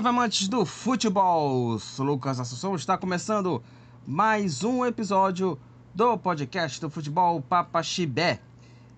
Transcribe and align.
Salve 0.00 0.08
amantes 0.08 0.48
do 0.48 0.64
futebol! 0.64 1.78
Sou 1.78 2.06
Lucas 2.06 2.40
Assunção, 2.40 2.74
está 2.74 2.96
começando 2.96 3.62
mais 4.06 4.64
um 4.64 4.82
episódio 4.82 5.58
do 5.94 6.16
podcast 6.16 6.80
do 6.80 6.88
futebol 6.88 7.42
Papa 7.42 7.82
Chibé. 7.82 8.40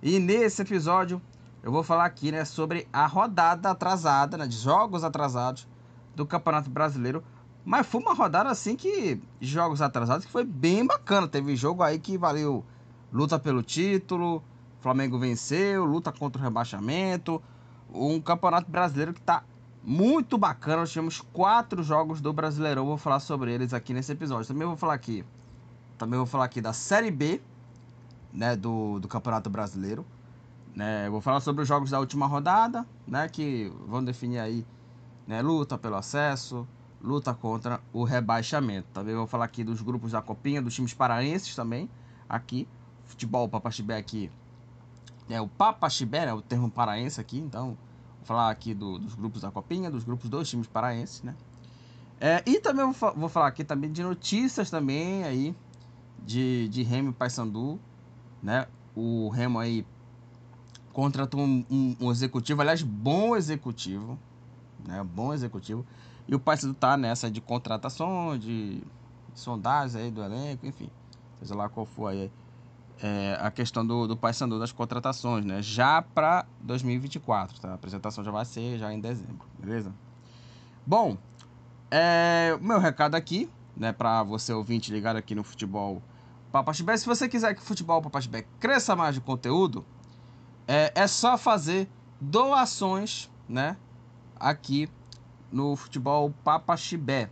E 0.00 0.20
nesse 0.20 0.62
episódio 0.62 1.20
eu 1.60 1.72
vou 1.72 1.82
falar 1.82 2.04
aqui 2.04 2.30
né, 2.30 2.44
sobre 2.44 2.86
a 2.92 3.04
rodada 3.04 3.68
atrasada, 3.72 4.36
né, 4.36 4.46
de 4.46 4.56
jogos 4.56 5.02
atrasados 5.02 5.66
do 6.14 6.24
Campeonato 6.24 6.70
Brasileiro. 6.70 7.24
Mas 7.64 7.84
foi 7.84 8.00
uma 8.00 8.14
rodada 8.14 8.48
assim 8.48 8.76
que 8.76 9.20
jogos 9.40 9.82
atrasados 9.82 10.24
que 10.24 10.30
foi 10.30 10.44
bem 10.44 10.86
bacana. 10.86 11.26
Teve 11.26 11.56
jogo 11.56 11.82
aí 11.82 11.98
que 11.98 12.16
valeu 12.16 12.64
luta 13.12 13.40
pelo 13.40 13.60
título, 13.60 14.40
Flamengo 14.78 15.18
venceu, 15.18 15.84
luta 15.84 16.12
contra 16.12 16.40
o 16.40 16.44
rebaixamento. 16.44 17.42
Um 17.92 18.20
campeonato 18.20 18.70
brasileiro 18.70 19.12
que 19.12 19.20
está 19.20 19.42
muito 19.84 20.38
bacana. 20.38 20.78
Nós 20.78 20.90
tivemos 20.90 21.20
quatro 21.20 21.82
jogos 21.82 22.20
do 22.20 22.32
Brasileirão. 22.32 22.86
Vou 22.86 22.96
falar 22.96 23.20
sobre 23.20 23.52
eles 23.52 23.74
aqui 23.74 23.92
nesse 23.92 24.12
episódio. 24.12 24.46
Também 24.46 24.66
vou 24.66 24.76
falar 24.76 24.94
aqui. 24.94 25.24
Também 25.98 26.16
vou 26.16 26.26
falar 26.26 26.44
aqui 26.44 26.60
da 26.60 26.72
Série 26.72 27.10
B, 27.10 27.40
né, 28.32 28.56
do, 28.56 28.98
do 28.98 29.08
Campeonato 29.08 29.50
Brasileiro. 29.50 30.04
Né, 30.74 31.08
vou 31.10 31.20
falar 31.20 31.40
sobre 31.40 31.62
os 31.62 31.68
jogos 31.68 31.90
da 31.90 32.00
última 32.00 32.26
rodada, 32.26 32.86
né, 33.06 33.28
que 33.28 33.70
vão 33.86 34.02
definir 34.02 34.38
aí, 34.38 34.66
né, 35.26 35.42
luta 35.42 35.76
pelo 35.76 35.96
acesso, 35.96 36.66
luta 37.00 37.34
contra 37.34 37.78
o 37.92 38.04
rebaixamento. 38.04 38.88
Também 38.92 39.14
vou 39.14 39.26
falar 39.26 39.44
aqui 39.44 39.62
dos 39.62 39.82
grupos 39.82 40.12
da 40.12 40.22
Copinha, 40.22 40.62
dos 40.62 40.74
times 40.74 40.94
paraenses 40.94 41.54
também, 41.54 41.90
aqui. 42.28 42.66
Futebol 43.04 43.46
Papaxibé 43.48 43.98
aqui. 43.98 44.30
É 45.28 45.40
o 45.40 45.46
Papaxibé, 45.46 46.24
né, 46.24 46.32
o 46.32 46.40
termo 46.40 46.70
paraense 46.70 47.20
aqui, 47.20 47.38
então 47.38 47.76
Vou 48.22 48.26
falar 48.28 48.50
aqui 48.50 48.72
do, 48.72 49.00
dos 49.00 49.16
grupos 49.16 49.42
da 49.42 49.50
Copinha, 49.50 49.90
dos 49.90 50.04
grupos 50.04 50.30
dos 50.30 50.48
times 50.48 50.68
paraenses, 50.68 51.24
né? 51.24 51.34
É, 52.20 52.40
e 52.46 52.60
também 52.60 52.84
vou, 52.92 53.14
vou, 53.16 53.28
falar 53.28 53.48
aqui 53.48 53.64
também 53.64 53.90
de 53.90 54.00
notícias 54.00 54.70
também 54.70 55.24
aí 55.24 55.52
de, 56.24 56.68
de 56.68 56.84
Remo 56.84 57.10
e 57.10 57.12
Paysandu, 57.12 57.80
né? 58.40 58.68
O 58.94 59.28
Remo 59.30 59.58
aí 59.58 59.84
contratou 60.92 61.40
um, 61.40 61.64
um, 61.68 61.96
um, 62.00 62.12
executivo, 62.12 62.60
aliás, 62.60 62.80
bom 62.80 63.34
executivo, 63.34 64.16
né? 64.86 65.02
Bom 65.02 65.34
executivo. 65.34 65.84
E 66.28 66.34
o 66.36 66.38
Paysandu 66.38 66.74
tá 66.74 66.96
nessa 66.96 67.28
de 67.28 67.40
contratação, 67.40 68.38
de 68.38 68.84
sondagens 69.34 69.96
aí 69.96 70.12
do 70.12 70.22
elenco, 70.22 70.64
enfim. 70.64 70.88
Seja 71.40 71.56
lá 71.56 71.68
qual 71.68 71.84
for 71.84 72.06
aí 72.06 72.30
é, 73.02 73.36
a 73.40 73.50
questão 73.50 73.84
do, 73.84 74.06
do 74.06 74.16
Paysandu 74.16 74.60
das 74.60 74.70
contratações, 74.70 75.44
né? 75.44 75.60
Já 75.60 76.00
para 76.00 76.46
2024, 76.60 77.60
tá? 77.60 77.70
A 77.72 77.74
apresentação 77.74 78.22
já 78.22 78.30
vai 78.30 78.44
ser 78.44 78.78
já 78.78 78.92
em 78.92 79.00
dezembro, 79.00 79.44
beleza? 79.58 79.92
Bom, 80.86 81.18
é, 81.90 82.56
o 82.58 82.64
meu 82.64 82.78
recado 82.78 83.16
aqui, 83.16 83.50
né, 83.76 83.92
para 83.92 84.22
você 84.22 84.52
ouvinte 84.52 84.92
ligado 84.92 85.16
aqui 85.16 85.34
no 85.34 85.42
futebol 85.42 86.00
Papachibé, 86.52 86.96
se 86.96 87.06
você 87.06 87.28
quiser 87.28 87.54
que 87.54 87.60
o 87.60 87.64
futebol 87.64 88.00
Papachibé 88.00 88.46
cresça 88.60 88.94
mais 88.94 89.14
de 89.16 89.20
conteúdo, 89.20 89.84
é, 90.68 90.92
é 90.94 91.06
só 91.08 91.36
fazer 91.36 91.88
doações, 92.20 93.28
né, 93.48 93.76
aqui 94.38 94.88
no 95.50 95.74
futebol 95.74 96.32
Papachibé. 96.44 97.30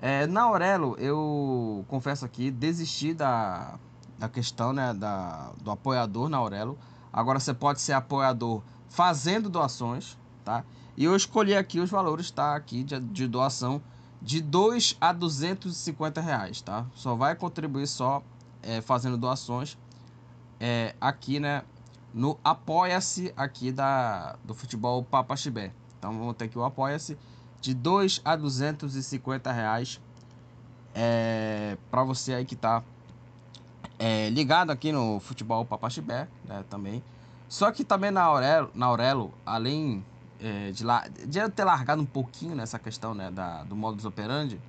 É, 0.00 0.26
na 0.26 0.42
Aurelo, 0.42 0.96
eu 0.98 1.84
confesso 1.86 2.24
aqui, 2.24 2.50
desisti 2.50 3.14
da 3.14 3.78
da 4.22 4.28
questão 4.28 4.72
né, 4.72 4.94
da, 4.94 5.50
do 5.60 5.70
apoiador 5.72 6.28
na 6.28 6.36
Aurelo. 6.36 6.78
Agora 7.12 7.40
você 7.40 7.52
pode 7.52 7.80
ser 7.80 7.92
apoiador 7.92 8.62
fazendo 8.88 9.50
doações, 9.50 10.16
tá? 10.44 10.64
E 10.96 11.04
eu 11.04 11.16
escolhi 11.16 11.56
aqui 11.56 11.80
os 11.80 11.90
valores, 11.90 12.30
tá? 12.30 12.54
Aqui 12.54 12.84
de, 12.84 13.00
de 13.00 13.26
doação 13.26 13.82
de 14.20 14.40
2 14.40 14.96
a 15.00 15.12
250 15.12 16.20
reais, 16.20 16.60
tá? 16.60 16.86
Só 16.94 17.16
vai 17.16 17.34
contribuir 17.34 17.88
só 17.88 18.22
é, 18.62 18.80
fazendo 18.80 19.16
doações 19.16 19.76
é, 20.60 20.94
aqui, 21.00 21.40
né? 21.40 21.64
No 22.14 22.38
Apoia-se 22.44 23.34
aqui 23.36 23.72
da, 23.72 24.36
do 24.44 24.54
futebol 24.54 25.02
Papa 25.02 25.34
Chibé. 25.34 25.72
Então 25.98 26.16
vamos 26.16 26.36
ter 26.36 26.44
aqui 26.44 26.56
o 26.56 26.62
Apoia-se 26.62 27.18
de 27.60 27.74
2 27.74 28.20
a 28.24 28.36
250 28.36 29.50
reais 29.50 30.00
é, 30.94 31.76
para 31.90 32.04
você 32.04 32.34
aí 32.34 32.44
que 32.44 32.54
tá 32.54 32.84
é, 34.02 34.28
ligado 34.30 34.72
aqui 34.72 34.90
no 34.90 35.20
futebol 35.20 35.64
Papaxibé, 35.64 36.26
né, 36.44 36.64
também. 36.68 37.00
Só 37.48 37.70
que 37.70 37.84
também 37.84 38.10
na 38.10 38.22
Aurelo, 38.22 38.68
na 38.74 38.86
Aurelo 38.86 39.32
além 39.46 40.04
é, 40.40 40.72
de, 40.72 40.82
lá, 40.82 41.06
de 41.06 41.38
eu 41.38 41.48
ter 41.48 41.62
largado 41.62 42.02
um 42.02 42.04
pouquinho 42.04 42.56
nessa 42.56 42.80
questão 42.80 43.14
né, 43.14 43.30
da, 43.30 43.62
do 43.62 43.76
modus 43.76 44.04
operandi, 44.04 44.60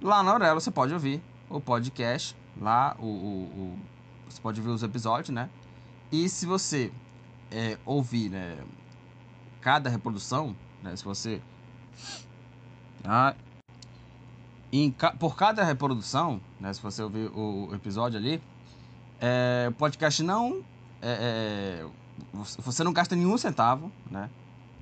lá 0.00 0.22
na 0.22 0.30
Aurelo 0.30 0.60
você 0.60 0.70
pode 0.70 0.94
ouvir 0.94 1.20
o 1.50 1.60
podcast, 1.60 2.36
lá 2.56 2.96
o, 3.00 3.04
o, 3.04 3.08
o 3.08 3.78
você 4.30 4.40
pode 4.40 4.60
ver 4.60 4.70
os 4.70 4.84
episódios, 4.84 5.30
né? 5.30 5.50
E 6.12 6.28
se 6.28 6.46
você 6.46 6.92
é, 7.50 7.76
ouvir 7.84 8.30
né, 8.30 8.58
cada 9.60 9.90
reprodução, 9.90 10.54
né, 10.80 10.94
se 10.94 11.04
você... 11.04 11.42
Ah, 13.02 13.34
em, 14.72 14.88
por 15.18 15.34
cada 15.34 15.64
reprodução, 15.64 16.40
né, 16.60 16.72
se 16.72 16.80
você 16.80 17.02
ouvir 17.02 17.28
o 17.34 17.74
episódio 17.74 18.18
ali, 18.18 18.40
é, 19.22 19.68
o 19.68 19.72
podcast 19.72 20.20
não. 20.22 20.64
É, 21.00 21.84
é, 21.84 21.86
você 22.58 22.82
não 22.82 22.92
gasta 22.92 23.14
nenhum 23.14 23.38
centavo, 23.38 23.90
né? 24.10 24.28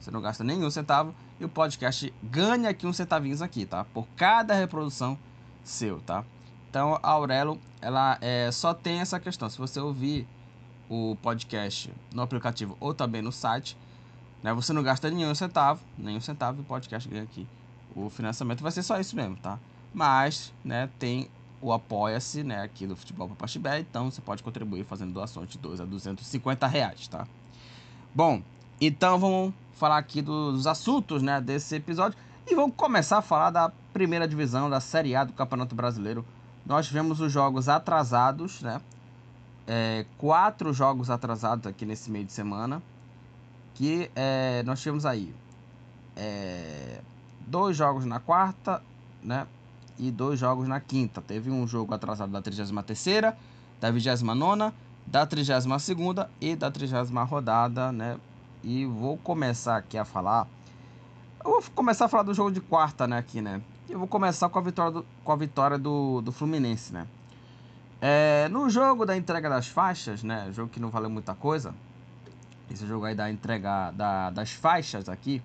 Você 0.00 0.10
não 0.10 0.22
gasta 0.22 0.42
nenhum 0.42 0.70
centavo 0.70 1.14
e 1.38 1.44
o 1.44 1.48
podcast 1.48 2.12
ganha 2.22 2.70
aqui 2.70 2.86
uns 2.86 2.96
centavinhos 2.96 3.42
aqui, 3.42 3.66
tá? 3.66 3.84
Por 3.84 4.06
cada 4.16 4.54
reprodução 4.54 5.18
seu, 5.62 6.00
tá? 6.00 6.24
Então 6.70 6.98
a 7.02 7.10
Aurelo, 7.10 7.60
ela 7.82 8.16
é, 8.22 8.50
só 8.50 8.72
tem 8.72 9.00
essa 9.00 9.20
questão. 9.20 9.50
Se 9.50 9.58
você 9.58 9.78
ouvir 9.78 10.26
o 10.88 11.16
podcast 11.22 11.92
no 12.14 12.22
aplicativo 12.22 12.78
ou 12.80 12.94
também 12.94 13.20
no 13.20 13.30
site, 13.30 13.76
né? 14.42 14.54
Você 14.54 14.72
não 14.72 14.82
gasta 14.82 15.10
nenhum 15.10 15.34
centavo, 15.34 15.82
nenhum 15.98 16.20
centavo 16.20 16.58
e 16.58 16.62
o 16.62 16.64
podcast 16.64 17.06
ganha 17.06 17.24
aqui. 17.24 17.46
O 17.94 18.08
financiamento 18.08 18.62
vai 18.62 18.72
ser 18.72 18.82
só 18.82 18.98
isso 18.98 19.14
mesmo, 19.14 19.36
tá? 19.36 19.58
Mas, 19.92 20.52
né, 20.64 20.88
tem 20.98 21.28
o 21.60 21.72
Apoia-se, 21.72 22.42
né, 22.42 22.62
aqui 22.62 22.86
do 22.86 22.96
Futebol 22.96 23.28
para 23.28 23.36
Pastibé, 23.36 23.80
então 23.80 24.10
você 24.10 24.20
pode 24.20 24.42
contribuir 24.42 24.84
fazendo 24.84 25.12
doações 25.12 25.48
de 25.48 25.58
2 25.58 25.80
a 25.80 25.84
250 25.84 26.66
reais, 26.66 27.06
tá? 27.06 27.26
Bom, 28.14 28.42
então 28.80 29.18
vamos 29.18 29.52
falar 29.74 29.98
aqui 29.98 30.22
dos 30.22 30.66
assuntos, 30.66 31.22
né, 31.22 31.40
desse 31.40 31.76
episódio 31.76 32.18
e 32.46 32.54
vamos 32.54 32.74
começar 32.76 33.18
a 33.18 33.22
falar 33.22 33.50
da 33.50 33.70
primeira 33.92 34.26
divisão 34.26 34.70
da 34.70 34.80
Série 34.80 35.14
A 35.14 35.24
do 35.24 35.32
Campeonato 35.32 35.74
Brasileiro. 35.74 36.24
Nós 36.64 36.86
tivemos 36.86 37.20
os 37.20 37.30
jogos 37.30 37.68
atrasados, 37.68 38.62
né, 38.62 38.80
é, 39.66 40.06
quatro 40.16 40.72
jogos 40.72 41.10
atrasados 41.10 41.66
aqui 41.66 41.84
nesse 41.84 42.10
meio 42.10 42.24
de 42.24 42.32
semana, 42.32 42.82
que 43.74 44.10
é, 44.16 44.62
nós 44.64 44.80
tivemos 44.80 45.04
aí 45.04 45.34
é, 46.16 47.00
dois 47.46 47.76
jogos 47.76 48.04
na 48.04 48.18
quarta, 48.18 48.82
né, 49.22 49.46
e 50.00 50.10
dois 50.10 50.40
jogos 50.40 50.66
na 50.66 50.80
quinta. 50.80 51.20
Teve 51.20 51.50
um 51.50 51.68
jogo 51.68 51.92
atrasado 51.92 52.32
da 52.32 52.40
33ª, 52.40 53.34
da 53.78 53.92
29ª, 53.92 54.72
da 55.06 55.26
32ª 55.26 56.28
e 56.40 56.56
da 56.56 56.70
30 56.70 57.02
rodada, 57.24 57.92
né? 57.92 58.16
E 58.64 58.86
vou 58.86 59.18
começar 59.18 59.76
aqui 59.76 59.98
a 59.98 60.04
falar... 60.04 60.48
Eu 61.44 61.52
vou 61.52 61.62
começar 61.74 62.06
a 62.06 62.08
falar 62.08 62.22
do 62.22 62.34
jogo 62.34 62.50
de 62.50 62.60
quarta, 62.60 63.06
né, 63.06 63.18
aqui, 63.18 63.40
né? 63.40 63.60
Eu 63.88 63.98
vou 63.98 64.08
começar 64.08 64.48
com 64.48 64.58
a 64.58 64.62
vitória 64.62 64.92
do, 64.92 65.06
com 65.22 65.32
a 65.32 65.36
vitória 65.36 65.78
do, 65.78 66.20
do 66.22 66.32
Fluminense, 66.32 66.92
né? 66.92 67.06
É, 68.00 68.48
no 68.48 68.70
jogo 68.70 69.04
da 69.04 69.16
entrega 69.16 69.48
das 69.48 69.66
faixas, 69.66 70.22
né? 70.22 70.50
Jogo 70.52 70.70
que 70.70 70.80
não 70.80 70.90
valeu 70.90 71.10
muita 71.10 71.34
coisa. 71.34 71.74
Esse 72.70 72.86
jogo 72.86 73.04
aí 73.04 73.14
da 73.14 73.30
entrega 73.30 73.90
da, 73.90 74.30
das 74.30 74.52
faixas 74.52 75.08
aqui. 75.08 75.42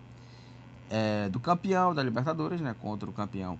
É, 0.89 1.27
do 1.29 1.39
campeão 1.39 1.93
da 1.93 2.03
Libertadores, 2.03 2.61
né? 2.61 2.75
Contra 2.79 3.09
o 3.09 3.13
campeão 3.13 3.57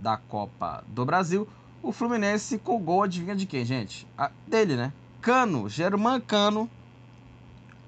da 0.00 0.16
Copa 0.16 0.82
do 0.88 1.04
Brasil. 1.04 1.46
O 1.82 1.92
Fluminense 1.92 2.58
com 2.58 2.76
o 2.76 2.78
gol, 2.78 3.02
adivinha 3.02 3.36
de 3.36 3.46
quem, 3.46 3.64
gente? 3.64 4.06
A, 4.16 4.30
dele, 4.46 4.76
né? 4.76 4.92
Cano, 5.20 5.68
Germán 5.68 6.20
Cano, 6.20 6.68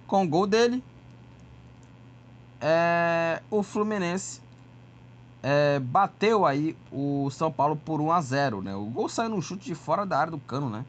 com 0.07 0.25
o 0.25 0.29
gol 0.29 0.47
dele. 0.47 0.83
É, 2.61 3.43
o 3.51 3.63
Fluminense 3.63 4.41
é, 5.43 5.81
bateu 5.81 6.47
aí 6.47 6.77
o 6.93 7.29
São 7.31 7.51
Paulo 7.51 7.75
por 7.75 8.01
1 8.01 8.13
a 8.13 8.21
0 8.21 8.63
né? 8.63 8.75
O 8.75 8.85
gol 8.85 9.09
saiu 9.09 9.31
num 9.31 9.43
chute 9.43 9.65
de 9.65 9.75
fora 9.75 10.07
da 10.07 10.19
área 10.19 10.31
do 10.31 10.39
Cano, 10.39 10.71
né? 10.71 10.85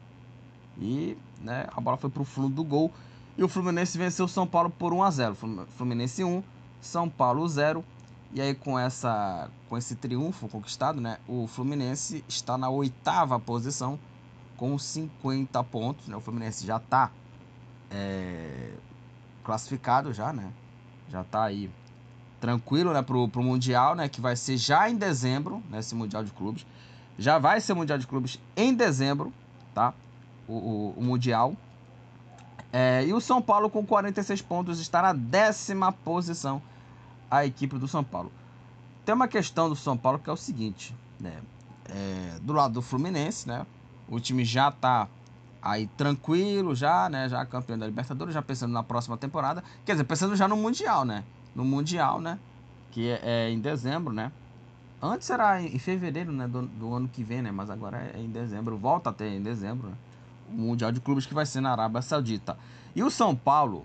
E 0.78 1.16
né, 1.40 1.66
a 1.74 1.80
bola 1.80 1.96
foi 1.96 2.10
pro 2.10 2.24
fundo 2.24 2.48
do 2.48 2.62
gol. 2.62 2.92
E 3.36 3.42
o 3.42 3.48
Fluminense 3.48 3.98
venceu 3.98 4.26
o 4.26 4.28
São 4.28 4.46
Paulo 4.46 4.70
por 4.70 4.92
1 4.92 5.02
a 5.02 5.10
0 5.10 5.36
Fluminense 5.76 6.22
1, 6.22 6.42
São 6.80 7.08
Paulo 7.08 7.46
0. 7.48 7.84
E 8.34 8.40
aí 8.40 8.52
com 8.52 8.76
essa 8.76 9.48
com 9.68 9.78
esse 9.78 9.94
triunfo 9.94 10.48
conquistado, 10.48 11.00
né, 11.00 11.18
o 11.28 11.46
Fluminense 11.46 12.24
está 12.28 12.58
na 12.58 12.68
oitava 12.68 13.38
posição 13.38 13.96
com 14.56 14.76
50 14.76 15.62
pontos. 15.64 16.08
Né, 16.08 16.16
o 16.16 16.20
Fluminense 16.20 16.66
já 16.66 16.78
está 16.78 17.12
é, 17.92 18.72
classificado 19.44 20.12
já, 20.12 20.32
né? 20.32 20.52
Já 21.08 21.20
está 21.20 21.44
aí 21.44 21.70
tranquilo, 22.40 22.92
né, 22.92 23.02
pro, 23.02 23.28
pro 23.28 23.42
Mundial, 23.42 23.94
né, 23.94 24.08
que 24.08 24.20
vai 24.20 24.34
ser 24.34 24.56
já 24.56 24.90
em 24.90 24.96
dezembro, 24.96 25.62
né, 25.70 25.78
esse 25.78 25.94
Mundial 25.94 26.24
de 26.24 26.32
Clubes. 26.32 26.66
Já 27.16 27.38
vai 27.38 27.60
ser 27.60 27.72
Mundial 27.74 27.98
de 27.98 28.06
Clubes 28.06 28.40
em 28.56 28.74
dezembro, 28.74 29.32
tá? 29.72 29.94
O, 30.48 30.54
o, 30.54 30.94
o 30.96 31.02
Mundial. 31.02 31.56
É, 32.72 33.06
e 33.06 33.14
o 33.14 33.20
São 33.20 33.40
Paulo 33.40 33.70
com 33.70 33.86
46 33.86 34.42
pontos 34.42 34.80
está 34.80 35.00
na 35.00 35.12
décima 35.12 35.92
posição, 35.92 36.60
a 37.30 37.44
equipe 37.44 37.78
do 37.78 37.88
São 37.88 38.04
Paulo. 38.04 38.30
Tem 39.04 39.14
uma 39.14 39.28
questão 39.28 39.68
do 39.68 39.76
São 39.76 39.96
Paulo 39.96 40.18
que 40.18 40.30
é 40.30 40.32
o 40.32 40.36
seguinte, 40.36 40.94
né? 41.20 41.40
É, 41.86 42.38
do 42.40 42.52
lado 42.52 42.74
do 42.74 42.82
Fluminense, 42.82 43.46
né? 43.46 43.66
O 44.08 44.18
time 44.18 44.44
já 44.44 44.70
tá 44.70 45.08
aí 45.60 45.86
tranquilo, 45.88 46.74
já, 46.74 47.08
né? 47.08 47.28
Já 47.28 47.44
campeão 47.44 47.78
da 47.78 47.86
Libertadores, 47.86 48.34
já 48.34 48.42
pensando 48.42 48.72
na 48.72 48.82
próxima 48.82 49.16
temporada. 49.16 49.62
Quer 49.84 49.92
dizer, 49.92 50.04
pensando 50.04 50.36
já 50.36 50.48
no 50.48 50.56
Mundial, 50.56 51.04
né? 51.04 51.24
No 51.54 51.64
Mundial, 51.64 52.20
né? 52.20 52.38
Que 52.90 53.10
é, 53.10 53.20
é 53.22 53.50
em 53.50 53.60
dezembro, 53.60 54.12
né? 54.12 54.30
Antes 55.02 55.28
era 55.28 55.60
em 55.60 55.78
fevereiro, 55.78 56.32
né? 56.32 56.48
Do, 56.48 56.62
do, 56.62 56.94
ano 56.94 57.08
que 57.08 57.22
vem, 57.22 57.42
né? 57.42 57.50
Mas 57.50 57.68
agora 57.68 58.10
é 58.14 58.20
em 58.20 58.30
dezembro. 58.30 58.76
Volta 58.78 59.10
até 59.10 59.28
em 59.28 59.42
dezembro, 59.42 59.88
né? 59.88 59.96
O 60.48 60.52
Mundial 60.52 60.92
de 60.92 61.00
Clubes 61.00 61.26
que 61.26 61.34
vai 61.34 61.44
ser 61.44 61.60
na 61.60 61.72
Arábia 61.72 62.00
Saudita. 62.00 62.56
E 62.94 63.02
o 63.02 63.10
São 63.10 63.34
Paulo, 63.34 63.84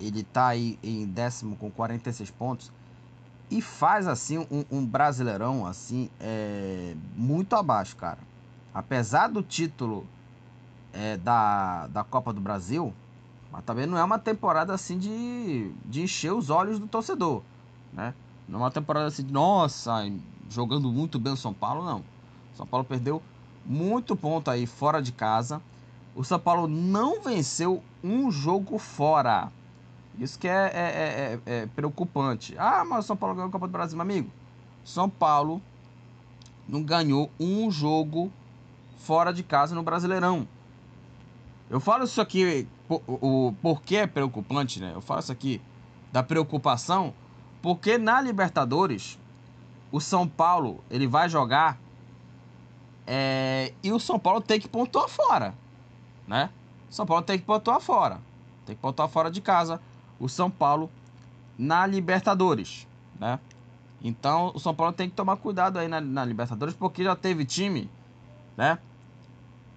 ele 0.00 0.22
tá 0.22 0.48
aí 0.48 0.78
em 0.82 1.06
décimo 1.06 1.56
com 1.56 1.70
46 1.70 2.30
pontos 2.30 2.72
e 3.50 3.60
faz 3.60 4.06
assim 4.08 4.38
um, 4.38 4.64
um, 4.70 4.84
brasileirão 4.84 5.66
assim 5.66 6.10
é, 6.20 6.96
muito 7.14 7.54
abaixo, 7.54 7.96
cara. 7.96 8.18
Apesar 8.72 9.28
do 9.28 9.42
título 9.42 10.06
é, 10.92 11.16
da, 11.16 11.86
da 11.88 12.02
Copa 12.02 12.32
do 12.32 12.40
Brasil, 12.40 12.92
mas 13.52 13.64
também 13.64 13.86
não 13.86 13.96
é 13.96 14.02
uma 14.02 14.18
temporada 14.18 14.74
assim 14.74 14.98
de, 14.98 15.70
de 15.84 16.02
encher 16.02 16.32
os 16.32 16.50
olhos 16.50 16.78
do 16.78 16.86
torcedor, 16.86 17.42
né? 17.92 18.14
Não 18.48 18.60
é 18.60 18.62
uma 18.64 18.70
temporada 18.70 19.06
assim 19.06 19.24
de 19.24 19.32
nossa, 19.32 19.92
jogando 20.50 20.90
muito 20.90 21.18
bem 21.18 21.32
o 21.32 21.36
São 21.36 21.54
Paulo, 21.54 21.84
não. 21.84 22.00
O 22.52 22.56
São 22.56 22.66
Paulo 22.66 22.84
perdeu 22.84 23.22
muito 23.64 24.14
ponto 24.16 24.50
aí 24.50 24.66
fora 24.66 25.00
de 25.00 25.12
casa. 25.12 25.62
O 26.14 26.22
São 26.22 26.38
Paulo 26.38 26.68
não 26.68 27.22
venceu 27.22 27.82
um 28.02 28.30
jogo 28.30 28.78
fora. 28.78 29.50
Isso 30.18 30.38
que 30.38 30.46
é, 30.46 30.52
é, 30.52 31.40
é, 31.46 31.54
é, 31.54 31.66
preocupante. 31.66 32.54
Ah, 32.56 32.84
mas 32.84 33.04
o 33.04 33.08
São 33.08 33.16
Paulo 33.16 33.34
ganhou 33.34 33.48
a 33.48 33.52
Copa 33.52 33.66
do 33.66 33.72
Brasil, 33.72 33.96
meu 33.96 34.02
amigo. 34.02 34.30
São 34.84 35.08
Paulo 35.08 35.60
não 36.68 36.82
ganhou 36.82 37.30
um 37.38 37.70
jogo 37.70 38.30
fora 38.98 39.32
de 39.32 39.42
casa 39.42 39.74
no 39.74 39.82
Brasileirão. 39.82 40.46
Eu 41.68 41.80
falo 41.80 42.04
isso 42.04 42.20
aqui, 42.20 42.68
o, 42.88 43.48
o 43.48 43.52
porquê 43.60 43.96
é 43.96 44.06
preocupante, 44.06 44.80
né? 44.80 44.92
Eu 44.94 45.00
falo 45.00 45.20
isso 45.20 45.32
aqui 45.32 45.60
da 46.12 46.22
preocupação, 46.22 47.12
porque 47.60 47.98
na 47.98 48.20
Libertadores 48.20 49.18
o 49.90 50.00
São 50.00 50.28
Paulo 50.28 50.82
ele 50.90 51.06
vai 51.06 51.28
jogar 51.28 51.78
é, 53.06 53.72
e 53.82 53.92
o 53.92 53.98
São 53.98 54.18
Paulo 54.18 54.40
tem 54.40 54.60
que 54.60 54.68
pontuar 54.68 55.08
fora, 55.08 55.54
né? 56.26 56.50
São 56.88 57.04
Paulo 57.04 57.22
tem 57.22 57.38
que 57.38 57.44
pontuar 57.44 57.80
fora, 57.80 58.20
tem 58.64 58.76
que 58.76 58.80
pontuar 58.80 59.08
fora 59.08 59.30
de 59.30 59.40
casa 59.40 59.80
o 60.18 60.28
São 60.28 60.50
Paulo 60.50 60.90
na 61.58 61.86
Libertadores, 61.86 62.86
né? 63.18 63.38
Então 64.02 64.52
o 64.54 64.60
São 64.60 64.74
Paulo 64.74 64.92
tem 64.92 65.08
que 65.08 65.16
tomar 65.16 65.36
cuidado 65.36 65.78
aí 65.78 65.88
na, 65.88 66.00
na 66.00 66.24
Libertadores, 66.24 66.74
porque 66.74 67.02
já 67.02 67.16
teve 67.16 67.44
time, 67.44 67.90
né? 68.56 68.78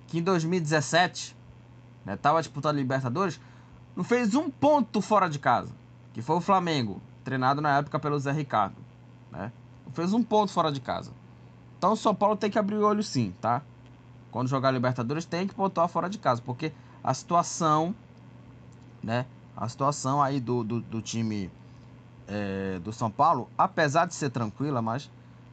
Que 0.07 0.19
em 0.19 0.23
2017, 0.23 1.35
né, 2.05 2.15
tava 2.15 2.41
disputando 2.41 2.77
Libertadores, 2.77 3.39
não 3.95 4.03
fez 4.03 4.35
um 4.35 4.49
ponto 4.49 5.01
fora 5.01 5.29
de 5.29 5.39
casa, 5.39 5.73
que 6.13 6.21
foi 6.21 6.35
o 6.35 6.41
Flamengo, 6.41 7.01
treinado 7.23 7.61
na 7.61 7.77
época 7.77 7.99
pelo 7.99 8.19
Zé 8.19 8.31
Ricardo, 8.31 8.75
né? 9.31 9.51
Não 9.85 9.93
fez 9.93 10.13
um 10.13 10.21
ponto 10.21 10.51
fora 10.51 10.71
de 10.71 10.81
casa. 10.81 11.11
Então 11.77 11.93
o 11.93 11.97
São 11.97 12.13
Paulo 12.13 12.35
tem 12.35 12.49
que 12.49 12.59
abrir 12.59 12.75
o 12.75 12.85
olho 12.85 13.03
sim, 13.03 13.33
tá? 13.39 13.61
Quando 14.31 14.47
jogar 14.47 14.71
Libertadores 14.71 15.25
tem 15.25 15.47
que 15.47 15.55
pontuar 15.55 15.87
fora 15.87 16.09
de 16.09 16.17
casa, 16.17 16.41
porque 16.41 16.71
a 17.03 17.13
situação, 17.13 17.95
né? 19.01 19.25
A 19.57 19.67
situação 19.67 20.21
aí 20.21 20.39
do, 20.39 20.63
do, 20.63 20.79
do 20.79 21.01
time 21.01 21.51
é, 22.27 22.77
do 22.79 22.93
São 22.93 23.09
Paulo, 23.09 23.49
apesar 23.57 24.05
de 24.05 24.13
ser 24.13 24.29
tranquila, 24.29 24.83
mas 24.83 25.09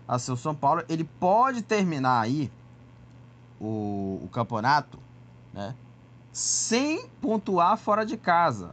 assim, 0.06 0.31
o 0.31 0.37
São 0.37 0.55
Paulo 0.55 0.85
ele 0.91 1.05
pode 1.05 1.62
terminar 1.62 2.21
aí 2.21 2.53
o, 3.59 4.21
o 4.23 4.29
campeonato, 4.31 4.99
né, 5.55 5.75
sem 6.31 7.09
pontuar 7.23 7.79
fora 7.79 8.05
de 8.05 8.19
casa, 8.19 8.73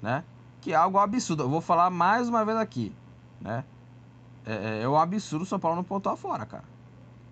né, 0.00 0.22
que 0.60 0.72
é 0.72 0.76
algo 0.76 0.98
absurdo. 0.98 1.42
Eu 1.42 1.50
vou 1.50 1.60
falar 1.60 1.90
mais 1.90 2.28
uma 2.28 2.44
vez 2.44 2.56
aqui, 2.56 2.94
né, 3.40 3.64
é, 4.46 4.52
é, 4.52 4.82
é 4.82 4.88
um 4.88 4.96
absurdo 4.96 5.42
o 5.42 5.46
São 5.46 5.58
Paulo 5.58 5.76
não 5.76 5.84
pontuar 5.84 6.16
fora, 6.16 6.46
cara, 6.46 6.64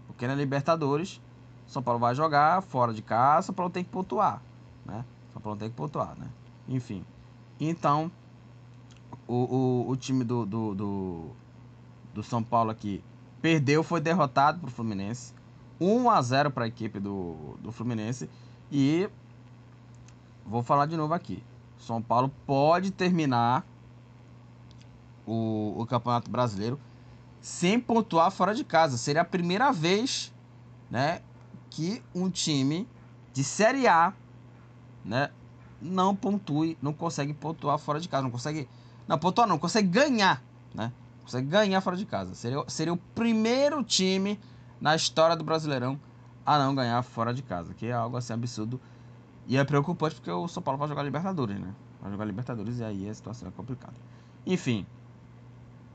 porque 0.09 0.27
na 0.27 0.35
Libertadores 0.35 1.21
São 1.69 1.81
Paulo 1.81 2.01
vai 2.01 2.13
jogar 2.13 2.61
fora 2.61 2.93
de 2.93 3.03
casa, 3.03 3.47
São 3.47 3.55
Paulo 3.55 3.71
tem 3.71 3.85
que 3.85 3.91
pontuar, 3.91 4.43
né, 4.85 5.05
São 5.33 5.41
Paulo 5.41 5.57
tem 5.57 5.71
que 5.71 5.77
pontuar, 5.77 6.19
né. 6.19 6.27
Enfim. 6.69 7.05
Então, 7.61 8.11
o, 9.27 9.35
o, 9.35 9.91
o 9.91 9.97
time 9.97 10.25
do, 10.25 10.45
do, 10.45 10.75
do, 10.75 11.27
do, 12.15 12.23
São 12.23 12.43
Paulo 12.43 12.71
aqui 12.71 13.03
perdeu, 13.41 13.83
foi 13.83 14.01
derrotado 14.01 14.61
pro 14.61 14.71
Fluminense. 14.71 15.35
1 15.81 16.11
a 16.11 16.23
0 16.23 16.51
para 16.51 16.65
a 16.65 16.69
equipe 16.69 17.01
do, 17.01 17.57
do 17.61 17.73
Fluminense. 17.73 18.29
E 18.71 19.09
vou 20.47 20.63
falar 20.63 20.87
de 20.87 20.97
novo 20.97 21.15
aqui. 21.15 21.43
São 21.79 22.01
Paulo 22.01 22.31
pode 22.47 22.91
terminar 22.91 23.67
o, 25.27 25.75
o 25.77 25.87
Campeonato 25.87 26.31
Brasileiro 26.31 26.79
sem 27.41 27.81
pontuar 27.81 28.31
fora 28.31 28.55
de 28.55 28.65
casa. 28.65 28.97
Seria 28.97 29.23
a 29.23 29.25
primeira 29.25 29.73
vez 29.73 30.33
né, 30.91 31.21
que 31.69 32.03
um 32.15 32.31
time 32.31 32.89
de 33.33 33.43
Série 33.43 33.89
A 33.89 34.13
né, 35.05 35.31
não 35.83 36.15
pontue, 36.15 36.79
não 36.81 36.93
consegue 36.93 37.35
pontuar 37.35 37.77
fora 37.79 38.01
de 38.01 38.09
casa, 38.09 38.23
não 38.23 38.31
consegue, 38.31 38.69
não 39.09 39.19
pontuar 39.19 39.49
não, 39.49 39.59
consegue 39.59 39.89
ganhar, 39.89 40.43
né? 40.75 40.93
Consegue 41.25 41.49
ganhar 41.49 41.81
fora 41.81 41.97
de 41.97 42.07
casa. 42.07 42.35
Seria, 42.35 42.65
seria 42.69 42.93
o 42.93 42.97
primeiro 42.97 43.83
time 43.83 44.39
na 44.81 44.95
história 44.95 45.37
do 45.37 45.45
Brasileirão 45.45 45.99
a 46.45 46.59
não 46.59 46.75
ganhar 46.75 47.03
fora 47.03 47.35
de 47.35 47.43
casa, 47.43 47.75
que 47.75 47.87
é 47.87 47.93
algo 47.93 48.17
assim 48.17 48.33
absurdo 48.33 48.81
e 49.47 49.57
é 49.57 49.65
preocupante 49.65 50.15
porque 50.15 50.31
o 50.31 50.47
São 50.49 50.63
Paulo 50.63 50.79
vai 50.79 50.89
jogar 50.89 51.03
Libertadores, 51.03 51.59
né? 51.59 51.75
Vai 52.01 52.11
jogar 52.11 52.25
Libertadores 52.25 52.79
e 52.79 52.85
aí 52.85 53.09
a 53.09 53.15
situação 53.15 53.49
é 53.49 53.51
complicada. 53.51 53.95
Enfim, 54.47 54.87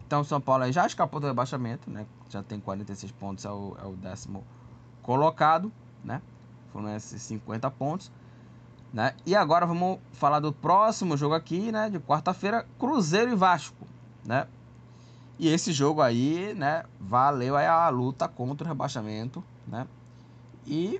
então 0.06 0.22
o 0.22 0.26
São 0.26 0.40
Paulo 0.40 0.70
já 0.72 0.86
escapou 0.86 1.20
do 1.20 1.28
rebaixamento, 1.28 1.90
né? 1.90 2.06
Já 2.30 2.44
tem 2.44 2.60
46 2.60 3.12
pontos, 3.14 3.46
é 3.46 3.52
o, 3.52 3.76
é 3.82 3.86
o 3.86 3.94
décimo 3.94 4.44
colocado, 5.02 5.72
né? 6.04 6.22
Foram 6.72 6.96
esses 6.96 7.22
50 7.24 7.70
pontos. 7.72 8.12
Né? 8.94 9.14
E 9.26 9.36
agora 9.36 9.66
vamos 9.66 10.00
falar 10.14 10.40
do 10.40 10.54
próximo 10.54 11.18
jogo 11.18 11.36
aqui, 11.36 11.72
né? 11.72 11.90
De 11.90 12.00
quarta-feira, 12.00 12.66
Cruzeiro 12.80 13.32
e 13.32 13.36
Vasco, 13.36 13.86
né? 14.26 14.48
E 15.40 15.48
esse 15.50 15.72
jogo 15.72 16.02
aí, 16.02 16.54
né? 16.56 16.84
Valeu 17.00 17.56
aí 17.56 17.68
a 17.68 17.88
luta 17.90 18.28
contra 18.28 18.66
o 18.66 18.68
rebaixamento, 18.68 19.44
né? 19.68 19.86
E 20.66 21.00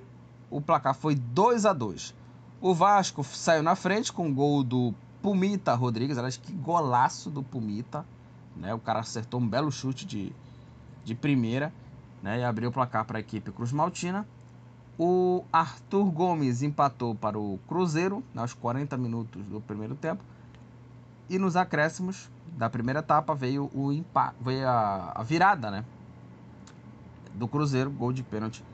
o 0.50 0.60
placar 0.60 0.94
foi 0.94 1.14
2 1.14 1.66
a 1.66 1.72
2 1.72 2.14
O 2.60 2.74
Vasco 2.74 3.24
saiu 3.24 3.62
na 3.62 3.74
frente 3.74 4.12
com 4.12 4.30
o 4.30 4.34
gol 4.34 4.62
do 4.62 4.94
Pumita 5.20 5.74
Rodrigues. 5.74 6.16
Aliás, 6.16 6.36
que 6.36 6.52
golaço 6.52 7.30
do 7.30 7.42
Pumita, 7.42 8.06
né? 8.56 8.72
O 8.74 8.78
cara 8.78 9.00
acertou 9.00 9.40
um 9.40 9.48
belo 9.48 9.72
chute 9.72 10.06
de, 10.06 10.32
de 11.04 11.14
primeira, 11.14 11.72
né? 12.22 12.40
E 12.40 12.44
abriu 12.44 12.70
o 12.70 12.72
placar 12.72 13.04
para 13.04 13.18
a 13.18 13.20
equipe 13.20 13.50
Cruz 13.50 13.72
Maltina. 13.72 14.26
O 14.98 15.44
Arthur 15.52 16.10
Gomes 16.10 16.60
empatou 16.60 17.14
para 17.14 17.38
o 17.38 17.60
Cruzeiro 17.68 18.24
aos 18.34 18.52
40 18.52 18.96
minutos 18.96 19.44
do 19.44 19.60
primeiro 19.60 19.94
tempo. 19.94 20.24
E 21.30 21.38
nos 21.38 21.54
acréscimos 21.54 22.28
da 22.56 22.68
primeira 22.68 22.98
etapa 22.98 23.32
veio, 23.32 23.70
o 23.72 23.92
empa 23.92 24.34
veio 24.40 24.66
a, 24.66 25.12
a 25.14 25.22
virada 25.22 25.70
né? 25.70 25.84
do 27.32 27.46
Cruzeiro, 27.46 27.90
gol 27.90 28.12
de 28.12 28.24
pênalti 28.24 28.64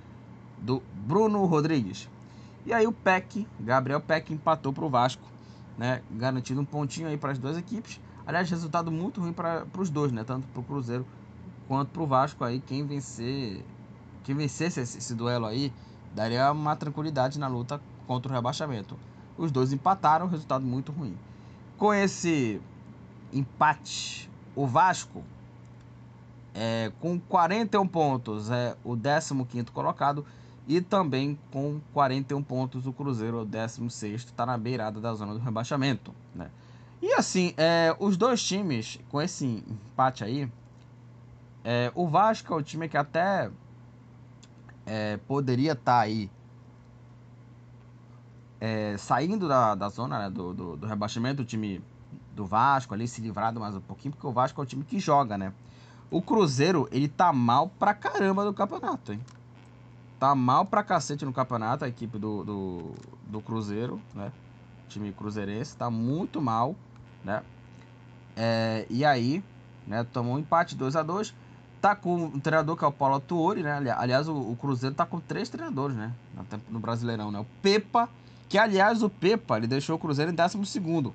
do 0.57 0.83
Bruno 1.07 1.45
Rodrigues. 1.45 2.09
E 2.65 2.73
aí 2.73 2.87
o 2.87 2.93
Peck, 2.93 3.47
Gabriel 3.61 4.01
Peck, 4.01 4.33
empatou 4.33 4.73
para 4.73 4.85
o 4.85 4.89
Vasco, 4.89 5.23
né? 5.77 6.01
garantindo 6.11 6.63
um 6.63 6.65
pontinho 6.65 7.09
aí 7.09 7.19
para 7.19 7.33
as 7.33 7.39
duas 7.39 7.59
equipes. 7.59 8.01
Aliás, 8.27 8.49
resultado 8.49 8.91
muito 8.91 9.21
ruim 9.21 9.35
para 9.35 9.67
os 9.79 9.91
dois, 9.91 10.11
né? 10.11 10.25
tanto 10.25 10.47
para 10.49 10.61
o 10.61 10.65
Cruzeiro 10.65 11.05
quanto 11.69 11.91
para 11.91 12.03
o 12.03 12.07
Vasco. 12.07 12.43
Aí 12.45 12.61
quem 12.61 12.87
vencer, 12.87 13.63
quem 14.23 14.35
vencesse 14.35 14.81
esse, 14.81 14.97
esse 14.97 15.15
duelo 15.15 15.45
aí 15.45 15.71
daria 16.15 16.51
uma 16.53 16.77
tranquilidade 16.77 17.39
na 17.39 17.49
luta 17.49 17.81
contra 18.07 18.31
o 18.31 18.35
rebaixamento. 18.35 18.97
Os 19.37 19.51
dois 19.51 19.73
empataram, 19.73 20.29
resultado 20.29 20.65
muito 20.65 20.93
ruim. 20.93 21.17
Com 21.77 21.93
esse 21.93 22.61
empate, 23.33 24.31
o 24.55 24.67
Vasco, 24.67 25.23
é, 26.55 26.93
com 27.01 27.19
41 27.19 27.87
pontos, 27.89 28.51
é 28.51 28.77
o 28.85 28.97
15 28.97 29.65
colocado. 29.73 30.25
E 30.67 30.81
também 30.81 31.39
com 31.51 31.79
41 31.93 32.43
pontos, 32.43 32.87
o 32.87 32.93
Cruzeiro, 32.93 33.43
o 33.43 33.45
16, 33.45 34.23
está 34.23 34.47
na 34.47 34.57
beirada 34.57 34.99
da 34.99 35.13
zona 35.13 35.35
do 35.35 35.41
rebaixamento. 35.41 36.15
Né? 36.35 36.49
E 37.03 37.13
assim, 37.13 37.53
é, 37.59 37.95
os 37.99 38.17
dois 38.17 38.43
times, 38.43 38.99
com 39.11 39.21
esse 39.21 39.45
empate 39.45 40.25
aí, 40.25 40.51
é, 41.63 41.93
o 41.95 42.09
Vasco 42.09 42.55
é 42.55 42.57
o 42.57 42.63
time 42.63 42.89
que 42.89 42.97
até 42.97 43.51
é, 44.87 45.17
poderia 45.27 45.73
estar 45.73 45.93
tá 45.93 46.01
aí 46.01 46.31
é, 48.61 48.97
saindo 48.97 49.49
da, 49.49 49.75
da 49.75 49.89
zona 49.89 50.19
né, 50.19 50.31
do, 50.31 50.55
do, 50.55 50.77
do, 50.77 50.87
rebaixamento, 50.87 51.43
o 51.43 51.45
time 51.45 51.83
do 52.35 52.47
Vasco 52.47 52.95
ali 52.95 53.07
se 53.07 53.21
livrado 53.21 53.61
mais 53.61 53.75
um 53.75 53.81
pouquinho, 53.81 54.13
porque 54.13 54.27
o 54.27 54.33
Vasco 54.33 54.61
é 54.61 54.65
o 54.65 54.67
time 54.67 54.85
que 54.85 54.99
joga, 54.99 55.37
né? 55.37 55.53
O 56.11 56.23
Cruzeiro, 56.23 56.89
ele 56.93 57.09
tá 57.09 57.33
mal 57.33 57.69
pra 57.69 57.95
caramba 57.95 58.45
do 58.45 58.55
campeonato, 58.55 59.13
hein? 59.13 59.21
Tá 60.19 60.35
mal 60.35 60.65
pra 60.65 60.83
cacete 60.83 61.25
no 61.25 61.33
campeonato, 61.33 61.85
a 61.85 61.89
equipe 61.89 62.19
do, 62.19 62.45
do, 62.45 62.95
do 63.27 63.41
Cruzeiro, 63.41 64.01
né? 64.15 64.33
O 64.85 64.89
time 64.89 65.13
cruzeirense 65.13 65.77
tá 65.77 65.91
muito 65.91 66.41
mal 66.41 66.77
né? 67.25 67.43
É, 68.37 68.87
e 68.91 69.05
aí, 69.05 69.43
né, 69.87 70.05
tomou 70.05 70.35
um 70.35 70.39
empate 70.39 70.77
2 70.77 70.95
a 70.95 71.03
2 71.03 71.35
Tá 71.85 71.95
com 71.95 72.15
um 72.17 72.41
treinador 72.41 72.79
que 72.79 72.83
é 72.83 72.89
o 72.89 72.91
Paulo 72.91 73.21
Tuori, 73.21 73.63
né? 73.63 73.95
Aliás, 73.95 74.27
o, 74.27 74.35
o, 74.35 74.57
Cruzeiro 74.57 74.95
tá 74.95 75.05
com 75.05 75.21
três 75.21 75.51
treinadores, 75.51 75.95
né? 75.95 76.15
No 76.71 76.81
Brasileirão, 76.81 77.31
né? 77.31 77.39
O 77.39 77.45
Pepa, 77.61 78.09
que 78.49 78.57
aliás 78.57 79.03
o 79.03 79.11
Pepa, 79.11 79.59
ele 79.59 79.67
deixou 79.67 79.97
o 79.97 79.99
Cruzeiro 79.99 80.33
em 80.33 80.35
12 80.35 80.65
segundo. 80.65 81.15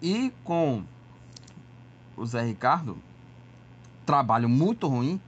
E 0.00 0.32
com 0.44 0.84
o 2.16 2.24
Zé 2.24 2.44
Ricardo, 2.44 2.96
trabalho 4.06 4.48
muito 4.48 4.86
ruim, 4.86 5.20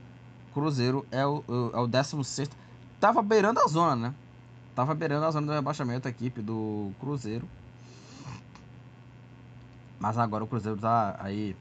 Cruzeiro 0.55 1.05
é 1.11 1.27
o, 1.27 1.43
é 1.75 1.79
o 1.81 1.89
16 1.89 2.49
Tava 3.00 3.23
beirando 3.23 3.59
a 3.59 3.67
zona, 3.67 3.97
né? 3.97 4.15
Tava 4.77 4.95
beirando 4.95 5.27
a 5.27 5.33
zona 5.33 5.49
do 5.49 5.53
rebaixamento 5.53 6.07
a 6.07 6.12
equipe 6.12 6.41
do 6.41 6.93
Cruzeiro. 7.00 7.49
Mas 9.99 10.17
agora 10.17 10.45
o 10.45 10.47
Cruzeiro 10.47 10.79
tá 10.79 11.17
aí. 11.19 11.57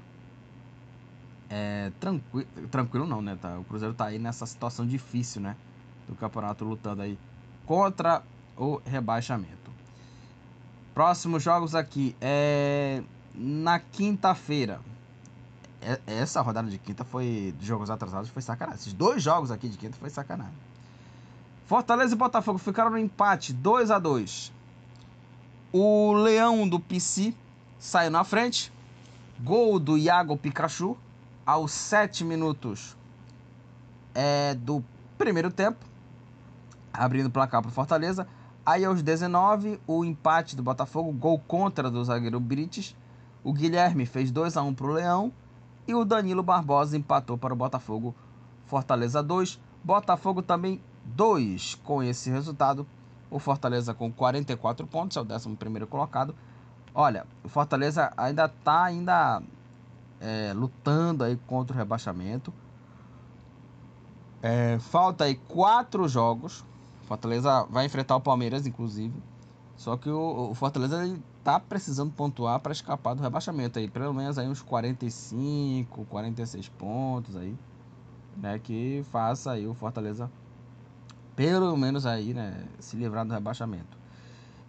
É, 1.50 1.92
tranquilo, 2.00 2.48
tranquilo 2.70 3.08
não, 3.08 3.22
né? 3.22 3.38
Tá? 3.42 3.58
O 3.58 3.64
Cruzeiro 3.64 3.94
tá 3.94 4.06
aí 4.06 4.20
nessa 4.20 4.46
situação 4.46 4.86
difícil, 4.86 5.42
né? 5.42 5.56
Do 6.08 6.16
campeonato 6.16 6.64
lutando 6.64 7.02
aí 7.02 7.18
contra 7.66 8.22
o 8.56 8.80
rebaixamento. 8.86 9.72
Próximos 10.94 11.42
jogos 11.42 11.74
aqui 11.74 12.16
é 12.22 13.02
na 13.34 13.80
quinta-feira. 13.80 14.80
É, 15.82 16.00
essa 16.06 16.42
rodada 16.42 16.70
de 16.70 16.78
quinta 16.78 17.04
foi 17.04 17.56
de 17.58 17.66
jogos 17.66 17.90
atrasados 17.90 18.30
foi 18.30 18.42
sacanagem. 18.42 18.82
Esses 18.82 18.94
dois 18.94 19.24
jogos 19.24 19.50
aqui 19.50 19.70
de 19.70 19.78
quinta 19.78 19.98
foi 19.98 20.10
sacanagem. 20.10 20.54
Fortaleza 21.66 22.14
e 22.14 22.18
Botafogo 22.18 22.58
ficaram 22.60 22.92
no 22.92 22.98
empate 22.98 23.54
2 23.54 23.92
a 23.92 24.00
2. 24.00 24.52
O 25.72 26.14
Leão 26.14 26.68
do 26.68 26.80
PC 26.80 27.34
saiu 27.80 28.12
na 28.12 28.24
frente. 28.24 28.74
Gol 29.40 29.80
do 29.80 29.98
Iago 29.98 30.36
Pikachu 30.36 30.98
aos 31.50 31.72
7 31.72 32.24
minutos 32.24 32.96
é, 34.14 34.54
do 34.54 34.84
primeiro 35.18 35.50
tempo, 35.50 35.84
abrindo 36.94 37.26
o 37.26 37.32
placar 37.32 37.60
para 37.64 37.72
Fortaleza. 37.72 38.28
Aí 38.64 38.86
aos 38.86 39.02
19, 39.02 39.82
o 39.88 40.06
empate 40.06 40.56
do 40.56 40.62
Botafogo, 40.62 41.12
gol 41.12 41.40
contra 41.40 41.90
do 41.90 42.06
zagueiro 42.06 42.40
Brites. 42.40 42.96
O 43.44 43.52
Guilherme 43.52 44.06
fez 44.06 44.30
2 44.30 44.58
a 44.58 44.62
1 44.62 44.76
para 44.76 44.86
o 44.86 44.92
Leão 44.92 45.34
e 45.88 45.96
o 45.96 46.06
Danilo 46.06 46.44
Barbosa 46.44 46.96
empatou 46.96 47.36
para 47.36 47.52
o 47.52 47.58
Botafogo. 47.58 48.14
Fortaleza 48.68 49.24
2, 49.24 49.60
Botafogo 49.84 50.44
também 50.44 50.80
2. 51.04 51.80
Com 51.84 52.04
esse 52.04 52.30
resultado, 52.30 52.86
o 53.32 53.40
Fortaleza 53.40 53.92
com 53.92 54.12
44 54.12 54.86
pontos, 54.86 55.18
é 55.18 55.20
o 55.20 55.26
11 55.26 55.56
primeiro 55.56 55.88
colocado. 55.88 56.36
Olha, 56.94 57.26
o 57.44 57.50
Fortaleza 57.50 58.14
ainda 58.16 58.46
está 58.46 58.84
ainda 58.84 59.42
é, 60.20 60.54
lutando 60.54 61.24
aí 61.24 61.38
contra 61.48 61.74
o 61.74 61.78
rebaixamento. 61.78 62.54
É, 64.42 64.78
falta 64.80 65.26
aí 65.26 65.36
quatro 65.36 66.08
jogos. 66.08 66.66
Fortaleza 67.04 67.66
vai 67.70 67.86
enfrentar 67.86 68.16
o 68.16 68.22
Palmeiras, 68.22 68.68
inclusive. 68.68 69.14
Só 69.76 69.98
que 69.98 70.10
o, 70.10 70.52
o 70.52 70.56
Fortaleza 70.56 71.04
está 71.40 71.60
precisando 71.60 72.12
pontuar 72.12 72.60
para 72.60 72.72
escapar 72.72 73.16
do 73.16 73.22
rebaixamento 73.22 73.80
aí, 73.80 73.90
pelo 73.90 74.14
menos 74.14 74.38
aí 74.38 74.48
uns 74.48 74.62
45, 74.62 76.06
46 76.06 76.70
pontos 76.70 77.36
aí, 77.36 77.58
né, 78.36 78.60
que 78.60 79.04
faça 79.10 79.52
aí 79.52 79.66
o 79.66 79.74
Fortaleza 79.74 80.30
pelo 81.36 81.76
menos 81.78 82.06
aí, 82.06 82.34
né, 82.34 82.66
se 82.80 82.98
livrar 82.98 83.26
do 83.26 83.34
rebaixamento. 83.34 83.98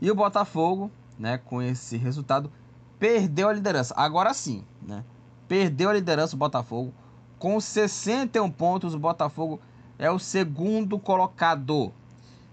E 0.00 0.09
o 0.11 0.14
Botafogo 0.14 0.90
né, 1.21 1.37
com 1.37 1.61
esse 1.61 1.99
resultado, 1.99 2.50
perdeu 2.99 3.50
a 3.50 3.52
liderança. 3.52 3.95
Agora 3.95 4.33
sim, 4.33 4.64
né? 4.80 5.04
Perdeu 5.50 5.90
a 5.90 5.95
liderança 5.95 6.37
o 6.37 6.38
Botafogo. 6.38 6.95
Com 7.37 7.61
61 7.61 8.49
pontos, 8.52 8.95
o 8.95 9.00
Botafogo 9.00 9.61
é 9.99 10.09
o 10.09 10.16
segundo 10.16 10.97
colocado. 10.97 11.92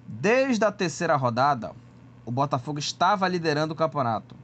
Desde 0.08 0.66
a 0.66 0.72
terceira 0.72 1.16
rodada, 1.16 1.74
o 2.26 2.32
Botafogo 2.32 2.80
estava 2.80 3.28
liderando 3.28 3.76
o 3.76 3.78
campeonato. 3.78 4.36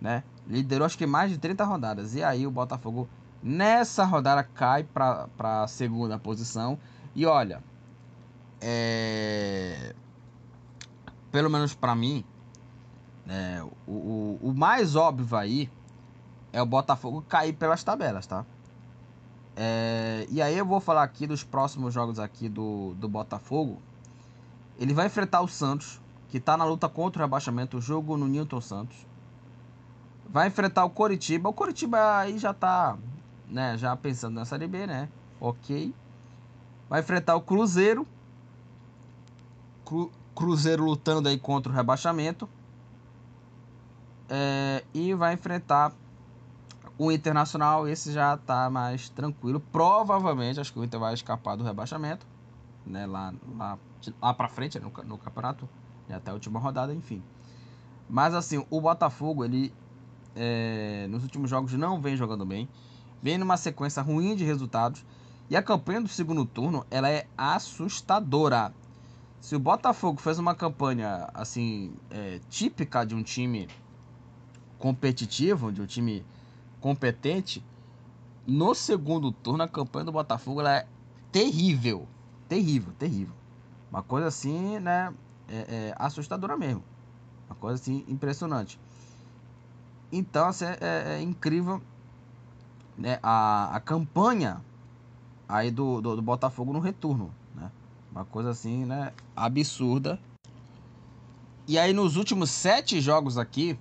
Né? 0.00 0.24
Liderou 0.46 0.86
acho 0.86 0.96
que 0.96 1.06
mais 1.06 1.30
de 1.30 1.36
30 1.36 1.62
rodadas. 1.64 2.14
E 2.14 2.24
aí 2.24 2.46
o 2.46 2.50
Botafogo, 2.50 3.06
nessa 3.42 4.02
rodada, 4.02 4.42
cai 4.42 4.82
para 4.82 5.28
a 5.38 5.66
segunda 5.66 6.18
posição. 6.18 6.78
E 7.14 7.26
olha, 7.26 7.62
é... 8.62 9.94
pelo 11.30 11.50
menos 11.50 11.74
para 11.74 11.94
mim, 11.94 12.24
é, 13.28 13.62
o, 13.86 13.92
o, 13.92 14.38
o, 14.44 14.54
mais 14.54 14.96
óbvio 14.96 15.36
aí 15.36 15.70
é 16.58 16.62
o 16.62 16.66
Botafogo 16.66 17.22
cair 17.28 17.52
pelas 17.52 17.84
tabelas, 17.84 18.26
tá? 18.26 18.44
É, 19.56 20.26
e 20.28 20.42
aí 20.42 20.56
eu 20.56 20.66
vou 20.66 20.80
falar 20.80 21.02
aqui 21.02 21.26
dos 21.26 21.44
próximos 21.44 21.94
jogos 21.94 22.18
aqui 22.18 22.48
do, 22.48 22.94
do 22.94 23.08
Botafogo. 23.08 23.80
Ele 24.78 24.92
vai 24.92 25.06
enfrentar 25.06 25.40
o 25.40 25.48
Santos, 25.48 26.00
que 26.28 26.38
está 26.38 26.56
na 26.56 26.64
luta 26.64 26.88
contra 26.88 27.22
o 27.22 27.24
rebaixamento, 27.24 27.78
o 27.78 27.80
jogo 27.80 28.16
no 28.16 28.26
Newton 28.26 28.60
Santos. 28.60 28.96
Vai 30.28 30.48
enfrentar 30.48 30.84
o 30.84 30.90
Coritiba. 30.90 31.48
O 31.48 31.52
Coritiba 31.52 32.18
aí 32.18 32.38
já 32.38 32.50
está 32.50 32.96
né, 33.48 33.78
já 33.78 33.96
pensando 33.96 34.34
na 34.34 34.44
Série 34.44 34.66
B, 34.66 34.86
né? 34.86 35.08
Ok. 35.40 35.94
Vai 36.88 37.00
enfrentar 37.00 37.34
o 37.36 37.40
Cruzeiro. 37.40 38.06
Cru, 39.84 40.10
Cruzeiro 40.34 40.84
lutando 40.84 41.28
aí 41.28 41.38
contra 41.38 41.72
o 41.72 41.74
rebaixamento 41.74 42.48
é, 44.28 44.84
e 44.92 45.14
vai 45.14 45.34
enfrentar 45.34 45.92
o 46.98 47.12
Internacional. 47.12 47.88
Esse 47.88 48.12
já 48.12 48.34
está 48.34 48.68
mais 48.68 49.08
tranquilo. 49.08 49.60
Provavelmente, 49.72 50.60
acho 50.60 50.72
que 50.72 50.78
o 50.78 50.84
Inter 50.84 50.98
vai 50.98 51.14
escapar 51.14 51.56
do 51.56 51.64
rebaixamento, 51.64 52.26
né? 52.84 53.06
Lá, 53.06 53.32
lá, 53.56 53.78
lá 54.20 54.34
para 54.34 54.48
frente, 54.48 54.78
no, 54.80 54.92
no 55.04 55.16
campeonato, 55.16 55.68
e 56.08 56.12
até 56.12 56.30
a 56.30 56.34
última 56.34 56.58
rodada, 56.58 56.92
enfim. 56.92 57.22
Mas 58.10 58.34
assim, 58.34 58.64
o 58.68 58.80
Botafogo, 58.80 59.44
ele 59.44 59.72
é, 60.34 61.06
nos 61.08 61.22
últimos 61.22 61.50
jogos 61.50 61.72
não 61.74 62.00
vem 62.00 62.16
jogando 62.16 62.46
bem, 62.46 62.68
vem 63.22 63.38
numa 63.38 63.56
sequência 63.56 64.02
ruim 64.02 64.34
de 64.34 64.44
resultados. 64.44 65.04
E 65.50 65.56
a 65.56 65.62
campanha 65.62 66.00
do 66.00 66.08
segundo 66.08 66.44
turno, 66.44 66.86
ela 66.90 67.08
é 67.08 67.26
assustadora. 67.36 68.72
Se 69.40 69.56
o 69.56 69.58
Botafogo 69.58 70.20
fez 70.20 70.38
uma 70.38 70.54
campanha 70.54 71.28
assim 71.32 71.94
é, 72.10 72.40
típica 72.50 73.04
de 73.04 73.14
um 73.14 73.22
time 73.22 73.68
competitivo, 74.78 75.72
de 75.72 75.80
um 75.80 75.86
time 75.86 76.24
competente, 76.80 77.64
no 78.46 78.74
segundo 78.74 79.30
turno 79.30 79.62
a 79.62 79.68
campanha 79.68 80.06
do 80.06 80.12
Botafogo 80.12 80.62
é 80.62 80.86
terrível. 81.30 82.06
Terrível, 82.48 82.92
terrível. 82.98 83.34
Uma 83.90 84.02
coisa 84.02 84.28
assim, 84.28 84.78
né? 84.78 85.12
É, 85.48 85.56
é 85.56 85.94
assustadora 85.98 86.56
mesmo. 86.56 86.82
Uma 87.48 87.56
coisa 87.56 87.80
assim 87.80 88.04
impressionante. 88.08 88.78
Então, 90.10 90.46
assim, 90.46 90.64
é, 90.64 90.78
é, 90.80 91.14
é 91.14 91.22
incrível 91.22 91.80
né, 92.96 93.18
a, 93.22 93.76
a 93.76 93.80
campanha 93.80 94.62
aí 95.48 95.70
do, 95.70 96.00
do, 96.00 96.16
do, 96.16 96.22
Botafogo 96.22 96.72
no 96.72 96.80
retorno. 96.80 97.32
Né? 97.54 97.70
Uma 98.10 98.24
coisa 98.24 98.50
assim, 98.50 98.84
né? 98.84 99.12
Absurda. 99.36 100.18
E 101.66 101.78
aí, 101.78 101.92
nos 101.92 102.16
últimos 102.16 102.50
sete 102.50 103.00
jogos 103.00 103.36
aqui, 103.36 103.78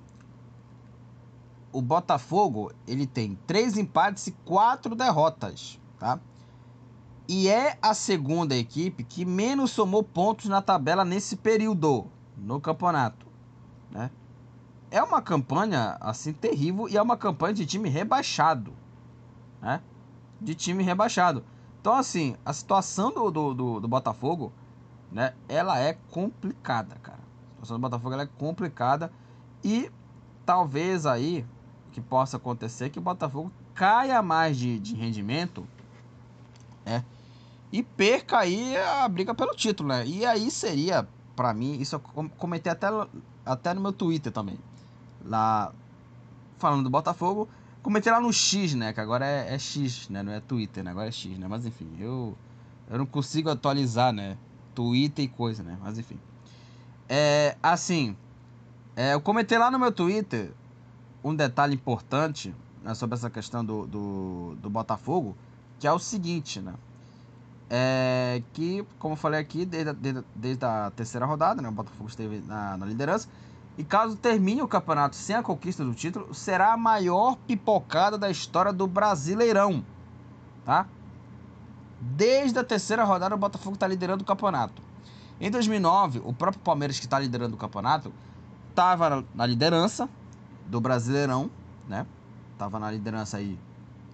o 1.71 1.81
Botafogo 1.81 2.71
ele 2.87 3.05
tem 3.05 3.37
três 3.45 3.77
empates 3.77 4.27
e 4.27 4.31
quatro 4.45 4.95
derrotas, 4.95 5.79
tá? 5.99 6.19
E 7.27 7.49
é 7.49 7.77
a 7.81 7.93
segunda 7.93 8.55
equipe 8.55 9.03
que 9.03 9.25
menos 9.25 9.71
somou 9.71 10.01
pontos 10.01 10.45
na 10.45 10.61
tabela 10.61 11.03
nesse 11.03 11.35
período 11.35 12.07
no 12.37 12.61
campeonato, 12.61 13.25
né? 13.91 14.09
É 14.89 15.03
uma 15.03 15.21
campanha 15.21 15.97
assim 15.99 16.31
terrível 16.31 16.87
e 16.87 16.95
é 16.95 17.01
uma 17.01 17.17
campanha 17.17 17.53
de 17.53 17.65
time 17.65 17.89
rebaixado, 17.89 18.73
né? 19.61 19.81
De 20.39 20.55
time 20.55 20.83
rebaixado. 20.83 21.43
Então 21.81 21.93
assim, 21.93 22.37
a 22.45 22.53
situação 22.53 23.11
do, 23.11 23.29
do, 23.29 23.53
do, 23.53 23.79
do 23.81 23.87
Botafogo, 23.87 24.53
né? 25.11 25.33
Ela 25.49 25.79
é 25.79 25.97
complicada, 26.09 26.95
cara. 27.03 27.19
A 27.19 27.53
situação 27.55 27.77
do 27.77 27.81
Botafogo 27.81 28.15
é 28.15 28.25
complicada 28.25 29.11
e 29.61 29.91
talvez 30.45 31.05
aí 31.05 31.45
que 31.97 32.01
possa 32.01 32.37
acontecer 32.37 32.91
que 32.91 32.99
o 32.99 33.01
Botafogo 33.01 33.51
caia 33.73 34.21
mais 34.21 34.55
de, 34.55 34.77
de 34.77 34.93
rendimento, 34.93 35.67
né? 36.85 37.03
E 37.71 37.81
perca 37.81 38.37
aí 38.37 38.77
a 38.77 39.09
briga 39.09 39.33
pelo 39.33 39.55
título, 39.55 39.89
né? 39.89 40.05
E 40.05 40.23
aí 40.23 40.51
seria, 40.51 41.07
para 41.35 41.55
mim, 41.55 41.81
isso 41.81 41.95
eu 41.95 41.99
comentei 42.37 42.71
até, 42.71 42.87
até 43.43 43.73
no 43.73 43.81
meu 43.81 43.91
Twitter 43.91 44.31
também. 44.31 44.59
Lá, 45.25 45.73
falando 46.59 46.83
do 46.83 46.89
Botafogo, 46.91 47.49
comentei 47.81 48.11
lá 48.11 48.21
no 48.21 48.31
X, 48.31 48.75
né? 48.75 48.93
Que 48.93 49.01
agora 49.01 49.25
é, 49.25 49.55
é 49.55 49.57
X, 49.57 50.07
né? 50.07 50.21
Não 50.21 50.31
é 50.31 50.39
Twitter, 50.39 50.83
né? 50.83 50.91
Agora 50.91 51.07
é 51.07 51.11
X, 51.11 51.35
né? 51.39 51.47
Mas 51.47 51.65
enfim, 51.65 51.89
eu, 51.99 52.37
eu 52.91 52.99
não 52.99 53.07
consigo 53.07 53.49
atualizar, 53.49 54.13
né? 54.13 54.37
Twitter 54.75 55.25
e 55.25 55.27
coisa, 55.27 55.63
né? 55.63 55.79
Mas 55.81 55.97
enfim. 55.97 56.19
É, 57.09 57.57
assim, 57.63 58.15
é, 58.95 59.15
eu 59.15 59.19
comentei 59.19 59.57
lá 59.57 59.71
no 59.71 59.79
meu 59.79 59.91
Twitter 59.91 60.53
um 61.27 61.35
detalhe 61.35 61.75
importante 61.75 62.53
né, 62.83 62.93
sobre 62.93 63.15
essa 63.15 63.29
questão 63.29 63.63
do, 63.63 63.85
do, 63.85 64.55
do, 64.61 64.69
Botafogo, 64.69 65.35
que 65.79 65.87
é 65.87 65.91
o 65.91 65.99
seguinte, 65.99 66.59
né? 66.59 66.73
É 67.69 68.41
que, 68.53 68.85
como 68.97 69.13
eu 69.13 69.17
falei 69.17 69.39
aqui, 69.39 69.65
desde, 69.65 69.91
desde, 69.93 70.23
desde 70.33 70.65
a 70.65 70.89
terceira 70.95 71.25
rodada, 71.25 71.61
né, 71.61 71.67
o 71.67 71.71
Botafogo 71.71 72.07
esteve 72.07 72.41
na, 72.47 72.77
na 72.77 72.85
liderança. 72.85 73.27
E 73.77 73.83
caso 73.83 74.15
termine 74.15 74.61
o 74.61 74.67
campeonato 74.67 75.15
sem 75.15 75.35
a 75.35 75.43
conquista 75.43 75.83
do 75.83 75.93
título, 75.93 76.33
será 76.33 76.73
a 76.73 76.77
maior 76.77 77.35
pipocada 77.45 78.17
da 78.17 78.29
história 78.29 78.71
do 78.71 78.87
Brasileirão. 78.87 79.85
Tá? 80.65 80.87
Desde 81.99 82.57
a 82.57 82.63
terceira 82.63 83.03
rodada, 83.03 83.35
o 83.35 83.37
Botafogo 83.37 83.75
está 83.75 83.85
liderando 83.85 84.23
o 84.23 84.25
campeonato. 84.25 84.81
Em 85.39 85.51
2009, 85.51 86.21
o 86.23 86.33
próprio 86.33 86.63
Palmeiras, 86.63 86.97
que 86.97 87.05
está 87.05 87.19
liderando 87.19 87.55
o 87.55 87.57
campeonato, 87.57 88.11
estava 88.69 89.23
na 89.35 89.45
liderança 89.45 90.09
do 90.67 90.81
Brasileirão, 90.81 91.49
né? 91.87 92.05
Tava 92.57 92.79
na 92.79 92.91
liderança 92.91 93.37
aí 93.37 93.57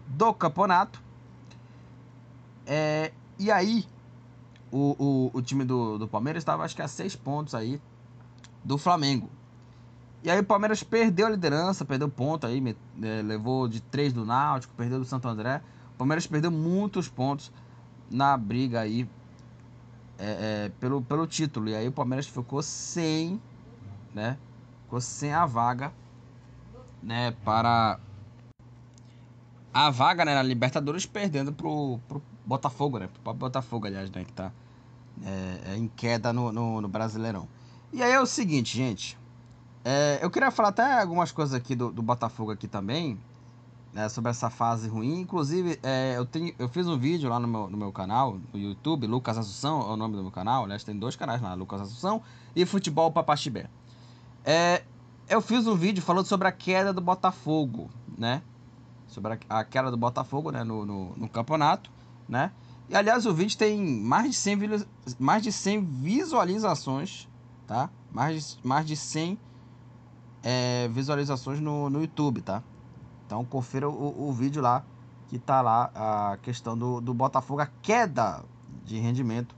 do 0.08 0.34
campeonato. 0.34 1.02
É, 2.66 3.12
e 3.38 3.52
aí, 3.52 3.86
o, 4.72 5.32
o, 5.34 5.38
o 5.38 5.42
time 5.42 5.66
do, 5.66 5.98
do 5.98 6.08
Palmeiras 6.08 6.42
estava, 6.42 6.64
acho 6.64 6.76
que 6.76 6.82
a 6.82 6.88
seis 6.88 7.16
pontos 7.16 7.56
aí 7.56 7.82
do 8.64 8.78
Flamengo. 8.78 9.30
E 10.24 10.32
aí 10.32 10.40
o 10.40 10.44
Palmeiras 10.44 10.82
perdeu 10.84 11.28
a 11.28 11.30
liderança, 11.30 11.84
perdeu 11.84 12.08
ponto 12.08 12.48
aí, 12.48 12.64
é, 13.02 13.22
levou 13.22 13.68
de 13.68 13.82
três 13.82 14.14
do 14.14 14.26
Náutico, 14.26 14.74
perdeu 14.76 15.00
do 15.00 15.06
Santo 15.06 15.28
André. 15.28 15.62
O 15.96 15.98
Palmeiras 15.98 16.26
perdeu 16.26 16.50
muitos 16.50 17.10
pontos 17.10 17.52
na 18.10 18.38
briga 18.38 18.80
aí 18.80 19.10
é, 20.18 20.66
é, 20.66 20.72
pelo, 20.80 21.02
pelo 21.02 21.28
título. 21.28 21.68
E 21.68 21.76
aí 21.76 21.88
o 21.88 21.92
Palmeiras 21.92 22.26
ficou 22.26 22.62
sem, 22.62 23.42
né? 24.14 24.38
Ficou 24.84 25.02
sem 25.02 25.34
a 25.34 25.46
vaga 25.46 25.92
né, 27.04 27.36
para 27.44 28.00
a 29.74 29.90
vaga 29.90 30.24
né, 30.24 30.34
na 30.36 30.44
Libertadores 30.44 31.06
perdendo 31.06 31.52
pro, 31.52 32.00
pro 32.08 32.22
Botafogo, 32.46 33.00
né? 33.00 33.10
Pro 33.24 33.34
Botafogo, 33.34 33.88
aliás, 33.88 34.12
né? 34.12 34.24
Que 34.24 34.34
tá 34.34 34.52
é, 35.24 35.72
é, 35.72 35.78
em 35.78 35.88
queda 35.88 36.32
no, 36.32 36.52
no, 36.52 36.82
no, 36.82 36.88
Brasileirão. 36.88 37.48
E 37.92 38.02
aí 38.04 38.12
é 38.12 38.20
o 38.20 38.26
seguinte, 38.26 38.78
gente. 38.78 39.18
É, 39.84 40.20
eu 40.22 40.30
queria 40.30 40.52
falar 40.52 40.70
até 40.70 41.02
algumas 41.02 41.32
coisas 41.32 41.54
aqui 41.54 41.76
do, 41.76 41.92
do 41.92 42.02
Botafogo 42.02 42.52
aqui 42.52 42.68
também. 42.68 43.20
Né, 43.92 44.10
sobre 44.10 44.32
essa 44.32 44.50
fase 44.50 44.90
ruim. 44.90 45.20
Inclusive, 45.20 45.80
é, 45.84 46.16
eu, 46.18 46.26
tenho, 46.26 46.52
eu 46.58 46.68
fiz 46.68 46.88
um 46.88 46.98
vídeo 46.98 47.30
lá 47.30 47.40
no 47.40 47.48
meu, 47.48 47.70
no 47.70 47.78
meu 47.78 47.92
canal, 47.92 48.40
no 48.52 48.60
YouTube, 48.60 49.06
Lucas 49.06 49.38
Assunção 49.38 49.82
é 49.82 49.94
o 49.94 49.96
nome 49.96 50.16
do 50.16 50.24
meu 50.24 50.32
canal. 50.32 50.64
Aliás, 50.64 50.84
tem 50.84 50.98
dois 50.98 51.16
canais 51.16 51.40
lá, 51.40 51.54
Lucas 51.54 51.82
Assunção 51.82 52.20
e 52.56 52.66
Futebol 52.66 53.12
Papaxibé. 53.12 53.70
É, 54.44 54.82
eu 55.34 55.42
fiz 55.42 55.66
um 55.66 55.76
vídeo 55.76 56.04
falando 56.04 56.28
sobre 56.28 56.48
a 56.48 56.52
queda 56.52 56.94
do 56.94 57.02
Botafogo, 57.02 57.90
né? 58.16 58.44
Sobre 59.08 59.34
a, 59.50 59.60
a 59.60 59.66
queda 59.66 59.90
do 59.90 59.98
Botafogo, 59.98 60.52
né? 60.52 60.64
No, 60.64 60.86
no, 60.86 61.16
no, 61.18 61.28
campeonato, 61.28 61.90
né? 62.30 62.52
E 62.88 62.96
aliás, 62.96 63.26
o 63.26 63.34
vídeo 63.34 63.58
tem 63.58 63.84
mais 63.84 64.30
de 64.30 64.36
100, 64.36 64.86
mais 65.18 65.42
de 65.42 65.52
100 65.52 65.86
visualizações, 65.86 67.28
tá? 67.66 67.90
Mais 68.12 68.58
de, 68.58 68.68
mais 68.68 68.86
de 68.86 68.96
100 68.96 69.40
é, 70.44 70.88
visualizações 70.90 71.60
no, 71.60 71.90
no 71.90 72.02
YouTube, 72.02 72.42
tá? 72.42 72.62
Então 73.26 73.44
confira 73.44 73.90
o, 73.90 74.30
o 74.30 74.32
vídeo 74.32 74.62
lá, 74.62 74.84
que 75.30 75.40
tá 75.40 75.62
lá 75.62 75.90
a 75.96 76.38
questão 76.44 76.78
do, 76.78 77.02
do 77.02 77.12
Botafogo, 77.12 77.60
a 77.60 77.70
queda 77.82 78.44
de 78.86 79.00
rendimento 79.00 79.56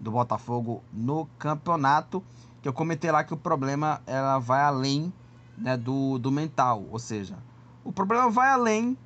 do 0.00 0.10
Botafogo 0.10 0.82
no 0.90 1.26
campeonato 1.38 2.24
que 2.60 2.68
eu 2.68 2.72
comentei 2.72 3.10
lá 3.10 3.22
que 3.24 3.32
o 3.32 3.36
problema 3.36 4.00
ela 4.06 4.38
vai 4.38 4.62
além 4.62 5.12
né, 5.58 5.76
do, 5.76 6.18
do 6.18 6.30
mental, 6.30 6.86
ou 6.90 6.98
seja, 6.98 7.36
o 7.84 7.92
problema 7.92 8.30
vai 8.30 8.48
além 8.48 8.96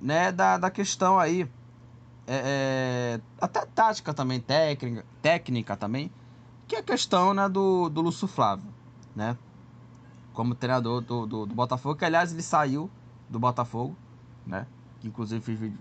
né, 0.00 0.30
da, 0.30 0.58
da 0.58 0.70
questão 0.70 1.18
aí, 1.18 1.48
é, 2.26 3.18
é, 3.18 3.20
até 3.40 3.64
tática 3.66 4.12
também, 4.12 4.40
técnica, 4.40 5.04
técnica 5.22 5.76
também, 5.76 6.10
que 6.66 6.76
é 6.76 6.80
a 6.80 6.82
questão 6.82 7.32
né, 7.32 7.48
do, 7.48 7.88
do 7.88 8.00
Lúcio 8.00 8.28
Flávio, 8.28 8.68
né, 9.16 9.36
como 10.32 10.54
treinador 10.54 11.00
do, 11.00 11.26
do, 11.26 11.46
do 11.46 11.54
Botafogo, 11.54 11.96
que 11.96 12.04
aliás 12.04 12.32
ele 12.32 12.42
saiu 12.42 12.90
do 13.28 13.38
Botafogo, 13.38 13.96
né, 14.46 14.66
inclusive 15.02 15.40
fiz, 15.40 15.72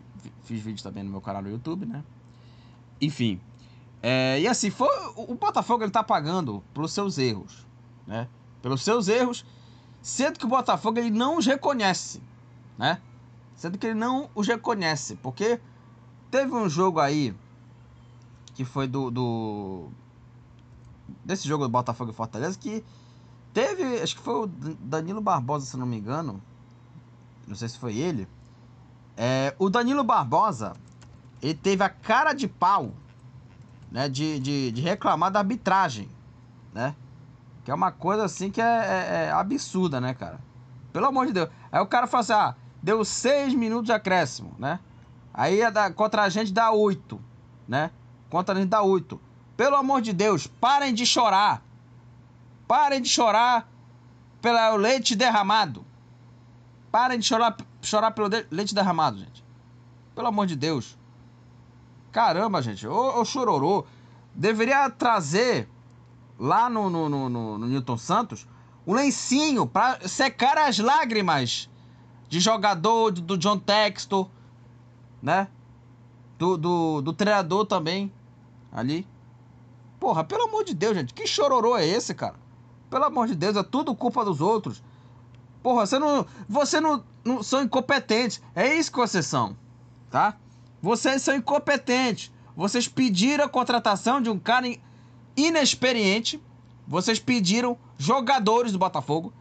fiz 0.44 0.62
vídeo 0.62 0.84
também 0.84 1.04
no 1.04 1.12
meu 1.12 1.22
canal 1.22 1.42
no 1.42 1.50
YouTube, 1.50 1.86
né, 1.86 2.04
enfim, 3.00 3.40
é, 4.02 4.40
e 4.40 4.48
assim, 4.48 4.70
foi, 4.70 4.90
o 5.16 5.36
Botafogo 5.36 5.84
ele 5.84 5.92
tá 5.92 6.04
pagando 6.04 6.64
pelos 6.74 6.94
seus 6.94 7.18
erros, 7.18 7.66
né? 8.06 8.28
Pelos 8.62 8.84
seus 8.84 9.08
erros, 9.08 9.46
sendo 10.02 10.40
que 10.40 10.46
o 10.46 10.50
Botafogo 10.50 11.00
ele 11.00 11.10
não 11.10 11.38
os 11.38 11.46
reconhece, 11.46 12.22
né? 12.78 13.02
Sendo 13.56 13.78
que 13.78 13.88
ele 13.88 14.00
não 14.00 14.30
os 14.36 14.48
reconhece, 14.48 15.16
porque 15.18 15.60
teve 16.30 16.54
um 16.54 16.70
jogo 16.70 17.00
aí 17.00 17.36
que 18.54 18.64
foi 18.66 18.88
do, 18.88 19.10
do 19.12 19.90
desse 21.24 21.48
jogo 21.48 21.64
do 21.66 21.70
Botafogo 21.70 22.12
e 22.12 22.14
Fortaleza 22.14 22.58
que 22.58 22.84
teve, 23.54 24.02
acho 24.02 24.16
que 24.16 24.22
foi 24.22 24.44
o 24.44 24.48
Danilo 24.48 25.22
Barbosa, 25.22 25.66
se 25.66 25.78
não 25.78 25.86
me 25.86 25.98
engano, 25.98 26.42
não 27.48 27.56
sei 27.56 27.68
se 27.70 27.80
foi 27.80 27.98
ele. 27.98 28.28
É, 29.16 29.56
o 29.58 29.70
Danilo 29.70 30.04
Barbosa, 30.04 30.74
ele 31.42 31.56
teve 31.56 31.84
a 31.84 31.90
cara 31.90 32.34
de 32.34 32.48
pau 32.48 32.94
né, 33.92 34.10
de, 34.10 34.40
de, 34.40 34.72
de, 34.72 34.82
reclamar 34.82 35.32
da 35.32 35.40
arbitragem, 35.40 36.10
né? 36.74 36.96
Que 37.68 37.72
é 37.72 37.76
uma 37.76 37.92
coisa 37.92 38.24
assim 38.24 38.50
que 38.50 38.62
é, 38.62 38.64
é, 38.64 39.26
é, 39.26 39.32
absurda, 39.32 40.00
né, 40.00 40.14
cara? 40.14 40.40
Pelo 40.94 41.06
amor 41.06 41.28
de 41.28 41.34
Deus. 41.34 41.50
Aí 41.70 41.82
o 41.82 41.86
cara 41.86 42.08
fala 42.08 42.22
assim, 42.22 42.32
ah, 42.32 42.56
deu 42.82 43.04
seis 43.04 43.54
minutos 43.54 43.88
de 43.88 43.92
acréscimo, 43.92 44.56
né? 44.58 44.80
Aí 45.34 45.60
é 45.60 45.70
da, 45.70 45.92
contra 45.92 46.24
a 46.24 46.30
gente 46.30 46.54
dá 46.54 46.72
oito, 46.72 47.22
né? 47.68 47.92
Contra 48.30 48.56
a 48.56 48.58
gente 48.58 48.70
dá 48.70 48.82
oito. 48.82 49.20
Pelo 49.58 49.76
amor 49.76 50.02
de 50.02 50.14
Deus, 50.14 50.48
parem 50.48 50.94
de 50.94 51.06
chorar. 51.06 51.62
Parem 52.70 53.02
de 53.02 53.10
chorar 53.10 53.70
pelo 54.42 54.78
leite 54.78 55.14
derramado. 55.14 55.84
Parem 56.90 57.20
de 57.20 57.26
chorar, 57.26 57.58
chorar 57.82 58.12
pelo 58.12 58.30
leite 58.50 58.74
derramado, 58.74 59.18
gente. 59.18 59.44
Pelo 60.16 60.28
amor 60.28 60.48
de 60.48 60.56
Deus. 60.56 60.98
Caramba, 62.14 62.62
gente, 62.62 62.88
o, 62.88 63.20
o 63.20 63.26
Chororô 63.26 63.86
deveria 64.34 64.90
trazer 64.90 65.68
lá 66.40 66.70
no, 66.70 66.90
no, 66.90 67.10
no, 67.10 67.30
no, 67.30 67.68
Newton 67.68 67.98
Santos 67.98 68.48
um 68.86 68.94
lencinho 68.94 69.66
para 69.66 70.08
secar 70.08 70.58
as 70.58 70.80
lágrimas 70.80 71.70
de 72.30 72.40
jogador, 72.40 73.12
do, 73.12 73.38
John 73.38 73.58
Textor, 73.58 74.30
né? 75.22 75.48
Do, 76.38 76.58
do, 76.58 77.02
do 77.02 77.14
treinador 77.14 77.66
também, 77.66 78.12
ali. 78.72 79.06
Porra, 80.00 80.24
pelo 80.24 80.44
amor 80.44 80.64
de 80.64 80.74
Deus, 80.74 80.96
gente, 80.96 81.14
que 81.14 81.26
chororô 81.26 81.76
é 81.76 81.86
esse, 81.86 82.14
cara? 82.14 82.36
Pelo 82.90 83.06
amor 83.06 83.28
de 83.28 83.36
Deus, 83.36 83.58
é 83.58 83.64
tudo 83.64 83.96
culpa 83.96 84.24
dos 84.24 84.40
outros. 84.40 84.82
Porra, 85.62 85.86
você 85.86 86.00
não. 86.00 86.26
Você 86.48 86.80
não, 86.80 87.04
não 87.26 87.44
são 87.44 87.64
incompetentes. 87.64 88.42
É 88.56 88.74
isso 88.74 88.92
que 88.92 88.98
vocês 88.98 89.26
são, 89.26 89.58
tá? 90.10 90.38
Vocês 90.82 91.22
são 91.22 91.36
incompetentes. 91.36 92.32
Vocês 92.56 92.88
pediram 92.88 93.44
a 93.44 93.50
contratação 93.50 94.22
de 94.22 94.30
um 94.30 94.40
cara 94.40 94.68
inexperiente. 95.38 96.42
Vocês 96.88 97.20
pediram 97.20 97.78
jogadores 97.98 98.72
do 98.72 98.80
Botafogo. 98.80 99.32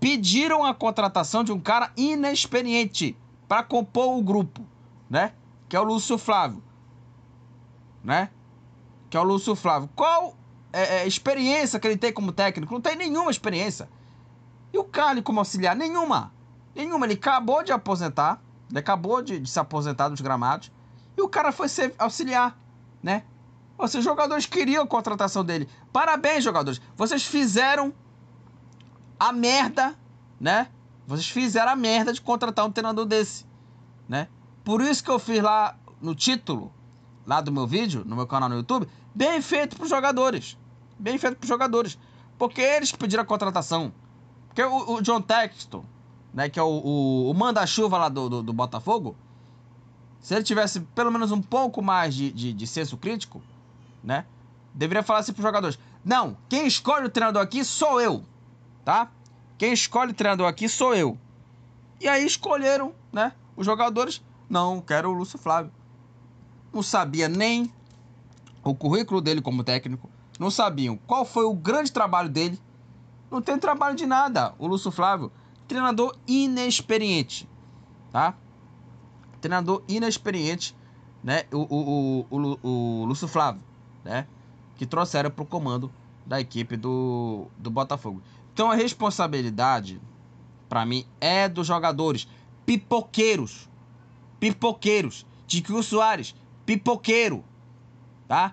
Pediram 0.00 0.64
a 0.64 0.74
contratação 0.74 1.44
de 1.44 1.52
um 1.52 1.60
cara 1.60 1.92
inexperiente 1.96 3.16
para 3.48 3.62
compor 3.62 4.18
o 4.18 4.22
grupo, 4.22 4.62
né? 5.08 5.32
Que 5.68 5.76
é 5.76 5.80
o 5.80 5.84
Lúcio 5.84 6.18
Flávio, 6.18 6.62
né? 8.04 8.30
Que 9.08 9.16
é 9.16 9.20
o 9.20 9.24
Lúcio 9.24 9.54
Flávio. 9.54 9.88
Qual 9.94 10.36
é, 10.72 10.98
é, 10.98 11.06
experiência 11.06 11.78
que 11.80 11.86
ele 11.86 11.96
tem 11.96 12.12
como 12.12 12.32
técnico? 12.32 12.74
Não 12.74 12.80
tem 12.80 12.96
nenhuma 12.96 13.30
experiência. 13.30 13.88
E 14.72 14.78
o 14.78 14.84
Carly 14.84 15.22
como 15.22 15.38
auxiliar? 15.38 15.74
Nenhuma. 15.74 16.32
Nenhuma. 16.74 17.06
Ele 17.06 17.14
acabou 17.14 17.62
de 17.62 17.72
aposentar. 17.72 18.42
Ele 18.68 18.78
acabou 18.78 19.22
de, 19.22 19.40
de 19.40 19.48
se 19.48 19.58
aposentar 19.58 20.08
dos 20.08 20.20
gramados. 20.20 20.70
E 21.16 21.22
o 21.22 21.28
cara 21.28 21.50
foi 21.50 21.68
ser 21.68 21.94
auxiliar, 21.98 22.58
né? 23.02 23.24
Ou 23.78 23.86
seja, 23.86 23.98
os 23.98 24.04
jogadores 24.04 24.46
queriam 24.46 24.84
a 24.84 24.86
contratação 24.86 25.44
dele. 25.44 25.68
Parabéns, 25.92 26.42
jogadores. 26.42 26.80
Vocês 26.96 27.24
fizeram 27.24 27.92
a 29.18 29.32
merda, 29.32 29.94
né? 30.40 30.68
Vocês 31.06 31.28
fizeram 31.28 31.72
a 31.72 31.76
merda 31.76 32.12
de 32.12 32.20
contratar 32.20 32.66
um 32.66 32.72
treinador 32.72 33.04
desse, 33.04 33.46
né? 34.08 34.28
Por 34.64 34.80
isso 34.80 35.04
que 35.04 35.10
eu 35.10 35.18
fiz 35.18 35.42
lá 35.42 35.78
no 36.00 36.14
título, 36.14 36.72
lá 37.26 37.40
do 37.40 37.52
meu 37.52 37.66
vídeo, 37.66 38.02
no 38.04 38.16
meu 38.16 38.26
canal 38.26 38.48
no 38.48 38.56
YouTube, 38.56 38.88
bem 39.14 39.40
feito 39.40 39.76
pros 39.76 39.88
jogadores. 39.88 40.58
Bem 40.98 41.18
feito 41.18 41.36
pros 41.36 41.48
jogadores. 41.48 41.98
Porque 42.38 42.60
eles 42.60 42.92
pediram 42.92 43.22
a 43.22 43.26
contratação. 43.26 43.92
Porque 44.48 44.62
o, 44.62 44.94
o 44.94 45.02
John 45.02 45.20
Texton, 45.20 45.84
né, 46.32 46.48
que 46.48 46.58
é 46.58 46.62
o, 46.62 46.66
o, 46.66 47.30
o 47.30 47.34
manda-chuva 47.34 47.98
lá 47.98 48.08
do, 48.08 48.28
do, 48.28 48.42
do, 48.42 48.52
Botafogo, 48.52 49.16
se 50.20 50.34
ele 50.34 50.42
tivesse 50.42 50.80
pelo 50.80 51.10
menos 51.10 51.30
um 51.30 51.40
pouco 51.40 51.82
mais 51.82 52.14
de, 52.14 52.32
de, 52.32 52.52
de 52.52 52.66
senso 52.66 52.96
crítico, 52.96 53.40
né, 54.02 54.24
deveria 54.74 55.02
falar 55.02 55.20
assim 55.20 55.32
pros 55.32 55.42
jogadores: 55.44 55.78
Não, 56.04 56.36
quem 56.48 56.66
escolhe 56.66 57.06
o 57.06 57.10
treinador 57.10 57.42
aqui 57.42 57.64
sou 57.64 58.00
eu, 58.00 58.24
tá? 58.84 59.10
Quem 59.58 59.72
escolhe 59.72 60.12
o 60.12 60.14
treinador 60.14 60.46
aqui 60.46 60.68
sou 60.68 60.94
eu. 60.94 61.18
E 62.00 62.06
aí 62.06 62.26
escolheram, 62.26 62.92
né, 63.12 63.32
os 63.56 63.64
jogadores. 63.64 64.22
Não, 64.48 64.80
quero 64.80 65.10
o 65.10 65.12
Lúcio 65.12 65.38
Flávio. 65.38 65.72
Não 66.72 66.82
sabia 66.82 67.28
nem 67.28 67.72
o 68.62 68.74
currículo 68.74 69.20
dele 69.20 69.40
como 69.40 69.64
técnico, 69.64 70.10
não 70.38 70.50
sabiam 70.50 70.96
qual 71.06 71.24
foi 71.24 71.44
o 71.44 71.54
grande 71.54 71.92
trabalho 71.92 72.28
dele. 72.28 72.60
Não 73.30 73.40
tem 73.40 73.58
trabalho 73.58 73.96
de 73.96 74.06
nada. 74.06 74.54
O 74.58 74.66
Lúcio 74.66 74.90
Flávio, 74.90 75.32
treinador 75.66 76.16
inexperiente, 76.26 77.48
tá? 78.12 78.34
Treinador 79.40 79.82
inexperiente, 79.88 80.76
né? 81.22 81.44
O, 81.52 81.58
o, 81.58 82.26
o, 82.30 82.58
o, 82.62 83.02
o 83.02 83.04
Lúcio 83.04 83.26
Flávio, 83.26 83.62
né? 84.06 84.26
Que 84.76 84.86
trouxeram 84.86 85.30
para 85.30 85.42
o 85.42 85.46
comando 85.46 85.90
da 86.24 86.40
equipe 86.40 86.76
do, 86.76 87.46
do 87.58 87.70
Botafogo. 87.70 88.22
Então 88.52 88.70
a 88.70 88.74
responsabilidade, 88.74 90.00
para 90.68 90.86
mim, 90.86 91.04
é 91.20 91.48
dos 91.48 91.66
jogadores 91.66 92.26
pipoqueiros. 92.64 93.68
Pipoqueiros. 94.40 95.26
Tiquinho 95.46 95.82
Soares, 95.82 96.34
pipoqueiro, 96.64 97.44
tá? 98.26 98.52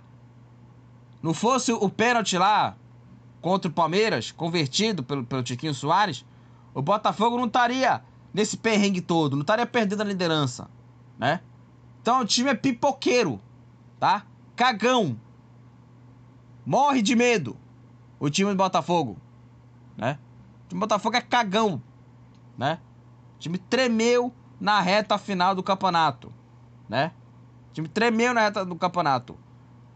Não 1.21 1.33
fosse 1.33 1.71
o 1.71 1.89
pênalti 1.89 2.37
lá 2.37 2.75
contra 3.41 3.69
o 3.69 3.73
Palmeiras, 3.73 4.31
convertido 4.31 5.03
pelo, 5.03 5.23
pelo 5.23 5.41
Tiquinho 5.41 5.73
Soares, 5.73 6.23
o 6.73 6.81
Botafogo 6.81 7.37
não 7.37 7.47
estaria 7.47 8.01
nesse 8.33 8.57
perrengue 8.57 9.01
todo, 9.01 9.35
não 9.35 9.41
estaria 9.41 9.65
perdendo 9.65 10.01
a 10.01 10.05
liderança, 10.05 10.69
né? 11.17 11.41
Então 12.01 12.21
o 12.21 12.25
time 12.25 12.49
é 12.49 12.53
pipoqueiro, 12.53 13.39
tá? 13.99 14.25
Cagão. 14.55 15.17
Morre 16.65 17.01
de 17.01 17.15
medo 17.15 17.57
o 18.19 18.29
time 18.29 18.51
do 18.51 18.55
Botafogo, 18.55 19.17
né? 19.97 20.17
O 20.65 20.69
time 20.69 20.79
do 20.79 20.83
Botafogo 20.87 21.17
é 21.17 21.21
cagão, 21.21 21.81
né? 22.57 22.79
O 23.35 23.39
time 23.39 23.57
tremeu 23.57 24.33
na 24.59 24.79
reta 24.79 25.17
final 25.17 25.53
do 25.53 25.61
campeonato, 25.61 26.31
né? 26.87 27.11
O 27.69 27.73
time 27.73 27.87
tremeu 27.87 28.33
na 28.33 28.41
reta 28.41 28.63
do 28.63 28.75
campeonato. 28.75 29.37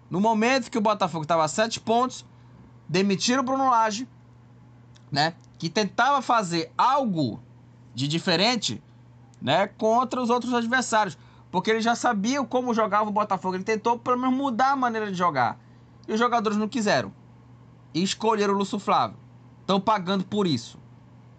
No 0.10 0.20
momento 0.20 0.70
que 0.70 0.78
o 0.78 0.82
Botafogo 0.82 1.24
estava 1.24 1.46
a 1.46 1.48
7 1.48 1.80
pontos, 1.80 2.26
demitiram 2.88 3.42
o 3.42 3.46
Bruno 3.46 3.70
Lage, 3.70 4.08
né? 5.12 5.36
Que 5.58 5.70
tentava 5.70 6.22
fazer 6.22 6.72
algo 6.78 7.42
de 7.96 8.08
diferente, 8.08 8.84
né? 9.42 9.68
Contra 9.68 10.22
os 10.22 10.30
outros 10.30 10.54
adversários. 10.54 11.18
Porque 11.50 11.72
ele 11.72 11.82
já 11.82 11.96
sabia 11.96 12.44
como 12.44 12.74
jogava 12.74 13.10
o 13.10 13.14
Botafogo. 13.14 13.56
Ele 13.56 13.64
tentou 13.64 13.98
pelo 13.98 14.18
menos 14.18 14.36
mudar 14.36 14.72
a 14.72 14.76
maneira 14.76 15.10
de 15.10 15.18
jogar. 15.18 15.58
E 16.08 16.14
os 16.14 16.20
jogadores 16.20 16.58
não 16.58 16.68
quiseram. 16.68 17.12
E 17.94 18.02
escolheram 18.02 18.54
o 18.54 18.58
Lúcio 18.58 18.80
Flávio. 18.80 19.18
Estão 19.62 19.80
pagando 19.80 20.24
por 20.24 20.48
isso. 20.48 20.80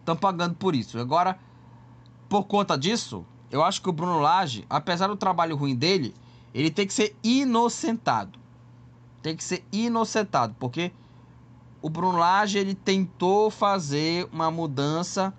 Estão 0.01 0.17
pagando 0.17 0.55
por 0.55 0.75
isso. 0.75 0.99
Agora, 0.99 1.39
por 2.29 2.45
conta 2.45 2.77
disso, 2.77 3.25
eu 3.51 3.63
acho 3.63 3.81
que 3.81 3.89
o 3.89 3.93
Bruno 3.93 4.21
Lage, 4.21 4.67
apesar 4.69 5.07
do 5.07 5.17
trabalho 5.17 5.57
ruim 5.57 5.75
dele, 5.75 6.15
ele 6.53 6.71
tem 6.71 6.87
que 6.87 6.93
ser 6.93 7.17
inocentado 7.23 8.39
tem 9.23 9.37
que 9.37 9.45
ser 9.45 9.65
inocentado, 9.73 10.55
porque 10.59 10.93
o 11.83 11.91
Bruno 11.91 12.19
Lage 12.19 12.59
ele 12.59 12.75
tentou 12.75 13.51
fazer 13.51 14.29
uma 14.33 14.51
mudança 14.51 15.35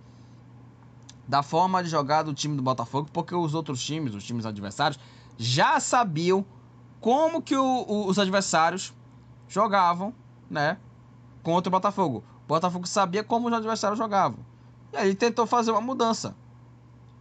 da 1.28 1.44
forma 1.44 1.84
de 1.84 1.90
jogar 1.90 2.24
do 2.24 2.34
time 2.34 2.56
do 2.56 2.64
Botafogo, 2.64 3.10
porque 3.12 3.36
os 3.36 3.54
outros 3.54 3.84
times, 3.84 4.16
os 4.16 4.24
times 4.24 4.46
adversários, 4.46 5.00
já 5.38 5.80
sabiam 5.80 6.46
como 7.00 7.42
que 7.42 7.56
o, 7.56 7.86
o, 7.88 8.08
os 8.08 8.18
adversários 8.20 8.94
jogavam, 9.50 10.14
né, 10.50 10.78
contra 11.44 11.68
o 11.68 11.72
Botafogo. 11.72 12.24
O 12.46 12.48
Botafogo 12.48 12.88
sabia 12.88 13.24
como 13.24 13.48
os 13.48 13.54
adversários 13.54 13.98
jogavam. 13.98 14.40
E 14.94 14.98
aí 14.98 15.14
tentou 15.14 15.46
fazer 15.46 15.72
uma 15.72 15.82
mudança, 15.82 16.36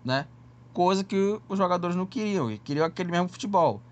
né? 0.05 0.27
Coisa 0.73 1.03
que 1.03 1.41
os 1.49 1.59
jogadores 1.59 1.97
não 1.97 2.07
queriam, 2.07 2.51
e 2.51 2.59
queriam 2.59 2.87
aquele 2.87 3.11
mesmo 3.11 3.29
futebol. 3.29 3.83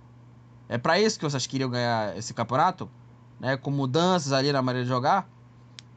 É 0.69 0.79
para 0.79 1.01
isso 1.01 1.19
que 1.19 1.25
vocês 1.25 1.47
queriam 1.47 1.71
ganhar 1.71 2.17
esse 2.17 2.33
campeonato? 2.33 2.89
Né? 3.41 3.57
Com 3.57 3.71
mudanças 3.71 4.33
ali 4.33 4.53
na 4.53 4.63
maneira 4.63 4.85
de 4.85 4.89
jogar? 4.89 5.29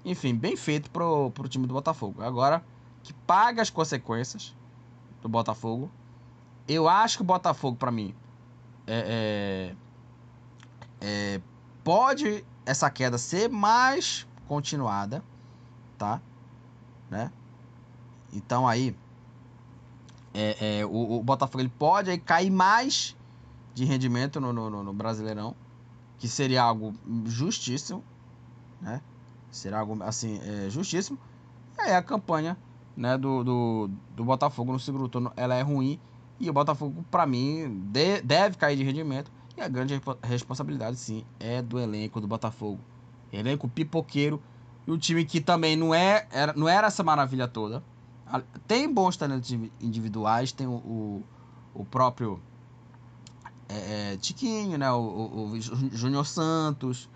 Enfim, 0.04 0.36
bem 0.36 0.56
feito 0.56 0.90
pro, 0.90 1.32
pro 1.32 1.48
time 1.48 1.68
do 1.68 1.74
Botafogo. 1.74 2.22
Agora, 2.22 2.64
que 3.04 3.14
paga 3.14 3.62
as 3.62 3.70
consequências 3.70 4.56
do 5.22 5.30
Botafogo. 5.30 5.90
Eu 6.68 6.88
acho 6.88 7.18
que 7.18 7.22
o 7.24 7.26
Botafogo, 7.26 7.78
para 7.78 7.92
mim, 7.92 8.14
é, 8.86 9.74
é, 11.02 11.36
é, 11.36 11.42
pode 11.90 12.46
essa 12.68 12.88
queda 12.88 13.18
ser 13.18 13.50
mais 13.50 14.28
continuada, 14.48 15.24
tá? 15.98 16.22
Né? 17.10 17.32
Então 18.32 18.68
aí, 18.68 18.96
é, 20.32 20.82
é, 20.82 20.86
o, 20.86 21.18
o 21.18 21.24
Botafogo 21.24 21.64
ele 21.64 21.74
pode 21.80 22.12
aí 22.12 22.20
cair 22.20 22.52
mais 22.52 23.18
de 23.74 23.86
rendimento 23.86 24.40
no, 24.40 24.54
no, 24.54 24.84
no 24.84 24.94
Brasileirão, 24.94 25.56
que 26.20 26.28
seria 26.28 26.62
algo 26.62 26.94
justíssimo, 27.26 28.04
né? 28.80 29.02
Seria 29.50 29.80
algo 29.80 29.98
assim, 30.04 30.40
é, 30.44 30.70
justíssimo. 30.70 31.18
Aí 31.76 31.96
a 31.96 32.04
campanha 32.04 32.56
né, 32.96 33.18
do, 33.18 33.44
do, 33.44 33.90
do 34.16 34.24
Botafogo 34.24 34.72
no 34.72 34.80
segundo 34.80 35.10
turno 35.10 35.34
ela 35.36 35.56
é 35.56 35.64
ruim. 35.64 36.00
E 36.40 36.52
o 36.52 36.54
Botafogo, 36.54 37.04
para 37.10 37.26
mim, 37.26 37.82
de, 37.92 38.22
deve 38.22 38.58
cair 38.58 38.78
de 38.78 38.84
rendimento. 38.84 39.39
E 39.60 39.62
a 39.62 39.68
grande 39.68 40.02
responsabilidade, 40.24 40.96
sim, 40.96 41.26
é 41.38 41.62
do 41.62 41.78
elenco 41.78 42.22
do 42.22 42.28
Botafogo. 42.28 42.80
Elenco 43.30 43.68
pipoqueiro. 43.68 44.42
E 44.88 44.92
o 44.92 44.98
time 44.98 45.26
que 45.26 45.42
também 45.42 45.76
não, 45.76 45.94
é, 45.94 46.26
era, 46.32 46.54
não 46.54 46.70
era 46.70 46.88
essa 46.88 47.04
maravilha 47.04 47.46
toda. 47.46 47.84
Tem 48.66 48.92
bons 48.92 49.18
talentos 49.18 49.52
individuais, 49.82 50.54
tem 50.54 50.66
o, 50.66 50.76
o, 50.76 51.24
o 51.74 51.84
próprio 51.84 52.42
é, 53.68 54.14
é, 54.14 54.18
Tiquinho, 54.18 54.78
né? 54.78 54.90
O, 54.94 54.98
o, 54.98 55.52
o 55.52 55.62
Júnior 55.92 56.26
Santos. 56.26 57.10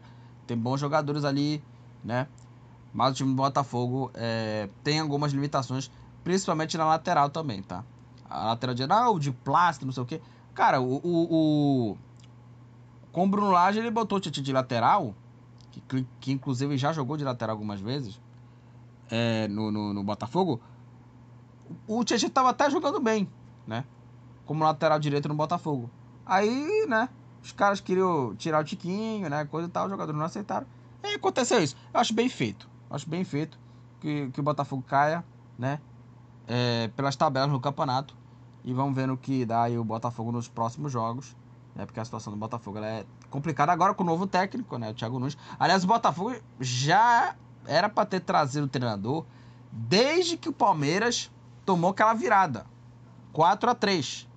Tem 0.45 0.57
bons 0.57 0.81
jogadores 0.81 1.23
ali, 1.23 1.63
né? 2.03 2.27
Mas 2.93 3.13
o 3.13 3.15
time 3.15 3.29
do 3.29 3.37
Botafogo 3.37 4.11
é, 4.15 4.67
tem 4.83 4.99
algumas 4.99 5.31
limitações, 5.31 5.89
principalmente 6.25 6.77
na 6.77 6.85
lateral 6.85 7.29
também, 7.29 7.63
tá? 7.63 7.85
A 8.29 8.47
lateral 8.47 8.75
de, 8.75 8.83
ah, 8.83 9.13
de 9.17 9.31
plástico, 9.31 9.85
não 9.85 9.93
sei 9.93 10.03
o 10.03 10.05
quê. 10.05 10.19
Cara, 10.53 10.81
o, 10.81 10.99
o 11.03 11.97
com 13.13 13.25
o 13.25 13.29
Bruno 13.29 13.51
Lage 13.51 13.79
ele 13.79 13.91
botou 13.91 14.17
o 14.17 14.21
Titi 14.21 14.41
de 14.41 14.51
lateral, 14.51 15.13
que, 15.71 16.05
que 16.19 16.31
inclusive 16.31 16.75
já 16.77 16.91
jogou 16.91 17.15
de 17.15 17.23
lateral 17.23 17.53
algumas 17.53 17.79
vezes 17.79 18.19
é, 19.09 19.47
no, 19.47 19.71
no, 19.71 19.93
no, 19.93 20.03
Botafogo. 20.03 20.59
O 21.87 22.03
Titi 22.03 22.27
tava 22.27 22.49
até 22.49 22.69
jogando 22.71 22.99
bem, 22.99 23.29
né? 23.67 23.85
Como 24.47 24.63
lateral 24.63 24.99
direito 24.99 25.29
no 25.29 25.35
Botafogo. 25.35 25.89
Aí, 26.25 26.85
né, 26.87 27.07
os 27.41 27.51
caras 27.51 27.79
queriam 27.79 28.35
tirar 28.35 28.61
o 28.61 28.63
Tiquinho, 28.63 29.29
né, 29.29 29.45
coisa 29.45 29.67
e 29.67 29.71
tal, 29.71 29.85
os 29.85 29.91
jogadores 29.91 30.17
não 30.17 30.25
aceitaram. 30.25 30.65
E 31.03 31.13
aconteceu 31.13 31.61
isso. 31.61 31.75
Eu 31.93 31.99
acho 31.99 32.13
bem 32.13 32.27
feito. 32.27 32.67
Acho 32.89 33.07
bem 33.07 33.23
feito 33.23 33.59
que, 34.01 34.29
que 34.31 34.39
o 34.39 34.43
Botafogo 34.43 34.83
caia, 34.87 35.23
né, 35.57 35.79
é, 36.47 36.89
pelas 36.95 37.15
tabelas 37.15 37.51
no 37.51 37.59
campeonato. 37.59 38.15
E 38.65 38.73
vamos 38.73 38.95
ver 38.95 39.07
no 39.07 39.17
que 39.17 39.45
dá 39.45 39.63
aí 39.63 39.77
o 39.77 39.83
Botafogo 39.83 40.31
nos 40.31 40.47
próximos 40.47 40.91
jogos. 40.91 41.35
Né, 41.75 41.85
porque 41.85 41.99
a 41.99 42.05
situação 42.05 42.31
do 42.31 42.37
Botafogo 42.37 42.77
é 42.79 43.05
complicada 43.29 43.71
agora 43.71 43.93
com 43.93 44.03
o 44.03 44.05
novo 44.05 44.27
técnico, 44.27 44.77
né, 44.77 44.91
o 44.91 44.93
Thiago 44.93 45.19
Nunes. 45.19 45.37
Aliás, 45.59 45.83
o 45.83 45.87
Botafogo 45.87 46.35
já 46.59 47.35
era 47.65 47.89
para 47.89 48.05
ter 48.05 48.19
trazido 48.19 48.65
o 48.65 48.69
treinador 48.69 49.25
desde 49.71 50.37
que 50.37 50.49
o 50.49 50.53
Palmeiras 50.53 51.31
tomou 51.65 51.91
aquela 51.91 52.13
virada. 52.13 52.65
4 53.31 53.71
a 53.71 53.75
3 53.75 54.27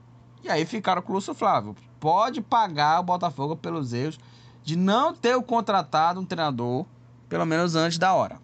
e 0.47 0.49
aí 0.49 0.65
ficaram 0.65 1.03
com 1.03 1.13
o 1.13 1.17
Lúcio 1.17 1.35
Flávio. 1.35 1.75
Pode 1.99 2.41
pagar 2.41 3.01
o 3.01 3.03
Botafogo 3.03 3.57
pelos 3.57 3.93
erros 3.93 4.19
de 4.63 4.77
não 4.77 5.13
ter 5.13 5.41
contratado 5.43 6.21
um 6.21 6.25
treinador, 6.25 6.87
pelo 7.29 7.45
menos 7.45 7.75
antes 7.75 7.99
da 7.99 8.15
hora. 8.15 8.41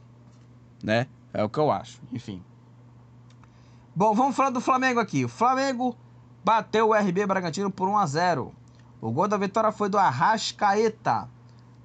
Né? 0.82 1.06
É 1.32 1.44
o 1.44 1.48
que 1.48 1.58
eu 1.58 1.70
acho. 1.70 2.00
Enfim. 2.12 2.42
Bom, 3.94 4.14
vamos 4.14 4.34
falar 4.34 4.50
do 4.50 4.60
Flamengo 4.60 4.98
aqui. 4.98 5.24
O 5.24 5.28
Flamengo 5.28 5.96
bateu 6.44 6.88
o 6.88 6.94
RB 6.94 7.24
Bragantino 7.24 7.70
por 7.70 7.88
1 7.88 7.98
a 7.98 8.06
0. 8.06 8.52
O 9.02 9.10
gol 9.10 9.26
da 9.26 9.36
vitória 9.36 9.72
foi 9.72 9.88
do 9.88 9.98
Arrascaeta. 9.98 11.28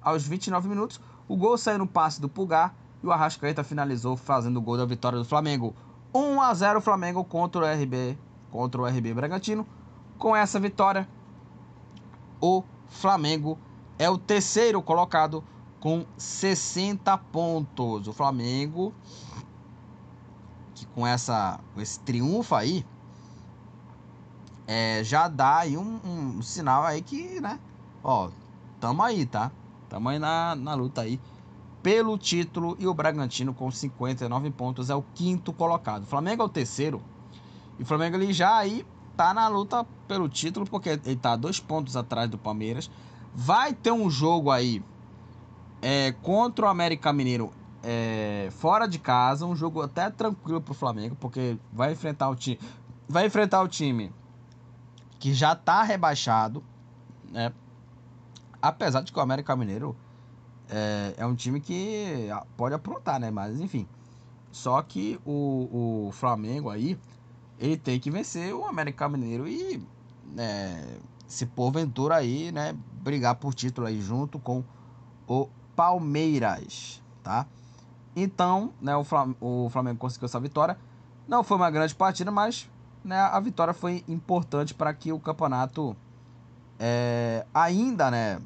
Aos 0.00 0.24
29 0.24 0.68
minutos, 0.68 1.00
o 1.26 1.36
gol 1.36 1.58
saiu 1.58 1.78
no 1.78 1.86
passe 1.86 2.20
do 2.20 2.28
Pulgar 2.28 2.72
e 3.02 3.06
o 3.08 3.10
Arrascaeta 3.10 3.64
finalizou 3.64 4.16
fazendo 4.16 4.58
o 4.58 4.62
gol 4.62 4.76
da 4.76 4.84
vitória 4.84 5.18
do 5.18 5.24
Flamengo. 5.24 5.74
1 6.14 6.40
a 6.40 6.54
0 6.54 6.80
Flamengo 6.80 7.24
contra 7.24 7.60
o 7.60 7.64
RB, 7.64 8.16
contra 8.52 8.80
o 8.80 8.86
RB 8.86 9.12
Bragantino. 9.14 9.66
Com 10.16 10.36
essa 10.36 10.60
vitória, 10.60 11.08
o 12.40 12.62
Flamengo 12.86 13.58
é 13.98 14.08
o 14.08 14.16
terceiro 14.16 14.80
colocado 14.80 15.42
com 15.80 16.06
60 16.16 17.18
pontos. 17.18 18.06
O 18.06 18.12
Flamengo 18.12 18.94
que 20.72 20.86
com 20.86 21.04
essa 21.04 21.58
com 21.74 21.80
esse 21.80 21.98
triunfo 21.98 22.54
aí 22.54 22.86
é, 24.70 25.02
já 25.02 25.28
dá 25.28 25.60
aí 25.60 25.78
um, 25.78 25.98
um, 26.04 26.42
sinal 26.42 26.84
aí 26.84 27.00
que, 27.00 27.40
né? 27.40 27.58
Ó, 28.04 28.28
tamo 28.78 29.02
aí, 29.02 29.24
tá? 29.24 29.50
Tamo 29.88 30.10
aí 30.10 30.18
na, 30.18 30.54
na 30.54 30.74
luta 30.74 31.00
aí 31.00 31.18
pelo 31.82 32.18
título 32.18 32.76
e 32.78 32.86
o 32.86 32.92
Bragantino 32.92 33.54
com 33.54 33.70
59 33.70 34.50
pontos 34.50 34.90
é 34.90 34.94
o 34.94 35.02
quinto 35.14 35.54
colocado. 35.54 36.02
O 36.02 36.06
Flamengo 36.06 36.42
é 36.42 36.44
o 36.44 36.50
terceiro. 36.50 37.00
E 37.78 37.82
o 37.82 37.86
Flamengo 37.86 38.16
ele 38.16 38.30
já 38.30 38.58
aí 38.58 38.84
tá 39.16 39.32
na 39.32 39.48
luta 39.48 39.86
pelo 40.06 40.28
título 40.28 40.66
porque 40.66 40.90
ele 40.90 41.16
tá 41.16 41.34
dois 41.34 41.58
pontos 41.58 41.96
atrás 41.96 42.28
do 42.28 42.36
Palmeiras. 42.36 42.90
Vai 43.34 43.72
ter 43.72 43.90
um 43.90 44.10
jogo 44.10 44.50
aí 44.50 44.84
é, 45.80 46.12
contra 46.20 46.66
o 46.66 46.68
América 46.68 47.10
Mineiro 47.10 47.54
é, 47.82 48.48
fora 48.50 48.86
de 48.86 48.98
casa, 48.98 49.46
um 49.46 49.56
jogo 49.56 49.80
até 49.80 50.10
tranquilo 50.10 50.60
pro 50.60 50.74
Flamengo, 50.74 51.16
porque 51.18 51.56
vai 51.72 51.92
enfrentar 51.92 52.28
o 52.28 52.36
time, 52.36 52.58
vai 53.08 53.24
enfrentar 53.24 53.62
o 53.62 53.68
time 53.68 54.12
que 55.18 55.34
já 55.34 55.54
tá 55.54 55.82
rebaixado, 55.82 56.62
né? 57.30 57.52
Apesar 58.60 59.02
de 59.02 59.12
que 59.12 59.18
o 59.18 59.22
América 59.22 59.54
Mineiro 59.56 59.96
é, 60.68 61.14
é 61.16 61.26
um 61.26 61.34
time 61.34 61.60
que 61.60 62.28
pode 62.56 62.74
aprontar, 62.74 63.18
né? 63.18 63.30
Mas 63.30 63.60
enfim. 63.60 63.86
Só 64.50 64.80
que 64.82 65.20
o, 65.24 66.08
o 66.08 66.12
Flamengo 66.12 66.70
aí, 66.70 66.98
ele 67.58 67.76
tem 67.76 68.00
que 68.00 68.10
vencer 68.10 68.54
o 68.54 68.64
América 68.64 69.08
Mineiro 69.08 69.46
e 69.46 69.82
né, 70.24 70.98
se 71.26 71.46
porventura 71.46 72.16
aí, 72.16 72.50
né, 72.50 72.74
brigar 73.02 73.34
por 73.34 73.54
título 73.54 73.86
aí 73.86 74.00
junto 74.00 74.38
com 74.38 74.64
o 75.26 75.48
Palmeiras, 75.76 77.02
tá? 77.22 77.46
Então, 78.16 78.72
né, 78.80 78.92
o 78.96 79.68
Flamengo 79.70 79.98
conseguiu 79.98 80.26
essa 80.26 80.40
vitória. 80.40 80.76
Não 81.28 81.44
foi 81.44 81.56
uma 81.56 81.70
grande 81.70 81.94
partida, 81.94 82.30
mas 82.30 82.68
né, 83.08 83.18
a 83.18 83.40
vitória 83.40 83.72
foi 83.72 84.04
importante 84.06 84.74
para 84.74 84.92
que 84.92 85.10
o 85.12 85.18
campeonato 85.18 85.96
é, 86.78 87.46
ainda, 87.54 88.10
né, 88.10 88.38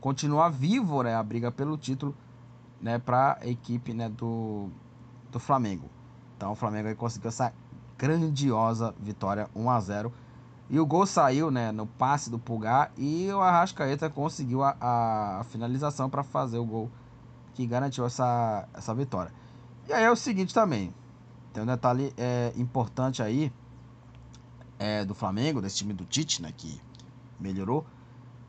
continua 0.00 0.48
vivo, 0.48 1.02
né, 1.02 1.14
a 1.14 1.22
briga 1.22 1.52
pelo 1.52 1.76
título, 1.76 2.14
né, 2.80 2.98
para 2.98 3.38
a 3.38 3.46
equipe, 3.46 3.92
né, 3.92 4.08
do, 4.08 4.70
do 5.30 5.38
Flamengo. 5.38 5.90
Então 6.36 6.52
o 6.52 6.54
Flamengo 6.54 6.88
aí 6.88 6.94
conseguiu 6.94 7.28
essa 7.28 7.52
grandiosa 7.98 8.94
vitória 8.98 9.48
1 9.54 9.70
a 9.70 9.80
0 9.80 10.12
e 10.70 10.80
o 10.80 10.86
gol 10.86 11.04
saiu, 11.04 11.50
né, 11.50 11.70
no 11.70 11.86
passe 11.86 12.30
do 12.30 12.38
Pulgar 12.38 12.90
e 12.96 13.30
o 13.30 13.42
Arrascaeta 13.42 14.08
conseguiu 14.08 14.62
a, 14.62 14.74
a 14.80 15.44
finalização 15.50 16.08
para 16.08 16.22
fazer 16.22 16.56
o 16.56 16.64
gol 16.64 16.90
que 17.52 17.66
garantiu 17.66 18.06
essa, 18.06 18.66
essa 18.72 18.94
vitória. 18.94 19.30
E 19.86 19.92
aí 19.92 20.02
é 20.02 20.10
o 20.10 20.16
seguinte 20.16 20.54
também, 20.54 20.94
tem 21.52 21.62
um 21.62 21.66
detalhe 21.66 22.14
é, 22.16 22.54
importante 22.56 23.22
aí 23.22 23.52
é, 24.82 25.04
do 25.04 25.14
Flamengo, 25.14 25.62
desse 25.62 25.76
time 25.76 25.92
do 25.92 26.04
Tite, 26.04 26.42
né, 26.42 26.52
que 26.56 26.80
melhorou. 27.38 27.86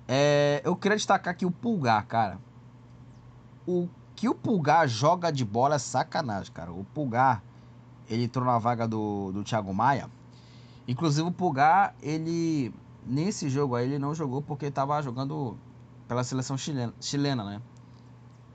É, 0.07 0.63
eu 0.65 0.75
queria 0.75 0.97
destacar 0.97 1.31
aqui 1.31 1.45
o 1.45 1.51
Pulgar, 1.51 2.07
cara. 2.07 2.39
O 3.67 3.87
que 4.15 4.27
o 4.27 4.33
Pulgar 4.33 4.87
joga 4.87 5.31
de 5.31 5.45
bola 5.45 5.75
é 5.75 5.77
sacanagem, 5.77 6.51
cara. 6.51 6.71
O 6.71 6.83
Pulgar, 6.85 7.43
ele 8.09 8.23
entrou 8.23 8.43
na 8.43 8.57
vaga 8.57 8.87
do, 8.87 9.31
do 9.31 9.43
Thiago 9.43 9.71
Maia. 9.75 10.09
Inclusive 10.87 11.27
o 11.27 11.31
Pulgar, 11.31 11.93
ele 12.01 12.73
nesse 13.05 13.47
jogo 13.47 13.75
aí 13.75 13.85
ele 13.85 13.99
não 13.99 14.15
jogou 14.15 14.41
porque 14.41 14.65
estava 14.65 14.99
jogando 15.03 15.55
pela 16.07 16.23
seleção 16.23 16.57
chilena, 16.57 16.93
chilena 16.99 17.43
né? 17.43 17.61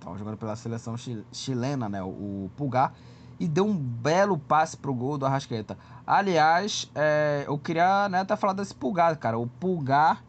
Tava 0.00 0.18
jogando 0.18 0.36
pela 0.36 0.56
seleção 0.56 0.96
chilena, 1.30 1.88
né? 1.88 2.02
O, 2.02 2.08
o 2.08 2.50
Pulgar 2.56 2.92
e 3.38 3.46
deu 3.46 3.64
um 3.64 3.76
belo 3.76 4.36
passe 4.36 4.76
pro 4.76 4.92
gol 4.92 5.16
do 5.16 5.24
Arrascaeta. 5.24 5.78
Aliás, 6.10 6.90
é, 6.94 7.44
eu 7.46 7.58
queria 7.58 8.08
né, 8.08 8.20
até 8.20 8.34
falar 8.34 8.54
desse 8.54 8.74
Pulgar, 8.74 9.14
cara. 9.18 9.38
O 9.38 9.46
Pulgar, 9.46 10.24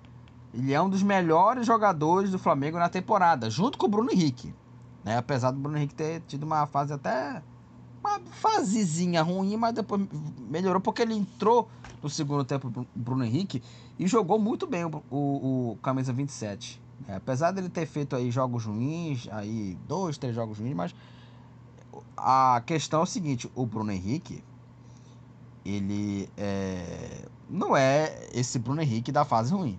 ele 0.53 0.73
é 0.73 0.81
um 0.81 0.89
dos 0.89 1.01
melhores 1.01 1.65
jogadores 1.65 2.31
do 2.31 2.37
Flamengo 2.37 2.77
na 2.77 2.89
temporada, 2.89 3.49
junto 3.49 3.77
com 3.77 3.85
o 3.85 3.89
Bruno 3.89 4.11
Henrique. 4.11 4.53
Né? 5.05 5.15
Apesar 5.15 5.51
do 5.51 5.57
Bruno 5.57 5.77
Henrique 5.77 5.95
ter 5.95 6.21
tido 6.27 6.43
uma 6.43 6.67
fase 6.67 6.91
até. 6.91 7.41
Uma 8.01 8.19
fasezinha 8.29 9.21
ruim, 9.21 9.55
mas 9.55 9.73
depois 9.73 10.05
melhorou 10.49 10.81
porque 10.81 11.01
ele 11.01 11.13
entrou 11.13 11.69
no 12.03 12.09
segundo 12.09 12.43
tempo, 12.43 12.85
Bruno 12.93 13.23
Henrique, 13.23 13.63
e 13.97 14.05
jogou 14.05 14.37
muito 14.37 14.67
bem 14.67 14.83
o, 14.83 15.01
o, 15.09 15.71
o 15.71 15.77
camisa 15.81 16.11
27. 16.11 16.81
É, 17.07 17.15
apesar 17.15 17.51
dele 17.51 17.69
ter 17.69 17.85
feito 17.85 18.17
aí 18.17 18.29
jogos 18.31 18.65
ruins, 18.65 19.29
aí 19.31 19.77
dois, 19.87 20.17
três 20.17 20.35
jogos 20.35 20.59
ruins, 20.59 20.75
mas 20.75 20.93
a 22.17 22.61
questão 22.65 22.99
é 22.99 23.03
o 23.03 23.05
seguinte, 23.05 23.49
o 23.55 23.65
Bruno 23.65 23.93
Henrique, 23.93 24.43
ele 25.75 26.29
é, 26.37 27.27
não 27.49 27.75
é 27.75 28.27
esse 28.33 28.57
Bruno 28.57 28.81
Henrique 28.81 29.11
da 29.11 29.23
fase 29.23 29.53
ruim, 29.53 29.77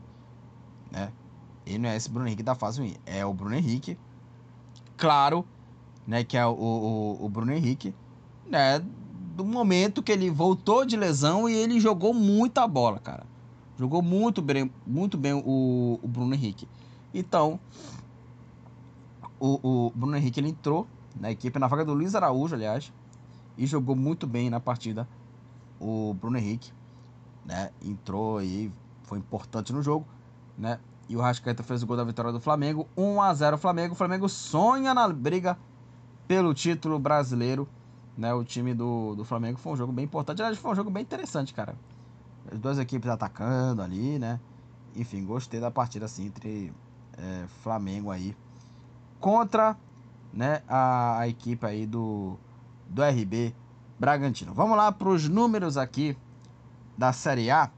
né? 0.91 1.13
Ele 1.67 1.79
não 1.79 1.89
é 1.89 1.97
esse 1.97 2.09
Bruno 2.11 2.27
Henrique 2.27 2.43
da 2.43 2.55
fase 2.55 2.81
ruim, 2.81 2.97
é 3.05 3.25
o 3.25 3.35
Bruno 3.35 3.55
Henrique, 3.55 3.99
claro, 4.97 5.45
né, 6.07 6.25
que 6.25 6.37
é 6.37 6.47
o, 6.47 6.53
o, 6.53 7.25
o 7.25 7.29
Bruno 7.29 7.53
Henrique, 7.53 7.95
né, 8.49 8.83
do 9.37 9.45
momento 9.45 10.03
que 10.03 10.13
ele 10.13 10.31
voltou 10.31 10.85
de 10.85 10.97
lesão 10.97 11.49
e 11.49 11.55
ele 11.55 11.81
jogou 11.81 12.13
muita 12.13 12.67
bola, 12.67 12.99
cara. 12.99 13.25
Jogou 13.79 14.03
muito 14.03 14.43
bem, 14.43 14.71
muito 14.87 15.17
bem 15.17 15.33
o, 15.33 15.99
o 16.03 16.09
Bruno 16.09 16.35
Henrique. 16.35 16.69
Então, 17.15 17.59
o, 19.39 19.87
o 19.87 19.93
Bruno 19.95 20.17
Henrique 20.17 20.41
ele 20.41 20.51
entrou 20.51 20.87
na 21.19 21.31
equipe, 21.31 21.59
na 21.59 21.67
vaga 21.67 21.85
do 21.85 21.95
Luiz 21.95 22.15
Araújo, 22.15 22.55
aliás, 22.55 22.93
e 23.57 23.67
jogou 23.67 23.97
muito 23.97 24.27
bem 24.27 24.51
na 24.51 24.61
partida 24.61 25.09
o 25.81 26.15
Bruno 26.15 26.37
Henrique, 26.37 26.73
né? 27.45 27.71
Entrou 27.83 28.39
aí, 28.39 28.71
foi 29.05 29.19
importante 29.19 29.73
no 29.73 29.83
jogo, 29.83 30.07
né? 30.57 30.79
E 31.09 31.17
o 31.17 31.21
Rascaeta 31.21 31.63
fez 31.63 31.83
o 31.83 31.87
gol 31.87 31.97
da 31.97 32.05
vitória 32.05 32.31
do 32.31 32.39
Flamengo, 32.39 32.87
1 32.97 33.21
a 33.21 33.35
0 33.35 33.59
Flamengo. 33.59 33.95
O 33.95 33.97
Flamengo 33.97 34.29
sonha 34.29 34.95
na 34.95 35.09
briga 35.09 35.59
pelo 36.29 36.55
título 36.55 36.99
brasileiro, 36.99 37.69
né? 38.17 38.33
O 38.33 38.45
time 38.45 38.75
do, 38.75 39.17
do 39.17 39.25
Flamengo 39.25 39.59
foi 39.59 39.73
um 39.73 39.77
jogo 39.77 39.93
bem 39.93 40.05
importante, 40.05 40.41
aliás, 40.41 40.59
foi 40.59 40.71
um 40.71 40.75
jogo 40.77 40.91
bem 40.91 41.03
interessante, 41.03 41.53
cara. 41.53 41.75
As 42.53 42.59
duas 42.59 42.79
equipes 42.79 43.11
atacando 43.11 43.83
ali, 43.83 44.19
né? 44.19 44.39
Enfim, 44.95 45.25
gostei 45.25 45.59
da 45.59 45.71
partida 45.71 46.05
assim 46.05 46.27
entre 46.27 46.73
é, 47.17 47.47
Flamengo 47.63 48.11
aí 48.11 48.37
contra 49.19 49.77
né, 50.33 50.63
a, 50.69 51.19
a 51.19 51.29
equipe 51.29 51.65
aí 51.67 51.87
do, 51.87 52.37
do 52.89 53.03
RB 53.03 53.55
Bragantino. 54.01 54.55
Vamos 54.55 54.79
lá 54.79 54.91
para 54.91 55.11
os 55.11 55.29
números 55.29 55.77
aqui 55.77 56.17
da 56.97 57.13
Série 57.13 57.51
A. 57.51 57.71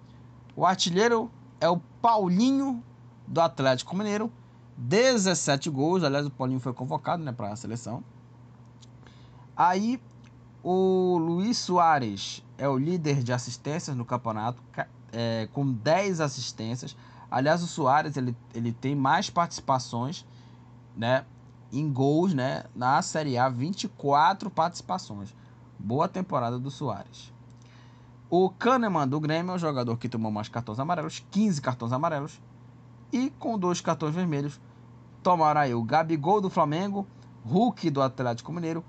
O 0.54 0.64
artilheiro 0.64 1.28
é 1.60 1.68
o 1.68 1.78
Paulinho 2.00 2.80
do 3.26 3.40
Atlético 3.40 3.96
Mineiro, 3.96 4.30
17 4.76 5.68
gols. 5.68 6.04
Aliás, 6.04 6.24
o 6.24 6.30
Paulinho 6.30 6.60
foi 6.60 6.72
convocado 6.72 7.24
né, 7.24 7.32
para 7.32 7.50
a 7.50 7.56
seleção. 7.56 8.04
Aí 9.56 10.00
o 10.62 11.18
Luiz 11.18 11.58
Soares 11.58 12.44
é 12.56 12.68
o 12.68 12.78
líder 12.78 13.24
de 13.24 13.32
assistências 13.32 13.96
no 13.96 14.04
campeonato, 14.04 14.62
é, 15.12 15.48
com 15.52 15.72
10 15.72 16.20
assistências. 16.20 16.96
Aliás, 17.28 17.64
o 17.64 17.66
Soares 17.66 18.16
ele, 18.16 18.36
ele 18.54 18.72
tem 18.72 18.94
mais 18.94 19.28
participações 19.28 20.24
né, 20.96 21.24
em 21.72 21.92
gols, 21.92 22.32
né? 22.32 22.62
Na 22.76 23.02
Série 23.02 23.36
A, 23.36 23.48
24 23.48 24.48
participações. 24.50 25.34
Boa 25.84 26.06
temporada 26.06 26.60
do 26.60 26.70
Soares. 26.70 27.32
O 28.30 28.48
Kahneman 28.48 29.08
do 29.08 29.18
Grêmio 29.18 29.50
é 29.50 29.54
o 29.56 29.58
jogador 29.58 29.96
que 29.96 30.08
tomou 30.08 30.30
mais 30.30 30.48
cartões 30.48 30.78
amarelos, 30.78 31.26
15 31.32 31.60
cartões 31.60 31.90
amarelos. 31.90 32.40
E 33.12 33.30
com 33.30 33.58
dois 33.58 33.80
cartões 33.80 34.14
vermelhos, 34.14 34.60
tomaram 35.24 35.60
aí 35.60 35.74
o 35.74 35.82
Gabigol 35.82 36.40
do 36.40 36.48
Flamengo, 36.48 37.04
Hulk 37.44 37.90
do 37.90 38.00
Atlético 38.00 38.52
Mineiro, 38.52 38.84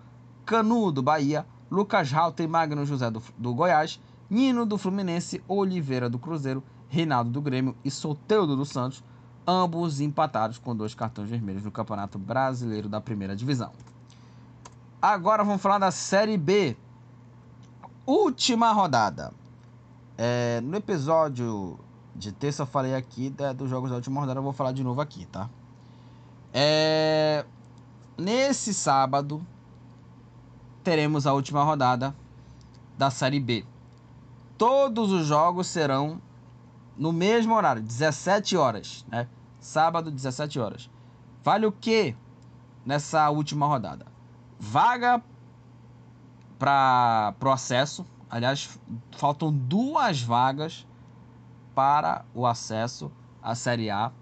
Canu 0.46 0.92
do 0.92 1.02
Bahia, 1.02 1.48
Lucas 1.72 2.12
Rauta 2.12 2.44
e 2.44 2.48
Magno 2.48 2.86
José 2.86 3.10
do, 3.10 3.24
do 3.40 3.56
Goiás, 3.56 4.00
Nino 4.30 4.64
do 4.64 4.78
Fluminense, 4.78 5.44
Oliveira 5.48 6.08
do 6.08 6.20
Cruzeiro, 6.20 6.64
Reinaldo 6.88 7.32
do 7.32 7.42
Grêmio 7.42 7.76
e 7.84 7.90
Soteudo 7.90 8.56
do 8.56 8.66
Santos 8.66 9.04
ambos 9.48 10.00
empatados 10.00 10.60
com 10.60 10.76
dois 10.76 10.94
cartões 10.94 11.28
vermelhos 11.28 11.64
no 11.64 11.72
Campeonato 11.72 12.20
Brasileiro 12.20 12.88
da 12.88 13.02
Primeira 13.02 13.36
Divisão. 13.36 13.72
Agora 15.02 15.44
vamos 15.44 15.62
falar 15.62 15.80
da 15.80 15.92
Série 15.92 16.38
B. 16.38 16.78
Última 18.06 18.72
rodada. 18.74 19.34
É, 20.18 20.60
no 20.62 20.76
episódio 20.76 21.80
de 22.14 22.32
terça 22.32 22.64
eu 22.64 22.68
falei 22.68 22.94
aqui 22.94 23.30
da, 23.30 23.54
dos 23.54 23.70
jogos 23.70 23.90
da 23.90 23.96
última 23.96 24.20
rodada, 24.20 24.40
eu 24.40 24.44
vou 24.44 24.52
falar 24.54 24.74
de 24.74 24.84
novo 24.84 25.00
aqui, 25.00 25.26
tá? 25.26 25.50
É, 26.54 27.46
nesse 28.18 28.74
sábado 28.74 29.46
teremos 30.84 31.26
a 31.26 31.34
última 31.34 31.64
rodada 31.64 32.14
da 32.98 33.10
Série 33.10 33.40
B. 33.40 33.66
Todos 34.58 35.12
os 35.12 35.26
jogos 35.26 35.68
serão 35.68 36.22
no 36.98 37.14
mesmo 37.14 37.56
horário, 37.56 37.82
17 37.82 38.58
horas, 38.58 39.06
né? 39.08 39.28
Sábado, 39.60 40.12
17 40.12 40.60
horas. 40.60 40.90
Vale 41.42 41.66
o 41.66 41.72
que 41.72 42.16
nessa 42.86 43.30
última 43.30 43.66
rodada? 43.66 44.06
Vaga 44.60 45.24
para 46.64 47.36
o 47.44 47.50
acesso. 47.50 48.06
Aliás, 48.30 48.80
faltam 49.18 49.52
duas 49.52 50.22
vagas 50.22 50.88
para 51.76 52.24
o 52.34 52.46
acesso 52.48 53.12
à 53.42 53.54
Série 53.54 53.90
A 53.90 54.14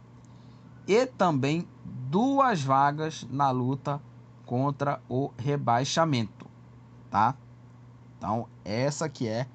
e 0.87 1.05
também 1.05 1.67
duas 1.85 2.63
vagas 2.63 3.27
na 3.29 3.51
luta 3.51 4.01
contra 4.43 4.99
o 5.07 5.31
rebaixamento, 5.37 6.47
tá? 7.11 7.35
Então, 8.17 8.47
essa 8.65 9.07
que 9.07 9.27
é, 9.27 9.47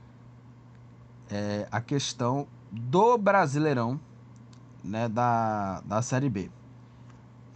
é 1.28 1.66
a 1.72 1.80
questão 1.80 2.46
do 2.70 3.18
Brasileirão, 3.18 4.00
né, 4.84 5.08
da, 5.08 5.80
da 5.80 6.00
Série 6.02 6.30
B. 6.30 6.52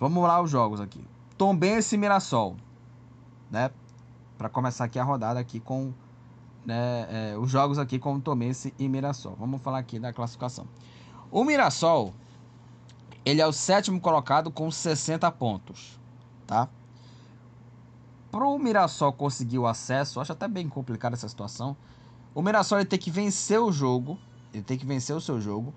Vamos 0.00 0.24
lá 0.24 0.42
os 0.42 0.50
jogos 0.50 0.80
aqui. 0.80 1.06
Tombense 1.38 1.94
e 1.94 1.98
Mirassol, 1.98 2.56
né? 3.48 3.70
Para 4.40 4.48
começar 4.48 4.84
aqui 4.84 4.98
a 4.98 5.04
rodada 5.04 5.38
aqui 5.38 5.60
com 5.60 5.92
né, 6.64 7.06
é, 7.10 7.36
os 7.36 7.50
jogos 7.50 7.78
aqui 7.78 7.98
com 7.98 8.18
Tombense 8.18 8.72
e 8.78 8.88
Mirassol. 8.88 9.36
Vamos 9.38 9.60
falar 9.60 9.76
aqui 9.76 9.98
da 9.98 10.14
classificação. 10.14 10.66
O 11.30 11.44
Mirassol, 11.44 12.14
ele 13.22 13.42
é 13.42 13.46
o 13.46 13.52
sétimo 13.52 14.00
colocado 14.00 14.50
com 14.50 14.70
60 14.70 15.30
pontos, 15.32 16.00
tá? 16.46 16.70
Para 18.30 18.46
o 18.46 18.58
Mirassol 18.58 19.12
conseguir 19.12 19.58
o 19.58 19.66
acesso, 19.66 20.18
acho 20.20 20.32
até 20.32 20.48
bem 20.48 20.70
complicada 20.70 21.14
essa 21.14 21.28
situação. 21.28 21.76
O 22.34 22.40
Mirassol 22.40 22.78
ele 22.78 22.88
tem 22.88 22.98
que 22.98 23.10
vencer 23.10 23.60
o 23.60 23.70
jogo, 23.70 24.18
ele 24.54 24.62
tem 24.62 24.78
que 24.78 24.86
vencer 24.86 25.14
o 25.14 25.20
seu 25.20 25.38
jogo 25.38 25.74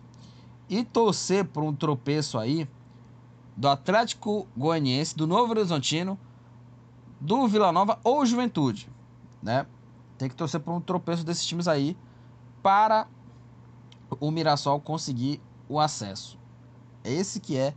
e 0.70 0.86
torcer 0.86 1.44
por 1.44 1.66
um 1.66 1.76
tropeço 1.76 2.40
aí 2.40 2.66
do 3.58 3.68
Atlético 3.68 4.48
Goianiense, 4.56 5.18
do 5.18 5.28
Novo 5.28 5.52
Horizontino, 5.52 6.18
do 7.24 7.48
Vila 7.48 7.72
Nova 7.72 7.98
ou 8.04 8.26
Juventude, 8.26 8.90
né? 9.42 9.66
Tem 10.18 10.28
que 10.28 10.36
torcer 10.36 10.60
por 10.60 10.74
um 10.74 10.82
tropeço 10.82 11.24
desses 11.24 11.46
times 11.46 11.70
aí 11.70 11.96
para 12.62 13.08
o 14.20 14.30
Mirassol 14.30 14.82
conseguir 14.82 15.42
o 15.70 15.80
acesso. 15.80 16.38
Esse 17.02 17.40
que 17.40 17.58
é 17.58 17.74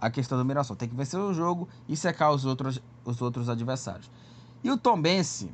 a 0.00 0.08
questão 0.10 0.38
do 0.38 0.44
Mirassol. 0.44 0.76
Tem 0.76 0.88
que 0.88 0.94
vencer 0.94 1.18
o 1.18 1.34
jogo 1.34 1.68
e 1.88 1.96
secar 1.96 2.30
os 2.30 2.44
outros, 2.44 2.80
os 3.04 3.20
outros 3.20 3.48
adversários. 3.48 4.08
E 4.62 4.70
o 4.70 4.78
Tombense, 4.78 5.52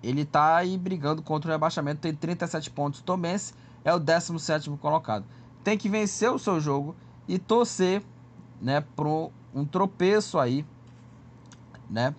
ele 0.00 0.24
tá 0.24 0.56
aí 0.56 0.78
brigando 0.78 1.20
contra 1.20 1.50
o 1.50 1.52
rebaixamento, 1.52 2.00
tem 2.00 2.14
37 2.14 2.70
pontos. 2.70 3.00
O 3.00 3.02
Tombense 3.02 3.54
é 3.84 3.92
o 3.92 3.98
17 3.98 4.70
colocado. 4.80 5.24
Tem 5.64 5.76
que 5.76 5.88
vencer 5.88 6.30
o 6.30 6.38
seu 6.38 6.60
jogo 6.60 6.94
e 7.26 7.40
torcer, 7.40 8.04
né, 8.60 8.82
pro 8.94 9.32
um 9.52 9.64
tropeço 9.64 10.38
aí, 10.38 10.64
né, 11.90 12.14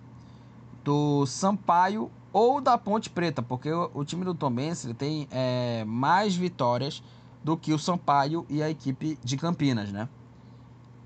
do 0.84 1.24
Sampaio 1.26 2.10
ou 2.32 2.60
da 2.60 2.76
Ponte 2.76 3.08
Preta, 3.08 3.42
porque 3.42 3.72
o, 3.72 4.04
time 4.04 4.24
do 4.24 4.34
Tombense 4.34 4.86
ele 4.86 4.94
tem 4.94 5.26
é, 5.30 5.84
mais 5.84 6.36
vitórias 6.36 7.02
do 7.42 7.56
que 7.56 7.72
o 7.72 7.78
Sampaio 7.78 8.44
e 8.48 8.62
a 8.62 8.68
equipe 8.68 9.18
de 9.24 9.36
Campinas, 9.36 9.90
né? 9.90 10.08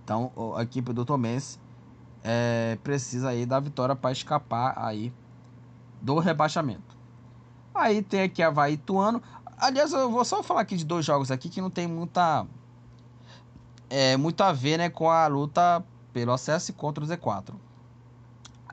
Então 0.02 0.32
a 0.56 0.62
equipe 0.62 0.92
do 0.92 1.04
Tombense 1.04 1.58
é, 2.24 2.76
precisa 2.82 3.28
aí 3.28 3.46
da 3.46 3.60
vitória 3.60 3.94
para 3.94 4.10
escapar 4.10 4.74
aí 4.76 5.12
do 6.02 6.18
rebaixamento. 6.18 6.96
Aí 7.74 8.02
tem 8.02 8.22
aqui 8.22 8.42
Havaí 8.42 8.76
Tuano. 8.76 9.22
Aliás, 9.56 9.92
eu 9.92 10.10
vou 10.10 10.24
só 10.24 10.42
falar 10.42 10.62
aqui 10.62 10.76
de 10.76 10.84
dois 10.84 11.04
jogos 11.04 11.30
aqui 11.30 11.48
que 11.48 11.60
não 11.60 11.70
tem 11.70 11.86
muita 11.86 12.46
é, 13.90 14.16
muito 14.16 14.42
a 14.42 14.52
ver 14.52 14.78
né, 14.78 14.88
com 14.88 15.10
a 15.10 15.26
luta 15.26 15.84
pelo 16.12 16.32
acesso 16.32 16.72
contra 16.72 17.04
o 17.04 17.06
Z4. 17.06 17.54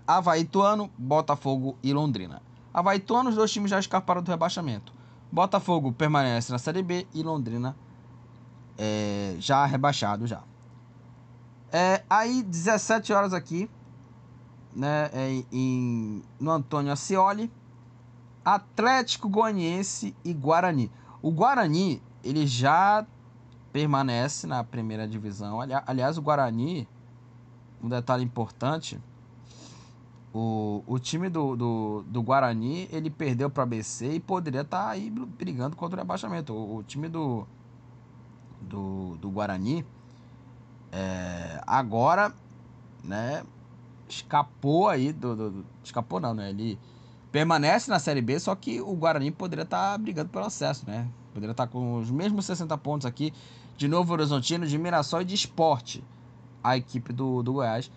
Havaí 0.07 0.45
Tuano, 0.45 0.89
Botafogo 0.97 1.77
e 1.81 1.93
Londrina. 1.93 2.41
Havaí 2.73 2.99
Tuano, 2.99 3.29
os 3.29 3.35
dois 3.35 3.51
times 3.51 3.71
já 3.71 3.79
escaparam 3.79 4.21
do 4.21 4.29
rebaixamento. 4.29 4.93
Botafogo 5.31 5.91
permanece 5.91 6.51
na 6.51 6.59
Série 6.59 6.83
B 6.83 7.07
e 7.13 7.23
Londrina 7.23 7.75
é, 8.77 9.35
já 9.39 9.65
rebaixado 9.65 10.27
já. 10.27 10.43
É, 11.71 12.03
aí 12.09 12.43
17 12.43 13.11
horas 13.11 13.33
aqui, 13.33 13.69
né, 14.75 15.09
é, 15.13 15.43
em, 15.51 16.21
no 16.39 16.51
Antônio 16.51 16.91
Ascioli, 16.91 17.51
Atlético 18.43 19.27
Goianiense 19.27 20.15
e 20.23 20.33
Guarani. 20.33 20.91
O 21.21 21.31
Guarani, 21.31 22.01
ele 22.23 22.45
já 22.45 23.05
permanece 23.73 24.45
na 24.45 24.63
primeira 24.63 25.07
divisão. 25.07 25.59
Ali, 25.59 25.73
aliás, 25.85 26.17
o 26.17 26.21
Guarani, 26.21 26.87
um 27.83 27.89
detalhe 27.89 28.23
importante, 28.23 29.01
o, 30.37 30.83
o 30.85 30.99
time 30.99 31.29
do, 31.29 31.55
do, 31.55 32.03
do 32.07 32.21
Guarani, 32.21 32.89
ele 32.91 33.09
perdeu 33.09 33.49
para 33.49 33.65
BC 33.65 34.15
e 34.15 34.19
poderia 34.19 34.61
estar 34.61 34.83
tá 34.83 34.89
aí 34.89 35.09
brigando 35.09 35.77
contra 35.77 35.95
o 35.95 36.01
rebaixamento. 36.01 36.51
O, 36.51 36.79
o 36.79 36.83
time 36.83 37.07
do, 37.07 37.47
do, 38.59 39.15
do 39.15 39.29
Guarani, 39.29 39.85
é, 40.91 41.61
agora, 41.65 42.33
né, 43.01 43.45
escapou 44.09 44.89
aí 44.89 45.13
do, 45.13 45.37
do, 45.37 45.51
do, 45.51 45.65
Escapou 45.81 46.19
não, 46.19 46.33
né? 46.33 46.49
Ele 46.49 46.77
permanece 47.31 47.89
na 47.89 47.97
Série 47.97 48.21
B, 48.21 48.37
só 48.37 48.53
que 48.55 48.81
o 48.81 48.93
Guarani 48.93 49.31
poderia 49.31 49.63
estar 49.63 49.93
tá 49.93 49.97
brigando 49.97 50.31
pelo 50.31 50.47
acesso, 50.47 50.85
né? 50.85 51.07
Poderia 51.33 51.51
estar 51.51 51.65
tá 51.65 51.71
com 51.71 51.97
os 51.97 52.11
mesmos 52.11 52.45
60 52.45 52.77
pontos 52.79 53.05
aqui 53.05 53.33
de 53.77 53.87
Novo 53.87 54.11
Horizontino, 54.11 54.67
de 54.67 54.77
Mirassol 54.77 55.21
e 55.21 55.25
de 55.25 55.33
Esporte, 55.33 56.03
a 56.61 56.75
equipe 56.75 57.13
do, 57.13 57.41
do 57.41 57.53
Goiás. 57.53 57.89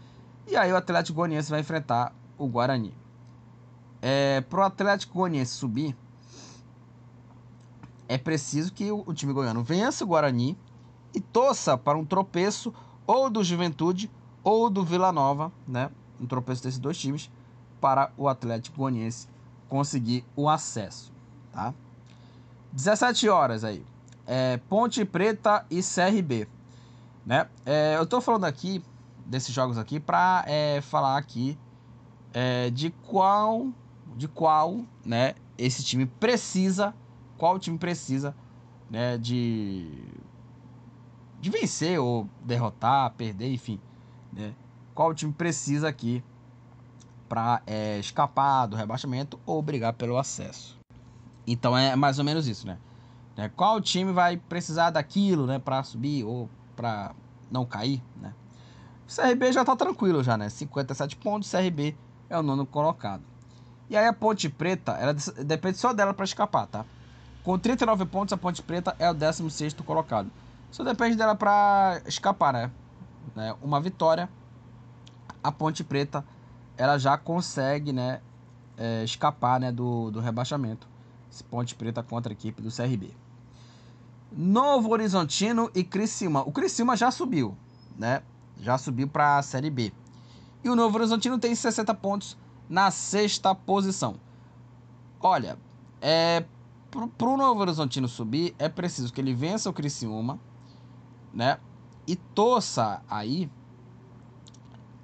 E 0.46 0.56
aí 0.56 0.72
o 0.72 0.76
Atlético 0.76 1.16
Goianiense 1.16 1.50
vai 1.50 1.60
enfrentar 1.60 2.14
o 2.38 2.46
Guarani. 2.46 2.94
É, 4.00 4.42
o 4.50 4.60
Atlético 4.60 5.14
Goianiense 5.14 5.54
subir, 5.54 5.96
é 8.08 8.16
preciso 8.16 8.72
que 8.72 8.90
o, 8.90 9.02
o 9.06 9.12
time 9.12 9.32
goiano 9.32 9.62
vença 9.62 10.04
o 10.04 10.06
Guarani 10.06 10.56
e 11.14 11.20
torça 11.20 11.76
para 11.76 11.98
um 11.98 12.04
tropeço 12.04 12.72
ou 13.06 13.28
do 13.28 13.44
Juventude 13.44 14.10
ou 14.42 14.70
do 14.70 14.84
Vila 14.84 15.12
Nova, 15.12 15.52
né? 15.66 15.90
Um 16.20 16.26
tropeço 16.26 16.62
desses 16.62 16.78
dois 16.78 16.96
times 16.96 17.30
para 17.80 18.10
o 18.16 18.28
Atlético 18.28 18.78
Goianiense 18.78 19.28
conseguir 19.68 20.24
o 20.34 20.48
acesso, 20.48 21.12
tá? 21.52 21.74
17 22.72 23.28
horas 23.28 23.64
aí. 23.64 23.84
É, 24.26 24.58
Ponte 24.68 25.04
Preta 25.04 25.64
e 25.70 25.80
CRB, 25.82 26.48
né? 27.26 27.48
É, 27.64 27.96
eu 27.96 28.06
tô 28.06 28.20
falando 28.20 28.44
aqui 28.44 28.82
desses 29.26 29.54
jogos 29.54 29.76
aqui 29.76 30.00
para 30.00 30.44
é, 30.46 30.80
falar 30.80 31.18
aqui 31.18 31.58
é, 32.32 32.70
de 32.70 32.90
qual 32.90 33.68
de 34.16 34.26
qual 34.26 34.80
né, 35.04 35.34
esse 35.56 35.84
time 35.84 36.04
precisa, 36.04 36.92
qual 37.36 37.58
time 37.58 37.78
precisa 37.78 38.34
né, 38.90 39.16
de, 39.16 39.88
de 41.40 41.50
vencer 41.50 42.00
ou 42.00 42.28
derrotar, 42.44 43.12
perder, 43.12 43.52
enfim. 43.52 43.80
Né, 44.32 44.54
qual 44.94 45.14
time 45.14 45.32
precisa 45.32 45.88
aqui 45.88 46.22
para 47.28 47.62
é, 47.66 47.98
escapar 48.00 48.66
do 48.66 48.74
rebaixamento 48.74 49.38
ou 49.46 49.62
brigar 49.62 49.92
pelo 49.92 50.18
acesso. 50.18 50.76
Então 51.46 51.76
é 51.76 51.94
mais 51.94 52.18
ou 52.18 52.24
menos 52.24 52.48
isso, 52.48 52.66
né? 52.66 52.78
É, 53.36 53.48
qual 53.48 53.80
time 53.80 54.10
vai 54.12 54.36
precisar 54.36 54.90
daquilo, 54.90 55.46
né, 55.46 55.60
para 55.60 55.82
subir 55.84 56.24
ou 56.24 56.50
para 56.74 57.14
não 57.50 57.64
cair, 57.64 58.02
né? 58.16 58.34
O 59.08 59.14
CRB 59.14 59.52
já 59.52 59.64
tá 59.64 59.76
tranquilo 59.76 60.24
já, 60.24 60.36
né? 60.36 60.48
57 60.48 61.16
pontos, 61.16 61.50
CRB 61.50 61.96
é 62.28 62.38
o 62.38 62.42
nono 62.42 62.66
colocado. 62.66 63.22
E 63.90 63.96
aí 63.96 64.06
a 64.06 64.12
Ponte 64.12 64.48
Preta, 64.48 64.92
ela 64.92 65.14
depende 65.44 65.78
só 65.78 65.92
dela 65.92 66.12
para 66.12 66.24
escapar, 66.24 66.66
tá? 66.66 66.84
Com 67.42 67.58
39 67.58 68.04
pontos, 68.06 68.32
a 68.32 68.36
Ponte 68.36 68.62
Preta 68.62 68.94
é 68.98 69.10
o 69.10 69.14
16 69.14 69.74
colocado. 69.74 70.30
Só 70.70 70.84
depende 70.84 71.16
dela 71.16 71.34
para 71.34 72.02
escapar, 72.06 72.52
né? 72.52 72.70
né? 73.34 73.54
Uma 73.62 73.80
vitória, 73.80 74.28
a 75.42 75.50
Ponte 75.50 75.82
Preta, 75.82 76.24
ela 76.76 76.98
já 76.98 77.16
consegue, 77.16 77.92
né? 77.92 78.20
É, 78.76 79.02
escapar, 79.02 79.58
né? 79.58 79.72
Do, 79.72 80.10
do 80.10 80.20
rebaixamento. 80.20 80.86
Esse 81.32 81.42
Ponte 81.42 81.74
Preta 81.74 82.02
contra 82.02 82.32
a 82.32 82.34
equipe 82.34 82.60
do 82.60 82.70
CRB. 82.70 83.14
Novo 84.30 84.90
Horizontino 84.90 85.70
e 85.74 85.82
Criciúma. 85.82 86.42
O 86.42 86.52
Criciúma 86.52 86.96
já 86.96 87.10
subiu, 87.10 87.56
né? 87.96 88.22
Já 88.60 88.76
subiu 88.76 89.08
para 89.08 89.38
a 89.38 89.42
Série 89.42 89.70
B. 89.70 89.92
E 90.62 90.68
o 90.68 90.76
Novo 90.76 90.96
Horizontino 90.96 91.38
tem 91.38 91.54
60 91.54 91.94
pontos 91.94 92.36
na 92.68 92.90
sexta 92.90 93.54
posição. 93.54 94.16
Olha, 95.20 95.58
é, 96.00 96.44
para 96.90 97.28
o 97.28 97.36
Novo 97.36 97.60
Horizontino 97.60 98.08
subir, 98.08 98.54
é 98.58 98.68
preciso 98.68 99.12
que 99.12 99.20
ele 99.20 99.34
vença 99.34 99.70
o 99.70 99.72
Criciúma, 99.72 100.38
né? 101.32 101.58
E 102.06 102.16
torça 102.16 103.02
aí 103.08 103.50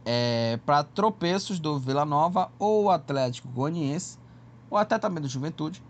é, 0.04 0.58
para 0.64 0.84
tropeços 0.84 1.58
do 1.58 1.78
Vila 1.78 2.04
Nova 2.04 2.50
ou 2.58 2.90
Atlético 2.90 3.48
Goianiense, 3.48 4.18
ou 4.70 4.76
até 4.76 4.98
também 4.98 5.22
do 5.22 5.28
Juventude, 5.28 5.82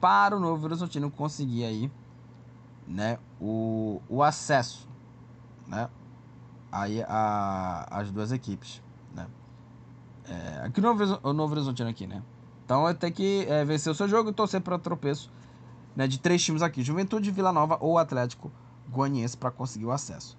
para 0.00 0.36
o 0.36 0.40
Novo 0.40 0.64
Horizontino 0.66 1.10
conseguir 1.10 1.64
aí, 1.64 1.90
né, 2.86 3.18
o, 3.40 4.02
o 4.08 4.22
acesso, 4.22 4.86
né, 5.66 5.88
aí 6.70 7.02
a, 7.02 7.86
as 7.90 8.10
duas 8.10 8.30
equipes. 8.30 8.82
É, 10.28 10.66
aqui 10.66 10.80
no 10.80 10.94
Novo, 11.32 11.52
Horizontino 11.52 11.88
aqui, 11.88 12.06
né. 12.06 12.22
Então 12.64 12.82
vai 12.82 12.94
ter 12.94 13.10
que 13.10 13.46
é, 13.48 13.64
vencer 13.64 13.92
o 13.92 13.94
seu 13.94 14.08
jogo 14.08 14.30
e 14.30 14.32
torcer 14.32 14.60
para 14.60 14.78
tropeço 14.78 15.30
né, 15.94 16.06
de 16.06 16.18
três 16.18 16.42
times 16.42 16.62
aqui: 16.62 16.82
Juventude, 16.82 17.30
Vila 17.30 17.52
Nova 17.52 17.76
ou 17.80 17.98
Atlético 17.98 18.50
Goianiense 18.88 19.36
para 19.36 19.50
conseguir 19.50 19.84
o 19.84 19.92
acesso. 19.92 20.36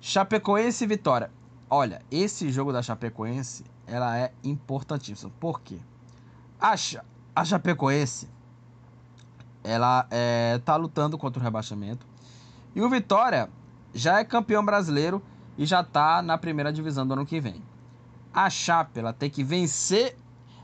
Chapecoense 0.00 0.84
e 0.84 0.86
Vitória. 0.86 1.30
Olha, 1.68 2.00
esse 2.10 2.50
jogo 2.50 2.72
da 2.72 2.82
Chapecoense 2.82 3.64
ela 3.86 4.16
é 4.16 4.32
importantíssima. 4.44 5.32
Por 5.40 5.60
quê? 5.60 5.78
A, 6.60 6.74
a 7.34 7.44
Chapecoense 7.44 8.28
ela 9.64 10.06
é, 10.10 10.60
tá 10.64 10.76
lutando 10.76 11.18
contra 11.18 11.40
o 11.40 11.42
rebaixamento 11.42 12.06
e 12.74 12.80
o 12.80 12.88
Vitória 12.88 13.50
já 13.92 14.20
é 14.20 14.24
campeão 14.24 14.64
brasileiro 14.64 15.22
e 15.56 15.66
já 15.66 15.82
tá 15.82 16.22
na 16.22 16.38
primeira 16.38 16.72
divisão 16.72 17.06
do 17.06 17.14
ano 17.14 17.26
que 17.26 17.40
vem. 17.40 17.62
A 18.38 18.48
Chape 18.48 19.00
ela 19.00 19.12
tem 19.12 19.28
que 19.28 19.42
vencer. 19.42 20.16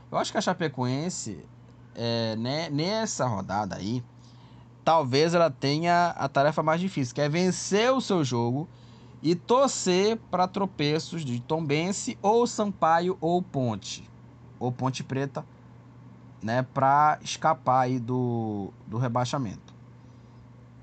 Eu 0.09 0.17
acho 0.17 0.31
que 0.31 0.37
a 0.37 0.41
Chapecoense 0.41 1.45
é, 1.93 2.33
né, 2.37 2.69
nessa 2.69 3.25
rodada 3.25 3.75
aí 3.75 4.01
talvez 4.85 5.33
ela 5.33 5.51
tenha 5.51 6.11
a 6.11 6.29
tarefa 6.29 6.63
mais 6.63 6.79
difícil, 6.79 7.13
que 7.13 7.19
é 7.19 7.27
vencer 7.27 7.91
o 7.91 7.99
seu 7.99 8.23
jogo 8.23 8.69
e 9.21 9.35
torcer 9.35 10.15
para 10.31 10.47
tropeços 10.47 11.25
de 11.25 11.41
Tombense 11.41 12.17
ou 12.21 12.47
Sampaio 12.47 13.17
ou 13.19 13.41
Ponte, 13.41 14.09
ou 14.57 14.71
Ponte 14.71 15.03
Preta, 15.03 15.45
né, 16.41 16.61
para 16.61 17.19
escapar 17.23 17.81
aí 17.81 17.99
do, 17.99 18.71
do 18.87 18.97
rebaixamento. 18.97 19.73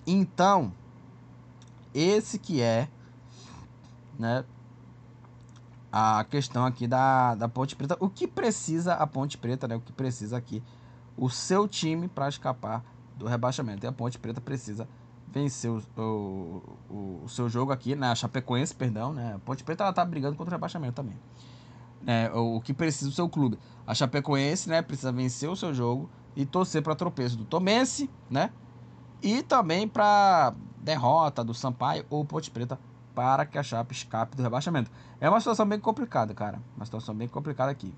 Então, 0.06 0.70
esse 1.94 2.38
que 2.38 2.60
é, 2.60 2.86
né, 4.18 4.44
a 5.92 6.24
questão 6.24 6.64
aqui 6.64 6.86
da, 6.86 7.34
da 7.34 7.48
Ponte 7.48 7.76
Preta, 7.76 7.96
o 8.00 8.08
que 8.08 8.26
precisa 8.26 8.94
a 8.94 9.06
Ponte 9.06 9.36
Preta, 9.36 9.68
né, 9.68 9.76
o 9.76 9.80
que 9.80 9.92
precisa 9.92 10.38
aqui 10.38 10.62
o 11.16 11.28
seu 11.28 11.68
time 11.68 12.08
para 12.08 12.28
escapar 12.28 12.82
do 13.14 13.26
rebaixamento. 13.26 13.84
E 13.84 13.86
a 13.86 13.92
Ponte 13.92 14.18
Preta 14.18 14.40
precisa 14.40 14.88
vencer 15.28 15.70
o, 15.70 15.82
o, 15.98 17.22
o, 17.24 17.28
seu 17.28 17.48
jogo 17.48 17.72
aqui, 17.72 17.94
né? 17.94 18.10
A 18.10 18.14
Chapecoense, 18.14 18.74
perdão, 18.74 19.12
né? 19.12 19.34
A 19.34 19.38
Ponte 19.38 19.62
Preta 19.62 19.84
ela 19.84 19.92
tá 19.92 20.04
brigando 20.04 20.36
contra 20.36 20.52
o 20.52 20.56
rebaixamento 20.56 20.94
também. 20.94 21.16
É, 22.06 22.30
o, 22.34 22.56
o 22.56 22.60
que 22.60 22.72
precisa 22.72 23.10
o 23.10 23.12
seu 23.12 23.28
clube. 23.28 23.58
A 23.86 23.94
Chapecoense, 23.94 24.68
né, 24.68 24.80
precisa 24.80 25.12
vencer 25.12 25.48
o 25.48 25.56
seu 25.56 25.74
jogo 25.74 26.08
e 26.34 26.46
torcer 26.46 26.82
para 26.82 26.94
tropeço 26.94 27.36
do 27.36 27.44
Tomense, 27.44 28.10
né? 28.30 28.50
E 29.22 29.42
também 29.42 29.86
para 29.86 30.54
derrota 30.78 31.44
do 31.44 31.54
Sampaio 31.54 32.04
ou 32.10 32.24
Ponte 32.24 32.50
Preta 32.50 32.78
para 33.14 33.44
que 33.46 33.58
a 33.58 33.62
Chape 33.62 33.94
escape 33.94 34.36
do 34.36 34.42
rebaixamento. 34.42 34.90
É 35.20 35.28
uma 35.28 35.40
situação 35.40 35.66
bem 35.66 35.78
complicada, 35.78 36.34
cara. 36.34 36.60
Uma 36.76 36.84
situação 36.84 37.14
bem 37.14 37.28
complicada 37.28 37.70
aqui. 37.70 37.94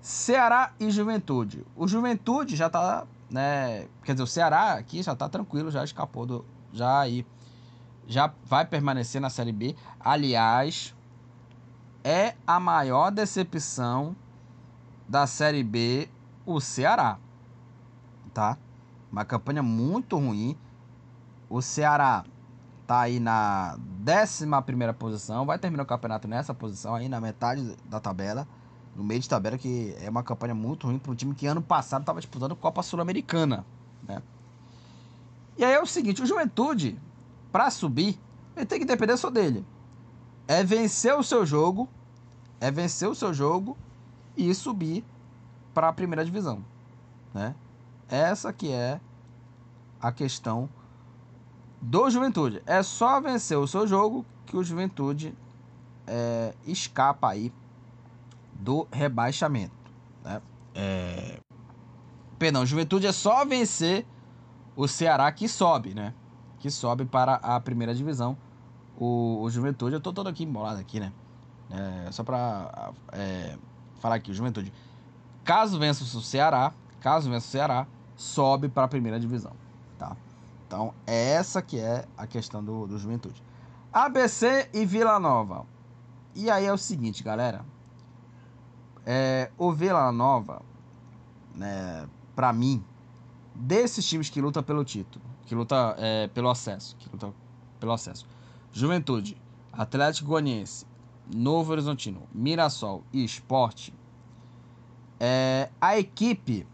Ceará 0.00 0.72
e 0.80 0.90
Juventude. 0.90 1.64
O 1.76 1.86
Juventude 1.86 2.56
já 2.56 2.70
tá 2.70 3.06
né? 3.30 3.86
Quer 4.02 4.12
dizer, 4.12 4.24
o 4.24 4.26
Ceará 4.26 4.72
aqui 4.72 5.02
já 5.02 5.14
tá 5.14 5.28
tranquilo, 5.28 5.70
já 5.70 5.84
escapou 5.84 6.26
do. 6.26 6.44
Já 6.72 7.00
aí. 7.00 7.24
Já 8.06 8.32
vai 8.44 8.66
permanecer 8.66 9.20
na 9.20 9.30
Série 9.30 9.52
B. 9.52 9.76
Aliás, 10.00 10.94
é 12.02 12.34
a 12.44 12.58
maior 12.58 13.10
decepção 13.10 14.16
da 15.08 15.26
Série 15.26 15.62
B 15.62 16.08
o 16.44 16.60
Ceará. 16.60 17.18
Tá? 18.34 18.58
Uma 19.12 19.24
campanha 19.24 19.62
muito 19.62 20.16
ruim. 20.16 20.58
O 21.48 21.62
Ceará 21.62 22.24
tá 22.90 23.02
aí 23.02 23.20
na 23.20 23.78
11 24.04 24.92
posição. 24.98 25.46
Vai 25.46 25.60
terminar 25.60 25.84
o 25.84 25.86
campeonato 25.86 26.26
nessa 26.26 26.52
posição, 26.52 26.92
aí 26.96 27.08
na 27.08 27.20
metade 27.20 27.76
da 27.84 28.00
tabela 28.00 28.48
no 28.96 29.04
meio 29.04 29.20
de 29.20 29.28
tabela, 29.28 29.56
que 29.56 29.94
é 30.00 30.10
uma 30.10 30.24
campanha 30.24 30.56
muito 30.56 30.88
ruim 30.88 30.98
para 30.98 31.12
um 31.12 31.14
time 31.14 31.32
que 31.32 31.46
ano 31.46 31.62
passado 31.62 32.02
estava 32.02 32.18
disputando 32.18 32.56
Copa 32.56 32.82
Sul-Americana. 32.82 33.64
Né? 34.02 34.20
E 35.56 35.64
aí 35.64 35.72
é 35.72 35.80
o 35.80 35.86
seguinte: 35.86 36.20
o 36.20 36.26
Juventude, 36.26 36.98
para 37.52 37.70
subir, 37.70 38.18
ele 38.56 38.66
tem 38.66 38.80
que 38.80 38.84
depender 38.84 39.16
só 39.16 39.30
dele. 39.30 39.64
É 40.48 40.64
vencer 40.64 41.14
o 41.14 41.22
seu 41.22 41.46
jogo, 41.46 41.88
é 42.60 42.72
vencer 42.72 43.08
o 43.08 43.14
seu 43.14 43.32
jogo 43.32 43.78
e 44.36 44.52
subir 44.52 45.04
para 45.72 45.88
a 45.88 45.92
primeira 45.92 46.24
divisão. 46.24 46.64
Né? 47.32 47.54
Essa 48.08 48.52
que 48.52 48.72
é 48.72 49.00
a 50.02 50.10
questão 50.10 50.68
do 51.80 52.10
Juventude. 52.10 52.62
É 52.66 52.82
só 52.82 53.20
vencer 53.20 53.56
o 53.58 53.66
seu 53.66 53.86
jogo 53.86 54.24
que 54.46 54.56
o 54.56 54.62
Juventude 54.62 55.34
é, 56.06 56.54
escapa 56.66 57.30
aí 57.30 57.52
do 58.52 58.86
rebaixamento. 58.92 59.74
Né? 60.22 60.42
É... 60.74 61.38
Perdão, 62.38 62.64
Juventude 62.66 63.06
é 63.06 63.12
só 63.12 63.44
vencer 63.44 64.06
o 64.76 64.86
Ceará 64.86 65.30
que 65.32 65.48
sobe, 65.48 65.94
né? 65.94 66.14
Que 66.58 66.70
sobe 66.70 67.04
para 67.04 67.34
a 67.34 67.60
primeira 67.60 67.94
divisão. 67.94 68.36
O, 68.98 69.40
o 69.42 69.50
Juventude, 69.50 69.94
eu 69.94 70.00
tô 70.00 70.12
todo 70.12 70.28
aqui 70.28 70.44
embolado 70.44 70.78
aqui, 70.80 71.00
né? 71.00 71.12
É, 71.70 72.10
só 72.10 72.24
para 72.24 72.92
é, 73.12 73.56
falar 74.00 74.16
aqui, 74.16 74.30
o 74.30 74.34
Juventude. 74.34 74.72
Caso 75.44 75.78
vença 75.78 76.02
o 76.04 76.20
Ceará, 76.20 76.72
caso 77.00 77.30
vença 77.30 77.46
o 77.46 77.50
Ceará, 77.50 77.86
sobe 78.16 78.68
para 78.68 78.84
a 78.84 78.88
primeira 78.88 79.18
divisão, 79.18 79.52
tá? 79.98 80.16
Então, 80.70 80.94
essa 81.04 81.60
que 81.60 81.80
é 81.80 82.06
a 82.16 82.28
questão 82.28 82.62
do, 82.62 82.86
do 82.86 82.96
Juventude. 82.96 83.42
ABC 83.92 84.70
e 84.72 84.86
Vila 84.86 85.18
Nova. 85.18 85.66
E 86.32 86.48
aí 86.48 86.64
é 86.64 86.72
o 86.72 86.78
seguinte, 86.78 87.24
galera. 87.24 87.64
É, 89.04 89.50
o 89.58 89.72
Vila 89.72 90.12
Nova, 90.12 90.62
né, 91.56 92.08
para 92.36 92.52
mim, 92.52 92.84
desses 93.52 94.08
times 94.08 94.30
que 94.30 94.40
lutam 94.40 94.62
pelo 94.62 94.84
título, 94.84 95.24
que 95.44 95.56
luta 95.56 95.96
é, 95.98 96.28
pelo 96.28 96.48
acesso, 96.48 96.94
que 97.00 97.08
luta 97.10 97.34
pelo 97.80 97.90
acesso, 97.90 98.24
Juventude, 98.72 99.36
Atlético 99.72 100.28
Goianiense, 100.28 100.86
Novo 101.34 101.72
Horizontino, 101.72 102.22
Mirassol 102.32 103.02
e 103.12 103.24
Esporte, 103.24 103.92
é, 105.18 105.68
a 105.80 105.98
equipe 105.98 106.64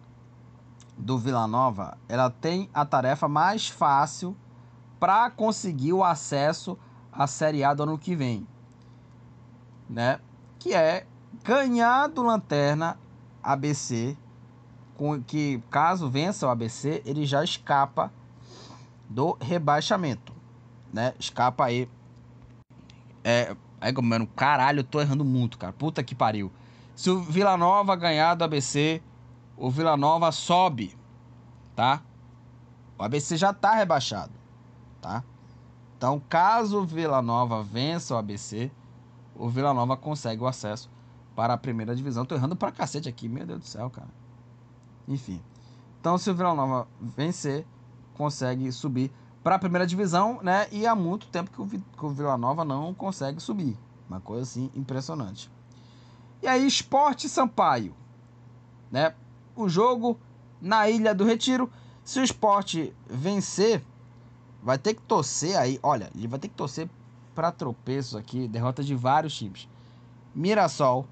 do 0.96 1.18
Vila 1.18 1.46
Nova, 1.46 1.98
ela 2.08 2.30
tem 2.30 2.70
a 2.72 2.84
tarefa 2.84 3.28
mais 3.28 3.68
fácil 3.68 4.36
para 4.98 5.30
conseguir 5.30 5.92
o 5.92 6.02
acesso 6.02 6.78
à 7.12 7.26
Série 7.26 7.62
A 7.62 7.74
do 7.74 7.82
ano 7.82 7.98
que 7.98 8.14
vem, 8.14 8.46
né? 9.88 10.20
Que 10.58 10.74
é 10.74 11.06
ganhar 11.44 12.08
do 12.08 12.22
Lanterna 12.22 12.98
ABC, 13.42 14.16
com 14.96 15.22
que 15.22 15.62
caso 15.70 16.08
vença 16.08 16.46
o 16.46 16.50
ABC, 16.50 17.02
ele 17.04 17.26
já 17.26 17.44
escapa 17.44 18.10
do 19.08 19.36
rebaixamento, 19.40 20.32
né? 20.92 21.14
Escapa 21.18 21.66
aí. 21.66 21.88
É, 23.22 23.54
aí 23.80 23.92
como 23.92 24.26
caralho, 24.28 24.80
eu 24.80 24.84
tô 24.84 25.00
errando 25.00 25.24
muito, 25.24 25.58
cara. 25.58 25.72
Puta 25.72 26.02
que 26.02 26.14
pariu. 26.14 26.50
Se 26.94 27.10
o 27.10 27.20
Vila 27.20 27.56
Nova 27.56 27.94
ganhar 27.94 28.34
do 28.34 28.44
ABC, 28.44 29.02
o 29.56 29.70
Vila 29.70 29.96
Nova 29.96 30.30
sobe, 30.30 30.96
tá? 31.74 32.02
O 32.98 33.02
ABC 33.02 33.36
já 33.36 33.52
tá 33.52 33.74
rebaixado, 33.74 34.32
tá? 35.00 35.24
Então, 35.96 36.20
caso 36.28 36.80
o 36.80 36.84
Vila 36.84 37.22
Nova 37.22 37.62
vença 37.62 38.14
o 38.14 38.18
ABC, 38.18 38.70
o 39.34 39.48
Vila 39.48 39.72
Nova 39.72 39.96
consegue 39.96 40.42
o 40.42 40.46
acesso 40.46 40.90
para 41.34 41.54
a 41.54 41.58
primeira 41.58 41.94
divisão. 41.94 42.24
Tô 42.24 42.34
errando 42.34 42.56
pra 42.56 42.72
cacete 42.72 43.08
aqui, 43.08 43.28
meu 43.28 43.46
Deus 43.46 43.60
do 43.60 43.66
céu, 43.66 43.88
cara. 43.90 44.08
Enfim. 45.08 45.42
Então, 46.00 46.18
se 46.18 46.30
o 46.30 46.34
Vila 46.34 46.54
Nova 46.54 46.86
vencer, 47.00 47.66
consegue 48.14 48.70
subir 48.72 49.12
para 49.42 49.56
a 49.56 49.58
primeira 49.58 49.86
divisão, 49.86 50.40
né? 50.42 50.66
E 50.72 50.86
há 50.86 50.94
muito 50.94 51.28
tempo 51.28 51.50
que 51.50 51.60
o, 51.60 51.66
que 51.66 52.04
o 52.04 52.10
Vila 52.10 52.36
Nova 52.36 52.64
não 52.64 52.92
consegue 52.92 53.40
subir. 53.40 53.78
Uma 54.08 54.20
coisa 54.20 54.42
assim 54.42 54.70
impressionante. 54.74 55.50
E 56.42 56.46
aí, 56.46 56.66
Esporte 56.66 57.28
Sampaio, 57.28 57.94
né? 58.90 59.14
O 59.56 59.68
jogo 59.68 60.18
na 60.60 60.88
Ilha 60.88 61.14
do 61.14 61.24
Retiro. 61.24 61.70
Se 62.04 62.20
o 62.20 62.22
esporte 62.22 62.94
vencer, 63.08 63.82
vai 64.62 64.78
ter 64.78 64.94
que 64.94 65.02
torcer 65.02 65.56
aí. 65.56 65.80
Olha, 65.82 66.10
ele 66.14 66.28
vai 66.28 66.38
ter 66.38 66.48
que 66.48 66.54
torcer 66.54 66.88
para 67.34 67.50
tropeços 67.50 68.14
aqui, 68.14 68.46
derrota 68.46 68.82
de 68.82 68.94
vários 68.94 69.36
times. 69.36 69.68
Mirassol, 70.34 71.06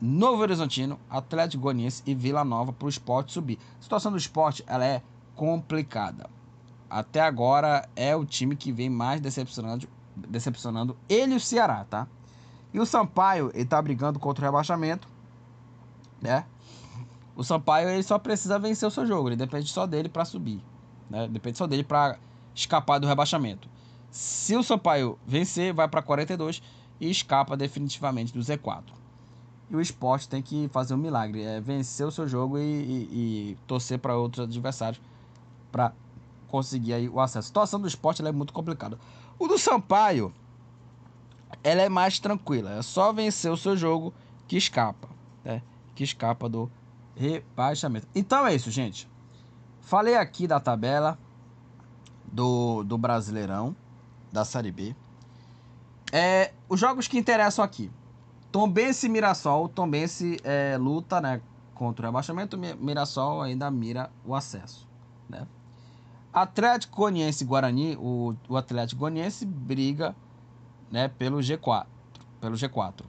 Novo 0.00 0.42
Horizontino, 0.42 0.98
Atlético 1.10 1.64
Goianiense 1.64 2.02
e 2.06 2.14
Vila 2.14 2.44
Nova 2.44 2.72
para 2.72 2.86
o 2.86 2.88
esporte 2.88 3.32
subir. 3.32 3.58
A 3.80 3.82
situação 3.82 4.12
do 4.12 4.18
esporte 4.18 4.62
ela 4.66 4.84
é 4.84 5.02
complicada. 5.34 6.30
Até 6.88 7.20
agora 7.20 7.88
é 7.96 8.14
o 8.14 8.24
time 8.24 8.54
que 8.54 8.70
vem 8.70 8.88
mais 8.88 9.20
decepcionando, 9.20 9.88
decepcionando 10.16 10.96
ele 11.08 11.34
e 11.34 11.36
o 11.36 11.40
Ceará, 11.40 11.84
tá? 11.84 12.06
E 12.72 12.78
o 12.78 12.86
Sampaio, 12.86 13.50
ele 13.54 13.64
tá 13.64 13.80
brigando 13.80 14.18
contra 14.18 14.44
o 14.44 14.46
rebaixamento, 14.46 15.08
né? 16.20 16.44
O 17.38 17.44
Sampaio 17.44 17.88
ele 17.88 18.02
só 18.02 18.18
precisa 18.18 18.58
vencer 18.58 18.88
o 18.88 18.90
seu 18.90 19.06
jogo, 19.06 19.28
ele 19.28 19.36
depende 19.36 19.70
só 19.70 19.86
dele 19.86 20.08
para 20.08 20.24
subir, 20.24 20.60
né? 21.08 21.28
Depende 21.28 21.56
só 21.56 21.68
dele 21.68 21.84
para 21.84 22.18
escapar 22.52 22.98
do 22.98 23.06
rebaixamento. 23.06 23.68
Se 24.10 24.56
o 24.56 24.62
Sampaio 24.64 25.16
vencer, 25.24 25.72
vai 25.72 25.86
para 25.86 26.02
42 26.02 26.60
e 27.00 27.08
escapa 27.08 27.56
definitivamente 27.56 28.32
do 28.32 28.40
Z4. 28.40 28.82
E 29.70 29.76
o 29.76 29.80
esporte 29.80 30.28
tem 30.28 30.42
que 30.42 30.66
fazer 30.72 30.94
um 30.94 30.96
milagre, 30.96 31.44
é 31.44 31.60
vencer 31.60 32.04
o 32.04 32.10
seu 32.10 32.26
jogo 32.26 32.58
e, 32.58 32.62
e, 32.62 33.52
e 33.52 33.58
torcer 33.68 34.00
para 34.00 34.16
outros 34.16 34.44
adversários 34.44 35.00
para 35.70 35.92
conseguir 36.48 36.94
aí 36.94 37.08
o 37.08 37.20
acesso. 37.20 37.38
A 37.38 37.42
situação 37.42 37.80
do 37.80 37.86
esporte 37.86 38.20
é 38.20 38.32
muito 38.32 38.52
complicada. 38.52 38.98
O 39.38 39.46
do 39.46 39.56
Sampaio, 39.56 40.34
ela 41.62 41.82
é 41.82 41.88
mais 41.88 42.18
tranquila. 42.18 42.72
É 42.72 42.82
só 42.82 43.12
vencer 43.12 43.52
o 43.52 43.56
seu 43.56 43.76
jogo 43.76 44.12
que 44.48 44.56
escapa, 44.56 45.08
né? 45.44 45.62
Que 45.94 46.02
escapa 46.02 46.48
do 46.48 46.68
rebaixamento. 47.18 48.06
Então 48.14 48.46
é 48.46 48.54
isso, 48.54 48.70
gente. 48.70 49.08
Falei 49.80 50.16
aqui 50.16 50.46
da 50.46 50.60
tabela 50.60 51.18
do, 52.24 52.84
do 52.84 52.96
Brasileirão, 52.96 53.74
da 54.32 54.44
Série 54.44 54.70
B. 54.70 54.94
É, 56.12 56.52
os 56.68 56.78
jogos 56.78 57.08
que 57.08 57.18
interessam 57.18 57.64
aqui. 57.64 57.90
Tombense 58.52 59.06
e 59.06 59.08
Mirassol. 59.08 59.68
Tombense 59.68 60.38
é, 60.44 60.76
luta 60.78 61.20
né, 61.20 61.40
contra 61.74 62.06
o 62.06 62.08
rebaixamento. 62.08 62.56
Mirassol 62.56 63.42
ainda 63.42 63.70
mira 63.70 64.10
o 64.24 64.34
acesso. 64.34 64.86
Né? 65.28 65.46
Atlético 66.32 66.98
Goianiense 66.98 67.44
Guarani. 67.44 67.96
O, 67.96 68.34
o 68.48 68.56
Atlético 68.56 69.00
Goianiense 69.00 69.44
briga 69.44 70.14
né, 70.90 71.08
pelo 71.08 71.38
G4. 71.38 71.86
Pelo 72.40 72.54
G4. 72.54 73.02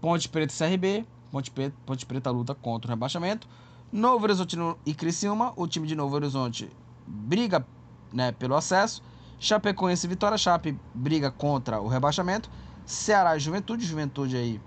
Ponte 0.00 0.28
Preta 0.28 0.52
e 0.52 0.56
CRB. 0.56 1.06
Ponte 1.30 1.50
Preta, 1.50 1.76
Ponte 1.84 2.06
Preta 2.06 2.30
luta 2.30 2.54
contra 2.54 2.88
o 2.88 2.90
rebaixamento. 2.90 3.46
Novo 3.92 4.24
Horizontino 4.24 4.78
e 4.84 4.94
Criciúma. 4.94 5.52
O 5.56 5.66
time 5.66 5.86
de 5.86 5.94
Novo 5.94 6.14
Horizonte 6.14 6.70
briga 7.06 7.64
né, 8.12 8.32
pelo 8.32 8.54
acesso. 8.54 9.02
Chapecoense 9.38 10.06
e 10.06 10.08
Vitória. 10.08 10.38
Chape 10.38 10.78
briga 10.94 11.30
contra 11.30 11.80
o 11.80 11.88
rebaixamento. 11.88 12.50
Ceará 12.84 13.36
e 13.36 13.40
Juventude. 13.40 13.84
Juventude 13.84 14.36
aí 14.36 14.60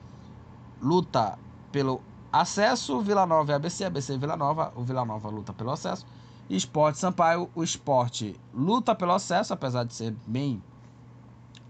luta 0.81 1.37
pelo 1.71 2.01
acesso. 2.31 3.01
Vila 3.01 3.25
Nova 3.25 3.51
e 3.51 3.55
ABC. 3.55 3.83
ABC 3.85 4.13
e 4.13 4.17
Vila 4.17 4.35
Nova. 4.35 4.71
O 4.75 4.83
Vila 4.83 5.05
Nova 5.05 5.29
luta 5.29 5.53
pelo 5.53 5.71
acesso. 5.71 6.05
Esporte 6.49 6.99
Sampaio. 6.99 7.49
O 7.55 7.63
esporte 7.63 8.39
luta 8.53 8.95
pelo 8.95 9.13
acesso, 9.13 9.53
apesar 9.53 9.83
de 9.83 9.93
ser 9.93 10.15
bem 10.25 10.61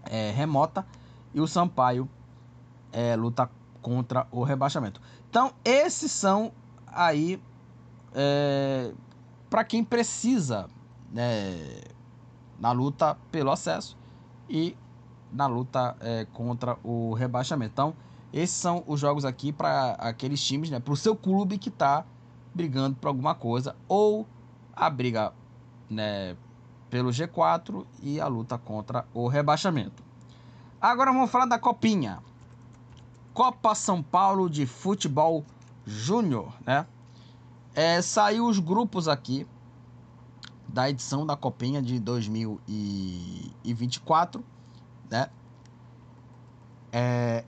é, 0.04 0.30
remota. 0.30 0.86
E 1.34 1.40
o 1.40 1.46
Sampaio 1.46 2.08
é, 2.92 3.16
luta 3.16 3.50
contra 3.82 4.26
o 4.30 4.42
rebaixamento. 4.42 5.00
Então, 5.28 5.52
esses 5.64 6.10
são 6.10 6.52
aí 6.86 7.42
é, 8.14 8.92
para 9.50 9.64
quem 9.64 9.84
precisa 9.84 10.68
né, 11.12 11.82
na 12.58 12.72
luta 12.72 13.16
pelo 13.30 13.50
acesso 13.50 13.98
e 14.48 14.76
na 15.32 15.46
luta 15.46 15.96
é, 16.00 16.26
contra 16.32 16.78
o 16.82 17.12
rebaixamento. 17.12 17.72
Então, 17.72 17.94
esses 18.32 18.56
são 18.56 18.82
os 18.86 19.00
jogos 19.00 19.24
aqui 19.24 19.52
para 19.52 19.92
aqueles 19.92 20.42
times, 20.42 20.70
né, 20.70 20.80
para 20.80 20.92
o 20.92 20.96
seu 20.96 21.14
clube 21.14 21.58
que 21.58 21.68
está 21.68 22.04
brigando 22.54 22.96
por 22.96 23.08
alguma 23.08 23.34
coisa 23.34 23.74
ou 23.88 24.26
a 24.74 24.88
briga 24.88 25.32
né, 25.88 26.36
pelo 26.88 27.10
G4 27.10 27.84
e 28.02 28.20
a 28.20 28.26
luta 28.26 28.56
contra 28.58 29.06
o 29.12 29.26
rebaixamento. 29.28 30.02
Agora 30.80 31.12
vamos 31.12 31.30
falar 31.30 31.46
da 31.46 31.58
copinha. 31.58 32.20
Copa 33.34 33.74
São 33.74 34.02
Paulo 34.02 34.50
de 34.50 34.66
Futebol 34.66 35.44
Júnior, 35.86 36.52
né? 36.66 36.86
É, 37.74 38.02
saiu 38.02 38.46
os 38.46 38.58
grupos 38.58 39.08
aqui 39.08 39.46
da 40.68 40.90
edição 40.90 41.26
da 41.26 41.34
Copinha 41.36 41.80
de 41.80 41.98
2024, 41.98 44.44
né? 45.10 45.30
É, 46.92 47.44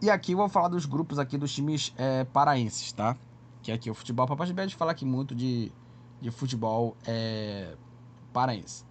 e 0.00 0.08
aqui 0.10 0.32
eu 0.32 0.38
vou 0.38 0.48
falar 0.48 0.68
dos 0.68 0.86
grupos 0.86 1.18
aqui 1.18 1.36
dos 1.38 1.52
times 1.52 1.92
é, 1.96 2.24
paraenses, 2.24 2.92
tá? 2.92 3.16
Que 3.62 3.72
aqui 3.72 3.90
o 3.90 3.94
futebol 3.94 4.26
Papai 4.26 4.46
de 4.46 4.74
fala 4.74 4.92
aqui 4.92 5.04
muito 5.04 5.34
de, 5.34 5.70
de 6.20 6.30
futebol 6.30 6.96
é, 7.06 7.74
paraense. 8.32 8.84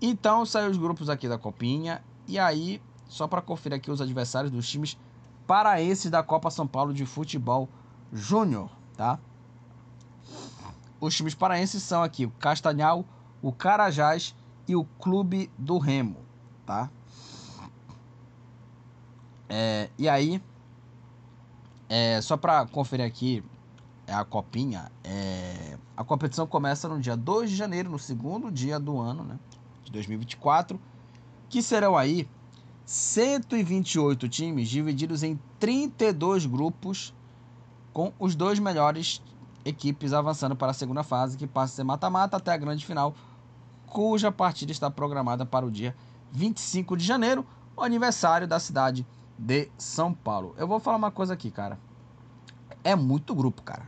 Então 0.00 0.44
saiu 0.44 0.70
os 0.70 0.76
grupos 0.76 1.08
aqui 1.08 1.28
da 1.28 1.38
Copinha 1.38 2.02
e 2.26 2.36
aí 2.38 2.82
só 3.08 3.26
para 3.26 3.40
conferir 3.40 3.76
aqui 3.76 3.90
os 3.90 4.00
adversários 4.00 4.50
dos 4.50 4.68
times 4.68 4.98
paraenses 5.46 6.10
da 6.10 6.22
Copa 6.22 6.50
São 6.50 6.66
Paulo 6.66 6.92
de 6.92 7.04
Futebol 7.04 7.68
Júnior, 8.12 8.70
tá? 8.96 9.18
Os 11.00 11.14
times 11.14 11.34
paraenses 11.34 11.82
são 11.82 12.02
aqui 12.02 12.24
o 12.24 12.30
Castanhal, 12.30 13.04
o 13.42 13.52
Carajás 13.52 14.34
e 14.66 14.74
o 14.74 14.84
Clube 14.98 15.50
do 15.58 15.78
Remo, 15.78 16.16
tá? 16.64 16.90
É, 19.48 19.90
e 19.98 20.08
aí, 20.08 20.42
é, 21.88 22.20
só 22.22 22.36
para 22.36 22.66
conferir 22.66 23.04
aqui 23.04 23.44
a 24.08 24.24
copinha, 24.24 24.90
é, 25.02 25.78
a 25.96 26.04
competição 26.04 26.46
começa 26.46 26.88
no 26.88 26.98
dia 27.00 27.16
2 27.16 27.50
de 27.50 27.56
janeiro, 27.56 27.90
no 27.90 27.98
segundo 27.98 28.50
dia 28.50 28.78
do 28.78 28.98
ano, 28.98 29.24
né, 29.24 29.38
de 29.84 29.92
2024, 29.92 30.80
que 31.48 31.62
serão 31.62 31.96
aí 31.96 32.28
128 32.84 34.28
times 34.28 34.68
divididos 34.68 35.22
em 35.22 35.38
32 35.58 36.46
grupos, 36.46 37.14
com 37.92 38.12
os 38.18 38.34
dois 38.34 38.58
melhores 38.58 39.22
equipes 39.64 40.12
avançando 40.12 40.54
para 40.54 40.72
a 40.72 40.74
segunda 40.74 41.02
fase, 41.02 41.38
que 41.38 41.46
passa 41.46 41.72
a 41.72 41.76
ser 41.76 41.84
mata-mata 41.84 42.36
até 42.36 42.52
a 42.52 42.56
grande 42.56 42.84
final, 42.84 43.14
cuja 43.86 44.30
partida 44.30 44.72
está 44.72 44.90
programada 44.90 45.46
para 45.46 45.64
o 45.64 45.70
dia 45.70 45.96
25 46.32 46.96
de 46.96 47.04
janeiro, 47.04 47.46
o 47.76 47.82
aniversário 47.82 48.46
da 48.46 48.60
cidade 48.60 49.06
de 49.38 49.70
São 49.78 50.12
Paulo. 50.12 50.54
Eu 50.58 50.68
vou 50.68 50.78
falar 50.78 50.96
uma 50.96 51.10
coisa 51.10 51.32
aqui, 51.32 51.50
cara. 51.50 51.78
É 52.82 52.94
muito 52.94 53.34
grupo, 53.34 53.62
cara. 53.62 53.86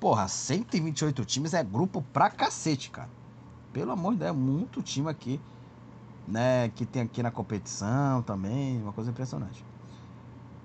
Porra, 0.00 0.28
128 0.28 1.24
times 1.24 1.52
é 1.52 1.62
grupo 1.62 2.02
pra 2.12 2.30
cacete, 2.30 2.90
cara. 2.90 3.10
Pelo 3.72 3.92
amor 3.92 4.12
de 4.12 4.20
Deus, 4.20 4.30
é 4.30 4.32
muito 4.32 4.82
time 4.82 5.10
aqui 5.10 5.40
né, 6.26 6.70
que 6.70 6.86
tem 6.86 7.02
aqui 7.02 7.22
na 7.22 7.30
competição 7.30 8.22
também, 8.22 8.80
uma 8.82 8.92
coisa 8.92 9.10
impressionante. 9.10 9.64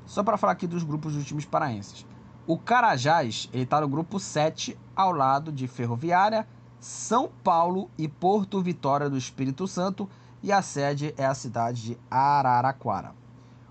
Só 0.06 0.24
para 0.24 0.38
falar 0.38 0.54
aqui 0.54 0.68
dos 0.68 0.84
grupos 0.84 1.14
dos 1.14 1.26
times 1.26 1.46
paraenses. 1.46 2.06
O 2.48 2.58
Carajás, 2.58 3.50
ele 3.54 3.66
tá 3.66 3.80
no 3.80 3.88
grupo 3.88 4.20
7, 4.20 4.78
ao 4.96 5.12
lado 5.12 5.52
de 5.52 5.68
Ferroviária, 5.68 6.48
São 6.80 7.30
Paulo 7.44 7.90
e 7.98 8.08
Porto 8.08 8.62
Vitória 8.62 9.10
do 9.10 9.18
Espírito 9.18 9.68
Santo, 9.68 10.10
e 10.42 10.52
a 10.52 10.62
sede 10.62 11.14
é 11.18 11.26
a 11.26 11.36
cidade 11.36 11.84
de 11.84 11.98
Araraquara. 12.10 13.14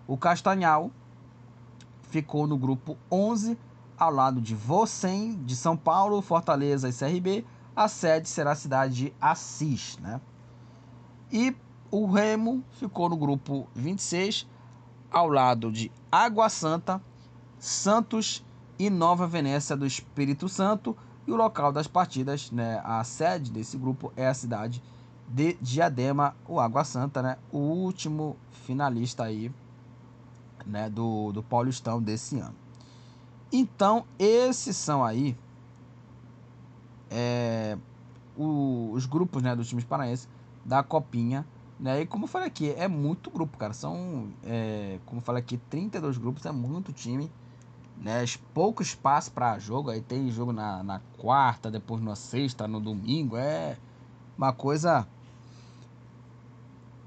O 0.06 0.16
Castanhal 0.16 0.90
ficou 2.02 2.46
no 2.46 2.56
grupo 2.56 2.96
11, 3.10 3.58
ao 3.98 4.12
lado 4.12 4.40
de 4.40 4.54
Vocem, 4.54 5.34
de 5.44 5.56
São 5.56 5.76
Paulo, 5.76 6.22
Fortaleza 6.22 6.88
e 6.88 6.92
CRB. 6.92 7.44
A 7.74 7.88
sede 7.88 8.28
será 8.28 8.52
a 8.52 8.56
cidade 8.56 8.94
de 8.94 9.14
Assis, 9.20 9.98
né? 9.98 10.20
E 11.32 11.54
o 11.90 12.06
Remo 12.06 12.62
ficou 12.72 13.08
no 13.08 13.16
grupo 13.16 13.66
26, 13.74 14.46
ao 15.10 15.28
lado 15.28 15.72
de 15.72 15.90
Água 16.12 16.48
Santa, 16.48 17.00
Santos 17.58 18.44
e 18.78 18.90
Nova 18.90 19.26
Venécia 19.26 19.76
do 19.76 19.86
Espírito 19.86 20.48
Santo. 20.48 20.96
E 21.26 21.32
o 21.32 21.36
local 21.36 21.72
das 21.72 21.86
partidas, 21.86 22.50
né, 22.50 22.80
a 22.84 23.02
sede 23.04 23.50
desse 23.50 23.76
grupo 23.76 24.12
é 24.16 24.26
a 24.26 24.34
cidade 24.34 24.82
de 25.28 25.54
Diadema, 25.60 26.34
o 26.46 26.58
Água 26.58 26.84
Santa, 26.84 27.22
né, 27.22 27.36
o 27.52 27.58
último 27.58 28.36
finalista 28.50 29.24
aí, 29.24 29.50
né, 30.64 30.88
do, 30.88 31.32
do 31.32 31.42
Paulistão 31.42 32.02
desse 32.02 32.38
ano. 32.38 32.54
Então, 33.50 34.04
esses 34.18 34.76
são 34.76 35.02
aí 35.02 35.36
é, 37.10 37.78
o, 38.36 38.90
os 38.92 39.06
grupos 39.06 39.42
né, 39.42 39.56
dos 39.56 39.68
times 39.68 39.84
paraenses 39.84 40.28
da 40.64 40.82
Copinha 40.82 41.46
né? 41.78 42.00
E 42.02 42.06
como 42.06 42.24
eu 42.24 42.28
falei 42.28 42.48
aqui, 42.48 42.70
é 42.76 42.88
muito 42.88 43.30
grupo, 43.30 43.56
cara. 43.56 43.72
São, 43.72 44.30
é, 44.44 44.98
como 45.06 45.20
eu 45.20 45.24
falei 45.24 45.40
aqui, 45.40 45.56
32 45.70 46.18
grupos, 46.18 46.44
é 46.44 46.50
muito 46.52 46.92
time. 46.92 47.30
Né? 47.96 48.24
Pouco 48.52 48.82
espaço 48.82 49.30
para 49.30 49.58
jogo. 49.58 49.90
Aí 49.90 50.00
tem 50.00 50.30
jogo 50.30 50.52
na, 50.52 50.82
na 50.82 51.00
quarta, 51.18 51.70
depois 51.70 52.02
na 52.02 52.16
sexta, 52.16 52.66
no 52.66 52.80
domingo. 52.80 53.36
É 53.36 53.76
uma 54.36 54.52
coisa 54.52 55.06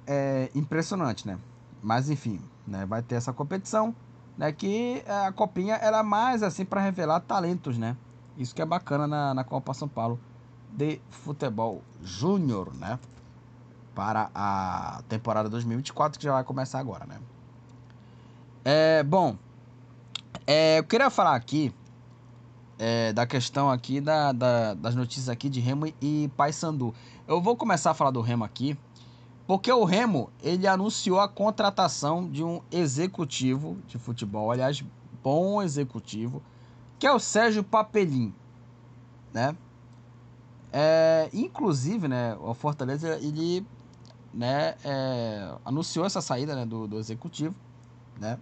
é, 0.07 0.49
impressionante, 0.55 1.27
né? 1.27 1.37
Mas 1.83 2.09
enfim, 2.09 2.39
né? 2.65 2.85
vai 2.85 3.01
ter 3.01 3.15
essa 3.15 3.33
competição. 3.33 3.93
Né? 4.37 4.51
Que 4.53 5.03
a 5.05 5.31
copinha 5.33 5.75
era 5.75 6.01
mais 6.01 6.43
assim 6.43 6.63
para 6.63 6.79
revelar 6.79 7.19
talentos, 7.19 7.77
né? 7.77 7.97
Isso 8.37 8.55
que 8.55 8.61
é 8.61 8.65
bacana 8.65 9.05
na, 9.05 9.33
na 9.33 9.43
Copa 9.43 9.73
São 9.73 9.87
Paulo 9.87 10.17
de 10.71 11.01
futebol 11.09 11.81
júnior, 12.01 12.73
né? 12.75 12.97
Para 13.93 14.29
a 14.33 15.01
temporada 15.09 15.49
2024 15.49 16.19
que 16.19 16.25
já 16.25 16.33
vai 16.33 16.43
começar 16.43 16.79
agora, 16.79 17.05
né? 17.05 17.19
É, 18.63 19.03
bom, 19.03 19.35
é, 20.45 20.79
eu 20.79 20.83
queria 20.83 21.09
falar 21.09 21.35
aqui 21.35 21.73
é, 22.77 23.13
da 23.13 23.27
questão 23.27 23.69
aqui 23.69 24.01
da, 24.01 24.31
da, 24.31 24.73
das 24.73 24.95
notícias 24.95 25.29
aqui 25.29 25.49
de 25.49 25.59
Remo 25.59 25.91
e 26.01 26.31
Paysandu. 26.35 26.93
Eu 27.27 27.39
vou 27.39 27.55
começar 27.55 27.91
a 27.91 27.93
falar 27.93 28.11
do 28.11 28.21
Remo 28.21 28.43
aqui, 28.43 28.77
porque 29.45 29.71
o 29.71 29.83
Remo 29.83 30.31
ele 30.41 30.67
anunciou 30.67 31.19
a 31.19 31.27
contratação 31.27 32.27
de 32.29 32.43
um 32.43 32.61
executivo 32.71 33.77
de 33.87 33.97
futebol, 33.97 34.51
aliás, 34.51 34.83
bom 35.23 35.61
executivo, 35.61 36.41
que 36.97 37.05
é 37.05 37.11
o 37.11 37.19
Sérgio 37.19 37.63
Papelim, 37.63 38.33
né? 39.33 39.55
É, 40.73 41.29
inclusive, 41.33 42.07
né, 42.07 42.35
o 42.39 42.53
Fortaleza 42.53 43.17
ele, 43.21 43.65
né, 44.33 44.75
é, 44.83 45.53
anunciou 45.65 46.05
essa 46.05 46.21
saída 46.21 46.55
né, 46.55 46.65
do, 46.65 46.87
do 46.87 46.97
executivo, 46.99 47.55
né? 48.19 48.39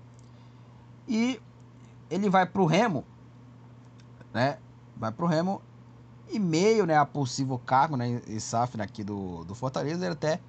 E 1.07 1.41
ele 2.09 2.29
vai 2.29 2.45
para 2.45 2.61
o 2.61 2.65
Remo 2.65 3.03
né? 4.33 4.57
Vai 4.95 5.11
pro 5.11 5.25
Remo 5.25 5.61
e 6.29 6.39
meio, 6.39 6.85
né, 6.85 6.97
a 6.97 7.05
possível 7.05 7.57
cargo, 7.57 7.97
né, 7.97 8.21
em 8.27 8.39
SAF 8.39 8.79
aqui 8.79 9.03
do, 9.03 9.43
do 9.45 9.55
Fortaleza, 9.55 10.05
ele 10.05 10.13
até 10.13 10.39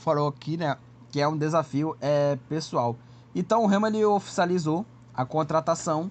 falou 0.00 0.28
aqui, 0.28 0.56
né, 0.56 0.76
que 1.10 1.20
é 1.20 1.26
um 1.26 1.36
desafio 1.36 1.96
é, 2.00 2.36
pessoal. 2.48 2.96
Então 3.34 3.62
o 3.62 3.66
Remo 3.66 3.86
ele 3.86 4.04
oficializou 4.04 4.84
a 5.14 5.24
contratação, 5.24 6.10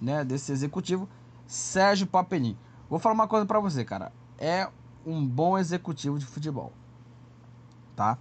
né, 0.00 0.24
desse 0.24 0.52
executivo 0.52 1.08
Sérgio 1.46 2.06
Papelin. 2.06 2.56
Vou 2.90 2.98
falar 2.98 3.14
uma 3.14 3.28
coisa 3.28 3.46
para 3.46 3.58
você, 3.58 3.84
cara. 3.84 4.12
É 4.38 4.68
um 5.04 5.24
bom 5.24 5.56
executivo 5.56 6.18
de 6.18 6.26
futebol. 6.26 6.72
Tá? 7.96 8.18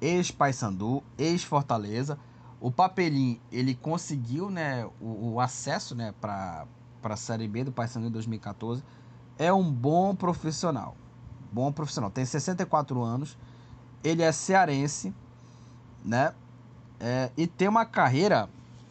Ex-Paysandu, 0.00 1.02
ex-Fortaleza, 1.18 2.18
o 2.60 2.70
Papelim, 2.70 3.40
ele 3.52 3.74
conseguiu 3.74 4.50
né, 4.50 4.84
o, 5.00 5.34
o 5.34 5.40
acesso 5.40 5.94
né, 5.94 6.12
para 6.20 6.66
a 7.02 7.16
Série 7.16 7.46
B 7.46 7.64
do 7.64 7.72
Paysandu 7.72 8.08
em 8.08 8.10
2014. 8.10 8.82
É 9.38 9.52
um 9.52 9.70
bom 9.70 10.14
profissional. 10.14 10.96
Bom 11.52 11.70
profissional. 11.70 12.10
Tem 12.10 12.24
64 12.24 13.00
anos. 13.02 13.38
Ele 14.02 14.22
é 14.22 14.32
cearense, 14.32 15.14
né? 16.04 16.34
É, 16.98 17.30
e 17.36 17.46
tem 17.46 17.68
uma 17.68 17.84
carreira, 17.84 18.48